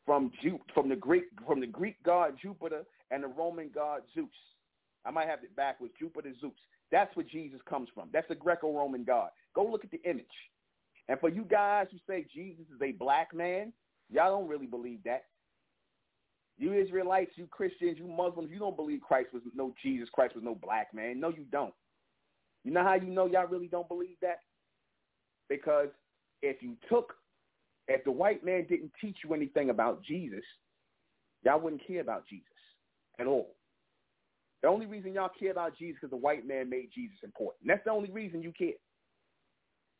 from 0.07 0.31
Ju- 0.41 0.59
from 0.73 0.89
the 0.89 0.95
Greek 0.95 1.25
from 1.45 1.59
the 1.59 1.67
Greek 1.67 2.01
god 2.03 2.35
Jupiter 2.41 2.83
and 3.11 3.23
the 3.23 3.27
Roman 3.27 3.69
god 3.73 4.01
Zeus. 4.15 4.27
I 5.05 5.11
might 5.11 5.27
have 5.27 5.43
it 5.43 5.55
backwards, 5.55 5.93
Jupiter 5.99 6.33
Zeus. 6.41 6.53
That's 6.91 7.15
where 7.15 7.25
Jesus 7.25 7.59
comes 7.69 7.89
from. 7.93 8.09
That's 8.11 8.29
a 8.31 8.35
Greco-Roman 8.35 9.03
god. 9.03 9.29
Go 9.53 9.63
look 9.63 9.83
at 9.83 9.91
the 9.91 10.01
image. 10.03 10.25
And 11.07 11.19
for 11.19 11.29
you 11.29 11.43
guys 11.43 11.87
who 11.91 11.97
say 12.09 12.25
Jesus 12.33 12.65
is 12.73 12.81
a 12.81 12.91
black 12.93 13.35
man, 13.35 13.71
y'all 14.09 14.39
don't 14.39 14.49
really 14.49 14.65
believe 14.65 15.03
that. 15.05 15.25
You 16.57 16.73
Israelites, 16.73 17.31
you 17.35 17.45
Christians, 17.47 17.97
you 17.99 18.07
Muslims, 18.07 18.49
you 18.51 18.57
don't 18.57 18.75
believe 18.75 19.01
Christ 19.01 19.29
was 19.31 19.43
no 19.53 19.75
Jesus 19.83 20.09
Christ 20.11 20.33
was 20.33 20.43
no 20.43 20.55
black 20.55 20.91
man. 20.93 21.19
No, 21.19 21.29
you 21.29 21.45
don't. 21.51 21.73
You 22.65 22.71
know 22.71 22.83
how 22.83 22.95
you 22.95 23.07
know 23.07 23.27
y'all 23.27 23.47
really 23.47 23.67
don't 23.67 23.87
believe 23.87 24.17
that? 24.21 24.39
Because 25.47 25.87
if 26.41 26.61
you 26.61 26.75
took 26.89 27.13
if 27.87 28.03
the 28.03 28.11
white 28.11 28.43
man 28.43 28.65
didn't 28.67 28.91
teach 28.99 29.17
you 29.23 29.33
anything 29.33 29.69
about 29.69 30.01
Jesus, 30.03 30.43
y'all 31.43 31.59
wouldn't 31.59 31.85
care 31.85 32.01
about 32.01 32.27
Jesus 32.27 32.47
at 33.19 33.27
all. 33.27 33.51
The 34.63 34.69
only 34.69 34.87
reason 34.87 35.13
y'all 35.13 35.29
care 35.39 35.51
about 35.51 35.77
Jesus 35.77 35.91
is 35.91 35.97
because 36.01 36.09
the 36.09 36.17
white 36.17 36.47
man 36.47 36.69
made 36.69 36.89
Jesus 36.93 37.17
important. 37.23 37.67
That's 37.67 37.83
the 37.85 37.91
only 37.91 38.09
reason 38.09 38.41
you 38.41 38.51
care. 38.51 38.73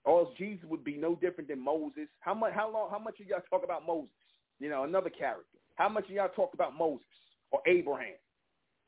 Or 0.04 0.22
else 0.22 0.30
Jesus 0.38 0.66
would 0.68 0.84
be 0.84 0.98
no 0.98 1.16
different 1.16 1.50
than 1.50 1.64
Moses. 1.64 2.08
How 2.20 2.34
much? 2.34 2.54
How 2.54 2.72
long? 2.72 2.90
How 2.90 3.00
much 3.00 3.20
of 3.20 3.28
y'all 3.28 3.42
talk 3.50 3.64
about 3.64 3.86
Moses? 3.86 4.10
You 4.60 4.70
know, 4.70 4.84
another 4.84 5.12
character. 5.12 5.60
How 5.76 5.90
much 5.90 6.06
of 6.06 6.12
y'all 6.12 6.30
talk 6.36 6.54
about 6.54 6.76
Moses 6.76 7.06
or 7.52 7.60
Abraham 7.68 8.16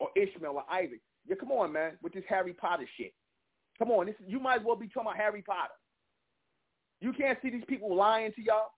or 0.00 0.08
Ishmael 0.16 0.56
or 0.56 0.64
Isaac? 0.72 1.00
Yeah, 1.28 1.36
come 1.38 1.52
on, 1.52 1.72
man, 1.72 1.92
with 2.02 2.14
this 2.14 2.24
Harry 2.28 2.54
Potter 2.54 2.88
shit. 2.96 3.12
Come 3.78 3.90
on, 3.90 4.06
this 4.06 4.14
you 4.26 4.40
might 4.40 4.60
as 4.60 4.66
well 4.66 4.76
be 4.76 4.88
talking 4.88 5.02
about 5.02 5.16
Harry 5.16 5.42
Potter. 5.42 5.74
You 7.00 7.12
can't 7.12 7.38
see 7.42 7.50
these 7.50 7.64
people 7.68 7.94
lying 7.94 8.32
to 8.32 8.42
y'all. 8.42 8.72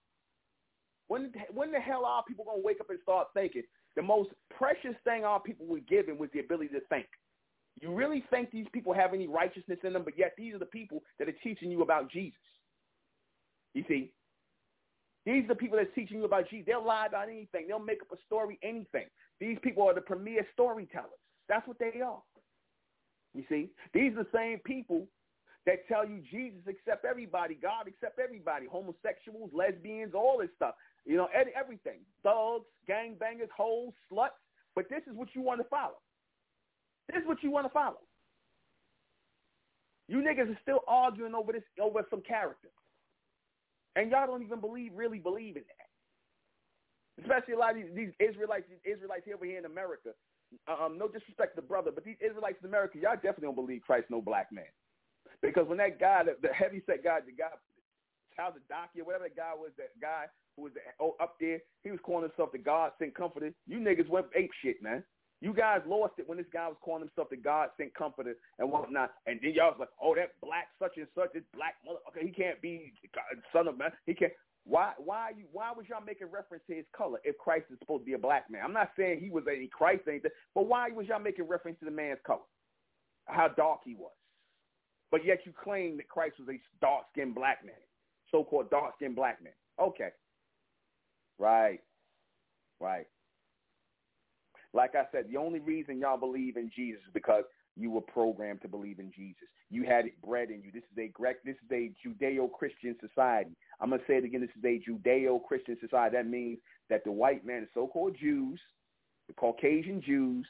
When 1.08 1.32
when 1.52 1.72
the 1.72 1.80
hell 1.80 2.04
are 2.04 2.22
people 2.24 2.44
gonna 2.44 2.62
wake 2.62 2.80
up 2.80 2.90
and 2.90 2.98
start 3.02 3.28
thinking? 3.34 3.62
The 3.96 4.02
most 4.02 4.30
precious 4.56 4.94
thing 5.04 5.24
our 5.24 5.40
people 5.40 5.66
were 5.66 5.80
given 5.80 6.18
was 6.18 6.30
the 6.32 6.40
ability 6.40 6.68
to 6.74 6.80
think. 6.88 7.06
You 7.80 7.94
really 7.94 8.22
think 8.30 8.50
these 8.50 8.66
people 8.72 8.92
have 8.92 9.14
any 9.14 9.26
righteousness 9.26 9.78
in 9.84 9.94
them, 9.94 10.02
but 10.04 10.18
yet 10.18 10.34
these 10.36 10.54
are 10.54 10.58
the 10.58 10.66
people 10.66 11.02
that 11.18 11.28
are 11.28 11.36
teaching 11.42 11.70
you 11.70 11.82
about 11.82 12.10
Jesus. 12.10 12.38
You 13.74 13.84
see, 13.88 14.12
these 15.24 15.44
are 15.44 15.48
the 15.48 15.54
people 15.54 15.78
that's 15.78 15.94
teaching 15.94 16.18
you 16.18 16.24
about 16.24 16.48
Jesus. 16.48 16.66
They'll 16.66 16.84
lie 16.84 17.06
about 17.06 17.28
anything. 17.28 17.66
They'll 17.68 17.78
make 17.78 18.02
up 18.02 18.12
a 18.12 18.22
story, 18.26 18.58
anything. 18.62 19.06
These 19.40 19.58
people 19.62 19.88
are 19.88 19.94
the 19.94 20.00
premier 20.00 20.46
storytellers. 20.52 21.10
That's 21.48 21.66
what 21.66 21.78
they 21.78 22.00
are. 22.00 22.22
You 23.34 23.44
see, 23.48 23.70
these 23.94 24.12
are 24.12 24.24
the 24.24 24.30
same 24.34 24.58
people 24.58 25.06
that 25.66 25.86
tell 25.88 26.06
you 26.06 26.22
Jesus 26.30 26.60
accept 26.68 27.04
everybody, 27.04 27.54
God 27.54 27.86
accept 27.86 28.18
everybody, 28.18 28.66
homosexuals, 28.66 29.50
lesbians, 29.52 30.14
all 30.14 30.38
this 30.40 30.50
stuff. 30.56 30.74
You 31.04 31.16
know, 31.16 31.28
everything. 31.34 32.00
Thugs, 32.22 32.64
gangbangers, 32.88 33.50
hoes, 33.56 33.92
sluts. 34.10 34.40
But 34.74 34.88
this 34.88 35.02
is 35.10 35.16
what 35.16 35.28
you 35.34 35.42
want 35.42 35.60
to 35.60 35.68
follow. 35.68 35.98
This 37.08 37.22
is 37.22 37.26
what 37.26 37.42
you 37.42 37.50
want 37.50 37.66
to 37.66 37.72
follow. 37.72 38.00
You 40.08 40.18
niggas 40.18 40.50
are 40.50 40.58
still 40.62 40.80
arguing 40.88 41.34
over 41.34 41.52
this, 41.52 41.62
over 41.80 42.04
some 42.10 42.22
character. 42.22 42.68
And 43.96 44.10
y'all 44.10 44.26
don't 44.26 44.42
even 44.42 44.60
believe, 44.60 44.92
really 44.94 45.18
believe 45.18 45.56
in 45.56 45.62
that. 45.62 47.22
Especially 47.22 47.54
a 47.54 47.58
lot 47.58 47.76
of 47.76 47.76
these, 47.76 47.90
these 47.94 48.28
Israelites, 48.28 48.66
Israelites 48.84 49.22
here 49.24 49.34
over 49.34 49.44
here 49.44 49.58
in 49.58 49.66
America. 49.66 50.10
Um, 50.66 50.98
no 50.98 51.06
disrespect 51.06 51.54
to 51.54 51.60
the 51.60 51.66
brother, 51.66 51.90
but 51.94 52.04
these 52.04 52.18
Israelites 52.20 52.58
in 52.62 52.68
America, 52.68 52.98
y'all 52.98 53.14
definitely 53.14 53.46
don't 53.46 53.54
believe 53.54 53.82
Christ 53.82 54.06
no 54.10 54.20
black 54.20 54.50
man. 54.52 54.70
Because 55.42 55.66
when 55.68 55.78
that 55.78 55.98
guy, 55.98 56.24
the, 56.24 56.36
the 56.42 56.52
heavy 56.52 56.82
set 56.86 57.04
guy, 57.04 57.20
the 57.24 57.32
guy, 57.32 57.54
Charles 58.34 58.54
Adakia, 58.66 59.06
whatever 59.06 59.24
that 59.24 59.36
guy 59.36 59.52
was, 59.56 59.70
that 59.78 59.98
guy 60.00 60.26
who 60.56 60.62
was 60.62 60.72
oh, 61.00 61.16
up 61.20 61.36
there, 61.40 61.60
he 61.82 61.90
was 61.90 62.00
calling 62.02 62.28
himself 62.28 62.52
the 62.52 62.58
God 62.58 62.92
sent 62.98 63.14
comforter. 63.14 63.52
You 63.66 63.78
niggas 63.78 64.08
went 64.08 64.26
ape 64.34 64.50
shit, 64.62 64.82
man. 64.82 65.04
You 65.40 65.54
guys 65.54 65.80
lost 65.86 66.14
it 66.18 66.28
when 66.28 66.36
this 66.36 66.46
guy 66.52 66.68
was 66.68 66.76
calling 66.82 67.00
himself 67.00 67.30
the 67.30 67.36
God 67.36 67.70
sent 67.78 67.94
comforter 67.94 68.34
and 68.58 68.70
whatnot. 68.70 69.12
And 69.26 69.40
then 69.42 69.52
y'all 69.54 69.70
was 69.70 69.80
like, 69.80 69.88
oh, 70.02 70.14
that 70.14 70.32
black 70.42 70.68
such 70.78 70.98
and 70.98 71.06
such, 71.14 71.32
this 71.32 71.42
black 71.54 71.76
mother, 71.84 71.98
okay, 72.08 72.26
he 72.26 72.32
can't 72.32 72.60
be 72.60 72.92
son 73.52 73.68
of 73.68 73.78
man. 73.78 73.92
He 74.04 74.14
can't. 74.14 74.32
Why, 74.64 74.92
why, 74.98 75.30
you, 75.36 75.44
why 75.52 75.72
was 75.72 75.86
y'all 75.88 76.04
making 76.04 76.28
reference 76.30 76.62
to 76.68 76.76
his 76.76 76.84
color 76.96 77.18
if 77.24 77.36
Christ 77.38 77.66
is 77.72 77.78
supposed 77.78 78.02
to 78.02 78.06
be 78.06 78.12
a 78.12 78.18
black 78.18 78.50
man? 78.50 78.62
I'm 78.64 78.72
not 78.72 78.90
saying 78.96 79.20
he 79.20 79.30
was 79.30 79.44
any 79.50 79.68
Christ 79.68 80.02
or 80.06 80.12
anything, 80.12 80.30
but 80.54 80.66
why 80.66 80.90
was 80.90 81.06
y'all 81.06 81.18
making 81.18 81.48
reference 81.48 81.78
to 81.80 81.86
the 81.86 81.90
man's 81.90 82.20
color, 82.26 82.40
how 83.24 83.48
dark 83.48 83.80
he 83.84 83.94
was? 83.94 84.12
But 85.10 85.24
yet 85.24 85.40
you 85.44 85.52
claim 85.52 85.96
that 85.96 86.08
Christ 86.08 86.36
was 86.38 86.48
a 86.48 86.60
dark-skinned 86.80 87.34
black 87.34 87.64
man, 87.64 87.74
so-called 88.30 88.70
dark-skinned 88.70 89.16
black 89.16 89.42
man. 89.42 89.54
Okay, 89.80 90.10
Right. 91.40 91.80
Right. 92.80 93.06
Like 94.72 94.94
I 94.94 95.04
said, 95.10 95.24
the 95.28 95.38
only 95.38 95.58
reason 95.58 95.98
y'all 95.98 96.18
believe 96.18 96.56
in 96.56 96.70
Jesus 96.76 97.00
is 97.06 97.12
because 97.12 97.44
you 97.76 97.90
were 97.90 98.00
programmed 98.00 98.62
to 98.62 98.68
believe 98.68 98.98
in 98.98 99.10
Jesus. 99.10 99.48
You 99.70 99.84
had 99.84 100.06
it 100.06 100.20
bred 100.22 100.50
in 100.50 100.62
you. 100.62 100.72
This 100.72 100.82
is 100.90 100.98
a 100.98 101.08
Grec. 101.08 101.34
This 101.44 101.56
is 101.64 101.70
a 101.70 101.92
Judeo-Christian 102.06 102.96
society. 103.00 103.56
I'm 103.80 103.90
gonna 103.90 104.02
say 104.06 104.16
it 104.16 104.24
again. 104.24 104.40
This 104.40 104.50
is 104.58 104.64
a 104.64 104.90
Judeo-Christian 104.90 105.78
society. 105.80 106.16
That 106.16 106.26
means 106.26 106.58
that 106.88 107.04
the 107.04 107.12
white 107.12 107.46
man, 107.46 107.62
the 107.62 107.68
so-called 107.72 108.16
Jews, 108.20 108.60
the 109.28 109.34
Caucasian 109.34 110.02
Jews, 110.02 110.46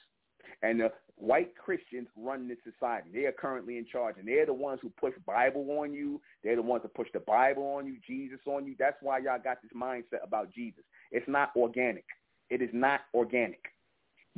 and 0.63 0.81
the 0.81 0.91
white 1.17 1.55
Christians 1.57 2.09
run 2.17 2.49
this 2.49 2.59
society. 2.65 3.11
They 3.13 3.27
are 3.27 3.33
currently 3.33 3.77
in 3.77 3.87
charge, 3.87 4.17
and 4.19 4.27
they're 4.27 4.47
the 4.47 4.55
ones 4.55 4.81
who 4.83 4.91
push 4.91 5.13
Bible 5.27 5.67
on 5.79 5.93
you. 5.93 6.21
They're 6.43 6.57
the 6.57 6.63
ones 6.63 6.83
that 6.83 6.95
push 6.95 7.09
the 7.13 7.21
Bible 7.21 7.63
on 7.77 7.87
you, 7.87 7.97
Jesus 8.07 8.41
on 8.47 8.67
you. 8.67 8.75
That's 8.79 8.97
why 9.03 9.19
y'all 9.19 9.39
got 9.43 9.59
this 9.63 9.73
mindset 9.77 10.25
about 10.25 10.51
Jesus. 10.53 10.83
It's 11.13 11.29
not 11.29 11.51
organic. 11.55 12.07
It 12.49 12.63
is 12.63 12.71
not 12.73 13.01
organic. 13.15 13.61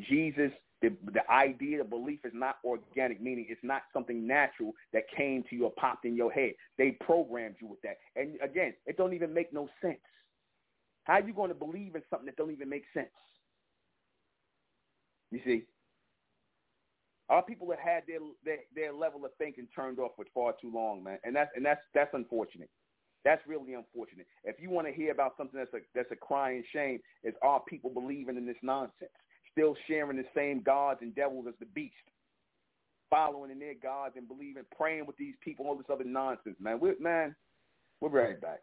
Jesus, 0.00 0.50
the, 0.82 0.92
the 1.12 1.30
idea, 1.30 1.78
the 1.78 1.84
belief 1.84 2.20
is 2.24 2.32
not 2.34 2.56
organic, 2.64 3.22
meaning 3.22 3.46
it's 3.48 3.62
not 3.62 3.82
something 3.92 4.26
natural 4.26 4.72
that 4.92 5.04
came 5.16 5.44
to 5.48 5.56
you 5.56 5.64
or 5.64 5.72
popped 5.72 6.04
in 6.04 6.16
your 6.16 6.30
head. 6.30 6.52
They 6.76 6.92
programmed 7.00 7.56
you 7.60 7.68
with 7.68 7.80
that. 7.82 7.98
And 8.16 8.34
again, 8.42 8.74
it 8.86 8.96
don't 8.96 9.14
even 9.14 9.32
make 9.32 9.52
no 9.52 9.68
sense. 9.80 9.98
How 11.04 11.14
are 11.14 11.26
you 11.26 11.32
going 11.32 11.48
to 11.48 11.54
believe 11.54 11.94
in 11.94 12.02
something 12.10 12.26
that 12.26 12.36
don't 12.36 12.52
even 12.52 12.68
make 12.68 12.84
sense? 12.92 13.08
You 15.30 15.40
see, 15.44 15.62
our 17.28 17.42
people 17.42 17.70
have 17.70 17.80
had 17.80 18.02
their, 18.06 18.18
their 18.44 18.58
their 18.74 18.92
level 18.92 19.24
of 19.24 19.30
thinking 19.38 19.66
turned 19.74 19.98
off 19.98 20.12
for 20.16 20.26
far 20.34 20.54
too 20.60 20.70
long, 20.72 21.02
man, 21.02 21.18
and 21.24 21.34
that's 21.34 21.50
and 21.56 21.64
that's 21.64 21.80
that's 21.94 22.12
unfortunate. 22.12 22.68
That's 23.24 23.40
really 23.46 23.74
unfortunate. 23.74 24.26
If 24.44 24.56
you 24.60 24.68
want 24.68 24.88
to 24.88 24.92
hear 24.92 25.12
about 25.12 25.34
something 25.38 25.58
that's 25.58 25.72
a 25.72 25.78
that's 25.94 26.10
a 26.12 26.16
crying 26.16 26.62
shame, 26.72 27.00
is 27.24 27.34
our 27.42 27.60
people 27.60 27.88
believing 27.88 28.36
in 28.36 28.46
this 28.46 28.56
nonsense, 28.62 29.10
still 29.52 29.76
sharing 29.86 30.16
the 30.16 30.24
same 30.34 30.62
gods 30.62 31.00
and 31.02 31.14
devils 31.14 31.46
as 31.48 31.54
the 31.60 31.66
beast, 31.66 31.94
following 33.10 33.50
in 33.50 33.58
their 33.58 33.74
gods 33.74 34.14
and 34.16 34.26
believing, 34.26 34.64
praying 34.76 35.06
with 35.06 35.16
these 35.16 35.34
people, 35.42 35.66
all 35.66 35.76
this 35.76 35.86
other 35.92 36.04
nonsense, 36.04 36.56
man. 36.60 36.80
We're, 36.80 36.98
man, 36.98 37.36
we're 38.00 38.08
right 38.08 38.40
back. 38.40 38.60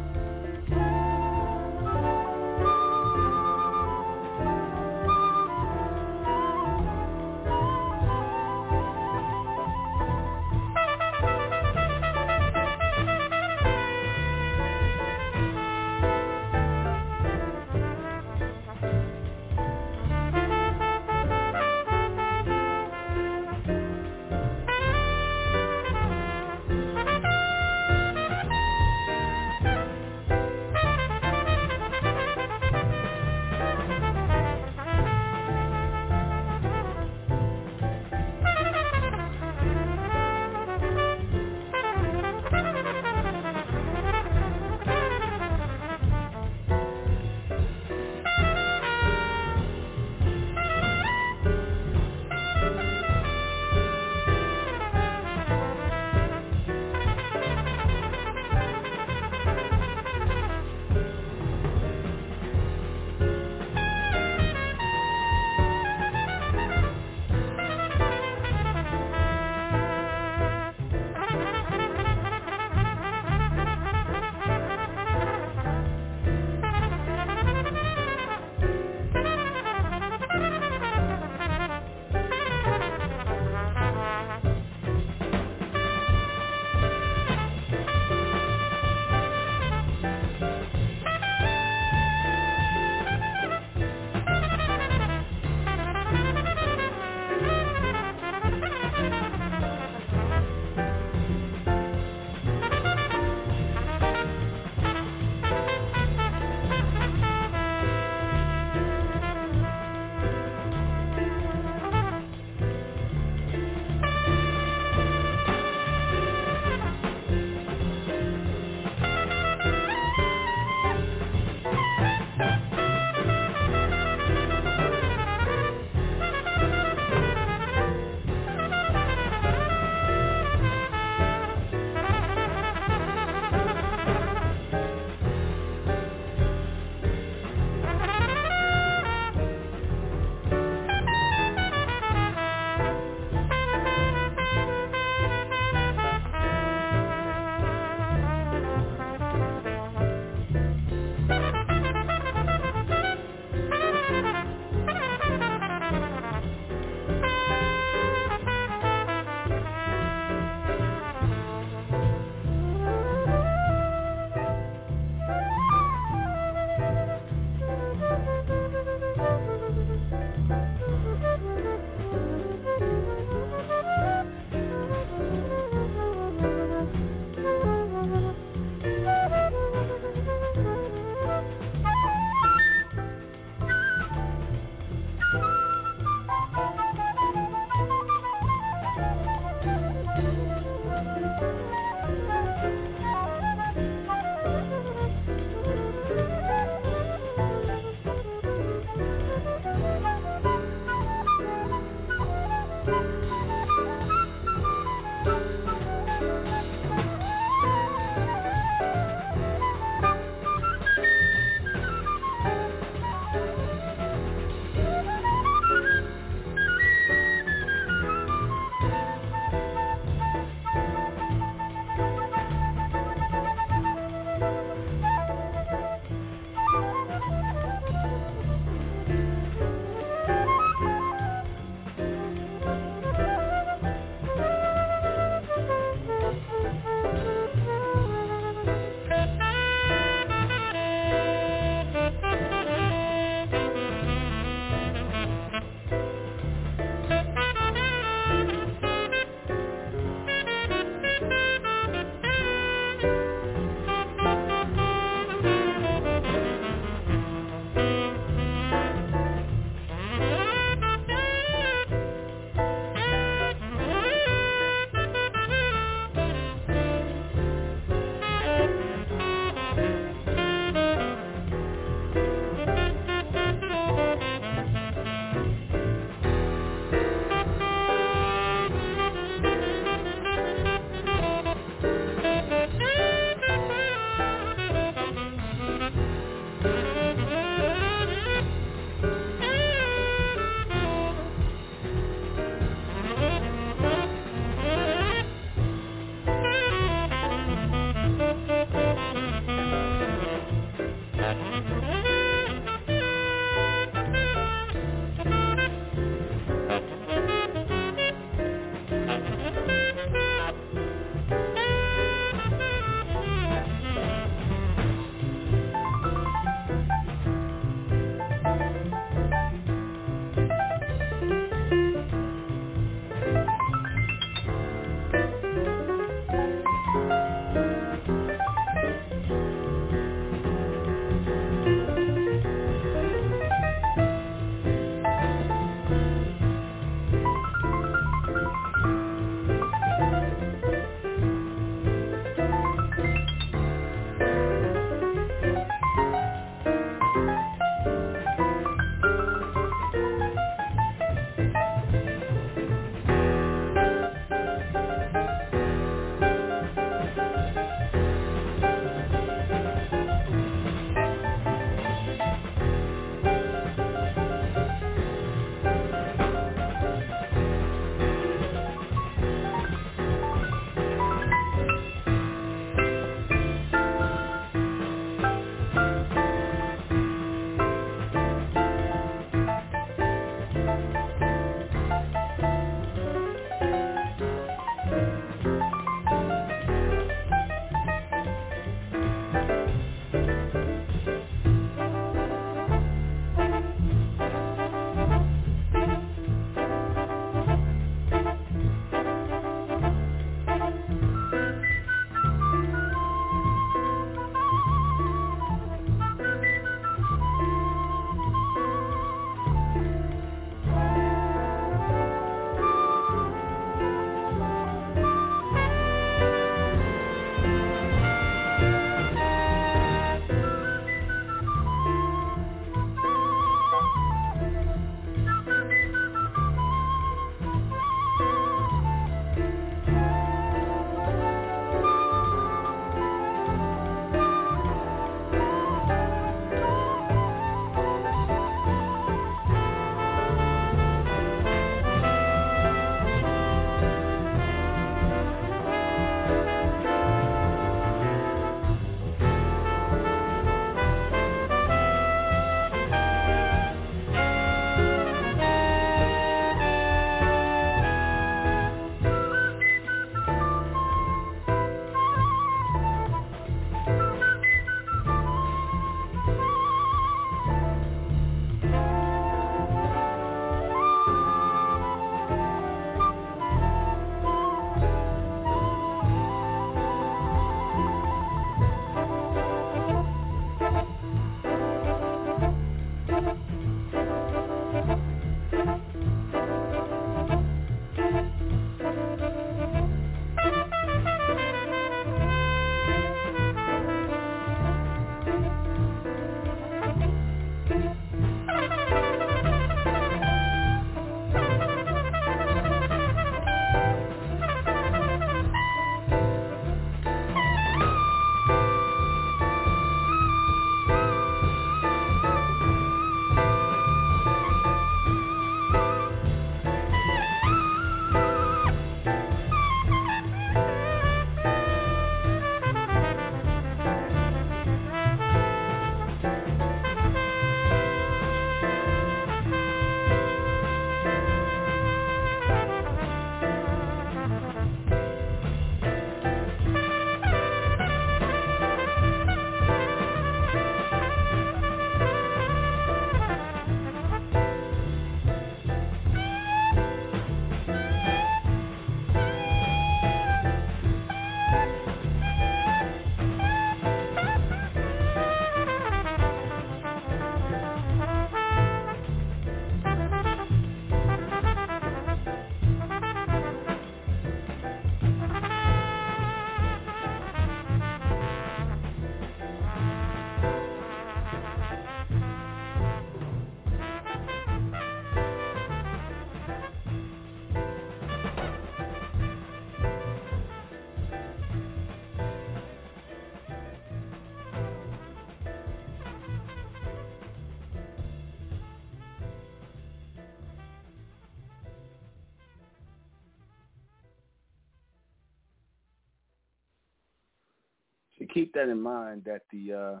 That 598.60 598.70
in 598.70 598.80
mind 598.80 599.22
that 599.24 599.42
the 599.52 599.72
uh, 599.72 600.00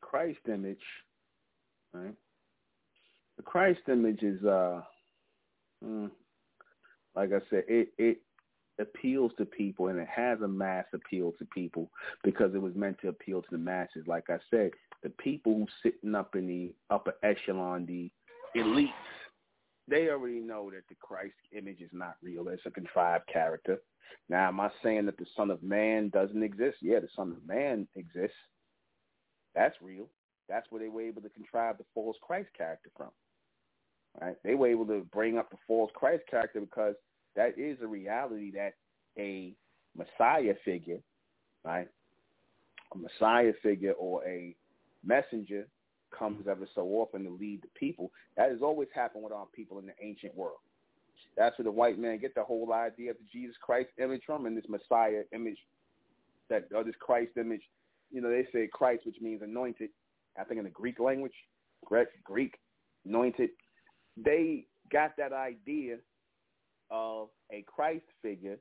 Christ 0.00 0.40
image, 0.48 0.78
right? 1.92 2.14
The 3.36 3.42
Christ 3.42 3.80
image 3.88 4.22
is, 4.22 4.42
uh, 4.44 4.80
mm, 5.84 6.10
like 7.14 7.30
I 7.32 7.40
said, 7.50 7.64
it 7.68 7.90
it 7.98 8.18
appeals 8.80 9.32
to 9.38 9.44
people 9.44 9.88
and 9.88 9.98
it 9.98 10.08
has 10.08 10.40
a 10.40 10.48
mass 10.48 10.84
appeal 10.92 11.32
to 11.38 11.44
people 11.46 11.90
because 12.22 12.54
it 12.54 12.62
was 12.62 12.74
meant 12.76 12.96
to 13.00 13.08
appeal 13.08 13.42
to 13.42 13.48
the 13.50 13.58
masses. 13.58 14.04
Like 14.06 14.24
I 14.28 14.38
said, 14.50 14.70
the 15.02 15.10
people 15.10 15.66
sitting 15.82 16.14
up 16.14 16.34
in 16.36 16.46
the 16.46 16.72
upper 16.90 17.14
echelon, 17.22 17.86
the 17.86 18.10
elites, 18.56 18.88
they 19.88 20.08
already 20.08 20.40
know 20.40 20.70
that 20.70 20.86
the 20.88 20.94
Christ 21.00 21.34
image 21.56 21.80
is 21.80 21.90
not 21.92 22.16
real. 22.22 22.48
It's 22.48 22.66
a 22.66 22.70
contrived 22.70 23.26
character. 23.32 23.78
Now, 24.28 24.48
am 24.48 24.60
I 24.60 24.70
saying 24.82 25.06
that 25.06 25.16
the 25.16 25.26
Son 25.36 25.50
of 25.50 25.62
Man 25.62 26.10
doesn't 26.10 26.42
exist? 26.42 26.78
Yeah, 26.82 27.00
the 27.00 27.08
Son 27.16 27.32
of 27.32 27.46
Man 27.46 27.88
exists. 27.96 28.36
That's 29.54 29.76
real. 29.80 30.08
That's 30.48 30.66
where 30.70 30.82
they 30.82 30.88
were 30.88 31.02
able 31.02 31.22
to 31.22 31.28
contrive 31.30 31.78
the 31.78 31.84
false 31.94 32.16
Christ 32.22 32.48
character 32.56 32.90
from. 32.96 33.10
Right? 34.20 34.36
They 34.44 34.54
were 34.54 34.68
able 34.68 34.86
to 34.86 35.06
bring 35.12 35.38
up 35.38 35.50
the 35.50 35.56
false 35.66 35.90
Christ 35.94 36.24
character 36.30 36.60
because 36.60 36.94
that 37.36 37.58
is 37.58 37.78
a 37.82 37.86
reality 37.86 38.50
that 38.52 38.74
a 39.18 39.54
Messiah 39.96 40.54
figure, 40.64 40.98
right? 41.64 41.88
A 42.94 42.98
Messiah 42.98 43.52
figure 43.62 43.92
or 43.92 44.24
a 44.24 44.54
messenger 45.04 45.66
comes 46.18 46.46
ever 46.48 46.66
so 46.74 46.82
often 46.82 47.24
to 47.24 47.30
lead 47.30 47.62
the 47.62 47.68
people. 47.78 48.10
That 48.36 48.50
has 48.50 48.60
always 48.62 48.88
happened 48.94 49.24
with 49.24 49.32
our 49.32 49.46
people 49.54 49.78
in 49.78 49.86
the 49.86 49.92
ancient 50.02 50.34
world. 50.36 50.58
That's 51.36 51.56
where 51.58 51.64
the 51.64 51.70
white 51.70 51.98
man 51.98 52.18
get 52.18 52.34
the 52.34 52.42
whole 52.42 52.72
idea 52.72 53.10
of 53.12 53.16
the 53.18 53.24
Jesus 53.32 53.56
Christ 53.62 53.90
image 54.02 54.22
from 54.26 54.46
and 54.46 54.56
this 54.56 54.64
Messiah 54.68 55.22
image 55.32 55.58
that 56.50 56.64
or 56.74 56.84
this 56.84 56.94
Christ 57.00 57.32
image. 57.36 57.62
You 58.10 58.20
know, 58.20 58.30
they 58.30 58.46
say 58.52 58.68
Christ, 58.72 59.06
which 59.06 59.20
means 59.20 59.42
anointed. 59.42 59.90
I 60.38 60.44
think 60.44 60.58
in 60.58 60.64
the 60.64 60.70
Greek 60.70 60.98
language, 60.98 61.32
Greek, 61.84 62.08
Greek, 62.24 62.54
anointed. 63.06 63.50
They 64.16 64.64
got 64.90 65.16
that 65.18 65.32
idea 65.32 65.96
of 66.90 67.28
a 67.52 67.64
Christ 67.66 68.04
figure 68.22 68.58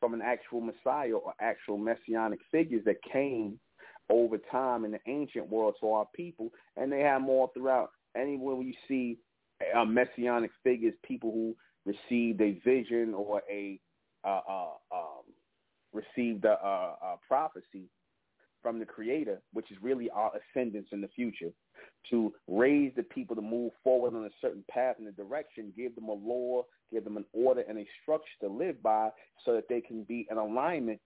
from 0.00 0.14
an 0.14 0.22
actual 0.22 0.60
Messiah 0.60 1.12
or 1.12 1.34
actual 1.40 1.78
messianic 1.78 2.40
figures 2.50 2.84
that 2.84 2.96
came 3.10 3.58
over 4.10 4.38
time 4.50 4.84
in 4.84 4.92
the 4.92 5.00
ancient 5.06 5.48
world 5.48 5.74
to 5.80 5.90
our 5.90 6.06
people, 6.14 6.50
and 6.76 6.90
they 6.90 7.00
have 7.00 7.20
more 7.22 7.50
throughout. 7.54 7.90
Anywhere 8.16 8.60
you 8.62 8.74
see 8.86 9.18
uh, 9.74 9.84
messianic 9.84 10.50
figures, 10.62 10.94
people 11.06 11.30
who 11.30 11.54
received 11.84 12.40
a 12.40 12.58
vision 12.64 13.14
or 13.14 13.42
a 13.50 13.80
uh, 14.24 14.40
uh, 14.48 14.70
um, 14.92 15.24
received 15.92 16.44
a, 16.44 16.52
a, 16.52 16.96
a 17.02 17.16
prophecy 17.26 17.88
from 18.62 18.78
the 18.78 18.84
Creator, 18.84 19.40
which 19.52 19.70
is 19.70 19.78
really 19.80 20.10
our 20.10 20.32
ascendance 20.36 20.88
in 20.92 21.00
the 21.00 21.08
future, 21.08 21.50
to 22.10 22.32
raise 22.48 22.92
the 22.96 23.02
people 23.04 23.36
to 23.36 23.42
move 23.42 23.72
forward 23.84 24.14
on 24.14 24.24
a 24.24 24.30
certain 24.40 24.64
path 24.70 24.96
and 24.98 25.06
a 25.06 25.12
direction, 25.12 25.72
give 25.76 25.94
them 25.94 26.08
a 26.08 26.12
law, 26.12 26.64
give 26.92 27.04
them 27.04 27.16
an 27.16 27.24
order 27.32 27.62
and 27.68 27.78
a 27.78 27.86
structure 28.02 28.26
to 28.40 28.48
live 28.48 28.82
by 28.82 29.10
so 29.44 29.54
that 29.54 29.68
they 29.68 29.80
can 29.80 30.02
be 30.04 30.26
in 30.30 30.38
alignment 30.38 31.00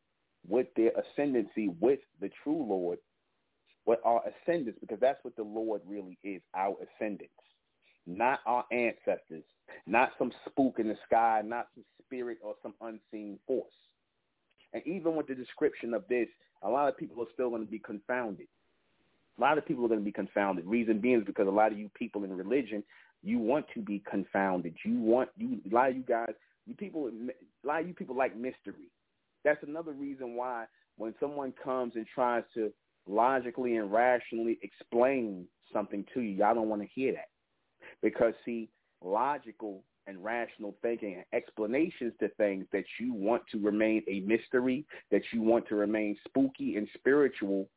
with 0.49 0.67
their 0.77 0.91
ascendancy 0.91 1.69
with 1.81 2.01
the 2.21 2.31
true 2.43 2.67
Lord, 2.69 2.99
with 3.87 3.99
our 4.05 4.23
ascendants, 4.27 4.79
because 4.81 4.99
that's 5.01 5.23
what 5.25 5.37
the 5.37 5.43
Lord 5.43 5.81
really 5.87 6.19
is, 6.23 6.41
our 6.55 6.77
ascendants, 6.83 7.35
not 8.07 8.41
our 8.47 8.65
ancestors, 8.73 9.45
not 9.87 10.11
some 10.19 10.33
spook 10.47 10.79
in 10.79 10.89
the 10.89 10.97
sky, 11.07 11.43
not 11.45 11.69
some 11.75 11.85
spirit 12.05 12.39
or 12.43 12.55
some 12.63 12.75
unseen 12.81 13.39
force. 13.47 13.73
And 14.73 14.83
even 14.87 15.17
with 15.17 15.27
the 15.27 15.35
description 15.35 15.95
of 15.95 16.05
this, 16.09 16.29
a 16.63 16.69
lot 16.69 16.89
of 16.89 16.97
people 16.97 17.23
are 17.23 17.31
still 17.33 17.51
going 17.51 17.65
to 17.65 17.71
be 17.71 17.79
confounded. 17.79 18.47
A 19.39 19.41
lot 19.41 19.59
of 19.59 19.67
people 19.67 19.85
are 19.85 19.89
going 19.89 20.01
to 20.01 20.05
be 20.05 20.13
confounded. 20.13 20.67
Reason 20.67 21.01
being 21.01 21.21
is 21.21 21.25
because 21.25 21.47
a 21.47 21.51
lot 21.51 21.73
of 21.73 21.79
you 21.79 21.91
people 21.95 22.25
in 22.25 22.37
religion, 22.37 22.83
you 23.23 23.39
want 23.39 23.67
to 23.75 23.81
be 23.81 24.03
confounded. 24.09 24.75
You 24.85 25.01
want 25.01 25.31
you 25.37 25.61
a 25.71 25.75
lot 25.75 25.91
of 25.91 25.97
you 25.97 26.03
guys, 26.03 26.35
you 26.67 26.75
people, 26.75 27.09
a 27.09 27.67
lot 27.67 27.81
of 27.81 27.89
you 27.89 27.95
people 27.95 28.17
like 28.17 28.37
mystery. 28.37 28.91
That's 29.45 29.63
another 29.63 29.93
reason 29.93 30.37
why 30.37 30.67
when 30.97 31.15
someone 31.19 31.53
comes 31.63 31.95
and 31.97 32.07
tries 32.15 32.45
to 32.55 32.73
logically 33.07 33.77
and 33.77 33.93
rationally 33.93 34.59
explain 34.63 35.47
something 35.73 36.05
to 36.15 36.21
you, 36.21 36.31
y'all 36.31 36.55
don't 36.55 36.69
want 36.69 36.83
to 36.83 36.89
hear 36.95 37.13
that. 37.13 37.29
Because 38.03 38.35
see, 38.45 38.69
logical 39.03 39.83
and 40.07 40.23
rational 40.23 40.77
thinking 40.83 41.15
and 41.15 41.25
explanations 41.33 42.13
to 42.21 42.29
things 42.31 42.67
that 42.73 42.85
you 42.99 43.13
want 43.15 43.43
to 43.53 43.59
remain 43.59 44.03
a 44.09 44.21
mystery, 44.21 44.85
that 45.11 45.23
you 45.33 45.43
want 45.43 45.67
to 45.69 45.77
remain 45.77 46.17
spooky 46.27 46.77
and 46.77 46.89
spiritual, 46.95 47.69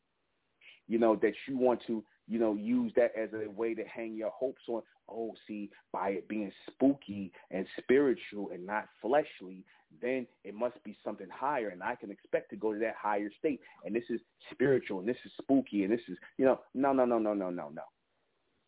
you 0.87 0.97
know, 0.97 1.15
that 1.15 1.33
you 1.47 1.57
want 1.57 1.81
to, 1.87 2.03
you 2.27 2.39
know, 2.39 2.55
use 2.55 2.91
that 2.95 3.11
as 3.17 3.29
a 3.33 3.49
way 3.51 3.73
to 3.73 3.83
hang 3.83 4.15
your 4.15 4.31
hopes 4.31 4.63
on. 4.67 4.81
Oh, 5.07 5.33
see, 5.47 5.69
by 5.93 6.09
it 6.09 6.27
being 6.27 6.51
spooky 6.69 7.31
and 7.51 7.67
spiritual 7.77 8.49
and 8.51 8.65
not 8.65 8.87
fleshly, 9.01 9.63
then 10.01 10.27
it 10.43 10.53
must 10.53 10.81
be 10.83 10.97
something 11.03 11.27
higher 11.29 11.69
and 11.69 11.83
I 11.83 11.95
can 11.95 12.11
expect 12.11 12.49
to 12.51 12.55
go 12.55 12.73
to 12.73 12.79
that 12.79 12.95
higher 13.01 13.29
state. 13.39 13.59
And 13.85 13.95
this 13.95 14.03
is 14.09 14.19
spiritual 14.51 14.99
and 14.99 15.07
this 15.07 15.17
is 15.25 15.31
spooky 15.41 15.83
and 15.83 15.91
this 15.91 16.01
is, 16.07 16.17
you 16.37 16.45
know, 16.45 16.59
no, 16.73 16.93
no, 16.93 17.05
no, 17.05 17.19
no, 17.19 17.33
no, 17.33 17.49
no, 17.49 17.69
no, 17.73 17.83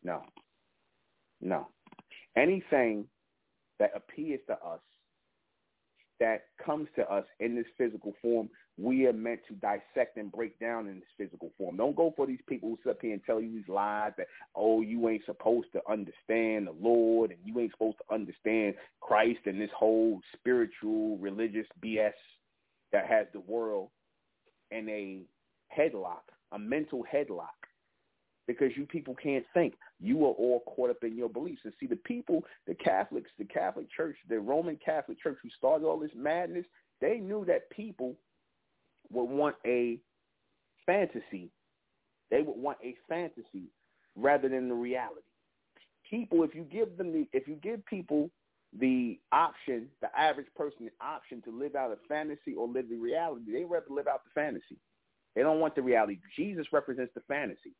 no, 0.02 0.22
no. 1.40 1.68
Anything 2.36 3.06
that 3.78 3.90
appears 3.94 4.40
to 4.48 4.54
us, 4.54 4.80
that 6.20 6.46
comes 6.64 6.88
to 6.96 7.08
us 7.10 7.24
in 7.40 7.54
this 7.54 7.66
physical 7.76 8.14
form, 8.20 8.48
we 8.76 9.06
are 9.06 9.12
meant 9.12 9.40
to 9.48 9.54
dissect 9.54 10.16
and 10.16 10.30
break 10.30 10.58
down 10.58 10.86
in 10.86 11.00
this 11.00 11.08
physical 11.16 11.50
form. 11.58 11.76
Don't 11.76 11.96
go 11.96 12.12
for 12.16 12.26
these 12.26 12.40
people 12.48 12.68
who 12.68 12.78
sit 12.82 12.90
up 12.90 12.98
here 13.02 13.12
and 13.12 13.24
tell 13.24 13.40
you 13.40 13.52
these 13.52 13.68
lies 13.68 14.12
that, 14.18 14.28
oh, 14.54 14.80
you 14.82 15.08
ain't 15.08 15.24
supposed 15.26 15.68
to 15.72 15.80
understand 15.90 16.68
the 16.68 16.74
Lord 16.80 17.30
and 17.30 17.40
you 17.44 17.58
ain't 17.60 17.72
supposed 17.72 17.98
to 17.98 18.14
understand 18.14 18.74
Christ 19.00 19.40
and 19.46 19.60
this 19.60 19.70
whole 19.76 20.20
spiritual, 20.34 21.18
religious 21.18 21.66
BS 21.84 22.12
that 22.92 23.06
has 23.06 23.26
the 23.32 23.40
world 23.40 23.90
in 24.70 24.88
a 24.88 25.22
headlock, 25.76 26.22
a 26.52 26.58
mental 26.58 27.04
headlock 27.12 27.57
because 28.48 28.72
you 28.76 28.86
people 28.86 29.14
can't 29.14 29.44
think. 29.54 29.74
You 30.00 30.24
are 30.24 30.32
all 30.32 30.64
caught 30.66 30.90
up 30.90 31.04
in 31.04 31.16
your 31.16 31.28
beliefs. 31.28 31.60
And 31.64 31.74
see, 31.78 31.86
the 31.86 31.96
people, 31.96 32.42
the 32.66 32.74
Catholics, 32.74 33.30
the 33.38 33.44
Catholic 33.44 33.86
Church, 33.94 34.16
the 34.28 34.40
Roman 34.40 34.78
Catholic 34.84 35.22
Church 35.22 35.36
who 35.42 35.50
started 35.56 35.86
all 35.86 36.00
this 36.00 36.10
madness, 36.16 36.64
they 37.00 37.18
knew 37.18 37.44
that 37.44 37.70
people 37.70 38.16
would 39.12 39.24
want 39.24 39.54
a 39.66 39.98
fantasy. 40.86 41.50
They 42.30 42.42
would 42.42 42.56
want 42.56 42.78
a 42.82 42.96
fantasy 43.08 43.70
rather 44.16 44.48
than 44.48 44.68
the 44.68 44.74
reality. 44.74 45.20
People, 46.10 46.42
if 46.42 46.54
you 46.54 46.62
give 46.62 46.96
them 46.96 47.12
the, 47.12 47.28
if 47.32 47.46
you 47.46 47.54
give 47.56 47.84
people 47.84 48.30
the 48.78 49.18
option, 49.30 49.88
the 50.00 50.08
average 50.18 50.46
person 50.56 50.86
the 50.86 51.04
option 51.04 51.42
to 51.42 51.50
live 51.50 51.74
out 51.74 51.92
a 51.92 51.96
fantasy 52.08 52.54
or 52.56 52.66
live 52.66 52.88
the 52.88 52.96
reality, 52.96 53.52
they 53.52 53.64
rather 53.64 53.86
live 53.90 54.08
out 54.08 54.22
the 54.24 54.30
fantasy. 54.34 54.78
They 55.36 55.42
don't 55.42 55.60
want 55.60 55.74
the 55.74 55.82
reality. 55.82 56.18
Jesus 56.34 56.66
represents 56.72 57.12
the 57.14 57.20
fantasy. 57.28 57.74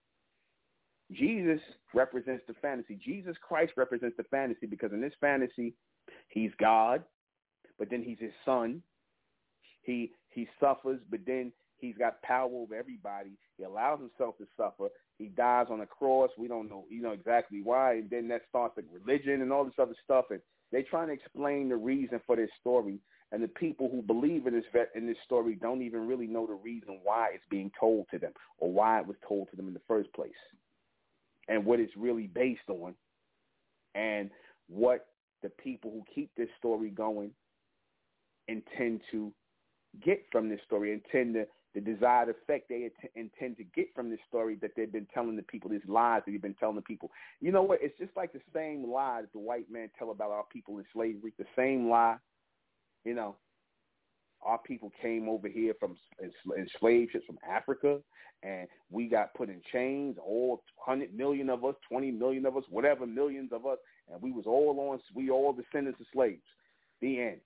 Jesus 1.13 1.61
represents 1.95 2.45
the 2.47 2.55
fantasy. 2.61 2.99
Jesus 3.03 3.37
Christ 3.41 3.73
represents 3.77 4.17
the 4.17 4.25
fantasy 4.25 4.67
because 4.67 4.93
in 4.93 5.01
this 5.01 5.15
fantasy, 5.21 5.75
he's 6.29 6.51
God, 6.61 7.03
but 7.79 7.89
then 7.91 8.03
he's 8.03 8.19
his 8.19 8.33
son. 8.45 8.83
He 9.83 10.13
he 10.29 10.47
suffers, 10.61 11.01
but 11.11 11.21
then 11.27 11.53
he's 11.79 11.97
got 11.97 12.21
power 12.23 12.51
over 12.53 12.75
everybody. 12.75 13.31
He 13.57 13.65
allows 13.65 14.01
himself 14.01 14.37
to 14.39 14.47
suffer. 14.57 14.89
He 15.17 15.27
dies 15.29 15.67
on 15.71 15.81
a 15.81 15.87
cross. 15.87 16.31
We 16.37 16.47
don't 16.47 16.69
know, 16.69 16.85
you 16.91 17.01
know 17.03 17.13
exactly 17.13 17.63
why. 17.63 17.95
And 17.95 18.11
then 18.11 18.29
that 18.29 18.43
starts 18.49 18.77
like 18.77 18.87
religion 18.93 19.41
and 19.41 19.53
all 19.53 19.65
this 19.65 19.79
other 19.81 19.97
stuff. 20.05 20.27
And 20.31 20.41
they're 20.71 20.83
trying 20.83 21.09
to 21.09 21.15
explain 21.15 21.71
the 21.71 21.77
reason 21.77 22.21
for 22.27 22.37
this 22.37 22.51
story. 22.61 22.99
And 23.33 23.43
the 23.43 23.49
people 23.49 23.91
who 23.91 24.03
believe 24.03 24.47
in 24.47 24.55
this 24.55 24.65
in 24.95 25.07
this 25.07 25.17
story 25.25 25.55
don't 25.55 25.83
even 25.83 26.07
really 26.07 26.27
know 26.27 26.47
the 26.47 26.55
reason 26.55 27.01
why 27.03 27.31
it's 27.35 27.45
being 27.51 27.71
told 27.79 28.07
to 28.11 28.19
them 28.19 28.33
or 28.59 28.71
why 28.71 29.01
it 29.01 29.07
was 29.07 29.17
told 29.27 29.51
to 29.51 29.57
them 29.57 29.69
in 29.69 29.75
the 29.75 29.81
first 29.89 30.13
place 30.13 30.31
and 31.49 31.65
what 31.65 31.81
it's 31.81 31.97
really 31.97 32.27
based 32.27 32.69
on 32.69 32.95
and 33.95 34.31
what 34.69 35.07
the 35.43 35.49
people 35.49 35.91
who 35.91 36.05
keep 36.15 36.31
this 36.37 36.49
story 36.59 36.91
going 36.91 37.31
intend 38.49 39.01
to 39.11 39.33
get 40.05 40.25
from 40.31 40.49
this 40.49 40.61
story, 40.67 40.93
intend 40.93 41.35
to 41.35 41.47
the 41.75 41.81
desired 41.81 42.29
effect 42.29 42.69
they 42.69 42.91
intend 43.15 43.57
to 43.57 43.65
get 43.75 43.87
from 43.95 44.11
this 44.11 44.19
story 44.27 44.57
that 44.61 44.71
they've 44.77 44.93
been 44.93 45.07
telling 45.13 45.37
the 45.37 45.43
people, 45.43 45.71
these 45.71 45.81
lies 45.87 46.23
that 46.25 46.33
they've 46.33 46.43
been 46.43 46.55
telling 46.55 46.77
the 46.77 46.83
people. 46.83 47.11
You 47.41 47.53
know 47.53 47.63
what? 47.63 47.81
It's 47.83 47.97
just 47.99 48.17
like 48.17 48.33
the 48.33 48.41
same 48.55 48.91
lie 48.91 49.21
that 49.21 49.33
the 49.33 49.39
white 49.39 49.71
man 49.71 49.91
tell 49.99 50.11
about 50.11 50.31
our 50.31 50.45
people 50.51 50.79
in 50.79 50.85
slavery. 50.93 51.33
The 51.39 51.45
same 51.57 51.89
lie, 51.89 52.17
you 53.05 53.15
know, 53.15 53.37
our 54.43 54.59
people 54.59 54.93
came 55.01 55.29
over 55.29 55.49
here 55.49 55.75
from 55.79 55.97
enslaved 56.57 57.13
ships 57.13 57.27
from 57.27 57.39
Africa, 57.49 57.99
and 58.43 58.69
we 58.91 59.07
got 59.09 59.35
put 59.35 59.49
in 59.49 59.61
chains. 59.73 60.17
All 60.25 60.63
hundred 60.77 61.15
million 61.15 61.51
of 61.51 61.65
us, 61.65 61.75
twenty 61.89 62.11
million 62.11 62.47
of 62.47 62.57
us, 62.57 62.65
whatever 62.71 63.07
millions 63.07 63.53
of 63.53 63.67
us, 63.67 63.79
and 64.11 64.23
we 64.23 64.33
was 64.33 64.45
all 64.47 64.77
on. 64.91 65.01
We 65.15 65.31
all 65.31 65.53
descendants 65.53 66.01
of 66.01 66.07
slaves. 66.13 66.43
The 67.01 67.21
end. 67.21 67.41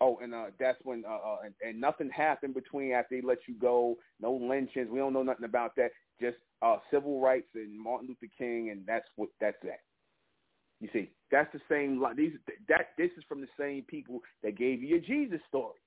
Oh, 0.00 0.18
and 0.22 0.34
uh, 0.34 0.46
that's 0.60 0.78
when 0.82 1.04
uh, 1.08 1.14
uh, 1.14 1.36
and, 1.44 1.54
and 1.66 1.80
nothing 1.80 2.10
happened 2.10 2.54
between 2.54 2.92
after 2.92 3.16
they 3.16 3.26
let 3.26 3.38
you 3.48 3.54
go. 3.54 3.96
No 4.20 4.34
lynchings. 4.34 4.90
We 4.90 4.98
don't 4.98 5.14
know 5.14 5.22
nothing 5.22 5.46
about 5.46 5.74
that. 5.76 5.90
Just 6.20 6.36
uh, 6.60 6.76
civil 6.90 7.20
rights 7.20 7.48
and 7.54 7.78
Martin 7.78 8.08
Luther 8.08 8.32
King, 8.36 8.70
and 8.70 8.84
that's 8.86 9.06
what 9.16 9.30
that's 9.40 9.56
that. 9.62 9.80
You 10.80 10.88
see, 10.92 11.10
that's 11.30 11.52
the 11.52 11.60
same. 11.70 12.02
These 12.16 12.32
that 12.68 12.88
this 12.98 13.10
is 13.16 13.24
from 13.28 13.40
the 13.40 13.48
same 13.58 13.82
people 13.82 14.20
that 14.42 14.58
gave 14.58 14.82
you 14.82 14.96
a 14.96 15.00
Jesus 15.00 15.40
story. 15.48 15.78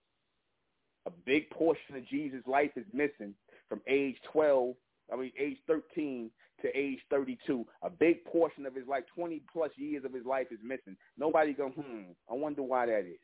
A 1.05 1.11
big 1.25 1.49
portion 1.51 1.95
of 1.95 2.07
Jesus' 2.07 2.45
life 2.47 2.71
is 2.75 2.85
missing 2.93 3.33
from 3.67 3.81
age 3.87 4.17
12, 4.33 4.75
I 5.13 5.15
mean 5.15 5.31
age 5.39 5.57
13 5.67 6.29
to 6.61 6.77
age 6.77 6.99
32. 7.09 7.65
A 7.83 7.89
big 7.89 8.25
portion 8.25 8.65
of 8.65 8.75
his 8.75 8.87
life, 8.87 9.03
20 9.15 9.41
plus 9.51 9.71
years 9.75 10.03
of 10.03 10.13
his 10.13 10.25
life 10.25 10.47
is 10.51 10.59
missing. 10.63 10.97
Nobody 11.17 11.53
go, 11.53 11.69
hmm, 11.69 12.11
I 12.29 12.33
wonder 12.33 12.63
why 12.63 12.87
that 12.87 13.05
is. 13.05 13.15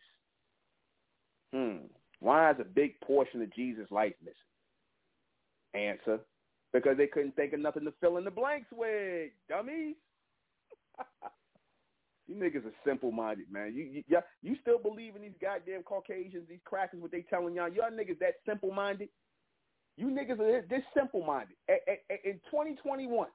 Hmm, 1.53 1.85
why 2.19 2.51
is 2.51 2.57
a 2.59 2.63
big 2.63 2.99
portion 3.01 3.41
of 3.41 3.53
Jesus' 3.53 3.91
life 3.91 4.13
missing? 4.23 4.35
Answer, 5.73 6.19
because 6.71 6.95
they 6.97 7.07
couldn't 7.07 7.35
think 7.35 7.53
of 7.53 7.59
nothing 7.59 7.83
to 7.85 7.93
fill 7.99 8.17
in 8.17 8.23
the 8.23 8.31
blanks 8.31 8.67
with, 8.71 9.31
dummies. 9.49 9.95
You 12.27 12.35
niggas 12.35 12.65
are 12.65 12.73
simple 12.85 13.11
minded, 13.11 13.45
man. 13.51 13.73
You 13.75 14.03
you 14.07 14.21
you 14.41 14.55
still 14.61 14.79
believe 14.79 15.15
in 15.15 15.21
these 15.21 15.37
goddamn 15.41 15.83
Caucasians, 15.83 16.47
these 16.49 16.59
crackers, 16.65 17.01
what 17.01 17.11
they 17.11 17.21
telling 17.29 17.55
y'all? 17.55 17.69
Y'all 17.69 17.91
niggas 17.91 18.19
that 18.19 18.35
simple 18.47 18.71
minded? 18.71 19.09
You 19.97 20.07
niggas 20.07 20.39
are 20.39 20.61
this 20.67 20.83
simple 20.95 21.23
minded. 21.23 21.55
In 21.69 22.39
2021, 22.49 23.27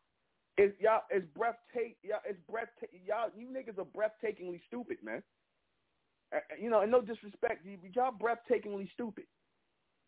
is 0.59 0.73
y'all 0.81 1.03
is 1.15 1.23
breathtaking. 1.37 1.95
Y'all 2.03 2.19
is 2.29 2.37
breathtaking. 2.51 3.01
Y'all 3.07 3.31
you 3.37 3.49
niggas 3.49 3.79
are 3.79 3.85
breathtakingly 3.85 4.61
stupid, 4.67 4.99
man. 5.03 5.23
You 6.61 6.71
know, 6.71 6.81
and 6.83 6.91
no 6.91 7.01
disrespect, 7.01 7.67
y'all 7.93 8.13
breathtakingly 8.13 8.91
stupid. 8.93 9.25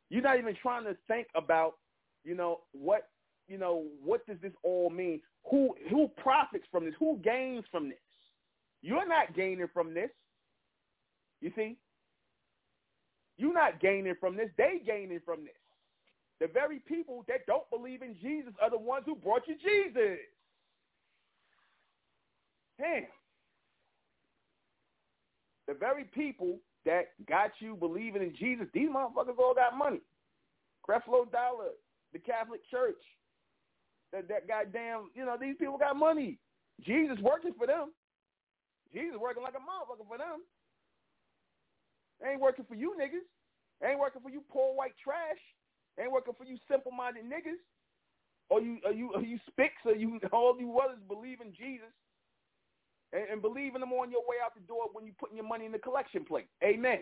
You're 0.09 0.23
not 0.23 0.39
even 0.39 0.55
trying 0.61 0.85
to 0.85 0.97
think 1.09 1.27
about, 1.35 1.75
you 2.25 2.35
know, 2.35 2.61
what 2.73 3.09
you 3.49 3.59
know, 3.59 3.87
what 4.05 4.27
does 4.27 4.37
this 4.43 4.53
all 4.63 4.91
mean? 4.91 5.21
Who 5.51 5.75
who 5.91 6.09
profits 6.17 6.67
from 6.71 6.85
this? 6.85 6.95
Who 6.99 7.19
gains 7.25 7.65
from 7.71 7.89
this? 7.89 7.99
You're 8.83 9.09
not 9.09 9.35
gaining 9.35 9.69
from 9.73 9.95
this. 9.95 10.11
You 11.41 11.53
see? 11.57 11.77
You're 13.37 13.55
not 13.55 13.81
gaining 13.81 14.15
from 14.21 14.37
this. 14.37 14.51
They 14.57 14.83
gaining 14.85 15.21
from 15.25 15.45
this. 15.45 15.55
The 16.41 16.49
very 16.49 16.81
people 16.81 17.25
that 17.29 17.47
don't 17.47 17.69
believe 17.71 18.03
in 18.03 18.17
Jesus 18.21 18.53
are 18.61 18.71
the 18.71 18.79
ones 18.79 19.05
who 19.07 19.15
brought 19.15 19.47
you 19.47 19.55
Jesus. 19.55 20.19
Damn. 22.79 23.07
The 25.69 25.75
very 25.75 26.05
people 26.05 26.59
that 26.85 27.11
got 27.29 27.53
you 27.61 27.77
believing 27.77 28.23
in 28.23 28.35
Jesus, 28.37 28.67
these 28.75 28.89
motherfuckers 28.89 29.39
all 29.39 29.55
got 29.55 29.79
money. 29.79 30.01
Creflo 30.89 31.31
Dollar, 31.31 31.71
the 32.13 32.19
Catholic 32.19 32.61
Church, 32.71 32.99
that, 34.13 34.27
that 34.29 34.49
goddamn, 34.49 35.11
you 35.15 35.25
know, 35.25 35.37
these 35.41 35.55
people 35.59 35.79
got 35.79 35.97
money. 35.97 36.39
Jesus 36.85 37.19
working 37.23 37.55
for 37.57 37.69
them. 37.69 37.93
Jesus 38.93 39.16
working 39.19 39.43
like 39.43 39.55
a 39.56 39.64
motherfucker 39.64 40.06
for 40.06 40.19
them. 40.19 40.44
ain't 42.24 42.40
working 42.40 42.64
for 42.69 42.74
you 42.74 42.94
niggas. 43.01 43.27
ain't 43.85 43.98
working 43.98 44.23
for 44.23 44.31
you 44.31 44.44
poor 44.51 44.74
white 44.74 44.94
trash. 45.02 45.40
ain't 45.98 46.12
working 46.12 46.35
for 46.36 46.44
you 46.44 46.59
simple-minded 46.70 47.24
niggas. 47.24 47.60
Or 48.51 48.60
you, 48.60 48.78
you, 48.94 49.10
you 49.24 49.39
spicks, 49.48 49.81
or 49.86 49.94
you, 49.94 50.20
all 50.31 50.56
you 50.60 50.78
others 50.78 50.98
believe 51.09 51.40
in 51.40 51.52
Jesus 51.55 51.89
and, 53.12 53.24
and 53.31 53.43
believe 53.43 53.74
in 53.74 53.81
them 53.81 53.93
on 53.93 54.10
your 54.10 54.20
way 54.28 54.36
out 54.44 54.55
the 54.55 54.60
door 54.60 54.89
when 54.93 55.06
you're 55.06 55.14
putting 55.19 55.36
your 55.36 55.47
money 55.47 55.64
in 55.64 55.73
the 55.73 55.78
collection 55.78 56.24
plate. 56.24 56.48
Amen. 56.62 57.01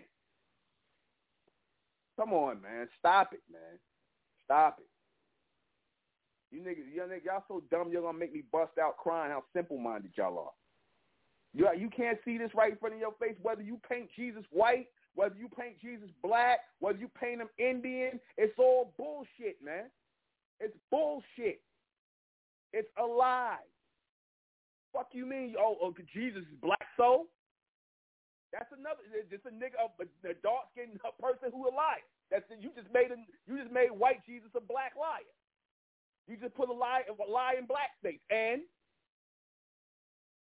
Come 2.18 2.32
on, 2.32 2.60
man. 2.62 2.88
Stop 2.98 3.32
it, 3.32 3.42
man. 3.50 3.78
Stop 4.44 4.78
it. 4.80 4.86
You 6.54 6.60
niggas, 6.60 6.94
y'all, 6.94 7.08
y'all 7.24 7.44
so 7.48 7.62
dumb, 7.70 7.90
you're 7.90 8.02
to 8.02 8.12
make 8.12 8.32
me 8.32 8.42
bust 8.52 8.72
out 8.80 8.96
crying 8.96 9.30
how 9.30 9.44
simple-minded 9.54 10.12
y'all 10.16 10.38
are. 10.38 10.59
You, 11.52 11.68
you 11.76 11.90
can't 11.90 12.18
see 12.24 12.38
this 12.38 12.50
right 12.54 12.72
in 12.72 12.78
front 12.78 12.94
of 12.94 13.00
your 13.00 13.14
face, 13.20 13.34
whether 13.42 13.62
you 13.62 13.80
paint 13.88 14.08
Jesus 14.14 14.44
white, 14.50 14.86
whether 15.14 15.34
you 15.34 15.48
paint 15.48 15.80
Jesus 15.80 16.08
black, 16.22 16.60
whether 16.78 16.98
you 16.98 17.10
paint 17.20 17.40
him 17.40 17.48
Indian. 17.58 18.20
It's 18.36 18.54
all 18.58 18.92
bullshit, 18.96 19.58
man. 19.64 19.90
It's 20.60 20.76
bullshit. 20.90 21.60
It's 22.72 22.88
a 22.98 23.04
lie. 23.04 23.66
Fuck 24.92 25.08
you 25.12 25.26
mean? 25.26 25.54
Oh, 25.58 25.76
oh 25.82 25.94
Jesus 26.14 26.42
is 26.42 26.58
black 26.62 26.86
so? 26.96 27.26
That's 28.52 28.70
another. 28.74 29.02
Just 29.30 29.46
a 29.46 29.54
nigga, 29.54 29.78
a, 29.78 29.86
a 30.26 30.34
dark 30.42 30.70
skinned 30.74 30.98
person 31.22 31.54
who 31.54 31.70
a 31.70 31.74
liar. 31.74 32.02
That's 32.30 32.46
you 32.58 32.70
just 32.74 32.90
made 32.94 33.10
a, 33.10 33.18
you 33.46 33.58
just 33.58 33.70
made 33.70 33.90
white 33.90 34.22
Jesus 34.26 34.50
a 34.54 34.62
black 34.62 34.94
liar. 34.98 35.26
You 36.26 36.36
just 36.36 36.54
put 36.54 36.68
a 36.68 36.72
lie 36.74 37.02
a 37.06 37.14
lie 37.30 37.54
in 37.58 37.66
black 37.66 37.94
states, 37.98 38.22
and 38.30 38.62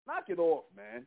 Knock 0.08 0.26
it 0.28 0.40
off, 0.40 0.66
man. 0.76 1.06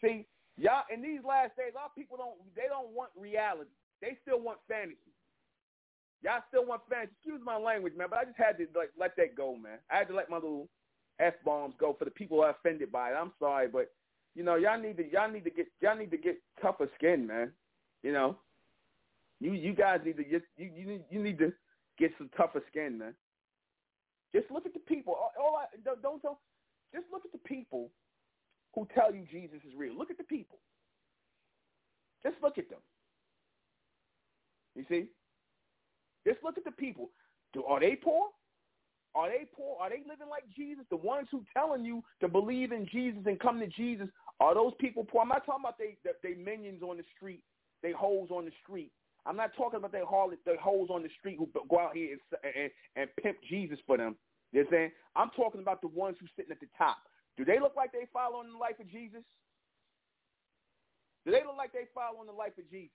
See, 0.00 0.26
y'all 0.56 0.84
in 0.92 1.02
these 1.02 1.20
last 1.26 1.56
days, 1.56 1.72
our 1.78 1.90
people 1.96 2.16
don't 2.16 2.36
they 2.56 2.68
don't 2.68 2.90
want 2.94 3.10
reality. 3.16 3.70
They 4.00 4.16
still 4.22 4.40
want 4.40 4.58
fantasy. 4.68 5.12
Y'all 6.22 6.42
still 6.48 6.66
want 6.66 6.82
fantasy. 6.88 7.14
Excuse 7.18 7.40
my 7.44 7.56
language, 7.56 7.94
man, 7.96 8.08
but 8.10 8.18
I 8.18 8.24
just 8.24 8.38
had 8.38 8.58
to 8.58 8.66
like 8.76 8.90
let 8.98 9.16
that 9.16 9.36
go, 9.36 9.56
man. 9.56 9.78
I 9.90 9.98
had 9.98 10.08
to 10.08 10.14
let 10.14 10.30
my 10.30 10.36
little 10.36 10.68
f 11.20 11.34
bombs 11.44 11.74
go 11.78 11.94
for 11.98 12.04
the 12.04 12.10
people 12.10 12.38
who 12.38 12.42
are 12.44 12.50
offended 12.50 12.90
by 12.90 13.10
it. 13.10 13.14
I'm 13.14 13.32
sorry, 13.38 13.68
but 13.68 13.92
you 14.34 14.42
know, 14.42 14.56
y'all 14.56 14.80
need 14.80 14.96
to 14.96 15.10
y'all 15.10 15.30
need 15.30 15.44
to 15.44 15.50
get 15.50 15.66
y'all 15.80 15.96
need 15.96 16.10
to 16.10 16.16
get 16.16 16.40
tougher 16.60 16.88
skin, 16.96 17.26
man. 17.26 17.52
You 18.02 18.12
know, 18.12 18.36
you 19.40 19.52
you 19.52 19.74
guys 19.74 20.00
need 20.04 20.16
to 20.16 20.24
get 20.24 20.42
you 20.56 20.70
you 20.74 20.86
need 20.86 21.04
you 21.10 21.22
need 21.22 21.38
to 21.38 21.52
get 21.98 22.12
some 22.18 22.30
tougher 22.36 22.62
skin, 22.70 22.98
man. 22.98 23.14
Just 24.34 24.50
look 24.50 24.64
at 24.64 24.72
the 24.72 24.80
people. 24.80 25.14
All, 25.14 25.32
all 25.38 25.56
I, 25.56 25.66
don't 25.84 26.00
don't 26.02 26.22
just 26.94 27.06
look 27.12 27.22
at 27.24 27.32
the 27.32 27.48
people 27.48 27.90
who 28.74 28.86
tell 28.94 29.14
you 29.14 29.24
Jesus 29.30 29.58
is 29.66 29.74
real. 29.76 29.96
Look 29.96 30.10
at 30.10 30.18
the 30.18 30.24
people. 30.24 30.58
Just 32.22 32.36
look 32.42 32.58
at 32.58 32.68
them. 32.70 32.78
You 34.74 34.84
see? 34.88 35.06
Just 36.26 36.42
look 36.42 36.56
at 36.56 36.64
the 36.64 36.72
people. 36.72 37.10
Do 37.52 37.64
are 37.64 37.80
they 37.80 37.96
poor? 37.96 38.26
Are 39.14 39.28
they 39.28 39.46
poor? 39.54 39.76
Are 39.80 39.90
they 39.90 40.02
living 40.08 40.28
like 40.30 40.44
Jesus? 40.56 40.84
The 40.88 40.96
ones 40.96 41.28
who 41.30 41.44
telling 41.52 41.84
you 41.84 42.02
to 42.20 42.28
believe 42.28 42.72
in 42.72 42.86
Jesus 42.90 43.20
and 43.26 43.38
come 43.38 43.60
to 43.60 43.66
Jesus, 43.66 44.08
are 44.40 44.54
those 44.54 44.72
people 44.80 45.04
poor? 45.04 45.22
I'm 45.22 45.28
not 45.28 45.44
talking 45.44 45.64
about 45.64 45.78
they 45.78 45.96
they 46.22 46.34
minions 46.34 46.82
on 46.82 46.96
the 46.96 47.04
street, 47.16 47.42
they 47.82 47.92
hoes 47.92 48.28
on 48.30 48.44
the 48.46 48.52
street. 48.62 48.90
I'm 49.26 49.36
not 49.36 49.50
talking 49.56 49.76
about 49.76 49.92
they 49.92 50.00
harlots, 50.08 50.40
they 50.44 50.56
hoes 50.60 50.88
on 50.90 51.02
the 51.02 51.10
street 51.18 51.36
who 51.38 51.48
go 51.68 51.78
out 51.78 51.94
here 51.94 52.16
and, 52.42 52.54
and, 52.56 52.70
and 52.96 53.10
pimp 53.22 53.36
Jesus 53.48 53.78
for 53.86 53.96
them. 53.96 54.16
You 54.52 54.60
know 54.60 54.64
what 54.64 54.66
I'm 54.66 54.72
saying? 54.72 54.92
I'm 55.16 55.30
talking 55.34 55.60
about 55.60 55.80
the 55.80 55.88
ones 55.88 56.16
who 56.20 56.26
sitting 56.36 56.52
at 56.52 56.60
the 56.60 56.68
top. 56.76 56.98
Do 57.36 57.44
they 57.44 57.58
look 57.58 57.72
like 57.76 57.92
they 57.92 58.06
following 58.12 58.52
the 58.52 58.58
life 58.58 58.78
of 58.80 58.90
Jesus? 58.90 59.24
Do 61.24 61.32
they 61.32 61.42
look 61.44 61.56
like 61.56 61.72
they 61.72 61.88
following 61.94 62.26
the 62.26 62.36
life 62.36 62.56
of 62.58 62.68
Jesus? 62.70 62.92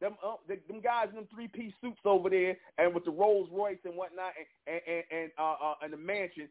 Them, 0.00 0.14
uh, 0.24 0.36
them 0.46 0.80
guys 0.80 1.08
in 1.10 1.16
them 1.16 1.28
three 1.32 1.48
piece 1.48 1.74
suits 1.80 1.98
over 2.04 2.30
there, 2.30 2.56
and 2.78 2.94
with 2.94 3.04
the 3.04 3.10
Rolls 3.10 3.48
Royce 3.52 3.82
and 3.84 3.96
whatnot, 3.96 4.32
and 4.66 4.80
and 4.86 5.02
and 5.10 5.30
uh, 5.38 5.54
uh, 5.60 5.74
and 5.82 5.92
the 5.92 5.96
mansion 5.96 6.48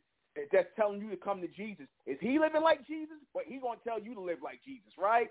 that's 0.52 0.68
telling 0.76 1.00
you 1.00 1.10
to 1.10 1.18
come 1.18 1.42
to 1.42 1.48
Jesus. 1.48 1.88
Is 2.06 2.18
he 2.20 2.40
living 2.40 2.62
like 2.62 2.86
Jesus? 2.86 3.18
But 3.34 3.44
he 3.48 3.60
gonna 3.60 3.80
tell 3.86 4.00
you 4.02 4.14
to 4.16 4.22
live 4.22 4.40
like 4.44 4.60
Jesus, 4.66 4.92
right? 5.00 5.30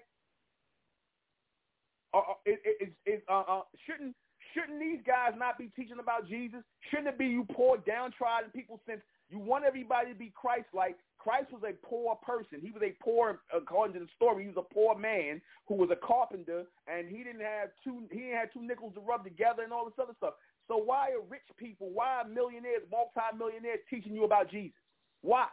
Uh 2.14 2.20
is, 2.46 2.56
is, 2.80 2.88
is, 3.04 3.20
uh, 3.28 3.42
uh, 3.46 3.62
shouldn't 3.84 4.16
Shouldn't 4.56 4.80
these 4.80 5.04
guys 5.06 5.36
not 5.36 5.58
be 5.58 5.68
teaching 5.76 6.00
about 6.00 6.26
Jesus? 6.26 6.64
Shouldn't 6.88 7.08
it 7.08 7.18
be 7.18 7.26
you 7.26 7.44
poor, 7.52 7.76
downtrodden 7.76 8.50
people 8.50 8.80
since 8.88 9.02
you 9.28 9.38
want 9.38 9.66
everybody 9.66 10.12
to 10.12 10.18
be 10.18 10.32
Christ-like? 10.34 10.96
Christ 11.18 11.52
was 11.52 11.60
a 11.68 11.76
poor 11.84 12.16
person. 12.24 12.60
He 12.62 12.70
was 12.70 12.82
a 12.82 12.96
poor, 13.04 13.40
according 13.52 13.94
to 13.94 14.00
the 14.00 14.08
story, 14.16 14.44
he 14.44 14.48
was 14.48 14.64
a 14.64 14.74
poor 14.74 14.96
man 14.96 15.42
who 15.68 15.74
was 15.74 15.90
a 15.92 15.96
carpenter, 15.96 16.64
and 16.88 17.08
he 17.08 17.18
didn't 17.18 17.42
have 17.42 17.68
two. 17.84 18.08
He 18.10 18.20
didn't 18.20 18.38
have 18.38 18.52
two 18.52 18.62
nickels 18.62 18.94
to 18.94 19.00
rub 19.00 19.24
together 19.24 19.62
and 19.62 19.72
all 19.72 19.84
this 19.84 20.00
other 20.00 20.14
stuff. 20.16 20.34
So 20.68 20.78
why 20.78 21.10
are 21.12 21.20
rich 21.28 21.46
people, 21.58 21.90
why 21.92 22.22
are 22.22 22.28
millionaires, 22.28 22.82
multi-millionaires 22.90 23.80
teaching 23.90 24.14
you 24.14 24.24
about 24.24 24.50
Jesus? 24.50 24.78
Why? 25.20 25.46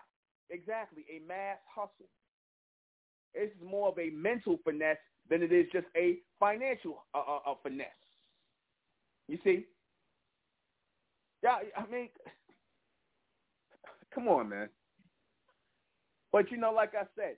Exactly, 0.50 1.04
a 1.10 1.28
mass 1.28 1.58
hustle. 1.68 2.10
This 3.36 3.50
is 3.50 3.68
more 3.68 3.90
of 3.90 4.00
a 4.00 4.12
mental 4.12 4.60
finesse 4.64 4.98
than 5.30 5.42
it 5.42 5.52
is 5.52 5.66
just 5.72 5.88
a 5.98 6.18
financial 6.40 7.06
uh, 7.14 7.20
uh, 7.20 7.52
uh 7.52 7.56
finesse. 7.64 8.03
You 9.34 9.39
see? 9.43 9.65
Yeah, 11.41 11.55
I 11.76 11.91
mean, 11.91 12.10
come 14.14 14.27
on, 14.27 14.47
man. 14.47 14.69
But 16.31 16.51
you 16.51 16.57
know, 16.57 16.72
like 16.72 16.93
I 16.93 17.05
said, 17.15 17.38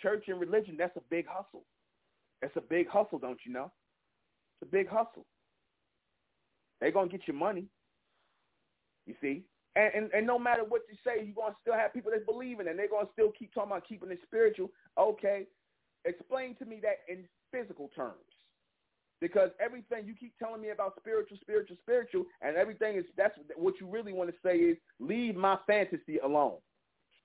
church 0.00 0.24
and 0.28 0.40
religion, 0.40 0.76
that's 0.78 0.96
a 0.96 1.02
big 1.10 1.26
hustle. 1.28 1.64
That's 2.40 2.56
a 2.56 2.62
big 2.62 2.88
hustle, 2.88 3.18
don't 3.18 3.38
you 3.44 3.52
know? 3.52 3.70
It's 4.62 4.70
a 4.70 4.72
big 4.72 4.88
hustle. 4.88 5.26
They're 6.80 6.92
going 6.92 7.10
to 7.10 7.18
get 7.18 7.28
your 7.28 7.36
money. 7.36 7.66
You 9.04 9.16
see? 9.20 9.44
And, 9.76 9.92
and, 9.94 10.10
and 10.14 10.26
no 10.26 10.38
matter 10.38 10.64
what 10.66 10.80
you 10.88 10.96
say, 11.04 11.22
you're 11.22 11.34
going 11.34 11.52
to 11.52 11.58
still 11.60 11.74
have 11.74 11.92
people 11.92 12.10
that 12.12 12.24
believe 12.24 12.58
in 12.58 12.68
it. 12.68 12.70
And 12.70 12.78
they're 12.78 12.88
going 12.88 13.04
to 13.04 13.12
still 13.12 13.32
keep 13.38 13.52
talking 13.52 13.72
about 13.72 13.86
keeping 13.86 14.10
it 14.10 14.20
spiritual. 14.24 14.70
Okay, 14.98 15.46
Explain 16.06 16.56
to 16.56 16.64
me 16.64 16.80
that 16.82 17.00
in 17.08 17.24
physical 17.52 17.90
terms. 17.94 18.14
Because 19.20 19.50
everything 19.60 20.06
you 20.06 20.14
keep 20.14 20.32
telling 20.38 20.62
me 20.62 20.70
about 20.70 20.94
spiritual, 20.98 21.36
spiritual, 21.40 21.76
spiritual, 21.82 22.24
and 22.40 22.56
everything 22.56 22.96
is 22.96 23.04
that's 23.16 23.38
what 23.56 23.74
you 23.80 23.86
really 23.86 24.12
want 24.12 24.30
to 24.30 24.36
say 24.42 24.56
is 24.56 24.76
leave 24.98 25.36
my 25.36 25.58
fantasy 25.66 26.18
alone. 26.18 26.56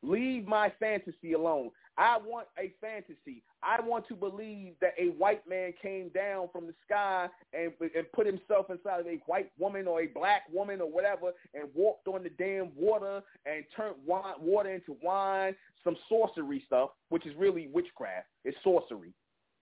Leave 0.04 0.46
my 0.46 0.72
fantasy 0.80 1.34
alone. 1.34 1.72
I 1.98 2.18
want 2.18 2.48
a 2.60 2.74
fantasy. 2.82 3.42
I 3.64 3.80
want 3.82 4.08
to 4.10 4.16
believe 4.16 4.74
that 4.82 4.94
a 5.00 5.08
white 5.18 5.48
man 5.48 5.74
came 5.82 6.10
down 6.10 6.50
from 6.52 6.68
the 6.68 6.74
sky 6.86 7.28
and, 7.54 7.72
and 7.80 8.12
put 8.14 8.28
himself 8.28 8.70
inside 8.70 9.00
of 9.00 9.08
a 9.08 9.20
white 9.26 9.50
woman 9.58 9.88
or 9.88 10.02
a 10.02 10.08
black 10.08 10.44
woman 10.52 10.82
or 10.82 10.92
whatever 10.92 11.32
and 11.54 11.70
walked 11.74 12.08
on 12.08 12.24
the 12.24 12.30
damn 12.30 12.72
water 12.76 13.22
and 13.46 13.64
turned 13.76 13.96
wine, 14.06 14.34
water 14.42 14.74
into 14.74 14.98
wine, 15.02 15.56
some 15.84 15.96
sorcery 16.10 16.62
stuff, 16.68 16.90
which 17.10 17.26
is 17.26 17.34
really 17.38 17.68
witchcraft. 17.74 18.28
It's 18.44 18.58
sorcery, 18.64 19.14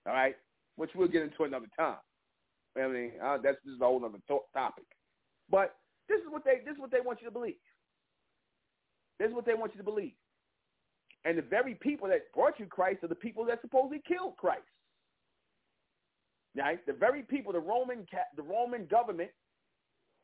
all 0.07 0.13
right, 0.13 0.35
which 0.75 0.89
we'll 0.95 1.07
get 1.07 1.21
into 1.21 1.43
another 1.43 1.67
time. 1.77 1.97
I 2.77 2.87
mean, 2.87 3.11
uh, 3.23 3.37
that's 3.37 3.57
this 3.63 3.75
is 3.75 3.81
a 3.81 3.85
whole 3.85 4.03
other 4.03 4.17
to- 4.27 4.47
topic. 4.53 4.85
But 5.49 5.75
this 6.09 6.19
is 6.19 6.27
what 6.29 6.43
they 6.43 6.61
this 6.65 6.73
is 6.73 6.79
what 6.79 6.91
they 6.91 7.01
want 7.01 7.21
you 7.21 7.27
to 7.27 7.31
believe. 7.31 7.59
This 9.19 9.29
is 9.29 9.35
what 9.35 9.45
they 9.45 9.53
want 9.53 9.73
you 9.73 9.77
to 9.77 9.83
believe. 9.83 10.13
And 11.25 11.37
the 11.37 11.43
very 11.43 11.75
people 11.75 12.07
that 12.09 12.31
brought 12.33 12.59
you 12.59 12.65
Christ 12.65 13.03
are 13.03 13.07
the 13.07 13.15
people 13.15 13.45
that 13.45 13.61
supposedly 13.61 14.01
killed 14.07 14.37
Christ. 14.37 14.63
Right? 16.55 16.85
The 16.85 16.93
very 16.93 17.23
people, 17.23 17.53
the 17.53 17.59
Roman 17.59 18.05
the 18.35 18.43
Roman 18.43 18.85
government, 18.87 19.31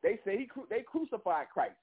they 0.04 0.20
say 0.26 0.38
he 0.38 0.50
they 0.70 0.82
crucified 0.82 1.48
Christ. 1.54 1.78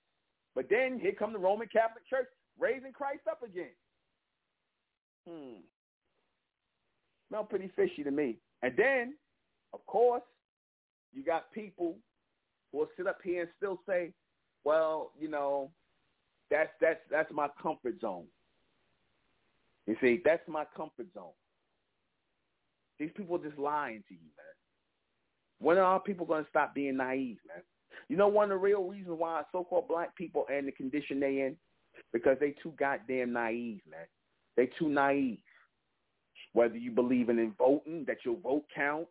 But 0.55 0.66
then 0.70 0.98
here 1.01 1.12
come 1.12 1.32
the 1.32 1.38
Roman 1.38 1.68
Catholic 1.68 2.06
Church 2.09 2.26
raising 2.59 2.93
Christ 2.93 3.22
up 3.30 3.43
again. 3.43 3.72
Hmm. 5.28 5.60
Smell 7.28 7.44
pretty 7.44 7.70
fishy 7.76 8.02
to 8.05 8.10
me. 8.10 8.38
And 8.62 8.74
then, 8.76 9.14
of 9.72 9.84
course, 9.86 10.22
you 11.16 11.24
got 11.24 11.51
people 11.52 11.97
who 12.70 12.78
will 12.78 12.88
sit 12.97 13.06
up 13.06 13.18
here 13.24 13.43
and 13.43 13.51
still 13.56 13.80
say, 13.88 14.12
"Well, 14.64 15.12
you 15.18 15.28
know, 15.28 15.70
that's 16.51 16.70
that's 16.80 17.01
that's 17.10 17.32
my 17.32 17.48
comfort 17.60 18.01
zone." 18.01 18.26
You 19.86 19.97
see, 20.01 20.20
that's 20.24 20.47
my 20.47 20.64
comfort 20.76 21.06
zone. 21.14 21.32
These 22.98 23.10
people 23.16 23.36
are 23.36 23.44
just 23.44 23.59
lying 23.59 24.02
to 24.09 24.14
you, 24.14 24.20
man. 24.36 24.55
When 25.59 25.78
are 25.78 26.01
people 26.01 26.26
going 26.26 26.44
to 26.44 26.51
stop 26.51 26.74
being 26.74 26.97
naive, 26.97 27.38
man? 27.47 27.62
You 28.09 28.16
know 28.16 28.28
one 28.28 28.44
of 28.44 28.51
the 28.51 28.56
real 28.56 28.84
reasons 28.84 29.18
why 29.18 29.43
so-called 29.52 29.88
black 29.88 30.14
people 30.16 30.44
are 30.48 30.59
in 30.59 30.66
the 30.66 30.72
condition 30.72 31.18
they 31.18 31.40
in? 31.40 31.56
Because 32.12 32.36
they 32.40 32.55
too 32.62 32.72
goddamn 32.78 33.32
naive, 33.32 33.80
man. 33.88 34.06
They 34.56 34.68
too 34.78 34.88
naive. 34.88 35.38
Whether 36.52 36.76
you 36.76 36.90
believe 36.90 37.28
in 37.28 37.52
voting, 37.56 38.05
that 38.06 38.18
your 38.24 38.36
vote 38.36 38.64
count, 38.74 39.06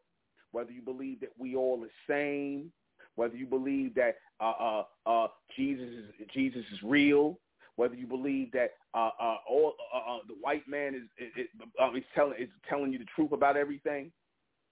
whether 0.55 0.71
you 0.71 0.81
believe 0.81 1.19
that 1.19 1.31
we 1.37 1.53
all 1.57 1.77
the 1.77 1.89
same, 2.09 2.71
whether 3.15 3.35
you 3.35 3.45
believe 3.45 3.93
that 3.93 4.15
uh, 4.39 4.53
uh, 4.57 4.83
uh, 5.05 5.27
Jesus 5.57 5.85
is 5.89 6.27
Jesus 6.33 6.63
is 6.71 6.79
real, 6.81 7.37
whether 7.75 7.93
you 7.93 8.07
believe 8.07 8.53
that 8.53 8.71
uh, 8.93 9.09
uh, 9.19 9.35
all 9.49 9.73
uh, 9.93 9.97
uh, 9.97 10.19
the 10.29 10.35
white 10.39 10.65
man 10.65 10.95
is, 10.95 11.01
is, 11.17 11.43
is, 11.43 11.67
uh, 11.77 11.91
is 11.93 12.05
telling 12.15 12.41
is 12.41 12.47
telling 12.69 12.93
you 12.93 12.99
the 12.99 13.05
truth 13.13 13.33
about 13.33 13.57
everything, 13.57 14.13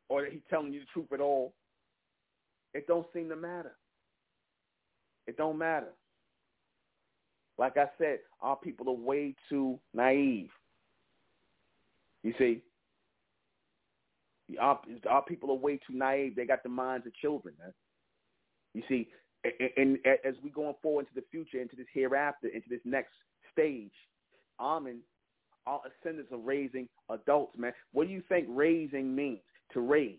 or 0.08 0.22
that 0.22 0.32
he's 0.32 0.42
telling 0.50 0.72
you 0.72 0.80
the 0.80 0.86
truth 0.94 1.12
at 1.12 1.20
all, 1.20 1.54
it 2.74 2.88
don't 2.88 3.06
seem 3.14 3.28
to 3.28 3.36
matter. 3.36 3.76
It 5.28 5.36
don't 5.36 5.58
matter. 5.58 5.92
Like 7.58 7.76
I 7.76 7.88
said, 7.98 8.20
our 8.42 8.56
people 8.56 8.88
are 8.88 8.94
way 8.94 9.36
too 9.50 9.78
naive. 9.94 10.50
You 12.24 12.34
see, 12.40 12.62
our, 14.60 14.80
our 15.10 15.24
people 15.24 15.52
are 15.52 15.58
way 15.58 15.78
too 15.78 15.94
naive. 15.94 16.36
They 16.36 16.46
got 16.46 16.64
the 16.64 16.70
minds 16.70 17.06
of 17.08 17.14
children. 17.16 17.56
Man. 17.60 17.74
You 18.74 18.84
see, 18.88 19.10
and, 19.44 19.70
and 19.78 20.18
as 20.26 20.36
we 20.44 20.50
going 20.50 20.76
forward 20.82 21.08
into 21.08 21.16
the 21.16 21.26
future, 21.32 21.62
into 21.62 21.76
this 21.76 21.88
hereafter, 21.94 22.48
into 22.48 22.70
this 22.70 22.82
next 22.86 23.14
stage, 23.52 23.92
Amen, 24.60 25.00
our 25.66 25.82
ascendants 26.02 26.32
are 26.32 26.38
raising 26.38 26.88
adults, 27.10 27.58
man. 27.58 27.74
What 27.92 28.08
do 28.08 28.14
you 28.14 28.24
think 28.30 28.48
raising 28.50 29.16
means? 29.16 29.40
To 29.74 29.82
raise. 29.82 30.18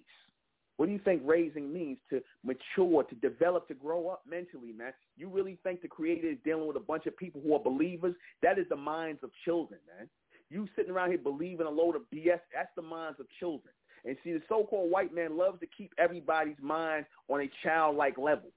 What 0.77 0.86
do 0.86 0.93
you 0.93 0.98
think 0.98 1.23
raising 1.24 1.73
means? 1.73 1.98
To 2.11 2.20
mature, 2.43 3.05
to 3.05 3.15
develop, 3.16 3.69
to 3.69 3.74
grow 3.74 4.09
up 4.09 4.23
mentally, 4.28 4.73
man. 4.73 4.93
You 5.16 5.28
really 5.28 5.59
think 5.62 5.82
the 5.82 5.89
Creator 5.89 6.28
is 6.28 6.39
dealing 6.44 6.66
with 6.66 6.77
a 6.77 6.81
bunch 6.81 7.06
of 7.06 7.16
people 7.16 7.40
who 7.40 7.55
are 7.55 7.61
believers? 7.61 8.15
That 8.43 8.59
is 8.59 8.66
the 8.69 8.77
minds 8.77 9.20
of 9.23 9.31
children, 9.44 9.78
man. 9.97 10.09
You 10.51 10.66
sitting 10.77 10.90
around 10.90 11.11
here 11.11 11.19
believing 11.19 11.66
a 11.66 11.70
load 11.70 11.94
of 11.94 12.02
BS, 12.12 12.40
that's 12.52 12.70
the 12.77 12.82
minds 12.82 13.20
of 13.20 13.27
children. 13.39 13.73
And 14.05 14.17
see, 14.23 14.33
the 14.33 14.43
so-called 14.49 14.91
white 14.91 15.15
man 15.15 15.37
loves 15.37 15.61
to 15.61 15.67
keep 15.67 15.93
everybody's 15.99 16.61
mind 16.61 17.07
on 17.29 17.41
a 17.41 17.51
childlike 17.63 18.19
level. 18.19 18.51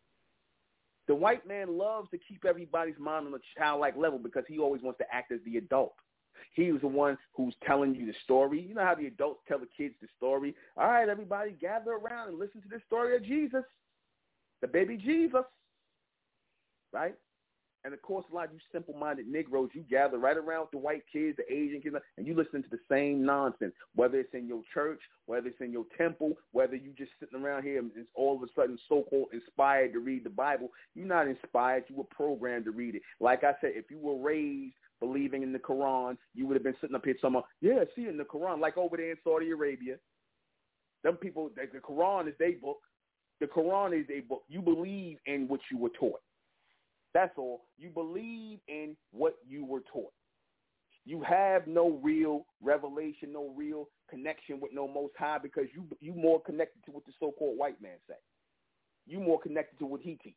The 1.08 1.16
white 1.16 1.48
man 1.48 1.78
loves 1.78 2.10
to 2.12 2.18
keep 2.18 2.44
everybody's 2.46 3.00
mind 3.00 3.28
on 3.28 3.34
a 3.34 3.60
childlike 3.60 3.96
level 3.96 4.20
because 4.20 4.44
he 4.48 4.60
always 4.60 4.82
wants 4.82 4.98
to 4.98 5.06
act 5.14 5.32
as 5.32 5.40
the 5.46 5.58
adult. 5.58 5.94
He 6.54 6.72
was 6.72 6.82
the 6.82 6.88
one 6.88 7.18
who's 7.34 7.56
telling 7.66 7.96
you 7.96 8.06
the 8.06 8.14
story. 8.24 8.62
You 8.62 8.76
know 8.76 8.84
how 8.84 8.96
the 8.96 9.08
adults 9.08 9.42
tell 9.48 9.60
the 9.60 9.68
kids 9.76 9.96
the 10.02 10.08
story. 10.18 10.54
All 10.76 10.88
right, 10.88 11.08
everybody, 11.08 11.52
gather 11.52 11.92
around 11.92 12.30
and 12.30 12.40
listen 12.40 12.62
to 12.62 12.68
the 12.70 12.82
story 12.86 13.16
of 13.16 13.24
Jesus, 13.24 13.64
the 14.62 14.68
baby 14.68 14.98
Jesus, 14.98 15.44
right? 16.92 17.16
And 17.84 17.94
of 17.94 18.02
course, 18.02 18.26
a 18.30 18.36
lot 18.36 18.48
of 18.48 18.54
you 18.54 18.60
simple-minded 18.72 19.28
Negroes, 19.28 19.70
you 19.74 19.84
gather 19.90 20.18
right 20.18 20.36
around 20.36 20.68
the 20.72 20.78
white 20.78 21.04
kids, 21.12 21.38
the 21.38 21.54
Asian 21.54 21.82
kids, 21.82 21.96
and 22.18 22.28
you 22.28 22.36
listen 22.36 22.62
to 22.64 22.70
the 22.70 22.80
same 22.92 23.26
nonsense, 23.26 23.74
whether 23.96 24.20
it's 24.20 24.34
in 24.34 24.48
your 24.48 24.62
church, 24.74 25.00
whether 25.26 25.48
it's 25.48 25.62
in 25.62 25.72
your 25.72 25.86
temple, 25.98 26.34
whether 26.52 26.76
you 26.76 26.92
just 26.98 27.12
sitting 27.20 27.42
around 27.42 27.64
here 27.64 27.80
and 27.80 27.92
it's 27.96 28.10
all 28.14 28.36
of 28.36 28.44
a 28.44 28.48
sudden 28.56 28.78
so-called 28.90 29.28
inspired 29.32 29.94
to 29.94 30.00
read 30.00 30.24
the 30.26 30.30
Bible. 30.30 30.70
You're 30.96 31.08
not 31.08 31.28
inspired. 31.28 31.86
You 31.88 31.96
were 31.96 32.04
programmed 32.06 32.66
to 32.66 32.72
read 32.72 32.96
it. 32.96 33.04
Like 33.20 33.44
I 33.44 33.54
said, 33.62 33.72
if 33.76 33.90
you 33.90 34.00
were 34.00 34.18
raised 34.18 34.76
believing 35.00 35.44
in 35.44 35.54
the 35.54 35.60
Quran, 35.60 36.18
you 36.34 36.48
would 36.48 36.56
have 36.56 36.64
been 36.64 36.76
sitting 36.82 36.96
up 36.96 37.06
here 37.06 37.16
somewhere, 37.22 37.44
yeah, 37.62 37.84
see 37.96 38.08
in 38.08 38.18
the 38.18 38.24
Quran, 38.24 38.60
like 38.60 38.78
over 38.78 38.98
there 38.98 39.12
in 39.12 39.18
Saudi 39.24 39.52
Arabia. 39.52 39.96
Them 41.04 41.16
people, 41.16 41.52
the 41.56 41.80
Quran 41.80 42.28
is 42.28 42.34
their 42.40 42.54
book. 42.54 42.80
The 43.40 43.46
Quran 43.46 44.00
is 44.00 44.08
a 44.10 44.22
book. 44.22 44.44
You 44.50 44.62
believe 44.62 45.20
in 45.28 45.48
what 45.48 45.60
you 45.72 45.78
were 45.78 45.90
taught. 45.90 46.20
That's 47.18 47.36
all. 47.36 47.62
You 47.80 47.90
believe 47.90 48.60
in 48.68 48.96
what 49.12 49.38
you 49.50 49.66
were 49.66 49.82
taught. 49.92 50.14
You 51.04 51.24
have 51.24 51.66
no 51.66 52.00
real 52.04 52.46
revelation, 52.62 53.34
no 53.34 53.52
real 53.58 53.90
connection 54.08 54.60
with 54.60 54.72
no 54.72 54.88
Most 54.88 55.14
High 55.18 55.40
because 55.42 55.66
you 55.74 55.88
you 56.00 56.14
more 56.14 56.40
connected 56.40 56.86
to 56.86 56.92
what 56.92 57.08
the 57.08 57.14
so-called 57.20 57.58
white 57.58 57.82
man 57.82 57.98
say. 58.08 58.14
You 59.08 59.20
more 59.20 59.40
connected 59.40 59.80
to 59.80 59.88
what 59.88 60.02
he 60.02 60.20
teach, 60.24 60.36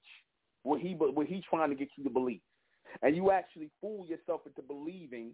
what 0.62 0.80
he 0.80 0.94
what 0.94 1.26
he 1.26 1.44
trying 1.50 1.68
to 1.68 1.76
get 1.76 1.88
you 1.98 2.04
to 2.04 2.08
believe, 2.08 2.40
and 3.02 3.14
you 3.14 3.30
actually 3.30 3.68
fool 3.82 4.06
yourself 4.06 4.40
into 4.46 4.62
believing. 4.62 5.32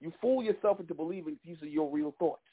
You 0.00 0.12
fool 0.22 0.44
yourself 0.44 0.78
into 0.78 0.94
believing 0.94 1.36
these 1.44 1.60
are 1.62 1.66
your 1.66 1.90
real 1.90 2.14
thoughts 2.16 2.46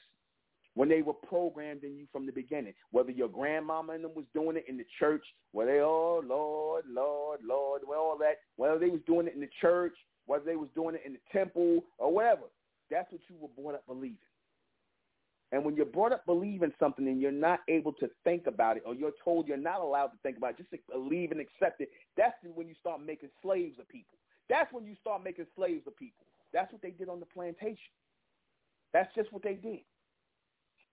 when 0.76 0.90
they 0.90 1.02
were 1.02 1.14
programmed 1.14 1.84
in 1.84 1.96
you 1.96 2.06
from 2.12 2.26
the 2.26 2.32
beginning. 2.32 2.74
Whether 2.92 3.12
your 3.12 3.28
grandmama 3.28 3.94
and 3.94 4.04
them 4.04 4.12
was 4.16 4.26
doing 4.34 4.58
it 4.58 4.66
in 4.68 4.78
the 4.78 4.86
church, 5.00 5.24
where 5.52 5.68
they, 5.68 5.80
oh, 5.82 6.22
Lord, 6.26 6.86
Lord, 6.88 7.40
Lord, 7.46 7.82
well, 7.88 8.00
all 8.00 8.18
that, 8.20 8.38
whether 8.56 8.80
they 8.80 8.90
was 8.90 9.02
doing 9.06 9.28
it 9.28 9.36
in 9.36 9.42
the 9.42 9.50
church, 9.62 9.96
whether 10.26 10.46
they 10.46 10.56
was 10.56 10.70
doing 10.76 10.96
it 10.96 11.04
in 11.06 11.14
the 11.14 11.20
temple 11.32 11.84
or 11.98 12.12
whatever, 12.12 12.44
that's 12.90 13.12
what 13.12 13.22
you 13.30 13.36
were 13.40 13.50
brought 13.62 13.76
up 13.76 13.86
believing. 13.88 14.18
And 15.52 15.64
when 15.64 15.76
you're 15.76 15.86
brought 15.86 16.14
up 16.14 16.26
believing 16.26 16.74
something 16.80 17.08
and 17.08 17.22
you're 17.22 17.32
not 17.32 17.60
able 17.70 17.94
to 17.94 18.10
think 18.24 18.48
about 18.48 18.78
it 18.78 18.84
or 18.88 18.96
you're 18.96 19.12
told 19.24 19.48
you're 19.48 19.58
not 19.58 19.82
allowed 19.82 20.08
to 20.08 20.18
think 20.24 20.38
about 20.38 20.52
it, 20.52 20.58
just 20.58 20.72
believe 20.92 21.32
and 21.32 21.40
accept 21.40 21.80
it, 21.80 21.90
that's 22.18 22.34
when 22.56 22.68
you 22.68 22.74
start 22.80 23.06
making 23.06 23.30
slaves 23.44 23.78
of 23.80 23.88
people. 23.88 24.18
That's 24.50 24.74
when 24.74 24.88
you 24.88 24.96
start 25.00 25.24
making 25.24 25.46
slaves 25.56 25.86
of 25.86 25.96
people. 25.96 26.26
That's 26.54 26.72
what 26.74 26.82
they 26.82 26.90
did 26.90 27.08
on 27.08 27.20
the 27.20 27.28
plantation. 27.28 27.94
That's 28.94 29.14
just 29.16 29.32
what 29.32 29.44
they 29.44 29.54
did 29.54 29.82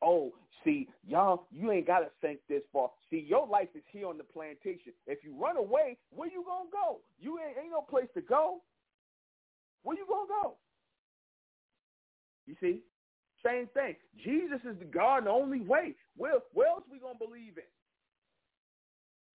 oh, 0.02 0.32
see, 0.64 0.88
y'all, 1.06 1.46
you 1.52 1.70
ain't 1.70 1.86
got 1.86 2.00
to 2.00 2.08
think 2.20 2.40
this 2.48 2.62
far. 2.72 2.90
See, 3.10 3.24
your 3.28 3.46
life 3.46 3.68
is 3.74 3.82
here 3.92 4.08
on 4.08 4.18
the 4.18 4.24
plantation. 4.24 4.92
If 5.06 5.24
you 5.24 5.34
run 5.40 5.56
away, 5.56 5.96
where 6.10 6.30
you 6.30 6.44
going 6.44 6.66
to 6.66 6.72
go? 6.72 7.00
You 7.18 7.38
ain't, 7.38 7.58
ain't 7.58 7.72
no 7.72 7.82
place 7.82 8.08
to 8.14 8.20
go. 8.20 8.62
Where 9.82 9.96
you 9.96 10.06
going 10.06 10.26
to 10.26 10.32
go? 10.42 10.54
You 12.46 12.56
see? 12.60 12.80
Same 13.44 13.68
thing. 13.72 13.96
Jesus 14.22 14.60
is 14.68 14.78
the 14.78 14.84
God, 14.84 15.24
the 15.24 15.30
only 15.30 15.60
way. 15.60 15.94
Where, 16.16 16.40
where 16.52 16.68
else 16.68 16.84
we 16.90 16.98
going 16.98 17.14
to 17.14 17.24
believe 17.24 17.56
in? 17.56 17.64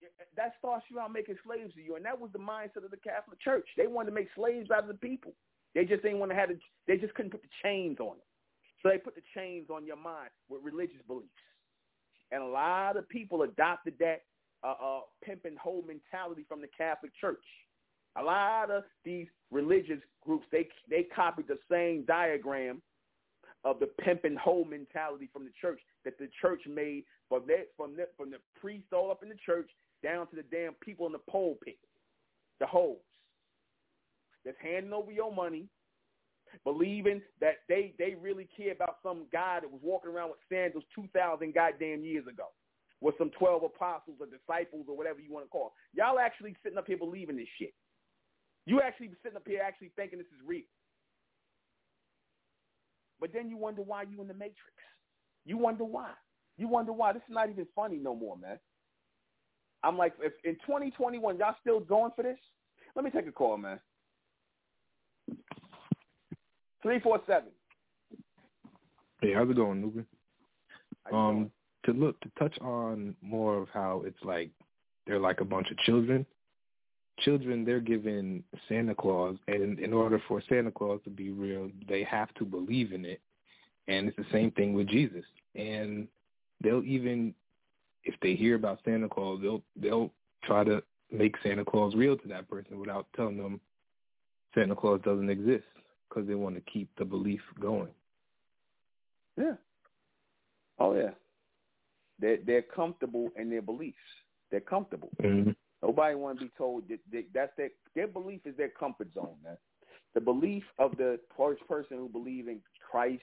Eh, 0.03 0.23
that 0.37 0.53
starts 0.59 0.85
you 0.91 0.99
out 0.99 1.11
making 1.11 1.37
slaves 1.45 1.73
of 1.73 1.83
you. 1.83 1.95
And 1.95 2.05
that 2.05 2.19
was 2.19 2.29
the 2.31 2.39
mindset 2.39 2.85
of 2.85 2.91
the 2.91 2.97
Catholic 2.97 3.41
Church. 3.41 3.67
They 3.77 3.87
wanted 3.87 4.11
to 4.11 4.15
make 4.15 4.27
slaves 4.35 4.69
out 4.69 4.83
of 4.83 4.87
the 4.87 4.93
people. 4.93 5.33
They 5.73 5.85
just 5.85 6.03
didn't 6.03 6.19
want 6.19 6.31
to 6.31 6.35
have 6.35 6.51
it. 6.51 6.59
They 6.87 6.97
just 6.97 7.13
couldn't 7.15 7.31
put 7.31 7.41
the 7.41 7.49
chains 7.63 7.99
on 7.99 8.17
them. 8.17 8.27
So 8.86 8.91
they 8.91 8.99
put 8.99 9.16
the 9.16 9.24
chains 9.34 9.70
on 9.74 9.88
your 9.88 9.95
mind 9.95 10.30
with 10.48 10.62
religious 10.64 11.02
beliefs. 11.07 11.32
And 12.32 12.44
a 12.44 12.45
lot 12.45 12.98
of 12.98 13.10
people 13.10 13.41
adopted 13.41 13.95
that 13.99 14.22
uh, 14.64 14.76
uh, 14.80 14.99
pimp 15.24 15.45
and 15.45 15.57
hoe 15.57 15.84
mentality 15.88 16.45
from 16.48 16.62
the 16.62 16.68
Catholic 16.78 17.12
Church. 17.20 17.44
A 18.16 18.22
lot 18.22 18.70
of 18.70 18.84
these 19.03 19.26
religious 19.49 19.99
groups, 20.24 20.45
they 20.52 20.68
they 20.88 21.07
copied 21.16 21.48
the 21.48 21.57
same 21.70 22.06
diagram 22.06 22.80
of 23.64 23.80
the 23.80 23.88
pimp 24.03 24.24
and 24.24 24.38
hoe 24.38 24.64
mentality 24.64 25.30
from 25.34 25.45
the 25.45 25.52
church 25.60 25.80
that 26.03 26.20
the 26.20 26.30
church 26.40 26.62
made 26.68 27.06
from 27.28 27.41
that 27.48 27.70
from 27.76 27.95
the, 27.95 28.07
from 28.16 28.30
the 28.30 28.38
priest 28.62 28.86
all 28.94 29.10
up 29.10 29.24
in 29.24 29.30
the 29.30 29.36
church 29.44 29.70
down 30.03 30.28
to 30.28 30.36
the 30.36 30.44
damn 30.52 30.74
people 30.76 31.07
in 31.07 31.12
the 31.12 31.32
pulpit, 31.32 31.80
the 32.60 32.68
hoes 32.68 32.98
that's 34.45 34.57
handing 34.62 34.94
over 34.94 35.12
your 35.12 35.34
money, 35.34 35.68
believing 36.64 37.22
that 37.41 37.56
they 37.68 37.94
they 37.98 38.15
really 38.19 38.48
care 38.56 38.72
about 38.72 38.98
some 39.03 39.26
guy 39.32 39.60
that 39.61 39.72
was 39.72 39.82
walking 39.84 40.11
around 40.11 40.30
with 40.30 40.40
sandals 40.49 40.84
two 40.94 41.07
thousand 41.14 41.53
goddamn 41.53 42.03
years 42.03 42.26
ago, 42.27 42.48
with 43.02 43.15
some 43.18 43.32
twelve 43.38 43.64
apostles 43.64 44.18
or 44.19 44.27
disciples 44.27 44.86
or 44.88 44.98
whatever 44.98 45.19
you 45.19 45.32
want 45.32 45.45
to 45.45 45.49
call. 45.49 45.73
Y'all 45.94 46.19
actually 46.19 46.56
sitting 46.64 46.77
up 46.77 46.88
here 46.88 46.98
believing 46.98 47.38
this 47.38 47.48
shit. 47.60 47.73
You 48.65 48.82
actually 48.82 49.11
sitting 49.22 49.38
up 49.38 49.48
here 49.48 49.61
actually 49.65 49.91
thinking 49.95 50.19
this 50.19 50.27
is 50.27 50.45
real. 50.45 50.64
But 53.19 53.32
then 53.34 53.49
you 53.49 53.57
wonder 53.57 53.82
why 53.82 54.03
you 54.03 54.22
in 54.22 54.27
the 54.27 54.34
matrix. 54.34 54.76
You 55.45 55.57
wonder 55.57 55.86
why. 55.86 56.11
You 56.57 56.68
wonder 56.68 56.94
why. 56.94 57.14
This 57.14 57.22
is 57.27 57.34
not 57.34 57.49
even 57.49 57.68
funny 57.76 57.98
no 57.98 58.15
more, 58.15 58.38
man. 58.38 58.60
I'm 59.84 59.98
like, 59.98 60.14
if 60.19 60.34
in 60.44 60.56
2021 60.65 61.38
y'all 61.38 61.56
still 61.61 61.80
going 61.80 62.11
for 62.15 62.23
this, 62.23 62.38
let 62.95 63.06
me 63.06 63.11
take 63.11 63.27
a 63.27 63.32
call, 63.32 63.57
man. 63.57 63.80
Three 66.86 66.99
four 66.99 67.20
seven. 67.26 67.49
Hey, 69.20 69.34
how's 69.34 69.49
it 69.49 69.56
going, 69.56 69.82
Nuben? 69.82 70.06
Um, 71.12 71.49
to 71.84 71.94
look 71.94 72.20
to 72.22 72.30
touch 72.38 72.56
on 72.62 73.16
more 73.24 73.57
of 73.57 73.70
how 73.74 74.03
it's 74.06 74.24
like 74.24 74.52
they're 75.07 75.18
like 75.18 75.41
a 75.41 75.45
bunch 75.45 75.72
of 75.72 75.80
children. 75.80 76.28
Children, 77.22 77.66
they're 77.66 77.80
given 77.80 78.44
Santa 78.70 78.94
Claus, 78.94 79.36
and 79.48 79.80
in 79.80 79.94
order 79.94 80.22
for 80.28 80.44
Santa 80.48 80.70
Claus 80.70 80.99
to 81.06 81.10
be 81.10 81.32
real, 81.32 81.72
they 81.90 82.03
have 82.03 82.32
to 82.36 82.45
believe 82.45 82.91
in 82.91 83.03
it. 83.03 83.20
And 83.88 84.10
it's 84.10 84.18
the 84.18 84.26
same 84.32 84.52
thing 84.52 84.76
with 84.76 84.88
Jesus. 84.88 85.26
And 85.56 86.07
they'll 86.64 86.84
even, 86.84 87.34
if 88.03 88.14
they 88.22 88.36
hear 88.36 88.53
about 88.53 88.82
Santa 88.86 89.10
Claus, 89.10 89.40
they'll 89.41 89.64
they'll 89.76 90.12
try 90.44 90.64
to 90.64 90.84
make 91.12 91.34
Santa 91.41 91.66
Claus 91.66 91.95
real 91.95 92.16
to 92.16 92.28
that 92.28 92.48
person 92.48 92.80
without 92.80 93.07
telling 93.16 93.38
them 93.38 93.60
Santa 94.53 94.76
Claus 94.76 95.02
doesn't 95.03 95.32
exist 95.32 95.64
because 96.15 96.27
they 96.27 96.35
want 96.35 96.55
to 96.55 96.61
keep 96.61 96.89
the 96.97 97.05
belief 97.05 97.41
going. 97.59 97.89
Yeah. 99.37 99.55
Oh 100.79 100.95
yeah. 100.95 101.11
They're 102.19 102.37
they're 102.45 102.61
comfortable 102.61 103.29
in 103.37 103.49
their 103.49 103.61
beliefs. 103.61 103.97
They're 104.51 104.61
comfortable. 104.61 105.09
Mm-hmm. 105.21 105.51
Nobody 105.83 106.15
want 106.15 106.39
to 106.39 106.45
be 106.45 106.51
told 106.57 106.87
that, 106.89 106.99
that 107.11 107.25
that's 107.33 107.51
their 107.57 107.69
their 107.95 108.07
belief 108.07 108.41
is 108.45 108.55
their 108.55 108.69
comfort 108.69 109.09
zone, 109.13 109.35
man. 109.43 109.57
The 110.13 110.21
belief 110.21 110.63
of 110.79 110.95
the 110.97 111.19
first 111.37 111.67
person 111.67 111.97
who 111.97 112.07
believe 112.07 112.47
in 112.47 112.61
Christ 112.89 113.21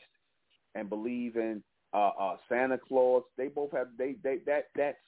and 0.74 0.90
believe 0.90 1.36
in 1.36 1.62
uh, 1.94 2.10
uh, 2.18 2.36
Santa 2.48 2.78
Claus, 2.78 3.22
they 3.38 3.48
both 3.48 3.72
have 3.72 3.88
they, 3.96 4.16
they 4.22 4.38
that 4.46 4.68
that's 4.76 4.98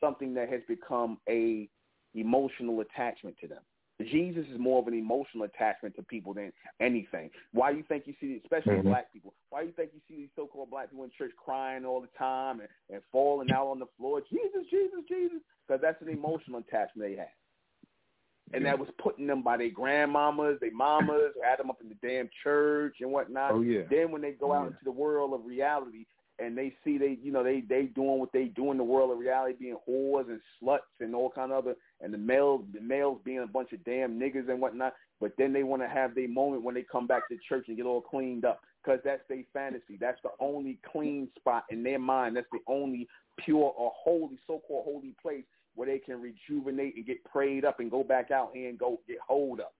something 0.00 0.34
that 0.34 0.48
has 0.48 0.62
become 0.66 1.18
a 1.28 1.68
emotional 2.14 2.80
attachment 2.80 3.36
to 3.40 3.46
them. 3.46 3.62
Jesus 4.06 4.46
is 4.52 4.58
more 4.58 4.80
of 4.80 4.88
an 4.88 4.94
emotional 4.94 5.44
attachment 5.44 5.94
to 5.96 6.02
people 6.02 6.34
than 6.34 6.52
anything. 6.80 7.30
Why 7.52 7.72
do 7.72 7.78
you 7.78 7.84
think 7.88 8.06
you 8.06 8.14
see, 8.20 8.40
especially 8.42 8.74
mm-hmm. 8.74 8.88
black 8.88 9.12
people, 9.12 9.34
why 9.50 9.62
do 9.62 9.66
you 9.66 9.72
think 9.72 9.90
you 9.94 10.00
see 10.08 10.22
these 10.22 10.30
so-called 10.36 10.70
black 10.70 10.90
people 10.90 11.04
in 11.04 11.10
church 11.16 11.32
crying 11.42 11.84
all 11.84 12.00
the 12.00 12.08
time 12.18 12.60
and, 12.60 12.68
and 12.90 13.02
falling 13.12 13.50
out 13.52 13.66
on 13.66 13.78
the 13.78 13.86
floor, 13.98 14.20
Jesus, 14.20 14.68
Jesus, 14.70 15.00
Jesus, 15.08 15.38
because 15.66 15.80
that's 15.82 16.00
an 16.02 16.08
emotional 16.08 16.60
attachment 16.60 17.08
they 17.08 17.16
have. 17.16 17.28
And 18.52 18.66
that 18.66 18.76
was 18.76 18.88
putting 18.98 19.28
them 19.28 19.42
by 19.42 19.56
their 19.56 19.70
grandmamas, 19.70 20.58
their 20.58 20.74
mamas, 20.74 21.32
had 21.44 21.60
them 21.60 21.70
up 21.70 21.78
in 21.80 21.88
the 21.88 21.94
damn 22.04 22.28
church 22.42 22.96
and 23.00 23.12
whatnot. 23.12 23.52
Oh 23.52 23.60
yeah. 23.60 23.82
Then 23.88 24.10
when 24.10 24.22
they 24.22 24.32
go 24.32 24.52
out 24.52 24.62
yeah. 24.62 24.66
into 24.68 24.84
the 24.84 24.90
world 24.90 25.32
of 25.34 25.44
reality, 25.44 26.04
and 26.40 26.56
they 26.56 26.74
see 26.84 26.98
they 26.98 27.18
you 27.22 27.32
know 27.32 27.44
they 27.44 27.62
they 27.68 27.84
doing 27.84 28.18
what 28.18 28.32
they 28.32 28.44
do 28.46 28.70
in 28.70 28.78
the 28.78 28.84
world 28.84 29.10
of 29.10 29.18
reality, 29.18 29.56
being 29.58 29.76
whores 29.88 30.28
and 30.28 30.40
sluts 30.62 30.78
and 31.00 31.14
all 31.14 31.30
kind 31.30 31.52
of 31.52 31.58
other, 31.58 31.76
and 32.00 32.12
the 32.12 32.18
males 32.18 32.64
the 32.72 32.80
males 32.80 33.20
being 33.24 33.40
a 33.40 33.46
bunch 33.46 33.72
of 33.72 33.84
damn 33.84 34.18
niggas 34.18 34.48
and 34.48 34.60
whatnot. 34.60 34.94
But 35.20 35.32
then 35.36 35.52
they 35.52 35.62
want 35.62 35.82
to 35.82 35.88
have 35.88 36.14
their 36.14 36.28
moment 36.28 36.62
when 36.62 36.74
they 36.74 36.84
come 36.90 37.06
back 37.06 37.28
to 37.28 37.36
church 37.48 37.66
and 37.68 37.76
get 37.76 37.86
all 37.86 38.00
cleaned 38.00 38.44
up 38.44 38.62
because 38.82 39.00
that's 39.04 39.22
their 39.28 39.44
fantasy. 39.52 39.98
That's 40.00 40.20
the 40.22 40.30
only 40.40 40.78
clean 40.90 41.28
spot 41.36 41.64
in 41.70 41.82
their 41.82 41.98
mind. 41.98 42.36
That's 42.36 42.46
the 42.52 42.60
only 42.66 43.06
pure 43.38 43.74
or 43.76 43.92
holy, 43.94 44.38
so-called 44.46 44.84
holy 44.84 45.14
place 45.20 45.44
where 45.74 45.86
they 45.86 45.98
can 45.98 46.20
rejuvenate 46.20 46.96
and 46.96 47.06
get 47.06 47.22
prayed 47.24 47.64
up 47.64 47.80
and 47.80 47.90
go 47.90 48.02
back 48.02 48.30
out 48.30 48.54
and 48.54 48.78
go 48.78 49.00
get 49.06 49.18
hold 49.26 49.60
up. 49.60 49.74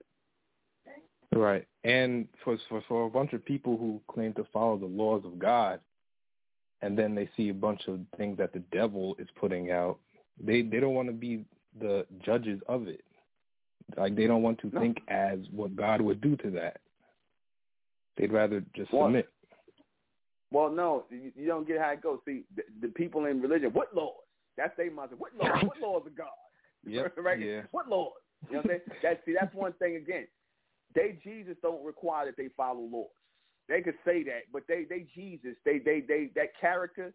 Right, 1.32 1.66
and 1.84 2.26
for 2.42 2.58
for 2.68 2.82
for 2.88 3.06
a 3.06 3.10
bunch 3.10 3.32
of 3.32 3.44
people 3.44 3.76
who 3.76 4.00
claim 4.12 4.32
to 4.34 4.44
follow 4.52 4.76
the 4.76 4.86
laws 4.86 5.22
of 5.24 5.38
God, 5.38 5.78
and 6.82 6.98
then 6.98 7.14
they 7.14 7.28
see 7.36 7.48
a 7.50 7.54
bunch 7.54 7.82
of 7.88 8.00
things 8.16 8.38
that 8.38 8.52
the 8.52 8.62
devil 8.72 9.14
is 9.18 9.28
putting 9.38 9.70
out, 9.70 9.98
they 10.42 10.62
they 10.62 10.80
don't 10.80 10.94
want 10.94 11.08
to 11.08 11.14
be 11.14 11.44
the 11.78 12.06
judges 12.24 12.60
of 12.68 12.88
it. 12.88 13.04
Like 13.96 14.16
they 14.16 14.26
don't 14.26 14.42
want 14.42 14.58
to 14.60 14.70
no. 14.72 14.80
think 14.80 14.98
as 15.08 15.38
what 15.50 15.76
God 15.76 16.00
would 16.00 16.20
do 16.20 16.36
to 16.36 16.50
that. 16.52 16.78
They'd 18.16 18.32
rather 18.32 18.64
just 18.74 18.92
well, 18.92 19.06
submit. 19.06 19.28
Well, 20.52 20.70
no, 20.70 21.04
you 21.10 21.46
don't 21.46 21.66
get 21.66 21.80
how 21.80 21.90
it 21.90 22.02
goes. 22.02 22.18
See, 22.24 22.42
the, 22.56 22.62
the 22.82 22.88
people 22.88 23.26
in 23.26 23.40
religion, 23.40 23.70
what 23.72 23.94
laws? 23.94 24.14
That's 24.56 24.76
their 24.76 24.90
mindset. 24.90 25.18
What 25.18 25.32
laws? 25.36 25.62
what 25.64 25.80
laws 25.82 26.02
of 26.06 26.16
God? 26.16 26.26
Yep. 26.86 27.16
right? 27.22 27.40
Yeah. 27.40 27.62
What 27.70 27.88
laws? 27.88 28.12
You 28.48 28.56
know 28.56 28.62
what 28.62 28.64
I'm 28.64 28.70
saying? 28.70 28.98
That's 29.02 29.24
see, 29.24 29.34
that's 29.38 29.54
one 29.54 29.72
thing 29.74 29.96
again. 29.96 30.26
They 30.94 31.18
Jesus 31.22 31.56
don't 31.62 31.84
require 31.84 32.26
that 32.26 32.36
they 32.36 32.48
follow 32.56 32.80
laws. 32.80 33.10
They 33.70 33.80
could 33.82 33.94
say 34.04 34.24
that, 34.24 34.50
but 34.52 34.64
they 34.66 34.84
they 34.90 35.06
Jesus, 35.14 35.54
they 35.64 35.78
they 35.78 36.02
they 36.06 36.30
that 36.34 36.58
character. 36.60 37.14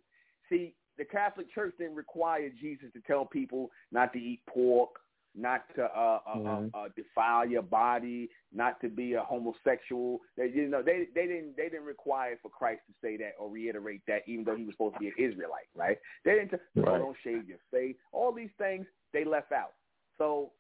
See, 0.50 0.74
the 0.98 1.04
Catholic 1.04 1.54
Church 1.54 1.74
didn't 1.78 1.96
require 1.96 2.50
Jesus 2.50 2.88
to 2.94 3.02
tell 3.06 3.26
people 3.26 3.70
not 3.92 4.14
to 4.14 4.20
eat 4.20 4.40
pork, 4.48 4.92
not 5.36 5.64
to 5.76 5.84
uh, 5.84 6.20
uh, 6.26 6.36
mm-hmm. 6.38 6.68
uh, 6.74 6.80
uh, 6.80 6.88
defile 6.96 7.46
your 7.46 7.62
body, 7.62 8.30
not 8.54 8.80
to 8.80 8.88
be 8.88 9.16
a 9.16 9.22
homosexual. 9.22 10.22
They 10.38 10.48
you 10.56 10.70
know 10.70 10.82
they 10.82 11.08
they 11.14 11.28
didn't 11.28 11.58
they 11.58 11.64
didn't 11.64 11.84
require 11.84 12.40
for 12.42 12.48
Christ 12.48 12.84
to 12.88 12.94
say 13.06 13.18
that 13.18 13.34
or 13.38 13.50
reiterate 13.50 14.04
that, 14.08 14.22
even 14.26 14.46
though 14.46 14.56
he 14.56 14.64
was 14.64 14.76
supposed 14.76 14.94
to 14.96 15.00
be 15.02 15.08
an 15.08 15.14
Israelite, 15.20 15.68
right? 15.76 15.98
They 16.24 16.36
didn't. 16.36 16.52
T- 16.52 16.58
right. 16.78 16.88
Oh, 16.88 16.98
don't 16.98 17.18
shave 17.22 17.50
your 17.50 17.60
face. 17.70 17.98
All 18.14 18.32
these 18.32 18.54
things 18.58 18.86
they 19.12 19.26
left 19.26 19.52
out. 19.52 19.74
So 20.18 20.54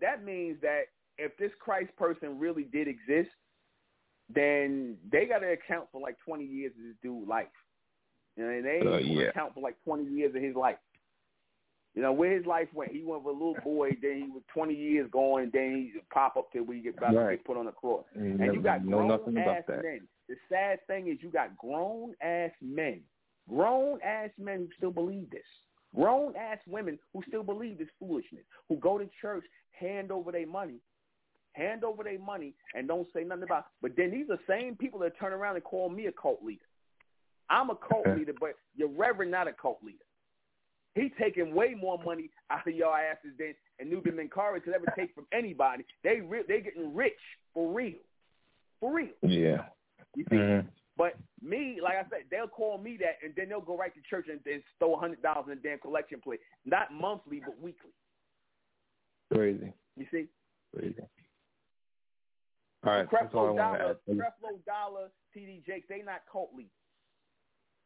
that 0.00 0.24
means 0.24 0.56
that 0.62 0.86
if 1.18 1.36
this 1.36 1.52
Christ 1.60 1.94
person 1.96 2.38
really 2.38 2.64
did 2.64 2.88
exist, 2.88 3.30
then 4.34 4.96
they 5.10 5.26
got 5.26 5.38
to 5.38 5.52
account 5.52 5.88
for 5.92 6.00
like 6.00 6.16
20 6.26 6.44
years 6.44 6.72
of 6.78 6.84
this 6.84 6.96
dude's 7.02 7.28
life. 7.28 7.46
You 8.36 8.44
know, 8.44 8.50
and 8.50 8.64
they 8.64 8.80
uh, 8.86 8.98
yeah. 8.98 9.28
account 9.28 9.54
for 9.54 9.60
like 9.60 9.76
20 9.84 10.04
years 10.04 10.34
of 10.34 10.42
his 10.42 10.54
life. 10.54 10.76
You 11.94 12.02
know, 12.02 12.12
where 12.12 12.36
his 12.36 12.46
life 12.46 12.68
went. 12.72 12.92
He 12.92 13.02
went 13.02 13.24
from 13.24 13.30
a 13.30 13.38
little 13.38 13.56
boy, 13.64 13.90
then 14.00 14.22
he 14.24 14.30
was 14.30 14.42
20 14.54 14.74
years 14.74 15.08
going, 15.10 15.50
then 15.52 15.90
he 15.92 16.00
pop 16.12 16.36
up 16.36 16.52
till 16.52 16.62
we 16.62 16.80
get 16.80 16.96
about 16.96 17.14
right. 17.14 17.30
to 17.30 17.36
get 17.36 17.44
put 17.44 17.56
on 17.56 17.66
the 17.66 17.72
cross. 17.72 18.04
Mm, 18.16 18.40
and 18.40 18.54
you 18.54 18.62
got 18.62 18.86
grown 18.86 19.10
ass 19.10 19.20
men. 19.68 20.06
The 20.28 20.36
sad 20.48 20.78
thing 20.86 21.08
is 21.08 21.18
you 21.20 21.30
got 21.30 21.56
grown 21.58 22.14
ass 22.22 22.52
men, 22.62 23.00
grown 23.48 23.98
ass 24.02 24.30
men 24.38 24.58
who 24.58 24.68
still 24.76 24.92
believe 24.92 25.28
this. 25.30 25.42
Grown 25.96 26.36
ass 26.36 26.58
women 26.68 26.96
who 27.12 27.22
still 27.26 27.42
believe 27.42 27.78
this 27.78 27.88
foolishness, 27.98 28.44
who 28.68 28.76
go 28.76 28.96
to 28.96 29.10
church, 29.20 29.44
hand 29.72 30.12
over 30.12 30.30
their 30.30 30.46
money, 30.46 30.76
hand 31.60 31.84
over 31.84 32.02
their 32.02 32.18
money 32.18 32.54
and 32.74 32.88
don't 32.88 33.06
say 33.14 33.24
nothing 33.24 33.44
about. 33.44 33.58
It. 33.58 33.64
But 33.82 33.92
then 33.96 34.10
these 34.10 34.26
are 34.30 34.36
the 34.36 34.42
same 34.48 34.76
people 34.76 34.98
that 35.00 35.18
turn 35.18 35.32
around 35.32 35.56
and 35.56 35.64
call 35.64 35.88
me 35.88 36.06
a 36.06 36.12
cult 36.12 36.42
leader. 36.42 36.64
I'm 37.48 37.70
a 37.70 37.74
cult 37.74 38.06
okay. 38.06 38.18
leader, 38.18 38.32
but 38.38 38.54
your 38.76 38.88
reverend 38.88 39.30
not 39.30 39.48
a 39.48 39.52
cult 39.52 39.78
leader. 39.84 39.98
He 40.94 41.12
taking 41.20 41.54
way 41.54 41.74
more 41.74 41.98
money 42.04 42.30
out 42.50 42.66
of 42.66 42.74
your 42.74 42.96
asses 42.96 43.30
than 43.38 43.54
and 43.78 43.90
Nuben 43.90 44.14
Menkarayzz 44.14 44.64
could 44.64 44.74
ever 44.74 44.92
take 44.96 45.14
from 45.14 45.26
anybody. 45.32 45.84
They 46.02 46.20
re- 46.20 46.44
they 46.46 46.60
getting 46.60 46.94
rich 46.94 47.12
for 47.54 47.72
real, 47.72 47.98
for 48.80 48.92
real. 48.92 49.08
Yeah. 49.22 49.62
You 50.14 50.24
see. 50.28 50.36
Mm-hmm. 50.36 50.68
But 50.96 51.14
me, 51.40 51.78
like 51.82 51.94
I 51.94 52.02
said, 52.10 52.24
they'll 52.30 52.48
call 52.48 52.76
me 52.76 52.98
that, 53.00 53.18
and 53.24 53.32
then 53.34 53.48
they'll 53.48 53.60
go 53.60 53.76
right 53.76 53.92
to 53.94 54.00
church 54.10 54.26
and, 54.28 54.40
and 54.52 54.62
throw 54.78 54.94
a 54.94 54.98
hundred 54.98 55.22
dollars 55.22 55.46
in 55.46 55.52
a 55.52 55.56
damn 55.56 55.78
collection 55.78 56.20
plate, 56.20 56.40
not 56.66 56.92
monthly 56.92 57.40
but 57.40 57.58
weekly. 57.58 57.90
Crazy. 59.32 59.72
You 59.96 60.06
see. 60.10 60.26
Crazy. 60.76 61.00
All 62.84 62.92
right, 62.92 63.06
Creflo 63.06 63.56
Dollar, 63.56 63.96
Creflo 64.08 64.64
Dollar, 64.64 65.08
TD 65.36 65.64
Jakes, 65.66 65.86
they 65.88 66.02
not 66.02 66.22
cult 66.30 66.50
leaders. 66.56 66.72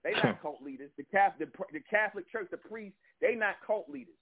They 0.05 0.13
not 0.13 0.41
cult 0.43 0.63
leaders. 0.63 0.91
The 0.97 1.05
Catholic, 1.05 1.53
the, 1.53 1.65
the 1.73 1.81
Catholic 1.91 2.31
Church, 2.31 2.49
the 2.51 2.57
priests, 2.57 2.97
they 3.21 3.35
not 3.35 3.57
cult 3.67 3.89
leaders. 3.89 4.15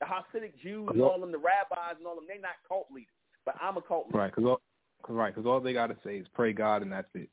The 0.00 0.06
Hasidic 0.06 0.58
Jews 0.62 0.88
and 0.92 1.02
all 1.02 1.20
them, 1.20 1.30
the 1.30 1.38
rabbis 1.38 1.96
and 1.98 2.06
all 2.06 2.16
them, 2.16 2.24
they 2.26 2.40
not 2.40 2.56
cult 2.66 2.86
leaders. 2.92 3.12
But 3.44 3.54
I'm 3.60 3.76
a 3.76 3.82
cult 3.82 4.06
leader. 4.06 4.18
Right, 4.18 4.34
because 4.34 4.44
all, 4.44 4.60
cause, 5.02 5.14
right, 5.14 5.34
cause 5.34 5.44
all 5.46 5.60
they 5.60 5.72
got 5.72 5.88
to 5.88 5.96
say 6.04 6.16
is 6.16 6.26
pray 6.34 6.52
God 6.52 6.82
and 6.82 6.90
that's 6.90 7.08
it. 7.14 7.28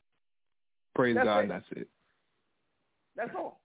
Praise 0.93 1.15
that's 1.15 1.25
God 1.25 1.39
it. 1.39 1.41
and 1.43 1.51
that's 1.51 1.65
it. 1.71 1.87
That's 3.15 3.31
all. 3.35 3.61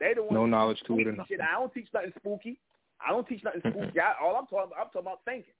They 0.00 0.14
don't 0.14 0.32
no 0.32 0.46
knowledge 0.46 0.78
to 0.88 0.98
it. 0.98 1.06
Shit. 1.28 1.40
I 1.40 1.60
don't 1.60 1.72
teach 1.72 1.88
nothing 1.94 2.12
spooky. 2.18 2.58
I 3.04 3.10
don't 3.10 3.26
teach 3.26 3.44
nothing 3.44 3.60
spooky. 3.60 4.00
I, 4.00 4.14
all 4.22 4.36
I'm 4.36 4.46
talking 4.46 4.72
about, 4.72 4.78
I'm 4.80 4.86
talking 4.86 5.02
about 5.02 5.20
thinking. 5.24 5.54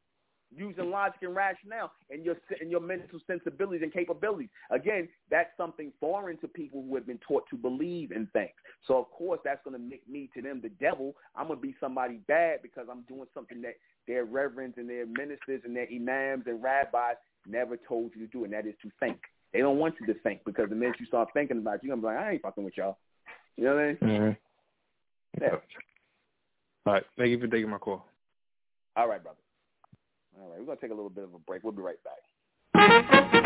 Using 0.57 0.91
logic 0.91 1.21
and 1.23 1.35
rationale 1.35 1.93
and 2.11 2.25
your 2.25 2.37
and 2.61 2.71
your 2.71 2.81
mental 2.81 3.21
sensibilities 3.27 3.83
and 3.83 3.93
capabilities. 3.93 4.49
Again, 4.71 5.09
that's 5.31 5.51
something 5.57 5.93
foreign 6.01 6.37
to 6.39 6.49
people 6.49 6.85
who 6.87 6.95
have 6.95 7.07
been 7.07 7.21
taught 7.27 7.45
to 7.51 7.57
believe 7.57 8.13
in 8.13 8.27
things. 8.33 8.53
So 8.87 8.99
of 8.99 9.11
course 9.11 9.41
that's 9.45 9.61
going 9.65 9.77
to 9.77 9.83
make 9.83 10.09
me 10.09 10.29
to 10.35 10.43
them 10.43 10.61
the 10.63 10.69
devil. 10.69 11.15
I'm 11.37 11.49
going 11.49 11.59
to 11.59 11.63
be 11.63 11.75
somebody 11.81 12.21
bad 12.29 12.61
because 12.63 12.87
I'm 12.91 13.03
doing 13.03 13.27
something 13.35 13.63
that 13.63 13.77
their 14.07 14.25
reverends 14.25 14.79
and 14.79 14.89
their 14.89 15.07
ministers 15.07 15.63
and 15.65 15.77
their 15.77 15.89
imams 15.93 16.45
and 16.47 16.63
rabbis 16.63 17.17
never 17.47 17.77
told 17.77 18.13
you 18.15 18.27
to 18.27 18.33
do, 18.33 18.45
and 18.45 18.53
that 18.53 18.67
is 18.67 18.75
to 18.83 18.91
think. 19.01 19.19
They 19.53 19.61
don't 19.61 19.79
want 19.79 19.95
you 20.01 20.07
to 20.07 20.19
think 20.21 20.41
because 20.45 20.69
the 20.71 20.75
minute 20.75 20.97
you 20.99 21.07
start 21.07 21.29
thinking 21.35 21.59
about 21.59 21.77
it, 21.77 21.81
you're 21.83 21.95
gonna 21.95 22.03
be 22.03 22.15
like, 22.15 22.25
I 22.25 22.33
ain't 22.33 22.43
fucking 22.43 22.65
with 22.65 22.77
y'all. 22.77 22.99
You 23.57 23.65
know 23.65 23.75
what 23.75 23.83
I 23.83 23.87
mean? 23.87 23.97
Mm-hmm. 24.03 25.43
Yeah. 25.43 25.57
All 26.87 26.95
right. 26.95 27.05
Thank 27.17 27.31
you 27.31 27.39
for 27.39 27.47
taking 27.47 27.71
my 27.71 27.79
call. 27.79 28.07
All 28.97 29.09
right, 29.09 29.23
brother. 29.23 29.39
All 30.39 30.49
right. 30.51 30.59
We're 30.59 30.67
gonna 30.67 30.81
take 30.81 30.91
a 30.91 30.95
little 30.95 31.11
bit 31.11 31.25
of 31.25 31.35
a 31.35 31.39
break. 31.39 31.63
We'll 31.63 31.73
be 31.73 31.83
right 31.83 31.97
back. 32.05 33.42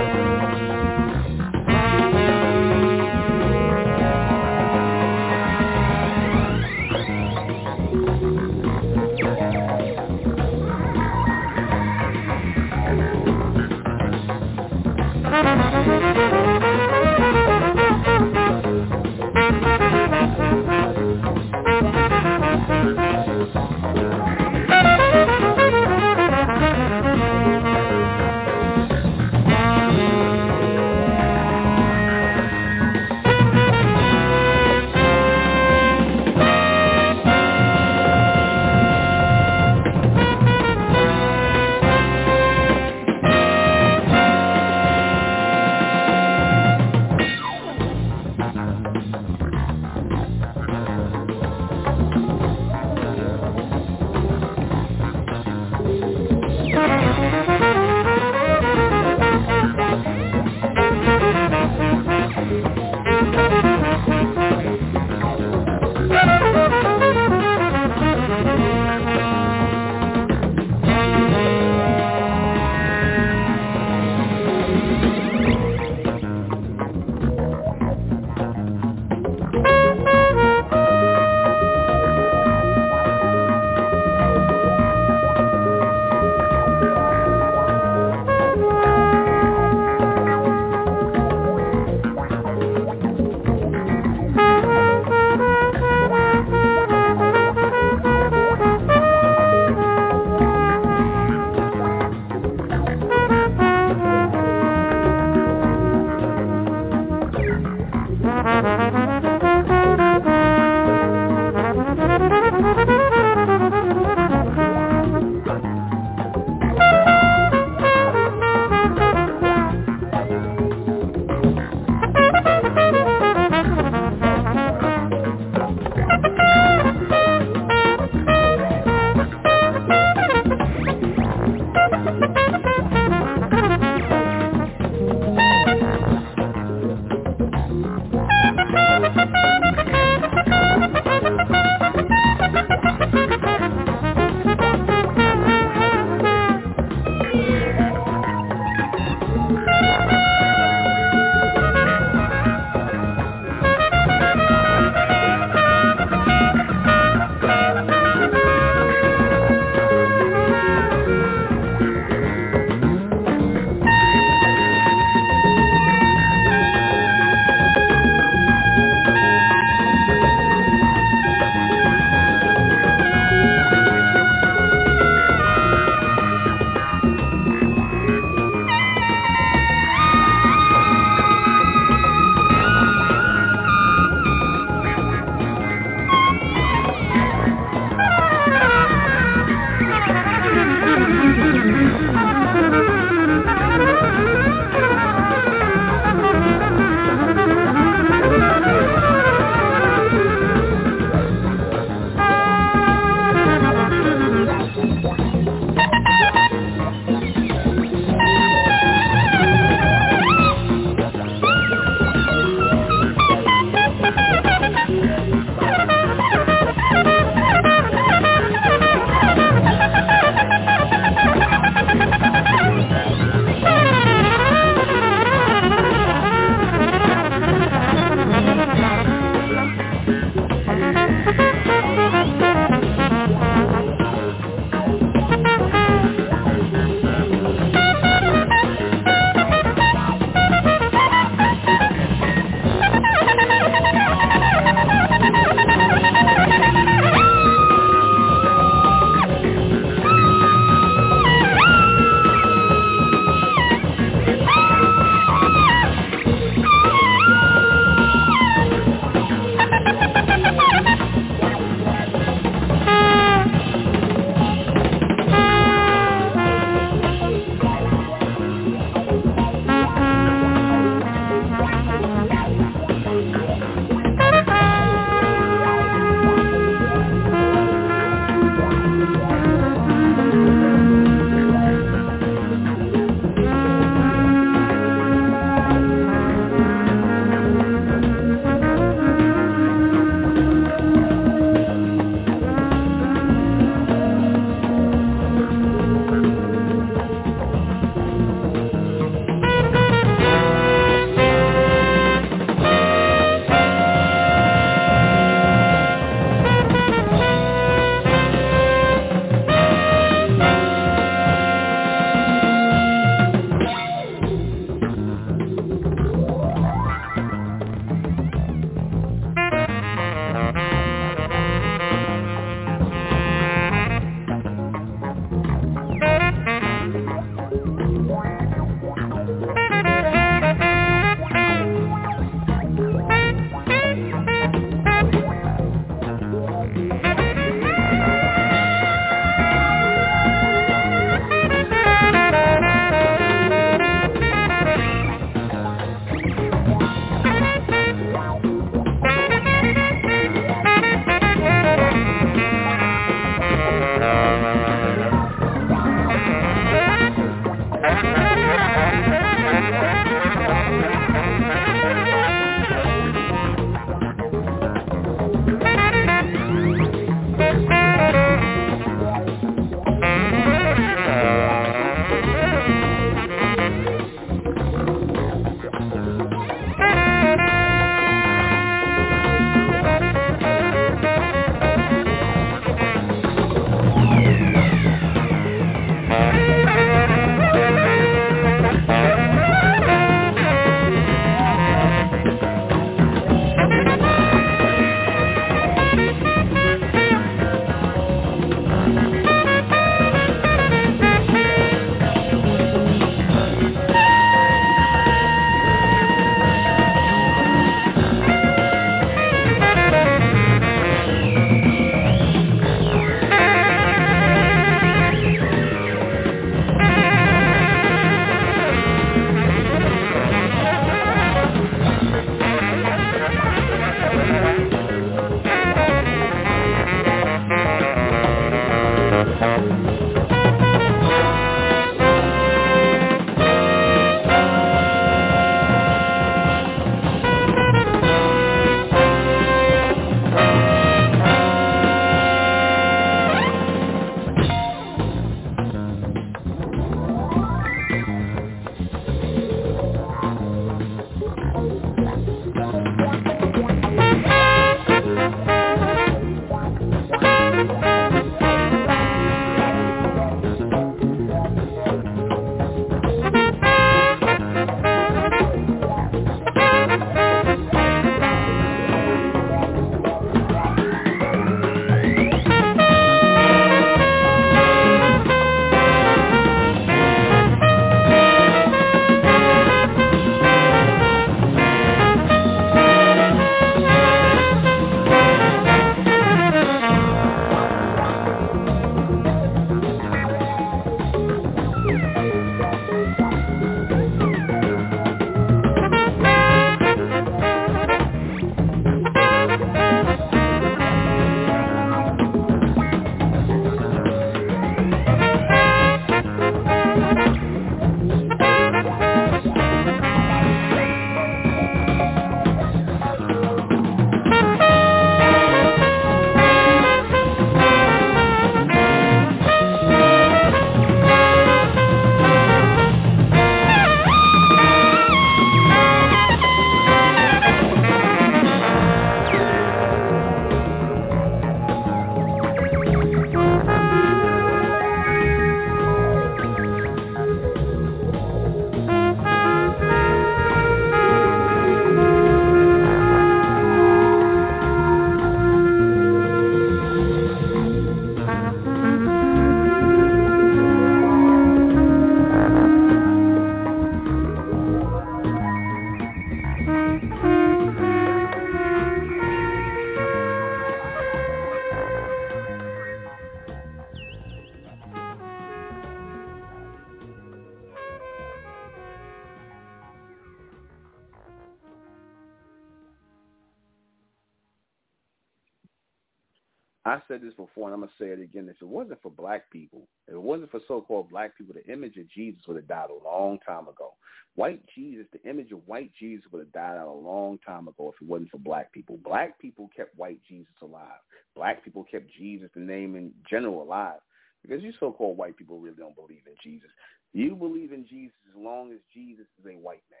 Time 587.44 587.68
ago 587.68 587.92
if 587.94 588.02
it 588.02 588.08
wasn't 588.08 588.30
for 588.30 588.38
black 588.38 588.72
people. 588.72 588.98
Black 589.04 589.38
people 589.40 589.70
kept 589.76 589.96
white 589.96 590.20
Jesus 590.28 590.54
alive. 590.62 591.00
Black 591.34 591.64
people 591.64 591.84
kept 591.90 592.10
Jesus, 592.18 592.50
the 592.54 592.60
name 592.60 592.96
in 592.96 593.12
general, 593.28 593.62
alive. 593.62 594.00
Because 594.42 594.62
you 594.62 594.72
so-called 594.80 595.16
white 595.16 595.36
people 595.36 595.60
really 595.60 595.76
don't 595.76 595.94
believe 595.94 596.22
in 596.26 596.34
Jesus. 596.42 596.68
You 597.12 597.34
believe 597.34 597.72
in 597.72 597.86
Jesus 597.86 598.16
as 598.30 598.42
long 598.42 598.72
as 598.72 598.78
Jesus 598.92 599.26
is 599.38 599.46
a 599.46 599.56
white 599.56 599.84
man. 599.90 600.00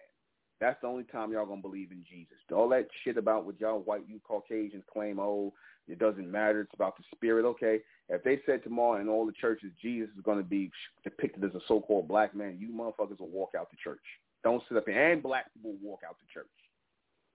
That's 0.60 0.80
the 0.80 0.86
only 0.86 1.04
time 1.04 1.32
y'all 1.32 1.46
gonna 1.46 1.60
believe 1.60 1.90
in 1.90 2.04
Jesus. 2.08 2.36
All 2.52 2.68
that 2.68 2.86
shit 3.02 3.16
about 3.16 3.44
what 3.44 3.60
y'all 3.60 3.80
white, 3.80 4.02
you 4.08 4.20
Caucasians 4.26 4.84
claim, 4.92 5.18
oh, 5.18 5.52
it 5.88 5.98
doesn't 5.98 6.30
matter. 6.30 6.60
It's 6.60 6.74
about 6.74 6.96
the 6.96 7.02
spirit. 7.14 7.44
Okay, 7.44 7.80
if 8.08 8.22
they 8.22 8.40
said 8.46 8.62
tomorrow 8.62 9.00
in 9.00 9.08
all 9.08 9.26
the 9.26 9.32
churches 9.32 9.72
Jesus 9.80 10.08
is 10.16 10.24
to 10.24 10.42
be 10.42 10.70
depicted 11.02 11.44
as 11.44 11.54
a 11.54 11.60
so-called 11.66 12.06
black 12.06 12.34
man, 12.34 12.58
you 12.60 12.68
motherfuckers 12.68 13.18
will 13.18 13.28
walk 13.28 13.50
out 13.58 13.70
the 13.70 13.76
church. 13.82 13.98
Don't 14.44 14.62
sit 14.68 14.76
up 14.76 14.86
here. 14.86 15.12
And 15.12 15.22
black 15.22 15.52
people 15.52 15.74
walk 15.82 16.00
out 16.08 16.16
the 16.18 16.32
church. 16.32 16.46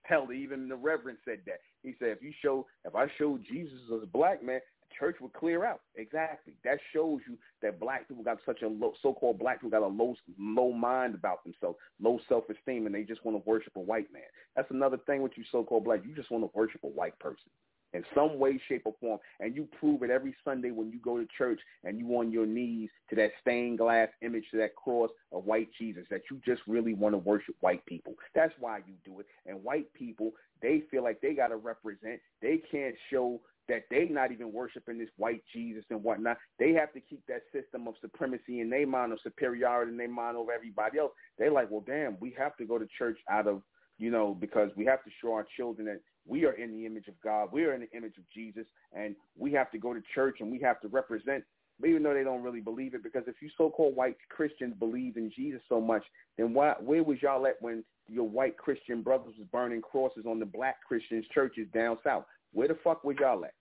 Hell, 0.07 0.31
even 0.31 0.69
the 0.69 0.75
reverend 0.75 1.17
said 1.25 1.39
that. 1.45 1.59
He 1.84 1.93
said, 1.99 2.09
if 2.09 2.21
you 2.21 2.31
show, 2.41 2.65
if 2.85 2.95
I 2.95 3.07
show 3.17 3.38
Jesus 3.38 3.77
as 3.93 4.03
a 4.03 4.05
black 4.05 4.41
man, 4.41 4.61
the 4.81 4.95
church 4.97 5.17
would 5.19 5.34
clear 5.34 5.65
out. 5.65 5.81
Exactly. 5.95 6.53
That 6.63 6.79
shows 6.93 7.19
you 7.27 7.38
that 7.61 7.77
black 7.77 8.07
people 8.07 8.23
got 8.23 8.38
such 8.45 8.61
a 8.61 8.67
low, 8.67 8.93
so-called 9.01 9.38
black 9.38 9.57
people 9.57 9.69
got 9.69 9.85
a 9.85 9.88
low, 9.88 10.15
low 10.39 10.71
mind 10.71 11.13
about 11.13 11.43
themselves, 11.43 11.77
low 12.01 12.19
self-esteem, 12.29 12.85
and 12.85 12.95
they 12.95 13.03
just 13.03 13.25
want 13.25 13.35
to 13.38 13.49
worship 13.49 13.73
a 13.75 13.81
white 13.81 14.11
man. 14.13 14.23
That's 14.55 14.71
another 14.71 14.97
thing 15.05 15.21
with 15.21 15.34
you 15.35 15.43
so-called 15.51 15.84
black. 15.84 16.05
You 16.07 16.15
just 16.15 16.31
want 16.31 16.45
to 16.45 16.51
worship 16.57 16.85
a 16.85 16.88
white 16.88 17.19
person 17.19 17.49
in 17.93 18.03
some 18.14 18.38
way, 18.39 18.59
shape, 18.68 18.84
or 18.85 18.95
form. 18.99 19.19
And 19.39 19.55
you 19.55 19.68
prove 19.80 20.03
it 20.03 20.09
every 20.09 20.35
Sunday 20.43 20.72
when 20.72 20.91
you 20.91 20.99
go 20.99 21.18
to 21.18 21.27
church 21.38 21.59
and 21.84 21.97
you 21.97 22.07
on 22.18 22.31
your 22.31 22.45
knees 22.45 22.89
to 23.09 23.15
that 23.15 23.31
stained 23.41 23.77
glass 23.77 24.09
image, 24.22 24.45
to 24.51 24.57
that 24.57 24.76
cross 24.76 25.09
of 25.31 25.45
white 25.45 25.69
Jesus, 25.77 26.05
that 26.09 26.22
you 26.30 26.39
just 26.45 26.61
really 26.68 26.93
want 26.93 27.14
to 27.14 27.19
worship 27.19 27.55
white 27.61 27.85
people. 27.85 28.14
That's 28.35 28.53
why 28.59 28.80
you 28.80 28.93
do 29.05 29.19
it. 29.19 29.26
And 29.45 29.64
white 29.64 29.93
people, 29.93 30.31
they 30.61 30.84
feel 30.91 31.03
like 31.03 31.22
they 31.22 31.34
got 31.34 31.47
to 31.47 31.57
represent. 31.57 32.19
They 32.41 32.61
can't 32.72 32.95
show 33.09 33.39
that 33.69 33.84
they 33.89 34.05
not 34.05 34.31
even 34.31 34.53
worshiping 34.53 34.97
this 34.97 35.09
white 35.18 35.43
Jesus 35.53 35.84
and 35.89 36.01
whatnot. 36.01 36.38
They 36.57 36.72
have 36.73 36.93
to 36.93 37.01
keep 37.01 37.26
that 37.27 37.43
system 37.51 37.88
of 37.88 37.95
supremacy 38.01 38.61
in 38.61 38.69
their 38.69 38.88
mind, 38.88 39.11
of 39.11 39.19
superiority 39.22 39.91
in 39.91 39.97
their 39.97 40.09
mind 40.09 40.38
over 40.38 40.51
everybody 40.53 40.99
else. 40.99 41.11
They're 41.38 41.51
like, 41.51 41.69
well, 41.69 41.84
damn, 41.85 42.18
we 42.19 42.34
have 42.38 42.55
to 42.57 42.65
go 42.65 42.77
to 42.77 42.88
church 42.97 43.18
out 43.30 43.47
of, 43.47 43.61
you 43.97 44.09
know, 44.09 44.34
because 44.34 44.72
we 44.77 44.85
have 44.85 45.03
to 45.03 45.09
show 45.22 45.34
our 45.34 45.45
children 45.57 45.88
that 45.88 45.99
we 46.27 46.45
are 46.45 46.53
in 46.53 46.71
the 46.71 46.85
image 46.85 47.07
of 47.07 47.13
God. 47.23 47.49
We 47.51 47.65
are 47.65 47.73
in 47.73 47.81
the 47.81 47.91
image 47.91 48.17
of 48.17 48.23
Jesus, 48.33 48.65
and 48.93 49.15
we 49.37 49.51
have 49.53 49.71
to 49.71 49.77
go 49.77 49.93
to 49.93 50.01
church 50.13 50.37
and 50.39 50.51
we 50.51 50.59
have 50.59 50.81
to 50.81 50.87
represent, 50.87 51.43
but 51.79 51.89
even 51.89 52.03
though 52.03 52.13
they 52.13 52.23
don't 52.23 52.43
really 52.43 52.59
believe 52.59 52.93
it. 52.93 53.03
Because 53.03 53.23
if 53.27 53.35
you 53.41 53.49
so-called 53.57 53.95
white 53.95 54.17
Christians 54.29 54.75
believe 54.77 55.17
in 55.17 55.31
Jesus 55.35 55.61
so 55.69 55.79
much, 55.79 56.03
then 56.37 56.53
why, 56.53 56.73
where 56.79 57.03
was 57.03 57.21
y'all 57.21 57.47
at 57.47 57.61
when 57.61 57.83
your 58.07 58.27
white 58.27 58.57
Christian 58.57 59.01
brothers 59.01 59.35
was 59.37 59.47
burning 59.51 59.81
crosses 59.81 60.25
on 60.27 60.39
the 60.39 60.45
black 60.45 60.77
Christians 60.87 61.25
churches 61.33 61.67
down 61.73 61.97
south? 62.03 62.25
Where 62.53 62.67
the 62.67 62.77
fuck 62.83 63.03
was 63.03 63.15
y'all 63.19 63.45
at? 63.45 63.53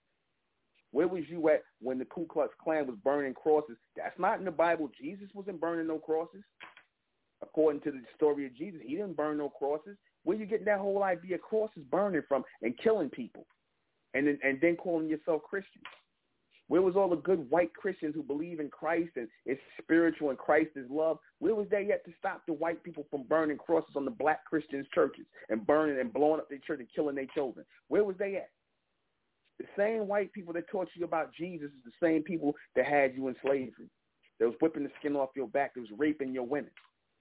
Where 0.91 1.07
was 1.07 1.23
you 1.29 1.49
at 1.49 1.63
when 1.81 1.99
the 1.99 2.05
Ku 2.05 2.25
Klux 2.25 2.53
Klan 2.63 2.87
was 2.87 2.95
burning 3.03 3.33
crosses? 3.33 3.77
That's 3.95 4.17
not 4.17 4.39
in 4.39 4.45
the 4.45 4.51
Bible. 4.51 4.89
Jesus 4.99 5.27
wasn't 5.33 5.61
burning 5.61 5.87
no 5.87 5.99
crosses. 5.99 6.43
According 7.43 7.81
to 7.81 7.91
the 7.91 8.01
story 8.15 8.45
of 8.45 8.55
Jesus, 8.55 8.79
he 8.83 8.95
didn't 8.95 9.17
burn 9.17 9.37
no 9.37 9.49
crosses. 9.49 9.97
Where 10.27 10.35
you 10.35 10.45
getting 10.45 10.65
that 10.65 10.79
whole 10.79 11.03
idea 11.03 11.37
crosses 11.37 11.83
burning 11.89 12.21
from 12.27 12.43
and 12.61 12.77
killing 12.83 13.09
people, 13.09 13.45
and 14.13 14.27
then 14.27 14.37
and 14.43 14.59
then 14.59 14.75
calling 14.75 15.07
yourself 15.07 15.41
Christians? 15.43 15.85
Where 16.67 16.81
was 16.81 16.97
all 16.97 17.09
the 17.09 17.15
good 17.15 17.49
white 17.49 17.73
Christians 17.73 18.13
who 18.13 18.23
believe 18.23 18.59
in 18.59 18.69
Christ 18.69 19.11
and 19.15 19.29
is 19.45 19.57
spiritual 19.81 20.31
and 20.31 20.37
Christ 20.37 20.71
is 20.75 20.85
love? 20.89 21.19
Where 21.39 21.55
was 21.55 21.67
they 21.71 21.85
yet 21.87 22.03
to 22.03 22.11
stop 22.19 22.41
the 22.45 22.51
white 22.51 22.83
people 22.83 23.05
from 23.09 23.23
burning 23.23 23.57
crosses 23.57 23.95
on 23.95 24.03
the 24.03 24.11
black 24.11 24.43
Christians' 24.43 24.85
churches 24.93 25.25
and 25.47 25.65
burning 25.65 25.97
and 25.97 26.11
blowing 26.11 26.41
up 26.41 26.49
their 26.49 26.59
church 26.59 26.81
and 26.81 26.89
killing 26.93 27.15
their 27.15 27.27
children? 27.33 27.65
Where 27.87 28.03
was 28.03 28.17
they 28.19 28.35
at? 28.35 28.49
The 29.59 29.65
same 29.77 30.09
white 30.09 30.33
people 30.33 30.51
that 30.55 30.69
taught 30.69 30.89
you 30.93 31.05
about 31.05 31.33
Jesus 31.33 31.69
is 31.69 31.85
the 31.85 32.05
same 32.05 32.21
people 32.21 32.53
that 32.75 32.85
had 32.85 33.15
you 33.15 33.29
in 33.29 33.35
slavery. 33.41 33.89
That 34.41 34.47
was 34.47 34.55
whipping 34.59 34.83
the 34.83 34.91
skin 34.99 35.15
off 35.15 35.29
your 35.37 35.47
back. 35.47 35.75
That 35.75 35.79
was 35.79 35.89
raping 35.97 36.33
your 36.33 36.45
women. 36.45 36.71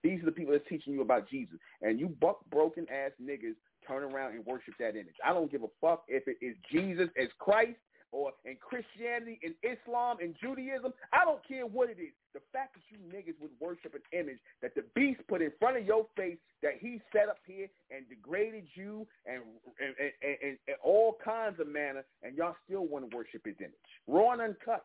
These 0.03 0.23
are 0.23 0.27
the 0.27 0.33
people 0.33 0.53
that's 0.53 0.69
teaching 0.69 0.93
you 0.93 1.03
about 1.03 1.29
Jesus. 1.29 1.59
And 1.83 1.99
you 1.99 2.09
buck 2.09 2.39
broken 2.51 2.87
ass 2.91 3.13
niggas 3.23 3.57
turn 3.87 4.03
around 4.03 4.35
and 4.35 4.45
worship 4.45 4.75
that 4.79 4.91
image. 4.91 5.15
I 5.25 5.33
don't 5.33 5.51
give 5.51 5.63
a 5.63 5.71
fuck 5.81 6.05
if 6.09 6.25
it 6.27 6.37
is 6.45 6.57
Jesus 6.71 7.09
as 7.21 7.29
Christ 7.39 7.79
or 8.13 8.33
in 8.45 8.57
Christianity, 8.57 9.39
in 9.43 9.55
Islam, 9.63 10.19
in 10.21 10.35
Judaism. 10.41 10.93
I 11.13 11.25
don't 11.25 11.47
care 11.47 11.67
what 11.67 11.91
it 11.91 11.99
is. 12.01 12.15
The 12.35 12.41
fact 12.53 12.75
that 12.75 12.83
you 12.89 12.99
niggas 13.13 13.35
would 13.41 13.51
worship 13.61 13.95
an 13.95 14.19
image 14.19 14.39
that 14.63 14.75
the 14.75 14.85
beast 14.95 15.21
put 15.29 15.43
in 15.43 15.53
front 15.59 15.77
of 15.77 15.85
your 15.85 16.07
face 16.17 16.39
that 16.63 16.75
he 16.81 17.01
set 17.13 17.29
up 17.29 17.39
here 17.47 17.69
and 17.91 18.09
degraded 18.09 18.65
you 18.75 19.07
and 19.27 19.43
and, 19.81 19.95
and, 20.01 20.37
and, 20.43 20.59
and 20.69 20.77
all 20.83 21.17
kinds 21.23 21.61
of 21.61 21.69
manner, 21.69 22.05
and 22.23 22.37
y'all 22.37 22.57
still 22.65 22.87
want 22.87 23.11
to 23.11 23.17
worship 23.17 23.43
his 23.45 23.57
image. 23.61 23.75
Raw 24.07 24.33
and 24.33 24.41
uncut. 24.41 24.85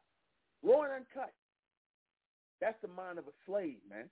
Raw 0.63 0.83
and 0.83 0.93
uncut. 0.93 1.33
That's 2.59 2.77
the 2.81 2.89
mind 2.89 3.17
of 3.17 3.25
a 3.25 3.35
slave, 3.45 3.77
man. 3.89 4.09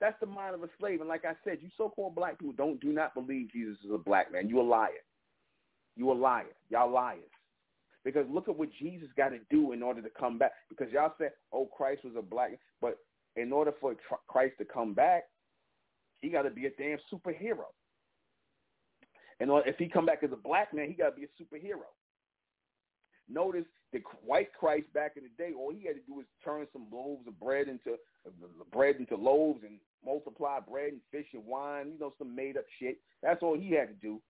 That's 0.00 0.18
the 0.20 0.26
mind 0.26 0.54
of 0.54 0.62
a 0.62 0.68
slave. 0.78 1.00
And 1.00 1.08
like 1.08 1.24
I 1.24 1.34
said, 1.44 1.58
you 1.60 1.68
so-called 1.76 2.14
black 2.14 2.38
people 2.38 2.54
don't 2.56 2.80
do 2.80 2.92
not 2.92 3.14
believe 3.14 3.52
Jesus 3.52 3.76
is 3.84 3.90
a 3.92 3.98
black 3.98 4.32
man. 4.32 4.48
You 4.48 4.60
a 4.60 4.62
liar. 4.62 5.04
You 5.96 6.10
a 6.10 6.14
liar. 6.14 6.46
Y'all 6.70 6.90
liars. 6.90 7.20
Because 8.02 8.24
look 8.30 8.48
at 8.48 8.56
what 8.56 8.70
Jesus 8.78 9.10
got 9.14 9.28
to 9.28 9.38
do 9.50 9.72
in 9.72 9.82
order 9.82 10.00
to 10.00 10.08
come 10.18 10.38
back. 10.38 10.52
Because 10.70 10.90
y'all 10.90 11.12
said, 11.18 11.32
oh, 11.52 11.66
Christ 11.66 12.02
was 12.04 12.14
a 12.16 12.22
black. 12.22 12.58
But 12.80 12.96
in 13.36 13.52
order 13.52 13.72
for 13.78 13.94
Christ 14.26 14.54
to 14.58 14.64
come 14.64 14.94
back, 14.94 15.24
he 16.22 16.30
got 16.30 16.42
to 16.42 16.50
be 16.50 16.64
a 16.66 16.70
damn 16.70 16.98
superhero. 17.12 17.66
And 19.38 19.50
if 19.66 19.76
he 19.76 19.88
come 19.88 20.06
back 20.06 20.22
as 20.22 20.32
a 20.32 20.36
black 20.36 20.72
man, 20.72 20.88
he 20.88 20.94
got 20.94 21.10
to 21.10 21.16
be 21.16 21.24
a 21.24 21.42
superhero. 21.42 21.84
Notice 23.28 23.66
the 23.92 24.00
white 24.24 24.52
Christ 24.58 24.92
back 24.94 25.12
in 25.16 25.24
the 25.24 25.42
day, 25.42 25.50
all 25.56 25.72
he 25.72 25.86
had 25.86 25.96
to 25.96 26.02
do 26.06 26.14
was 26.14 26.26
turn 26.44 26.66
some 26.72 26.86
loaves 26.92 27.26
of 27.26 27.38
bread 27.40 27.68
into 27.68 27.94
uh, 28.26 28.30
bread 28.72 28.96
into 28.96 29.16
loaves 29.16 29.60
and 29.64 29.78
multiply 30.04 30.60
bread 30.60 30.92
and 30.92 31.00
fish 31.10 31.26
and 31.34 31.44
wine, 31.44 31.92
you 31.92 31.98
know, 31.98 32.12
some 32.18 32.34
made 32.34 32.56
up 32.56 32.64
shit. 32.78 32.98
That's 33.22 33.42
all 33.42 33.58
he 33.58 33.72
had 33.72 33.88
to 33.88 33.94
do. 33.94 34.20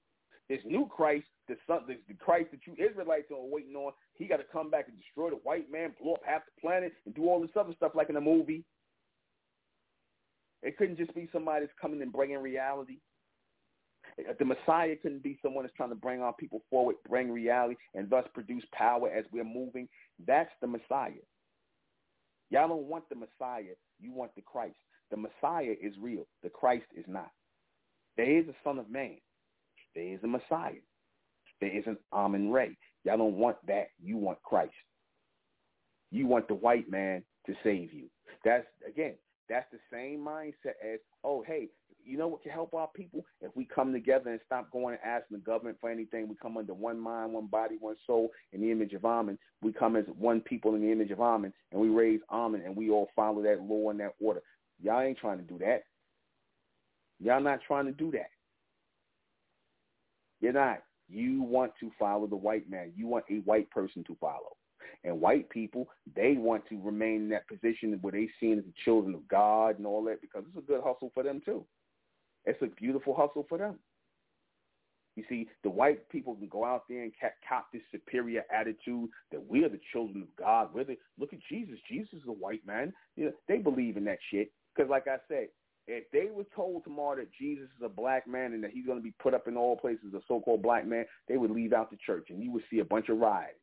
This 0.49 0.61
new 0.65 0.87
Christ, 0.87 1.27
the 1.47 1.57
son, 1.67 1.83
the, 1.87 1.97
the 2.09 2.15
Christ 2.15 2.49
that 2.51 2.61
you 2.67 2.75
Israelites 2.85 3.31
are 3.31 3.37
waiting 3.41 3.77
on, 3.77 3.93
he 4.15 4.27
got 4.27 4.39
to 4.39 4.45
come 4.53 4.71
back 4.71 4.89
and 4.89 4.99
destroy 4.99 5.31
the 5.31 5.37
white 5.37 5.71
man, 5.71 5.95
blow 6.03 6.15
up 6.15 6.23
half 6.25 6.43
the 6.45 6.61
planet, 6.61 6.93
and 7.07 7.15
do 7.15 7.29
all 7.29 7.41
this 7.41 7.51
other 7.57 7.73
stuff 7.77 7.93
like 7.95 8.11
in 8.11 8.17
a 8.17 8.21
movie. 8.21 8.65
It 10.63 10.77
couldn't 10.77 10.99
just 10.99 11.15
be 11.15 11.29
somebody 11.33 11.65
that's 11.65 11.79
coming 11.81 12.03
and 12.03 12.13
bringing 12.13 12.39
reality. 12.39 12.99
The 14.39 14.45
Messiah 14.45 14.97
couldn't 14.97 15.23
be 15.23 15.39
someone 15.43 15.65
that's 15.65 15.77
trying 15.77 15.91
to 15.91 15.95
bring 15.95 16.21
our 16.21 16.33
people 16.33 16.63
forward, 16.71 16.97
bring 17.09 17.31
reality, 17.31 17.77
and 17.95 18.09
thus 18.09 18.25
produce 18.35 18.65
power 18.73 19.11
as 19.11 19.25
we're 19.33 19.45
moving. 19.45 19.89
That's 20.27 20.51
the 20.61 20.67
Messiah. 20.67 21.13
Y'all 22.51 22.69
don't 22.69 22.85
want 22.85 23.09
the 23.09 23.15
Messiah. 23.15 23.75
You 24.01 24.13
want 24.13 24.35
the 24.35 24.43
Christ. 24.43 24.77
The 25.11 25.17
Messiah 25.17 25.75
is 25.81 25.95
real. 26.01 26.27
The 26.43 26.51
Christ 26.51 26.87
is 26.97 27.05
not. 27.09 27.31
There 28.17 28.39
is 28.39 28.49
a 28.49 28.55
Son 28.65 28.79
of 28.79 28.91
Man. 28.91 29.17
There 29.95 30.15
is 30.15 30.21
a 30.23 30.27
Messiah. 30.27 30.73
There 31.61 31.77
is 31.77 31.85
an 31.87 31.97
Amen 32.13 32.51
Ra. 32.51 32.67
Y'all 33.05 33.19
don't 33.19 33.37
want 33.37 33.57
that. 33.67 33.89
You 34.03 34.17
want 34.17 34.43
Christ. 34.43 34.73
You 36.11 36.27
want 36.27 36.49
the 36.49 36.55
white 36.55 36.91
man 36.91 37.23
to 37.47 37.55
save 37.63 37.93
you. 37.93 38.07
That's 38.45 38.67
again, 38.87 39.15
that's 39.51 39.67
the 39.73 39.79
same 39.93 40.21
mindset 40.21 40.79
as, 40.83 41.01
oh, 41.25 41.45
hey, 41.47 41.69
you 42.05 42.17
know 42.17 42.29
what 42.29 42.43
can 42.43 42.53
help 42.53 42.73
our 42.73 42.89
people? 42.95 43.27
If 43.43 43.55
we 43.55 43.65
come 43.67 43.93
together 43.93 44.31
and 44.31 44.41
stop 44.47 44.71
going 44.71 44.95
and 44.95 45.05
asking 45.05 45.39
the 45.39 45.43
government 45.43 45.77
for 45.81 45.91
anything, 45.91 46.29
we 46.29 46.37
come 46.41 46.57
under 46.57 46.73
one 46.73 46.99
mind, 46.99 47.33
one 47.33 47.49
body, 47.49 47.77
one 47.79 47.97
soul 48.07 48.31
in 48.53 48.61
the 48.63 48.71
image 48.71 48.95
of 48.95 49.05
Amen. 49.05 49.37
We 49.61 49.73
come 49.73 49.97
as 49.97 50.05
one 50.17 50.41
people 50.41 50.77
in 50.77 50.83
the 50.83 50.91
image 50.91 51.11
of 51.11 51.21
Amen, 51.21 51.53
and 51.73 51.81
we 51.81 51.89
raise 51.89 52.21
Amen, 52.31 52.63
and 52.65 52.77
we 52.77 52.91
all 52.91 53.09
follow 53.15 53.43
that 53.43 53.61
law 53.61 53.91
and 53.91 54.01
that 54.01 54.15
order. 54.21 54.41
Y'all 54.83 55.03
ain't 55.03 55.19
trying 55.19 55.39
to 55.39 55.45
do 55.45 55.59
that. 55.59 55.83
Y'all 57.19 57.43
not 57.43 57.59
trying 57.67 57.87
to 57.87 57.93
do 57.93 58.11
that. 58.13 58.31
You're 60.41 60.55
not. 60.55 60.79
You 61.09 61.43
want 61.43 61.73
to 61.81 61.91
follow 61.99 62.27
the 62.27 62.37
white 62.37 62.71
man. 62.71 62.93
You 62.97 63.09
want 63.09 63.25
a 63.29 63.41
white 63.41 63.69
person 63.71 64.05
to 64.05 64.17
follow. 64.21 64.57
And 65.03 65.21
white 65.21 65.49
people, 65.49 65.89
they 66.15 66.35
want 66.37 66.67
to 66.69 66.81
remain 66.81 67.23
in 67.23 67.29
that 67.31 67.49
position 67.49 67.99
where 68.03 68.13
they 68.13 68.29
seen 68.39 68.59
as 68.59 68.65
the 68.65 68.73
children 68.85 69.15
of 69.15 69.27
God 69.29 69.79
and 69.79 69.87
all 69.87 70.05
that 70.05 70.21
because 70.21 70.45
it's 70.49 70.59
a 70.59 70.67
good 70.67 70.83
hustle 70.85 71.11
for 71.15 71.23
them 71.23 71.41
too. 71.45 71.65
It's 72.45 72.61
a 72.63 72.67
beautiful 72.67 73.15
hustle 73.15 73.47
for 73.49 73.59
them. 73.59 73.79
You 75.17 75.25
see, 75.29 75.49
the 75.65 75.71
white 75.71 76.09
people 76.09 76.35
can 76.35 76.49
go 76.49 76.65
out 76.65 76.85
there 76.89 77.03
and 77.03 77.13
cop 77.47 77.73
this 77.73 77.83
superior 77.91 78.45
attitude 78.55 79.11
that 79.33 79.45
we 79.45 79.65
are 79.65 79.69
the 79.69 79.81
children 79.93 80.23
of 80.23 80.29
God. 80.39 80.69
We're 80.73 80.85
the, 80.85 80.97
look 81.19 81.33
at 81.33 81.41
Jesus. 81.49 81.79
Jesus 81.91 82.13
is 82.13 82.29
a 82.29 82.33
white 82.33 82.65
man. 82.67 82.93
You 83.17 83.27
know, 83.27 83.33
they 83.49 83.59
believe 83.59 83.97
in 83.97 84.05
that 84.05 84.19
shit. 84.31 84.53
Because 84.75 84.89
like 84.89 85.09
I 85.09 85.17
said, 85.29 85.49
if 85.89 86.05
they 86.13 86.29
were 86.33 86.47
told 86.55 86.85
tomorrow 86.85 87.17
that 87.17 87.33
Jesus 87.39 87.65
is 87.77 87.85
a 87.85 87.89
black 87.89 88.29
man 88.29 88.53
and 88.53 88.63
that 88.63 88.71
he's 88.71 88.87
going 88.87 88.99
to 88.99 89.03
be 89.03 89.15
put 89.21 89.35
up 89.35 89.49
in 89.49 89.57
all 89.57 89.77
places, 89.77 90.15
a 90.15 90.21
so-called 90.29 90.63
black 90.63 90.87
man, 90.87 91.05
they 91.27 91.37
would 91.37 91.51
leave 91.51 91.73
out 91.73 91.91
the 91.91 91.99
church 92.07 92.29
and 92.31 92.43
you 92.43 92.53
would 92.53 92.63
see 92.71 92.79
a 92.79 92.85
bunch 92.85 93.09
of 93.09 93.19
rioting. 93.19 93.55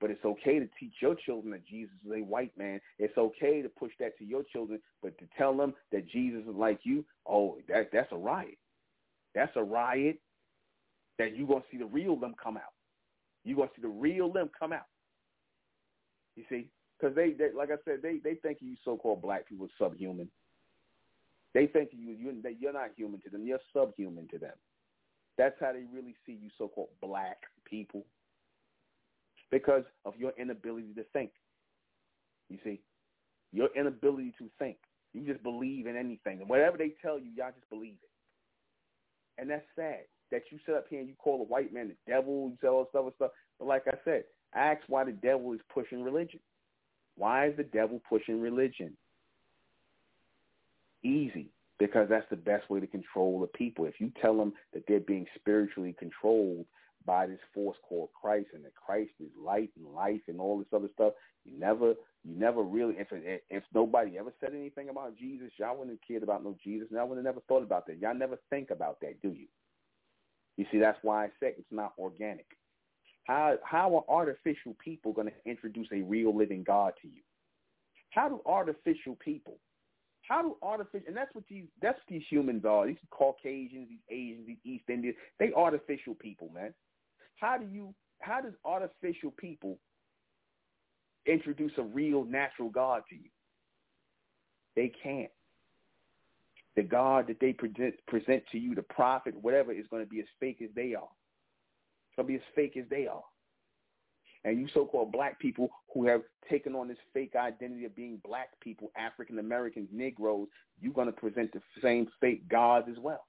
But 0.00 0.10
it's 0.10 0.24
okay 0.24 0.58
to 0.58 0.68
teach 0.78 0.92
your 1.00 1.14
children 1.14 1.52
that 1.52 1.66
Jesus 1.66 1.94
is 2.04 2.12
a 2.12 2.24
white 2.24 2.56
man. 2.58 2.80
It's 2.98 3.16
okay 3.16 3.62
to 3.62 3.68
push 3.68 3.92
that 3.98 4.18
to 4.18 4.24
your 4.24 4.42
children, 4.52 4.80
but 5.02 5.16
to 5.18 5.24
tell 5.38 5.56
them 5.56 5.74
that 5.92 6.08
Jesus 6.08 6.42
is 6.42 6.54
like 6.54 6.80
you, 6.82 7.04
oh, 7.26 7.58
that 7.68 7.90
that's 7.92 8.12
a 8.12 8.16
riot. 8.16 8.58
That's 9.34 9.52
a 9.56 9.62
riot 9.62 10.18
that 11.18 11.36
you're 11.36 11.46
to 11.46 11.62
see 11.70 11.78
the 11.78 11.86
real 11.86 12.16
them 12.16 12.34
come 12.42 12.56
out. 12.56 12.74
You're 13.44 13.66
to 13.66 13.72
see 13.76 13.82
the 13.82 13.88
real 13.88 14.32
them 14.32 14.50
come 14.58 14.72
out. 14.72 14.86
You 16.36 16.44
see? 16.50 16.68
Because 16.98 17.14
they, 17.14 17.32
they, 17.32 17.52
like 17.56 17.70
I 17.70 17.76
said, 17.84 18.00
they, 18.02 18.18
they 18.22 18.34
think 18.34 18.58
you 18.60 18.76
so-called 18.84 19.22
black 19.22 19.48
people 19.48 19.66
are 19.66 19.86
subhuman. 19.86 20.28
They 21.54 21.66
think 21.66 21.90
you, 21.92 22.12
you, 22.12 22.42
that 22.42 22.60
you're 22.60 22.72
not 22.72 22.90
human 22.96 23.20
to 23.22 23.30
them. 23.30 23.46
You're 23.46 23.60
subhuman 23.72 24.28
to 24.28 24.38
them. 24.38 24.52
That's 25.38 25.56
how 25.60 25.72
they 25.72 25.84
really 25.92 26.14
see 26.26 26.32
you 26.32 26.50
so-called 26.58 26.88
black 27.00 27.38
people 27.68 28.04
because 29.56 29.84
of 30.04 30.12
your 30.18 30.32
inability 30.36 30.92
to 30.94 31.04
think. 31.14 31.30
You 32.50 32.58
see? 32.62 32.80
Your 33.52 33.68
inability 33.74 34.34
to 34.38 34.50
think. 34.58 34.76
You 35.14 35.22
just 35.22 35.42
believe 35.42 35.86
in 35.86 35.96
anything. 35.96 36.40
And 36.40 36.48
whatever 36.48 36.76
they 36.76 36.92
tell 37.00 37.18
you, 37.18 37.30
y'all 37.34 37.52
just 37.54 37.70
believe 37.70 37.94
it. 38.02 39.40
And 39.40 39.48
that's 39.48 39.64
sad 39.74 40.00
that 40.30 40.42
you 40.50 40.58
sit 40.66 40.74
up 40.74 40.84
here 40.90 41.00
and 41.00 41.08
you 41.08 41.14
call 41.14 41.40
a 41.40 41.44
white 41.44 41.72
man 41.72 41.88
the 41.88 42.12
devil, 42.12 42.50
you 42.50 42.58
say 42.60 42.68
all 42.68 42.84
this 42.84 43.00
other 43.00 43.12
stuff. 43.16 43.30
But 43.58 43.68
like 43.68 43.84
I 43.86 43.96
said, 44.04 44.24
ask 44.54 44.82
why 44.88 45.04
the 45.04 45.12
devil 45.12 45.54
is 45.54 45.60
pushing 45.72 46.02
religion. 46.02 46.40
Why 47.16 47.48
is 47.48 47.56
the 47.56 47.64
devil 47.64 48.02
pushing 48.06 48.42
religion? 48.42 48.94
Easy, 51.02 51.48
because 51.78 52.08
that's 52.10 52.28
the 52.28 52.36
best 52.36 52.68
way 52.68 52.80
to 52.80 52.86
control 52.86 53.40
the 53.40 53.46
people. 53.46 53.86
If 53.86 54.00
you 54.00 54.12
tell 54.20 54.36
them 54.36 54.52
that 54.74 54.82
they're 54.86 55.00
being 55.00 55.26
spiritually 55.38 55.96
controlled 55.98 56.66
by 57.06 57.26
this 57.26 57.40
force 57.54 57.76
called 57.88 58.10
Christ 58.20 58.48
and 58.52 58.64
that 58.64 58.74
Christ 58.74 59.12
is 59.20 59.30
light 59.40 59.70
and 59.76 59.94
life 59.94 60.20
and 60.28 60.40
all 60.40 60.58
this 60.58 60.66
other 60.74 60.90
stuff, 60.92 61.12
you 61.44 61.58
never, 61.58 61.94
you 62.24 62.36
never 62.36 62.62
really, 62.62 62.96
if 62.98 63.08
if 63.48 63.62
nobody 63.72 64.18
ever 64.18 64.32
said 64.40 64.50
anything 64.54 64.88
about 64.88 65.16
Jesus, 65.16 65.52
y'all 65.56 65.76
wouldn't 65.78 65.98
have 65.98 66.08
cared 66.08 66.22
about 66.22 66.44
no 66.44 66.56
Jesus, 66.62 66.88
and 66.90 66.98
y'all 66.98 67.08
would 67.08 67.16
have 67.16 67.24
never 67.24 67.40
thought 67.48 67.62
about 67.62 67.86
that. 67.86 67.98
Y'all 67.98 68.14
never 68.14 68.38
think 68.50 68.70
about 68.70 69.00
that, 69.00 69.22
do 69.22 69.28
you? 69.28 69.46
You 70.56 70.66
see, 70.72 70.78
that's 70.78 70.98
why 71.02 71.24
I 71.24 71.28
say 71.40 71.54
it's 71.56 71.66
not 71.70 71.92
organic. 71.98 72.46
How 73.24 73.56
how 73.64 73.96
are 73.96 74.04
artificial 74.20 74.76
people 74.82 75.12
going 75.12 75.28
to 75.28 75.50
introduce 75.50 75.88
a 75.92 76.02
real 76.02 76.36
living 76.36 76.64
God 76.64 76.92
to 77.02 77.08
you? 77.08 77.22
How 78.10 78.28
do 78.28 78.40
artificial 78.46 79.16
people? 79.16 79.58
How 80.28 80.42
do 80.42 80.56
artificial 80.62 81.08
and 81.08 81.16
that's 81.16 81.34
what 81.34 81.44
these 81.48 81.66
that's 81.82 81.98
what 81.98 82.08
these 82.08 82.26
humans 82.30 82.64
are. 82.64 82.86
These 82.86 82.96
Caucasians, 83.10 83.88
these 83.88 83.98
Asians, 84.10 84.46
these 84.46 84.56
East 84.64 84.84
Indians, 84.88 85.16
they 85.38 85.52
artificial 85.52 86.14
people, 86.14 86.50
man. 86.54 86.72
How 87.36 87.58
do 87.58 87.66
you 87.66 87.94
how 88.20 88.40
does 88.40 88.54
artificial 88.64 89.30
people 89.36 89.78
introduce 91.26 91.72
a 91.78 91.82
real 91.82 92.24
natural 92.24 92.70
God 92.70 93.02
to 93.10 93.14
you? 93.14 93.30
They 94.74 94.92
can't 95.02 95.30
the 96.76 96.82
God 96.82 97.26
that 97.26 97.40
they 97.40 97.52
present, 97.52 97.94
present 98.06 98.44
to 98.52 98.58
you, 98.58 98.74
the 98.74 98.82
prophet, 98.82 99.34
whatever, 99.40 99.72
is 99.72 99.86
going 99.90 100.04
to 100.04 100.08
be 100.08 100.20
as 100.20 100.26
fake 100.38 100.60
as 100.62 100.68
they 100.76 100.94
are. 100.94 101.08
It's 102.08 102.16
going 102.16 102.26
to 102.28 102.32
be 102.32 102.36
as 102.36 102.42
fake 102.54 102.76
as 102.76 102.84
they 102.90 103.06
are. 103.06 103.22
And 104.44 104.60
you 104.60 104.68
so-called 104.72 105.10
black 105.10 105.40
people 105.40 105.70
who 105.92 106.06
have 106.06 106.20
taken 106.48 106.74
on 106.76 106.86
this 106.86 106.98
fake 107.12 107.34
identity 107.34 107.86
of 107.86 107.96
being 107.96 108.20
black 108.24 108.48
people, 108.60 108.92
African 108.96 109.38
Americans, 109.38 109.88
Negroes, 109.90 110.46
you're 110.80 110.92
going 110.92 111.08
to 111.08 111.12
present 111.12 111.52
the 111.52 111.60
same 111.82 112.06
fake 112.20 112.46
gods 112.48 112.86
as 112.90 112.98
well. 112.98 113.24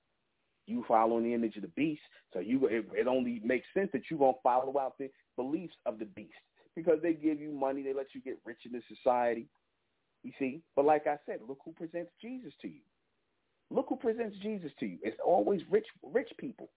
You 0.68 0.84
follow 0.88 1.18
in 1.18 1.24
the 1.24 1.34
image 1.34 1.56
of 1.56 1.62
the 1.64 1.70
beast, 1.70 2.02
so 2.34 2.40
you 2.40 2.68
it, 2.68 2.86
it 2.94 3.08
only 3.08 3.42
makes 3.44 3.66
sense 3.74 3.90
that 3.94 4.04
you're 4.10 4.20
going 4.20 4.34
to 4.34 4.40
follow 4.44 4.78
out 4.78 4.98
the 5.00 5.10
beliefs 5.38 5.76
of 5.86 5.98
the 5.98 6.06
beast 6.06 6.34
because 6.76 7.00
they 7.02 7.14
give 7.14 7.40
you 7.40 7.52
money, 7.52 7.82
they 7.82 7.94
let 7.94 8.14
you 8.14 8.22
get 8.22 8.38
rich 8.46 8.60
in 8.66 8.74
the 8.74 8.82
society. 8.94 9.48
You 10.24 10.32
see, 10.38 10.62
but 10.76 10.86
like 10.86 11.08
I 11.08 11.18
said, 11.26 11.40
look 11.48 11.60
who 11.64 11.72
presents 11.72 12.12
Jesus 12.22 12.54
to 12.62 12.68
you. 12.68 12.82
Look 13.72 13.88
who 13.90 13.96
presents 13.96 14.38
Jesus 14.42 14.72
to 14.80 14.86
you. 14.86 14.98
It's 15.02 15.18
always 15.26 15.62
rich, 15.70 15.88
rich 16.04 16.30
people. 16.38 16.70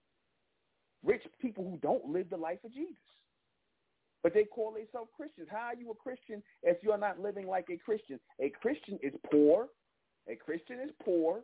Rich 1.05 1.23
people 1.41 1.65
who 1.65 1.79
don't 1.79 2.07
live 2.07 2.31
the 2.31 2.37
life 2.37 2.59
of 2.65 2.73
Jesus. 2.73 2.97
But 4.23 4.35
they 4.35 4.45
call 4.45 4.73
themselves 4.73 5.11
Christians. 5.17 5.49
How 5.51 5.69
are 5.69 5.75
you 5.75 5.91
a 5.91 5.95
Christian 5.95 6.43
if 6.63 6.79
you're 6.83 6.99
not 6.99 7.21
living 7.21 7.47
like 7.47 7.67
a 7.71 7.77
Christian? 7.77 8.21
A 8.41 8.51
Christian 8.51 8.99
is 9.03 9.15
poor. 9.31 9.69
A 10.29 10.37
Christian 10.37 10.79
is 10.81 10.91
poor. 11.03 11.41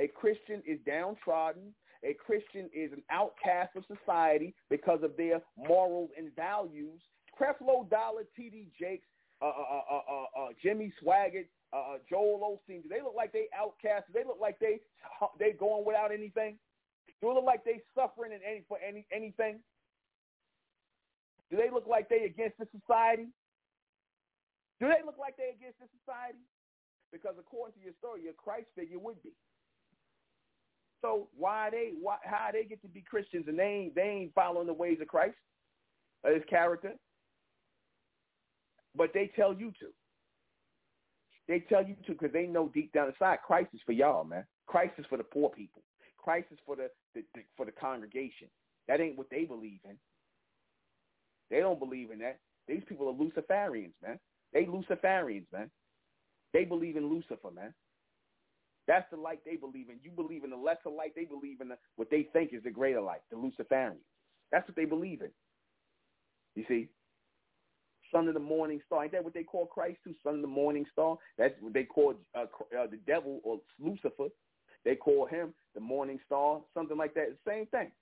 A 0.00 0.08
Christian 0.08 0.62
is 0.66 0.78
downtrodden. 0.86 1.74
A 2.02 2.14
Christian 2.14 2.70
is 2.72 2.92
an 2.92 3.02
outcast 3.10 3.76
of 3.76 3.84
society 3.84 4.54
because 4.70 5.02
of 5.02 5.16
their 5.16 5.42
morals 5.56 6.10
and 6.16 6.34
values. 6.34 7.00
Creflo 7.38 7.88
Dollar, 7.88 8.24
T.D. 8.34 8.68
Jakes, 8.78 9.06
uh, 9.42 9.46
uh, 9.46 9.82
uh, 9.90 9.94
uh, 9.94 10.42
uh, 10.42 10.48
Jimmy 10.62 10.92
Swaggart, 11.02 11.46
uh, 11.72 12.00
Joel 12.08 12.40
Osteen? 12.40 12.82
Do 12.82 12.88
they 12.88 13.02
look 13.02 13.14
like 13.14 13.32
they 13.32 13.46
outcast? 13.56 14.06
Do 14.08 14.18
they 14.18 14.24
look 14.24 14.40
like 14.40 14.58
they 14.58 14.80
they 15.38 15.52
going 15.52 15.84
without 15.84 16.12
anything? 16.12 16.58
Do 17.20 17.30
it 17.30 17.34
look 17.34 17.44
like 17.44 17.64
they 17.64 17.82
suffering 17.94 18.32
in 18.32 18.40
any 18.40 18.64
for 18.66 18.78
any 18.80 19.06
anything? 19.12 19.60
Do 21.50 21.56
they 21.56 21.68
look 21.70 21.86
like 21.86 22.08
they 22.08 22.24
against 22.24 22.58
the 22.58 22.66
society? 22.72 23.28
Do 24.80 24.88
they 24.88 25.04
look 25.04 25.18
like 25.18 25.36
they 25.36 25.52
against 25.52 25.78
the 25.80 25.88
society? 26.00 26.40
Because 27.12 27.34
according 27.38 27.74
to 27.76 27.80
your 27.84 27.92
story, 27.98 28.22
your 28.24 28.32
Christ 28.32 28.68
figure 28.74 28.98
would 28.98 29.20
be. 29.22 29.32
So 31.02 31.28
why 31.36 31.70
they 31.70 31.92
why 32.00 32.16
how 32.24 32.48
they 32.52 32.64
get 32.64 32.82
to 32.82 32.88
be 32.88 33.02
Christians 33.02 33.46
and 33.48 33.58
they 33.58 33.64
ain't 33.64 33.94
they 33.94 34.02
ain't 34.02 34.34
following 34.34 34.66
the 34.66 34.72
ways 34.72 34.98
of 35.00 35.08
Christ, 35.08 35.36
or 36.22 36.32
his 36.32 36.42
character? 36.48 36.92
But 38.96 39.10
they 39.14 39.30
tell 39.36 39.54
you 39.54 39.72
to. 39.80 39.86
They 41.48 41.60
tell 41.60 41.84
you 41.84 41.96
to 42.06 42.12
because 42.12 42.32
they 42.32 42.46
know 42.46 42.68
deep 42.68 42.92
down 42.92 43.08
inside 43.08 43.38
Christ 43.46 43.68
is 43.74 43.80
for 43.84 43.92
y'all, 43.92 44.24
man. 44.24 44.44
Christ 44.66 44.92
is 44.98 45.06
for 45.08 45.18
the 45.18 45.24
poor 45.24 45.50
people. 45.50 45.82
Christ 46.18 46.46
is 46.52 46.58
for 46.64 46.76
the, 46.76 46.90
the, 47.14 47.24
the 47.34 47.40
for 47.56 47.66
the 47.66 47.72
congregation. 47.72 48.48
That 48.88 49.00
ain't 49.00 49.16
what 49.16 49.30
they 49.30 49.44
believe 49.44 49.80
in. 49.84 49.96
They 51.50 51.60
don't 51.60 51.78
believe 51.78 52.10
in 52.10 52.18
that. 52.20 52.38
These 52.68 52.82
people 52.88 53.08
are 53.08 53.12
Luciferians, 53.12 53.94
man. 54.02 54.18
They 54.52 54.64
Luciferians, 54.64 55.46
man. 55.52 55.70
They 56.52 56.64
believe 56.64 56.96
in 56.96 57.08
Lucifer, 57.08 57.50
man. 57.54 57.74
That's 58.90 59.08
the 59.12 59.16
light 59.16 59.38
they 59.46 59.54
believe 59.54 59.88
in. 59.88 60.00
You 60.02 60.10
believe 60.10 60.42
in 60.42 60.50
the 60.50 60.56
lesser 60.56 60.90
light. 60.90 61.12
They 61.14 61.24
believe 61.24 61.60
in 61.60 61.68
the, 61.68 61.76
what 61.94 62.10
they 62.10 62.26
think 62.32 62.52
is 62.52 62.64
the 62.64 62.72
greater 62.72 63.00
light, 63.00 63.20
the 63.30 63.36
Luciferians. 63.36 64.02
That's 64.50 64.66
what 64.66 64.74
they 64.74 64.84
believe 64.84 65.22
in. 65.22 65.30
You 66.56 66.64
see? 66.66 66.88
son 68.12 68.26
of 68.26 68.34
the 68.34 68.40
morning 68.40 68.80
star. 68.84 69.04
Ain't 69.04 69.12
that 69.12 69.22
what 69.22 69.32
they 69.32 69.44
call 69.44 69.66
Christ 69.66 69.98
too? 70.02 70.12
Son 70.24 70.34
of 70.34 70.40
the 70.42 70.48
morning 70.48 70.84
star. 70.90 71.16
That's 71.38 71.54
what 71.60 71.72
they 71.72 71.84
call 71.84 72.14
uh, 72.34 72.46
uh, 72.76 72.88
the 72.90 72.98
devil 73.06 73.38
or 73.44 73.60
Lucifer. 73.78 74.26
They 74.84 74.96
call 74.96 75.26
him 75.26 75.54
the 75.76 75.80
morning 75.80 76.18
star, 76.26 76.60
something 76.74 76.96
like 76.96 77.14
that. 77.14 77.36
Same 77.46 77.66
thing. 77.66 77.92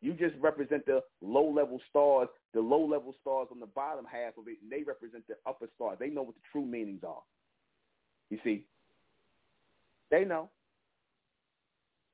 You 0.00 0.14
just 0.14 0.34
represent 0.40 0.86
the 0.86 1.02
low-level 1.20 1.78
stars, 1.90 2.28
the 2.54 2.60
low-level 2.60 3.14
stars 3.20 3.48
on 3.52 3.60
the 3.60 3.66
bottom 3.66 4.06
half 4.10 4.38
of 4.38 4.48
it, 4.48 4.56
and 4.62 4.72
they 4.72 4.82
represent 4.82 5.24
the 5.28 5.34
upper 5.46 5.66
stars. 5.74 5.98
They 6.00 6.08
know 6.08 6.22
what 6.22 6.36
the 6.36 6.40
true 6.50 6.64
meanings 6.64 7.02
are. 7.06 7.20
You 8.30 8.38
see? 8.42 8.64
They 10.10 10.24
know. 10.24 10.50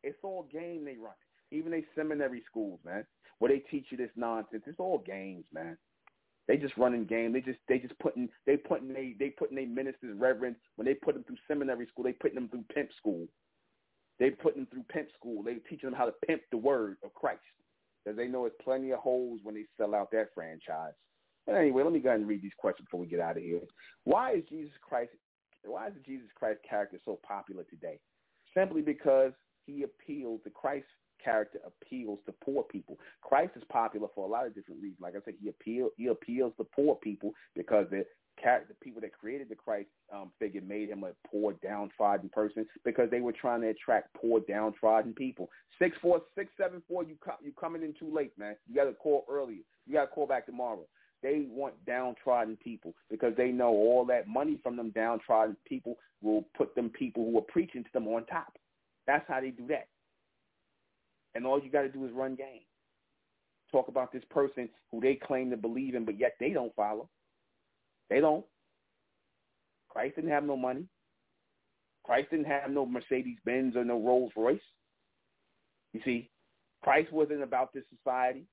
It's 0.03 0.19
all 0.23 0.49
game 0.53 0.85
they 0.85 0.97
run. 0.97 1.15
Even 1.51 1.71
they 1.71 1.85
seminary 1.95 2.43
schools, 2.49 2.81
man, 2.85 3.05
where 3.39 3.53
they 3.53 3.59
teach 3.59 3.87
you 3.91 3.97
this 3.97 4.11
nonsense. 4.17 4.63
It's 4.67 4.81
all 4.81 4.99
games, 5.07 5.45
man. 5.53 5.77
They 6.49 6.57
just 6.57 6.77
running 6.77 7.05
game. 7.05 7.33
They 7.33 7.41
just 7.41 7.59
they 7.69 7.79
just 7.79 7.97
putting 7.99 8.29
they 8.47 8.57
putting 8.57 8.93
they 8.93 9.15
they 9.19 9.31
putting 9.31 9.57
their 9.57 9.67
ministers 9.67 10.17
reverend 10.19 10.57
when 10.77 10.87
they 10.87 10.95
put 10.95 11.15
them 11.15 11.25
through 11.25 11.37
seminary 11.47 11.87
school. 11.87 12.05
They 12.05 12.13
putting 12.13 12.35
them 12.35 12.49
through 12.49 12.65
pimp 12.75 12.91
school. 12.97 13.29
They 14.19 14.31
putting 14.31 14.63
them 14.63 14.69
through 14.73 14.85
pimp 14.93 15.09
school. 15.15 15.43
They 15.43 15.55
teaching 15.55 15.91
them 15.91 15.99
how 15.99 16.07
to 16.07 16.15
pimp 16.27 16.43
the 16.51 16.57
word 16.57 16.97
of 17.05 17.15
Christ 17.15 17.41
because 18.05 18.17
they 18.17 18.27
know 18.27 18.47
it's 18.47 18.57
plenty 18.63 18.91
of 18.91 18.99
holes 18.99 19.41
when 19.43 19.55
they 19.55 19.65
sell 19.77 19.95
out 19.95 20.11
that 20.13 20.29
franchise. 20.35 20.95
But 21.47 21.57
anyway, 21.57 21.83
let 21.83 21.93
me 21.93 22.01
go 22.01 22.09
ahead 22.09 22.21
and 22.21 22.29
read 22.29 22.43
these 22.43 22.53
questions 22.57 22.87
before 22.87 23.01
we 23.01 23.07
get 23.07 23.21
out 23.21 23.37
of 23.37 23.43
here. 23.43 23.61
Why 24.05 24.35
is 24.35 24.45
Jesus 24.49 24.73
Christ? 24.81 25.11
Why 25.65 25.89
is 25.89 25.95
the 25.95 26.01
Jesus 26.01 26.29
Christ 26.35 26.61
character 26.69 26.99
so 27.05 27.19
popular 27.27 27.65
today? 27.65 27.99
Simply 28.55 28.83
because 28.83 29.33
he 29.67 29.85
appealed 29.85 30.45
to 30.45 30.51
Christ 30.51 30.87
character 31.23 31.61
appeals 31.65 32.19
to 32.27 32.35
poor 32.45 32.65
people. 32.65 32.99
Christ 33.23 33.53
is 33.57 33.63
popular 33.71 34.09
for 34.15 34.27
a 34.27 34.31
lot 34.31 34.47
of 34.47 34.55
different 34.55 34.83
reasons. 34.83 35.01
Like 35.01 35.15
I 35.15 35.21
said, 35.25 35.35
he 35.41 35.49
appeal 35.49 35.91
he 35.97 36.09
appeals 36.09 36.53
to 36.59 36.65
poor 36.65 36.97
people 36.97 37.33
because 37.55 37.87
the 37.91 38.05
the 38.43 38.75
people 38.83 39.01
that 39.01 39.13
created 39.13 39.49
the 39.49 39.55
Christ 39.55 39.89
um, 40.13 40.33
figure 40.39 40.63
made 40.63 40.89
him 40.89 41.05
a 41.05 41.13
poor, 41.29 41.55
downtrodden 41.63 42.29
person 42.31 42.67
because 42.85 43.09
they 43.11 43.21
were 43.21 43.33
trying 43.33 43.61
to 43.61 43.69
attract 43.69 44.13
poor, 44.15 44.41
downtrodden 44.41 45.15
people. 45.15 45.49
Six 45.79 45.97
four 46.03 46.23
six 46.35 46.51
seven 46.59 46.83
four, 46.89 47.05
you 47.05 47.17
come 47.25 47.37
you 47.43 47.53
coming 47.53 47.83
in 47.83 47.95
too 47.99 48.13
late, 48.13 48.33
man. 48.37 48.57
You 48.69 48.75
got 48.75 48.85
to 48.85 48.95
call 48.95 49.25
earlier. 49.31 49.63
You 49.87 49.95
got 49.95 50.07
to 50.07 50.07
call 50.09 50.27
back 50.27 50.47
tomorrow. 50.47 50.87
They 51.23 51.47
want 51.49 51.75
downtrodden 51.87 52.57
people 52.57 52.95
because 53.11 53.35
they 53.37 53.53
know 53.53 53.69
all 53.69 54.05
that 54.07 54.27
money 54.27 54.59
from 54.63 54.77
them 54.77 54.91
downtrodden 54.91 55.57
people 55.67 55.97
will 56.21 56.45
put 56.57 56.75
them 56.75 56.91
people 56.91 57.25
who 57.25 57.39
are 57.39 57.43
preaching 57.43 57.85
to 57.85 57.91
them 57.93 58.09
on 58.09 58.27
top. 58.27 58.57
That's 59.07 59.25
how 59.29 59.41
they 59.41 59.51
do 59.51 59.67
that 59.69 59.87
and 61.35 61.47
all 61.47 61.61
you 61.63 61.71
got 61.71 61.83
to 61.83 61.89
do 61.89 62.05
is 62.05 62.13
run 62.13 62.35
game. 62.35 62.63
talk 63.71 63.89
about 63.89 64.13
this 64.13 64.25
person 64.31 64.69
who 64.91 65.01
they 65.01 65.15
claim 65.15 65.51
to 65.51 65.57
believe 65.57 65.95
in, 65.95 66.05
but 66.05 66.19
yet 66.19 66.35
they 66.39 66.51
don't 66.51 66.75
follow. 66.75 67.09
They 68.11 68.21
don't. 68.21 68.45
Christ 69.89 70.17
didn't 70.17 70.31
have 70.31 70.45
no 70.45 70.57
money. 70.57 70.87
Christ 72.05 72.31
didn't 72.31 72.47
have 72.47 72.71
no 72.71 72.85
Mercedes 72.85 73.39
Benz 73.45 73.77
or 73.77 73.85
no 73.85 74.01
Rolls 74.01 74.33
Royce. 74.37 74.61
You 75.93 76.01
see, 76.05 76.31
Christ 76.83 77.13
wasn't 77.13 77.43
about 77.43 77.73
this 77.73 77.85
society. 77.97 78.45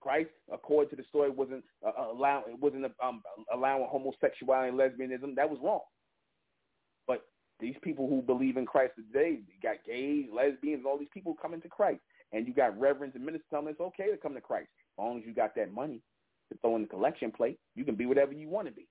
Christ, 0.00 0.30
according 0.52 0.90
to 0.90 0.96
the 0.96 1.04
story, 1.08 1.30
wasn't 1.30 1.64
uh, 1.84 1.90
uh 1.98 2.12
allowing 2.12 2.58
wasn't 2.60 2.86
um, 3.02 3.22
allowing 3.52 3.86
homosexuality 3.88 4.70
and 4.70 4.78
lesbianism. 4.78 5.36
That 5.36 5.48
was 5.48 5.58
wrong. 5.62 5.80
But 7.06 7.26
these 7.60 7.76
people 7.82 8.08
who 8.08 8.22
believe 8.22 8.56
in 8.56 8.66
Christ 8.66 8.94
today, 8.96 9.40
you 9.46 9.54
got 9.62 9.84
gays, 9.86 10.26
lesbians, 10.32 10.84
all 10.86 10.98
these 10.98 11.08
people 11.12 11.36
coming 11.40 11.60
to 11.62 11.68
Christ, 11.68 12.00
and 12.32 12.46
you 12.46 12.54
got 12.54 12.78
reverends 12.78 13.14
and 13.14 13.24
ministers 13.24 13.46
telling 13.50 13.68
it's 13.68 13.80
okay 13.80 14.10
to 14.10 14.16
come 14.16 14.34
to 14.34 14.40
Christ 14.40 14.68
as 14.98 15.02
long 15.02 15.18
as 15.18 15.26
you 15.26 15.34
got 15.34 15.54
that 15.56 15.72
money 15.72 16.00
to 16.50 16.58
throw 16.58 16.76
in 16.76 16.82
the 16.82 16.88
collection 16.88 17.30
plate. 17.30 17.58
You 17.74 17.84
can 17.84 17.94
be 17.94 18.06
whatever 18.06 18.32
you 18.32 18.48
want 18.48 18.66
to 18.68 18.72
be. 18.72 18.86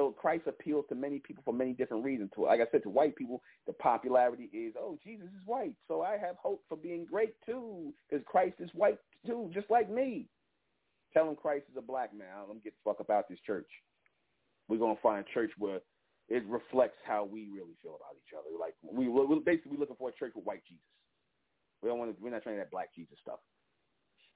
So 0.00 0.12
Christ 0.12 0.44
appeals 0.46 0.86
to 0.88 0.94
many 0.94 1.18
people 1.18 1.42
for 1.44 1.52
many 1.52 1.74
different 1.74 2.02
reasons. 2.02 2.30
Like 2.34 2.62
I 2.62 2.64
said, 2.72 2.82
to 2.84 2.88
white 2.88 3.16
people, 3.16 3.42
the 3.66 3.74
popularity 3.74 4.48
is, 4.50 4.72
oh, 4.80 4.98
Jesus 5.04 5.26
is 5.26 5.44
white, 5.44 5.74
so 5.88 6.00
I 6.00 6.12
have 6.12 6.36
hope 6.42 6.62
for 6.70 6.78
being 6.78 7.04
great 7.04 7.34
too, 7.44 7.92
because 8.08 8.24
Christ 8.26 8.54
is 8.60 8.70
white 8.72 8.96
too, 9.26 9.50
just 9.52 9.70
like 9.70 9.90
me. 9.90 10.24
Telling 11.12 11.36
Christ 11.36 11.66
is 11.70 11.76
a 11.76 11.82
black 11.82 12.16
man, 12.16 12.48
let 12.48 12.54
me 12.56 12.62
get 12.64 12.72
the 12.72 12.90
fuck 12.90 13.00
about 13.00 13.28
this 13.28 13.38
church. 13.46 13.68
We're 14.68 14.78
gonna 14.78 14.94
find 15.02 15.22
a 15.22 15.34
church 15.34 15.50
where 15.58 15.80
it 16.30 16.44
reflects 16.48 16.96
how 17.04 17.26
we 17.26 17.48
really 17.52 17.76
feel 17.82 17.96
about 18.00 18.16
each 18.16 18.32
other. 18.32 18.56
Like 18.58 18.72
we, 18.82 19.06
we're 19.06 19.44
basically 19.44 19.76
looking 19.76 19.96
for 19.96 20.08
a 20.08 20.12
church 20.12 20.32
with 20.34 20.46
white 20.46 20.62
Jesus. 20.66 20.80
We 21.82 21.90
don't 21.90 21.98
want 21.98 22.16
to. 22.16 22.24
We're 22.24 22.30
not 22.30 22.42
trying 22.42 22.56
that 22.56 22.70
black 22.70 22.94
Jesus 22.94 23.18
stuff. 23.20 23.40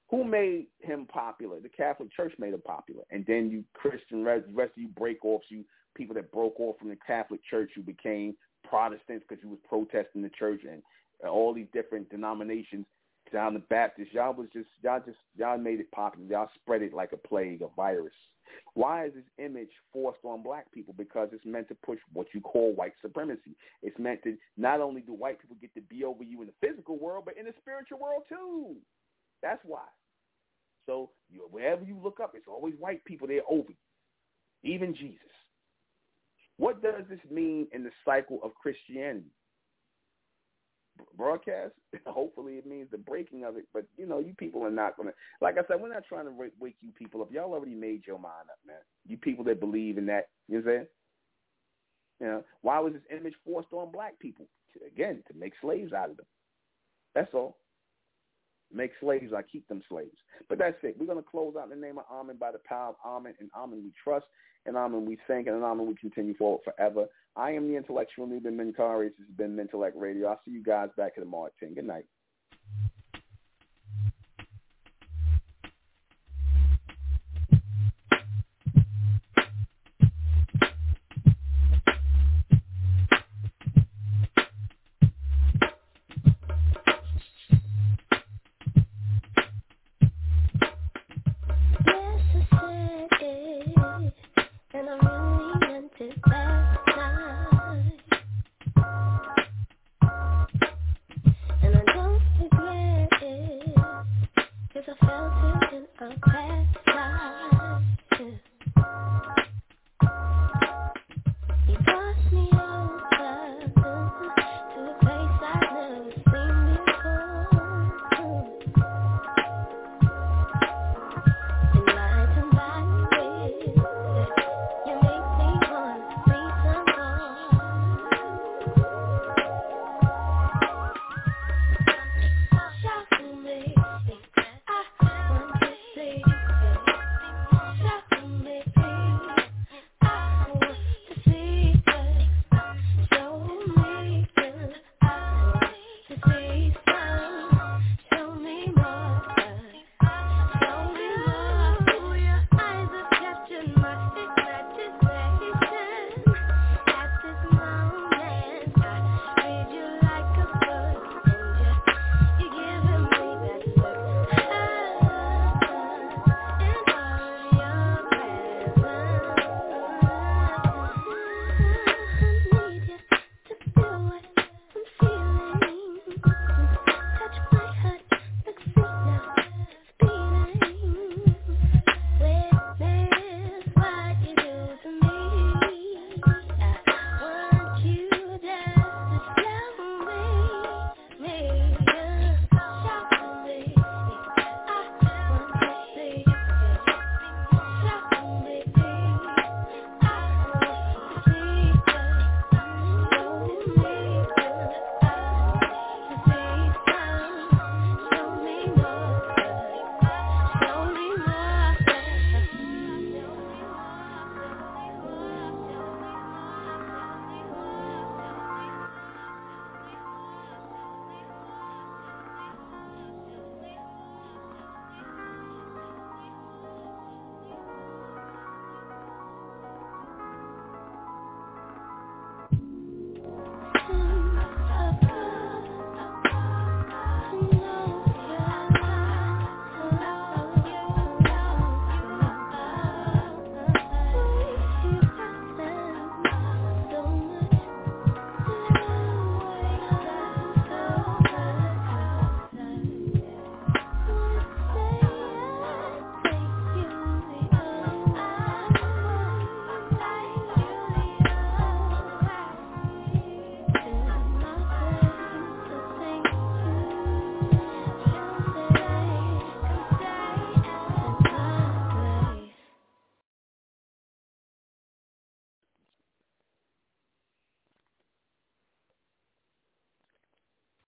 Who 0.09 0.23
made 0.23 0.67
him 0.79 1.07
popular? 1.07 1.59
The 1.59 1.69
Catholic 1.69 2.11
Church 2.13 2.33
made 2.37 2.53
him 2.53 2.61
popular, 2.61 3.03
and 3.09 3.25
then 3.25 3.49
you 3.49 3.63
Christian 3.73 4.23
rest, 4.23 4.45
rest 4.53 4.73
of 4.77 4.83
you 4.83 4.89
break 4.89 5.25
offs, 5.25 5.45
you 5.49 5.65
people 5.95 6.13
that 6.15 6.31
broke 6.31 6.59
off 6.59 6.77
from 6.77 6.89
the 6.89 6.97
Catholic 7.07 7.41
Church, 7.49 7.71
who 7.75 7.81
became 7.81 8.35
Protestants 8.63 9.25
because 9.27 9.43
you 9.43 9.49
was 9.49 9.59
protesting 9.67 10.21
the 10.21 10.29
church, 10.29 10.61
and 10.69 10.81
uh, 11.23 11.29
all 11.29 11.53
these 11.53 11.67
different 11.73 12.09
denominations 12.09 12.85
down 13.33 13.53
the 13.53 13.59
Baptist. 13.59 14.13
Y'all 14.13 14.33
was 14.33 14.47
just 14.53 14.67
y'all 14.83 15.01
just 15.05 15.17
y'all 15.37 15.57
made 15.57 15.79
it 15.79 15.91
popular. 15.91 16.27
Y'all 16.27 16.49
spread 16.55 16.81
it 16.81 16.93
like 16.93 17.11
a 17.11 17.17
plague, 17.17 17.61
a 17.61 17.67
virus. 17.75 18.13
Why 18.73 19.07
is 19.07 19.13
this 19.13 19.23
image 19.37 19.69
forced 19.91 20.23
on 20.23 20.43
black 20.43 20.71
people? 20.71 20.93
Because 20.97 21.29
it's 21.31 21.45
meant 21.45 21.67
to 21.69 21.75
push 21.75 21.99
what 22.13 22.27
you 22.33 22.41
call 22.41 22.73
white 22.73 22.93
supremacy. 23.01 23.55
It's 23.81 23.97
meant 23.97 24.23
to 24.23 24.37
not 24.55 24.81
only 24.81 25.01
do 25.01 25.13
white 25.13 25.41
people 25.41 25.57
get 25.59 25.73
to 25.75 25.81
be 25.81 26.03
over 26.03 26.23
you 26.23 26.41
in 26.41 26.47
the 26.47 26.67
physical 26.67 26.97
world, 26.97 27.23
but 27.25 27.37
in 27.37 27.45
the 27.45 27.53
spiritual 27.59 27.99
world 27.99 28.23
too. 28.29 28.75
That's 29.41 29.61
why. 29.65 29.85
So 30.85 31.09
you, 31.29 31.47
wherever 31.49 31.83
you 31.83 31.97
look 32.01 32.19
up, 32.21 32.33
it's 32.35 32.47
always 32.47 32.75
white 32.79 33.03
people 33.05 33.27
there 33.27 33.41
over 33.49 33.69
you, 33.69 34.73
even 34.73 34.95
Jesus. 34.95 35.19
What 36.57 36.81
does 36.81 37.03
this 37.09 37.19
mean 37.29 37.67
in 37.73 37.83
the 37.83 37.91
cycle 38.05 38.39
of 38.43 38.53
Christianity? 38.55 39.31
Broadcast, 41.17 41.73
hopefully 42.07 42.53
it 42.53 42.65
means 42.65 42.87
the 42.89 42.97
breaking 42.97 43.43
of 43.43 43.57
it, 43.57 43.65
but 43.73 43.85
you 43.97 44.05
know, 44.05 44.19
you 44.19 44.33
people 44.37 44.63
are 44.63 44.71
not 44.71 44.95
going 44.95 45.09
to, 45.09 45.15
like 45.41 45.57
I 45.57 45.67
said, 45.67 45.81
we're 45.81 45.93
not 45.93 46.05
trying 46.07 46.25
to 46.25 46.31
wake 46.31 46.75
you 46.81 46.91
people 46.97 47.21
up. 47.21 47.31
Y'all 47.31 47.53
already 47.53 47.75
made 47.75 48.07
your 48.07 48.19
mind 48.19 48.49
up, 48.49 48.59
man. 48.65 48.77
You 49.05 49.17
people 49.17 49.43
that 49.45 49.59
believe 49.59 49.97
in 49.97 50.05
that, 50.05 50.29
you 50.47 50.59
know 50.59 50.63
what 50.63 50.71
I'm 50.71 50.77
saying? 50.77 50.87
You 52.21 52.27
know, 52.27 52.43
why 52.61 52.79
was 52.79 52.93
this 52.93 53.01
image 53.11 53.33
forced 53.43 53.73
on 53.73 53.91
black 53.91 54.17
people? 54.19 54.45
Again, 54.87 55.21
to 55.27 55.37
make 55.37 55.53
slaves 55.61 55.91
out 55.91 56.11
of 56.11 56.17
them. 56.17 56.25
That's 57.13 57.33
all. 57.33 57.57
Make 58.75 58.91
slaves, 58.99 59.31
I 59.35 59.41
keep 59.41 59.67
them 59.67 59.81
slaves. 59.87 60.17
But 60.49 60.57
that's 60.57 60.77
it. 60.83 60.97
We're 60.99 61.05
going 61.05 61.23
to 61.23 61.29
close 61.29 61.55
out 61.57 61.71
in 61.71 61.79
the 61.79 61.85
name 61.85 61.97
of 61.97 62.05
Amen 62.11 62.35
by 62.37 62.51
the 62.51 62.59
power 62.67 62.89
of 62.89 62.95
Amen. 63.05 63.33
And 63.39 63.49
Amen 63.55 63.81
we 63.83 63.91
trust. 64.03 64.25
And 64.65 64.75
Amen 64.75 65.05
we 65.05 65.17
thank. 65.27 65.47
And 65.47 65.63
Amen 65.63 65.87
we 65.87 65.95
continue 65.95 66.35
forward 66.35 66.61
forever. 66.65 67.05
I 67.37 67.51
am 67.51 67.69
the 67.69 67.77
intellectual 67.77 68.27
Nuben 68.27 68.55
Menkarayzz. 68.55 69.17
This 69.17 69.27
has 69.27 69.37
been 69.37 69.55
Mentellect 69.55 69.93
Radio. 69.95 70.27
I'll 70.27 70.41
see 70.43 70.51
you 70.51 70.63
guys 70.63 70.89
back 70.97 71.13
at 71.15 71.23
the 71.23 71.29
10. 71.59 71.75
Good 71.75 71.85
night. 71.85 72.05